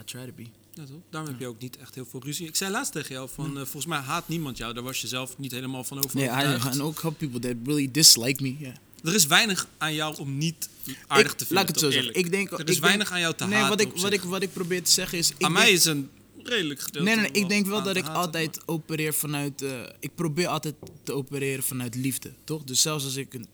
I 0.00 0.04
try 0.04 0.26
to 0.26 0.32
be. 0.32 0.46
Ja, 0.78 0.84
toch? 0.84 1.00
Daarom 1.10 1.30
heb 1.30 1.40
je 1.40 1.46
ook 1.46 1.60
niet 1.60 1.76
echt 1.76 1.94
heel 1.94 2.06
veel 2.06 2.22
ruzie. 2.24 2.46
Ik 2.46 2.56
zei 2.56 2.70
laatst 2.70 2.92
tegen 2.92 3.14
jou 3.14 3.28
van, 3.34 3.46
eh, 3.50 3.62
volgens 3.62 3.86
mij 3.86 3.98
haat 3.98 4.28
niemand 4.28 4.56
jou. 4.56 4.74
Daar 4.74 4.82
was 4.82 5.00
je 5.00 5.06
zelf 5.06 5.38
niet 5.38 5.50
helemaal 5.52 5.84
van 5.84 5.98
over 5.98 6.16
Nee, 6.16 6.30
and 6.30 6.80
ook 6.80 7.00
have 7.00 7.14
people 7.14 7.40
that 7.40 7.54
really 7.64 7.90
dislike 7.90 8.42
me, 8.42 8.56
yeah. 8.58 8.74
Er 9.04 9.14
is 9.14 9.26
weinig 9.26 9.68
aan 9.78 9.94
jou 9.94 10.16
om 10.16 10.38
niet 10.38 10.68
aardig 11.06 11.34
te 11.34 11.38
vinden. 11.46 11.54
Laat 11.54 11.62
ik 11.68 11.74
het 11.74 11.84
zo 11.84 11.90
zeggen. 11.90 12.14
Ik 12.14 12.30
denk, 12.30 12.50
er 12.50 12.60
ik 12.60 12.68
is 12.68 12.74
denk- 12.74 12.84
weinig 12.86 13.10
aan 13.12 13.20
jou 13.20 13.34
te 13.34 13.44
nee, 13.44 13.54
haten. 13.58 13.68
wat 13.68 13.80
ik, 13.80 14.02
wat, 14.02 14.12
ik, 14.12 14.22
wat 14.22 14.42
ik 14.42 14.52
probeer 14.52 14.82
te 14.82 14.90
zeggen 14.90 15.18
is... 15.18 15.28
Ik 15.30 15.32
aan 15.32 15.52
denk- 15.52 15.64
mij 15.64 15.72
is 15.72 15.84
een 15.84 16.10
redelijk 16.42 16.80
gedeelte. 16.80 17.08
Nee, 17.08 17.16
nee, 17.20 17.30
nee. 17.30 17.42
Ik 17.42 17.48
denk 17.48 17.66
wel 17.66 17.82
dat 17.82 17.96
ik 17.96 18.04
haten, 18.04 18.20
altijd 18.20 18.60
opereer 18.66 19.14
vanuit... 19.14 19.62
eh, 19.62 19.70
ik 20.00 20.14
probeer 20.14 20.46
altijd 20.48 20.74
te 21.02 21.12
opereren 21.12 21.64
vanuit 21.64 21.94
liefde, 21.94 22.32
toch? 22.44 22.64
Dus 22.64 22.82
zelfs 22.82 23.04
als 23.04 23.16
ik 23.16 23.34
een, 23.34 23.46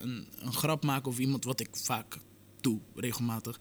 een, 0.00 0.26
een 0.38 0.52
grap 0.52 0.84
maak 0.84 1.06
over 1.06 1.20
iemand, 1.20 1.44
wat 1.44 1.60
ik 1.60 1.68
vaak 1.72 2.18
doe, 2.60 2.78
regelmatig... 2.96 3.58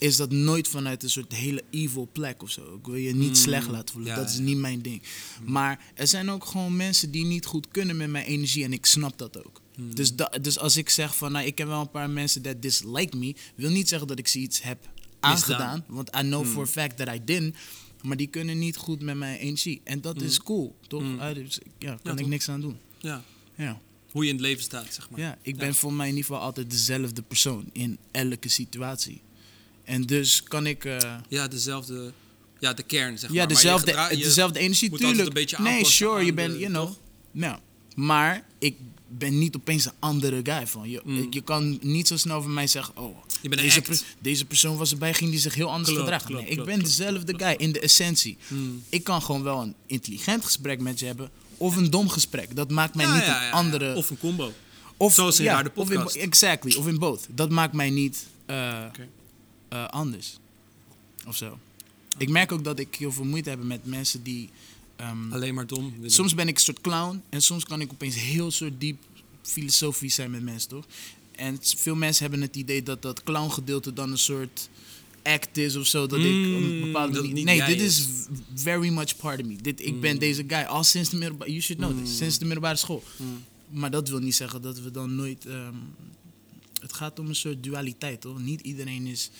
Is 0.00 0.16
dat 0.16 0.30
nooit 0.30 0.68
vanuit 0.68 1.02
een 1.02 1.10
soort 1.10 1.32
hele 1.32 1.62
evil 1.70 2.08
plek 2.12 2.42
of 2.42 2.50
zo. 2.50 2.74
Ik 2.74 2.86
wil 2.86 2.94
je 2.94 3.14
niet 3.14 3.36
slecht 3.38 3.68
laten 3.68 3.94
voelen. 3.94 4.10
Mm, 4.12 4.16
ja, 4.18 4.24
dat 4.24 4.32
is 4.32 4.38
niet 4.38 4.56
mijn 4.56 4.82
ding. 4.82 5.02
Maar 5.44 5.84
er 5.94 6.06
zijn 6.06 6.30
ook 6.30 6.44
gewoon 6.44 6.76
mensen 6.76 7.10
die 7.10 7.24
niet 7.24 7.46
goed 7.46 7.68
kunnen 7.68 7.96
met 7.96 8.08
mijn 8.10 8.24
energie. 8.24 8.64
En 8.64 8.72
ik 8.72 8.86
snap 8.86 9.18
dat 9.18 9.44
ook. 9.46 9.60
Mm. 9.76 9.94
Dus, 9.94 10.14
da- 10.14 10.32
dus 10.40 10.58
als 10.58 10.76
ik 10.76 10.88
zeg 10.88 11.16
van... 11.16 11.32
Nou, 11.32 11.46
ik 11.46 11.58
heb 11.58 11.66
wel 11.68 11.80
een 11.80 11.90
paar 11.90 12.10
mensen 12.10 12.42
that 12.42 12.62
dislike 12.62 13.16
me... 13.16 13.34
Wil 13.54 13.70
niet 13.70 13.88
zeggen 13.88 14.08
dat 14.08 14.18
ik 14.18 14.28
ze 14.28 14.38
iets 14.38 14.62
heb 14.62 14.88
aangedaan. 15.20 15.84
Want 15.88 16.08
I 16.16 16.20
know 16.20 16.44
Mm. 16.44 16.50
for 16.50 16.62
a 16.62 16.66
fact 16.66 16.96
that 16.96 17.14
I 17.14 17.20
didn't. 17.24 17.56
Maar 18.02 18.16
die 18.16 18.26
kunnen 18.26 18.58
niet 18.58 18.76
goed 18.76 19.00
met 19.00 19.16
mijn 19.16 19.38
energie. 19.38 19.80
En 19.84 20.00
dat 20.00 20.20
is 20.22 20.42
cool, 20.42 20.76
toch? 20.88 21.02
Mm. 21.02 21.18
Ah, 21.20 21.34
dus, 21.34 21.58
ja, 21.78 21.98
kan 22.02 22.18
ik 22.18 22.26
niks 22.26 22.48
aan 22.48 22.60
doen. 22.60 22.76
Ja, 22.98 23.24
Ja. 23.54 23.80
hoe 24.10 24.22
je 24.24 24.28
in 24.30 24.36
het 24.36 24.44
leven 24.44 24.62
staat, 24.62 24.94
zeg 24.94 25.10
maar. 25.10 25.20
ja, 25.20 25.38
ik 25.42 25.56
ben 25.56 25.74
voor 25.74 25.92
mij 25.92 26.08
in 26.08 26.14
ieder 26.16 26.30
geval 26.30 26.42
altijd 26.46 26.70
dezelfde 26.70 27.22
persoon 27.22 27.64
in 27.72 27.98
elke 28.10 28.48
situatie. 28.48 29.20
En 29.90 30.02
dus 30.02 30.42
kan 30.42 30.66
ik... 30.66 30.84
eh, 30.84 30.96
Ja, 31.28 31.48
dezelfde... 31.48 32.12
Ja, 32.58 32.72
de 32.72 32.82
kern, 32.82 33.18
zeg 33.18 33.30
ja, 33.30 33.36
maar. 33.36 33.46
Maar 33.46 33.54
dezelfde, 33.54 33.86
gedra- 33.86 34.10
je 34.10 34.16
dezelfde 34.16 34.58
energie, 34.58 34.90
moet 34.90 34.98
altijd 35.04 35.16
tuurlijk. 35.16 35.36
een 35.38 35.42
beetje 35.42 35.62
nee, 35.62 35.84
sure, 35.84 36.24
je 36.24 36.32
bent, 36.32 36.58
you 36.58 36.66
know. 36.72 36.86
toch? 36.86 36.96
Nou, 37.30 37.58
maar 37.94 38.44
ik 38.58 38.74
ben 39.08 39.38
niet 39.38 39.56
opeens 39.56 39.84
een 39.84 39.92
andere 39.98 40.40
guy 40.42 40.66
van. 40.66 40.90
Je, 40.90 41.00
Mm. 41.04 41.26
je 41.30 41.40
kan 41.40 41.78
niet 41.82 42.08
zo 42.08 42.16
snel 42.16 42.42
van 42.42 42.54
mij 42.54 42.66
zeggen, 42.66 42.96
oh, 42.96 43.16
Je 43.42 43.48
bent 43.48 43.60
een 43.60 43.66
deze, 43.66 43.80
per- 43.82 44.02
deze 44.18 44.44
persoon 44.44 44.76
was 44.76 44.90
erbij, 44.90 45.14
ging 45.14 45.30
die 45.30 45.40
zich 45.40 45.54
heel 45.54 45.70
anders 45.70 45.96
gedragen. 45.98 46.32
nee, 46.34 46.44
ik 46.46 46.64
ben 46.64 46.78
dezelfde 46.82 47.34
guy 47.38 47.54
in 47.56 47.72
de 47.72 47.80
essentie. 47.80 48.36
Mm. 48.48 48.82
Ik 48.88 49.04
kan 49.04 49.22
gewoon 49.22 49.42
wel 49.42 49.60
een 49.60 49.74
intelligent 49.86 50.44
gesprek 50.44 50.80
met 50.80 50.98
je 50.98 51.06
hebben 51.06 51.30
of 51.56 51.76
een 51.76 51.90
dom 51.90 52.08
gesprek. 52.08 52.56
Dat 52.56 52.70
maakt 52.70 52.94
mij 52.94 53.06
Ja, 53.06 53.14
niet 53.14 53.24
ja, 53.24 53.36
een 53.40 53.46
ja, 53.46 53.50
andere... 53.50 53.94
Of 53.94 54.10
een 54.10 54.18
combo. 54.18 54.52
Of, 54.96 55.14
Zoals 55.14 55.38
in 55.40 55.46
Raar 55.46 55.64
de 55.64 55.70
of 55.74 55.90
in 55.90 55.96
podcast. 55.96 56.16
exactly, 56.16 56.74
of 56.76 56.86
in 56.86 56.98
both. 56.98 57.26
Dat 57.34 57.50
maakt 57.50 57.72
mij 57.72 57.90
niet 57.90 58.26
Oké. 58.46 59.08
Eh, 59.70 59.86
anders. 59.88 60.36
Of 61.26 61.36
zo. 61.36 61.58
Ik 62.18 62.28
merk 62.28 62.52
ook 62.52 62.64
dat 62.64 62.78
ik 62.78 62.94
heel 62.94 63.12
veel 63.12 63.24
moeite 63.24 63.50
heb 63.50 63.62
met 63.62 63.86
mensen 63.86 64.22
die... 64.22 64.48
ehm, 64.96 65.32
Alleen 65.32 65.54
maar 65.54 65.66
dom. 65.66 65.92
willen. 65.96 66.10
soms 66.10 66.34
ben 66.34 66.48
ik 66.48 66.54
een 66.54 66.60
soort 66.60 66.80
clown 66.80 67.22
en 67.28 67.42
soms 67.42 67.64
kan 67.64 67.80
ik 67.80 67.92
opeens 67.92 68.14
heel 68.14 68.50
soort 68.50 68.80
diep 68.80 68.98
filosofisch 69.42 70.14
zijn 70.14 70.30
met 70.30 70.42
mensen, 70.42 70.68
toch? 70.68 70.84
En 71.32 71.58
veel 71.62 71.94
mensen 71.94 72.22
hebben 72.22 72.40
het 72.42 72.56
idee 72.56 72.82
dat 72.82 73.02
dat 73.02 73.22
clowngedeelte 73.22 73.92
dan 73.92 74.10
een 74.10 74.18
soort 74.18 74.68
act 75.22 75.56
is 75.56 75.76
of 75.76 75.86
zo. 75.86 76.06
Dat 76.06 76.18
ik 76.18 76.24
Mm, 76.24 76.54
een 76.54 76.80
bepaalde... 76.80 77.22
het 77.22 77.32
niet 77.32 77.44
nee, 77.44 77.64
dit 77.64 77.80
is. 77.80 78.06
very 78.54 78.88
much 78.88 79.16
part 79.16 79.40
of 79.40 79.46
me. 79.46 79.56
Dit, 79.56 79.84
ik 79.86 80.00
ben 80.00 80.18
deze 80.18 80.44
guy 80.46 80.62
al 80.62 80.84
sinds 80.84 81.10
de 81.10 81.16
middelbare... 81.16 81.50
You 81.50 81.62
should 81.62 81.82
know 81.82 82.04
this. 82.04 82.16
Sinds 82.16 82.38
de 82.38 82.44
middelbare 82.44 82.76
school. 82.76 83.02
Mm. 83.16 83.44
Maar 83.70 83.90
dat 83.90 84.08
wil 84.08 84.18
niet 84.18 84.34
zeggen 84.34 84.62
dat 84.62 84.80
we 84.80 84.90
dan 84.90 85.14
nooit... 85.14 85.46
ehm, 85.46 85.74
het 86.80 86.92
gaat 86.92 87.18
om 87.18 87.28
een 87.28 87.34
soort 87.34 87.62
dualiteit, 87.64 88.20
toch? 88.20 88.38
Niet 88.40 88.60
iedereen 88.60 89.06
is... 89.06 89.30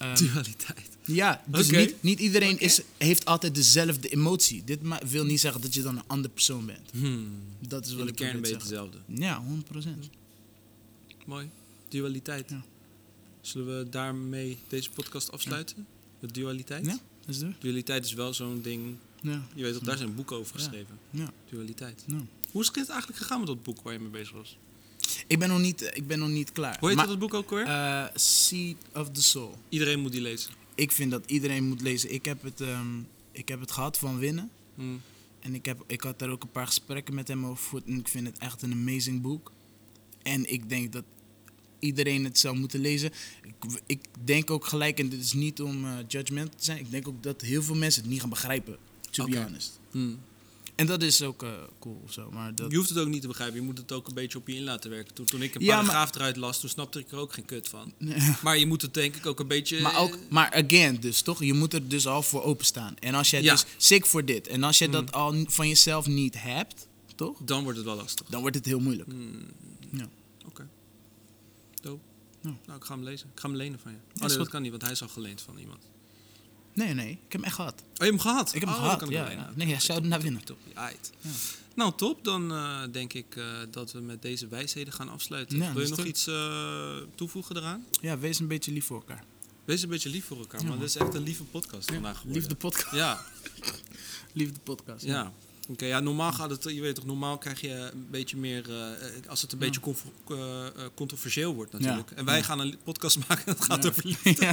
ehm, 0.00 0.16
Dualiteit. 0.16 0.88
ja, 1.04 1.42
dus 1.46 1.70
niet, 1.70 2.02
niet 2.02 2.18
iedereen 2.18 2.58
is, 2.60 2.80
heeft 2.98 3.24
altijd 3.24 3.54
dezelfde 3.54 4.08
emotie. 4.08 4.64
Dit 4.64 4.78
wil 5.08 5.24
niet 5.24 5.40
zeggen 5.40 5.60
dat 5.60 5.74
je 5.74 5.82
dan 5.82 5.96
een 5.96 6.02
andere 6.06 6.34
persoon 6.34 6.66
bent. 6.66 6.90
Hmm. 6.92 7.28
Dat 7.60 7.84
is 7.86 7.90
In 7.90 7.96
wat 7.96 8.04
de 8.06 8.10
ik 8.12 8.16
kern 8.18 8.40
ben 8.40 8.50
je 8.50 8.56
hetzelfde. 8.56 8.98
Ja, 9.06 9.42
100%. 9.42 10.10
Mooi. 11.26 11.50
Dualiteit. 11.88 12.50
Ja. 12.50 12.62
Zullen 13.40 13.78
we 13.78 13.88
daarmee 13.88 14.58
deze 14.68 14.90
podcast 14.90 15.32
afsluiten? 15.32 15.86
Met 16.20 16.34
dualiteit? 16.34 16.86
Ja, 16.86 16.98
dat 17.26 17.34
is. 17.34 17.42
Dualiteit 17.58 18.04
is 18.04 18.12
wel 18.12 18.34
zo'n 18.34 18.60
ding. 18.62 18.94
Ja, 19.22 19.42
Je 19.54 19.62
weet 19.62 19.72
dat 19.72 19.84
daar 19.84 19.96
zijn 19.96 20.14
boeken 20.14 20.36
over 20.36 20.56
Ja. 20.58 20.62
geschreven. 20.64 20.98
ja, 21.10 21.30
Dualiteit. 21.50 22.04
ja. 22.06 22.20
Hoe 22.50 22.60
is 22.62 22.66
het 22.66 22.88
eigenlijk 22.88 23.18
gegaan 23.20 23.38
met 23.38 23.46
dat 23.48 23.62
boek 23.62 23.80
waar 23.82 23.92
je 23.92 23.98
mee 23.98 24.08
bezig 24.10 24.30
was? 24.32 24.56
Ik 25.26 25.38
ben 25.38 25.48
nog 25.48 25.58
niet, 25.60 25.90
ik 25.94 26.06
ben 26.06 26.18
nog 26.18 26.28
niet 26.28 26.52
klaar. 26.52 26.76
Hoe 26.80 26.88
heet 26.88 26.96
Maar, 26.96 27.06
dat 27.06 27.18
boek 27.18 27.34
ook 27.34 27.50
weer? 27.50 27.64
eh, 27.66 28.04
Seed 28.14 28.76
of 28.94 29.10
the 29.10 29.22
Soul. 29.22 29.58
Iedereen 29.68 30.00
moet 30.00 30.12
die 30.12 30.20
lezen. 30.20 30.50
Ik 30.74 30.92
vind 30.92 31.10
dat 31.10 31.22
iedereen 31.26 31.64
moet 31.68 31.80
lezen. 31.80 32.12
Ik 32.12 32.24
heb 32.24 32.42
het, 32.42 32.60
ehm, 32.60 32.98
ik 33.32 33.48
heb 33.48 33.60
het 33.60 33.70
gehad 33.70 33.98
van 33.98 34.18
winnen. 34.18 34.50
Hmm. 34.74 35.00
En 35.40 35.54
ik, 35.54 35.64
heb, 35.64 35.84
ik 35.86 36.00
had 36.00 36.18
daar 36.18 36.28
ook 36.30 36.42
een 36.42 36.50
paar 36.50 36.66
gesprekken 36.66 37.14
met 37.14 37.28
hem 37.28 37.46
over. 37.46 37.82
En 37.86 37.98
ik 37.98 38.08
vind 38.08 38.26
het 38.26 38.38
echt 38.38 38.62
een 38.62 38.72
amazing 38.72 39.20
boek. 39.22 39.52
En 40.22 40.52
ik 40.52 40.68
denk 40.68 40.92
dat 40.92 41.04
iedereen 41.78 42.24
het 42.24 42.38
zou 42.38 42.56
moeten 42.56 42.80
lezen. 42.80 43.10
Ik, 43.42 43.80
ik 43.86 44.00
denk 44.24 44.50
ook 44.50 44.64
gelijk, 44.66 44.98
en 44.98 45.08
dit 45.08 45.20
is 45.20 45.32
niet 45.32 45.60
om 45.62 45.84
eh 45.84 45.96
judgmental 46.08 46.58
te 46.58 46.64
zijn. 46.64 46.78
Ik 46.78 46.90
denk 46.90 47.08
ook 47.08 47.22
dat 47.22 47.40
heel 47.40 47.62
veel 47.62 47.74
mensen 47.74 48.02
het 48.02 48.10
niet 48.10 48.20
gaan 48.20 48.28
begrijpen. 48.28 48.78
To 49.10 49.24
be 49.24 49.42
honest. 49.42 49.80
Hmm. 49.90 50.18
En 50.80 50.86
dat 50.86 51.02
is 51.02 51.22
ook 51.22 51.42
eh, 51.42 51.50
cool 51.78 52.00
of 52.04 52.12
zo. 52.12 52.30
Maar 52.30 52.54
dat, 52.54 52.70
Je 52.70 52.76
hoeft 52.76 52.88
het 52.88 52.98
ook 52.98 53.08
niet 53.08 53.20
te 53.22 53.26
begrijpen. 53.28 53.56
Je 53.60 53.62
moet 53.66 53.78
het 53.78 53.92
ook 53.92 54.08
een 54.08 54.14
beetje 54.14 54.38
op 54.38 54.48
je 54.48 54.54
in 54.54 54.62
laten 54.64 54.90
werken. 54.90 55.14
Toen, 55.14 55.26
toen 55.26 55.42
ik 55.42 55.54
een 55.54 55.60
Ja, 55.64 55.66
maar- 55.76 55.84
paragraaf 55.84 56.14
eruit 56.14 56.36
las, 56.36 56.60
toen 56.60 56.68
snapte 56.70 56.98
ik 56.98 57.10
er 57.10 57.18
ook 57.18 57.32
geen 57.32 57.44
kut 57.44 57.68
van. 57.68 57.92
Maar 58.42 58.58
je 58.58 58.66
moet 58.66 58.82
het 58.82 58.94
denk 58.94 59.16
ik 59.16 59.26
ook 59.26 59.40
een 59.40 59.48
beetje... 59.48 59.80
Maar, 59.80 59.98
ook, 59.98 60.18
maar 60.30 60.50
again, 60.52 61.00
dus 61.00 61.22
toch? 61.22 61.44
Je 61.44 61.52
moet 61.54 61.74
er 61.74 61.88
dus 61.88 62.06
al 62.06 62.22
voor 62.22 62.42
openstaan. 62.42 62.94
En 62.98 63.14
als 63.14 63.30
jij 63.30 63.42
Ja. 63.42 63.52
dus 63.52 63.64
sick 63.76 64.06
voor 64.06 64.24
dit. 64.24 64.46
En 64.48 64.62
als 64.62 64.78
jij 64.78 64.86
Mm. 64.86 64.92
dat 64.92 65.12
al 65.12 65.44
van 65.46 65.68
jezelf 65.68 66.06
niet 66.06 66.42
hebt, 66.42 66.86
toch? 67.14 67.38
Dan 67.44 67.62
wordt 67.62 67.78
het 67.78 67.86
wel 67.86 67.96
lastig. 67.96 68.26
Dan 68.26 68.40
wordt 68.40 68.56
het 68.56 68.64
heel 68.66 68.80
moeilijk. 68.80 69.08
Hmm. 69.08 69.42
Ja. 69.92 70.08
Oké. 70.46 70.68
Dope. 71.80 72.02
Ja. 72.42 72.54
Nou, 72.66 72.78
ik 72.78 72.84
ga 72.84 72.94
hem 72.94 73.04
lezen. 73.04 73.28
Ik 73.34 73.40
ga 73.40 73.48
hem 73.48 73.56
lenen 73.56 73.78
van 73.78 73.92
je. 73.92 73.98
Oh 74.22 74.28
nee, 74.28 74.36
dat 74.36 74.48
kan 74.48 74.62
niet, 74.62 74.70
want 74.70 74.82
hij 74.82 74.92
is 74.92 75.02
al 75.02 75.08
geleend 75.08 75.40
van 75.40 75.58
iemand. 75.58 75.82
Nee, 76.84 76.94
nee. 76.94 77.10
Ik 77.10 77.18
heb 77.32 77.32
hem 77.32 77.44
echt 77.44 77.54
gehad. 77.54 77.74
Oh, 77.74 77.86
je 77.94 78.04
hebt 78.04 78.10
hem 78.10 78.18
gehad? 78.18 78.54
Ik 78.54 78.60
heb 78.60 78.68
hem 78.68 78.78
oh, 78.78 78.84
gehad, 78.84 79.08
ja, 79.08 79.30
ja. 79.30 79.50
Nee, 79.54 79.68
Oké, 79.68 79.80
zou 79.80 79.98
top, 79.98 80.08
naar 80.08 80.18
top, 80.18 80.26
winnen. 80.26 80.44
top. 80.44 80.58
Ja. 80.74 80.90
Nou, 81.74 81.92
top. 81.96 82.24
Dan 82.24 82.52
eh, 82.52 82.82
denk 82.92 83.12
ik 83.12 83.36
eh, 83.36 83.44
dat 83.70 83.92
we 83.92 84.00
met 84.00 84.22
deze 84.22 84.48
wijsheden 84.48 84.92
gaan 84.92 85.08
afsluiten. 85.08 85.58
Ja, 85.58 85.72
Wil 85.72 85.82
je 85.82 85.88
nog 85.88 86.04
iets 86.04 86.26
eh, 86.26 86.96
toevoegen 87.14 87.56
eraan? 87.56 87.84
Ja, 88.00 88.18
wees 88.18 88.38
een 88.38 88.46
beetje 88.46 88.72
lief 88.72 88.84
voor 88.84 88.96
elkaar. 88.96 89.24
Wees 89.64 89.82
een 89.82 89.88
beetje 89.88 90.08
lief 90.08 90.24
voor 90.24 90.38
elkaar, 90.38 90.64
man. 90.64 90.78
Dit 90.78 90.88
is 90.88 90.96
echt 90.96 91.14
een 91.14 91.22
lieve 91.22 91.44
podcast 91.44 91.90
vandaag 91.90 92.16
geworden. 92.16 92.42
Liefde 92.42 92.56
podcast. 92.56 92.94
Ja, 92.94 93.24
Liefde 94.32 94.58
podcast. 94.62 95.04
ja. 95.04 95.32
Oké, 95.70 95.86
ja, 95.86 96.00
normaal 96.00 96.32
gaat 96.32 96.50
het, 96.50 96.62
je 96.64 96.80
weet 96.80 96.94
toch, 96.94 97.04
normaal 97.06 97.38
krijg 97.38 97.60
je 97.60 97.90
een 97.92 98.06
beetje 98.10 98.36
meer, 98.36 98.70
eh, 98.70 99.28
als 99.28 99.42
het 99.42 99.52
een 99.52 99.58
Ja. 99.60 99.64
beetje 99.66 99.94
eh, 100.28 100.66
eh, 100.66 100.72
controversieel 100.94 101.54
wordt 101.54 101.72
natuurlijk. 101.72 102.10
Ja, 102.10 102.16
En 102.16 102.24
wij 102.24 102.36
ja. 102.36 102.42
gaan 102.42 102.60
een 102.60 102.76
podcast 102.84 103.18
maken 103.28 103.46
en 103.46 103.52
het 103.52 103.64
gaat 103.64 103.82
Ja. 103.82 103.88
over 103.88 104.06
liefde. 104.24 104.44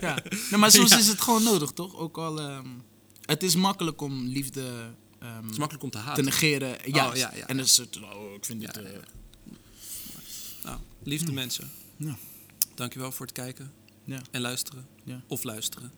ja. 0.00 0.22
Nee, 0.50 0.60
maar 0.60 0.70
soms 0.70 0.96
is 0.98 1.06
het 1.08 1.20
gewoon 1.20 1.42
nodig, 1.42 1.70
toch? 1.70 1.96
Ook 1.96 2.16
al, 2.18 2.40
ehm, 2.40 2.66
het 3.20 3.42
is 3.42 3.54
makkelijk 3.56 4.00
om 4.00 4.26
liefde 4.26 4.90
ehm, 5.18 5.42
Het 5.42 5.50
is 5.52 5.58
makkelijk 5.58 5.84
om 5.84 5.90
te 5.90 6.02
te 6.14 6.22
negeren. 6.22 6.68
Ja, 6.84 7.14
ja, 7.14 7.14
ja, 7.14 7.46
en 7.46 7.56
dan 7.56 7.64
is 7.66 7.76
het, 7.76 8.00
oh, 8.00 8.34
ik 8.34 8.44
vind 8.44 8.60
dit... 8.60 8.76
Eh, 8.76 8.90
Nou, 10.64 10.78
liefde 11.02 11.32
mensen. 11.32 11.70
Ja. 11.96 12.16
Dankjewel 12.74 13.12
voor 13.12 13.26
het 13.26 13.34
kijken 13.34 13.72
Ja. 14.04 14.20
en 14.30 14.40
luisteren. 14.40 14.86
Ja. 15.04 15.22
Of 15.28 15.42
luisteren. 15.44 15.92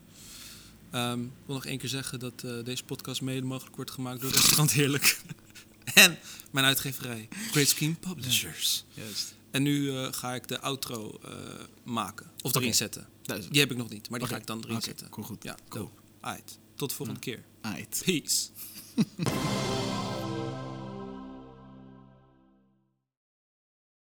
Ehm, 0.95 1.23
ik 1.23 1.29
wil 1.45 1.55
nog 1.55 1.65
één 1.65 1.77
keer 1.77 1.89
zeggen 1.89 2.19
dat 2.19 2.43
eh, 2.43 2.63
deze 2.63 2.83
podcast 2.83 3.21
mede 3.21 3.45
mogelijk 3.45 3.75
wordt 3.75 3.91
gemaakt 3.91 4.21
door 4.21 4.31
Restaurant 4.31 4.71
Heerlijk. 4.71 5.21
en 5.93 6.17
mijn 6.51 6.65
uitgeverij, 6.65 7.27
Great 7.51 7.67
Scheme 7.67 7.93
Publishers. 7.93 8.85
Juist. 8.93 9.35
En 9.51 9.63
nu 9.63 9.97
eh, 9.97 10.07
ga 10.13 10.33
ik 10.35 10.47
de 10.47 10.59
outro 10.59 11.19
eh, 11.23 11.31
maken. 11.83 12.31
Of 12.41 12.55
erin 12.55 12.75
zetten. 12.75 13.07
Die 13.49 13.59
heb 13.59 13.71
ik 13.71 13.77
nog 13.77 13.89
niet, 13.89 14.09
maar 14.09 14.19
die 14.19 14.27
ga 14.27 14.35
ik 14.35 14.47
dan 14.47 14.63
erin 14.63 14.81
zetten. 14.81 15.09
cool, 15.09 15.25
goed. 15.25 15.43
Ja, 15.43 15.57
Cool. 15.69 15.91
Tot 16.75 16.89
de 16.89 16.95
volgende 16.95 17.19
keer. 17.19 17.43
Aight. 17.61 18.01
Peace. 18.05 18.49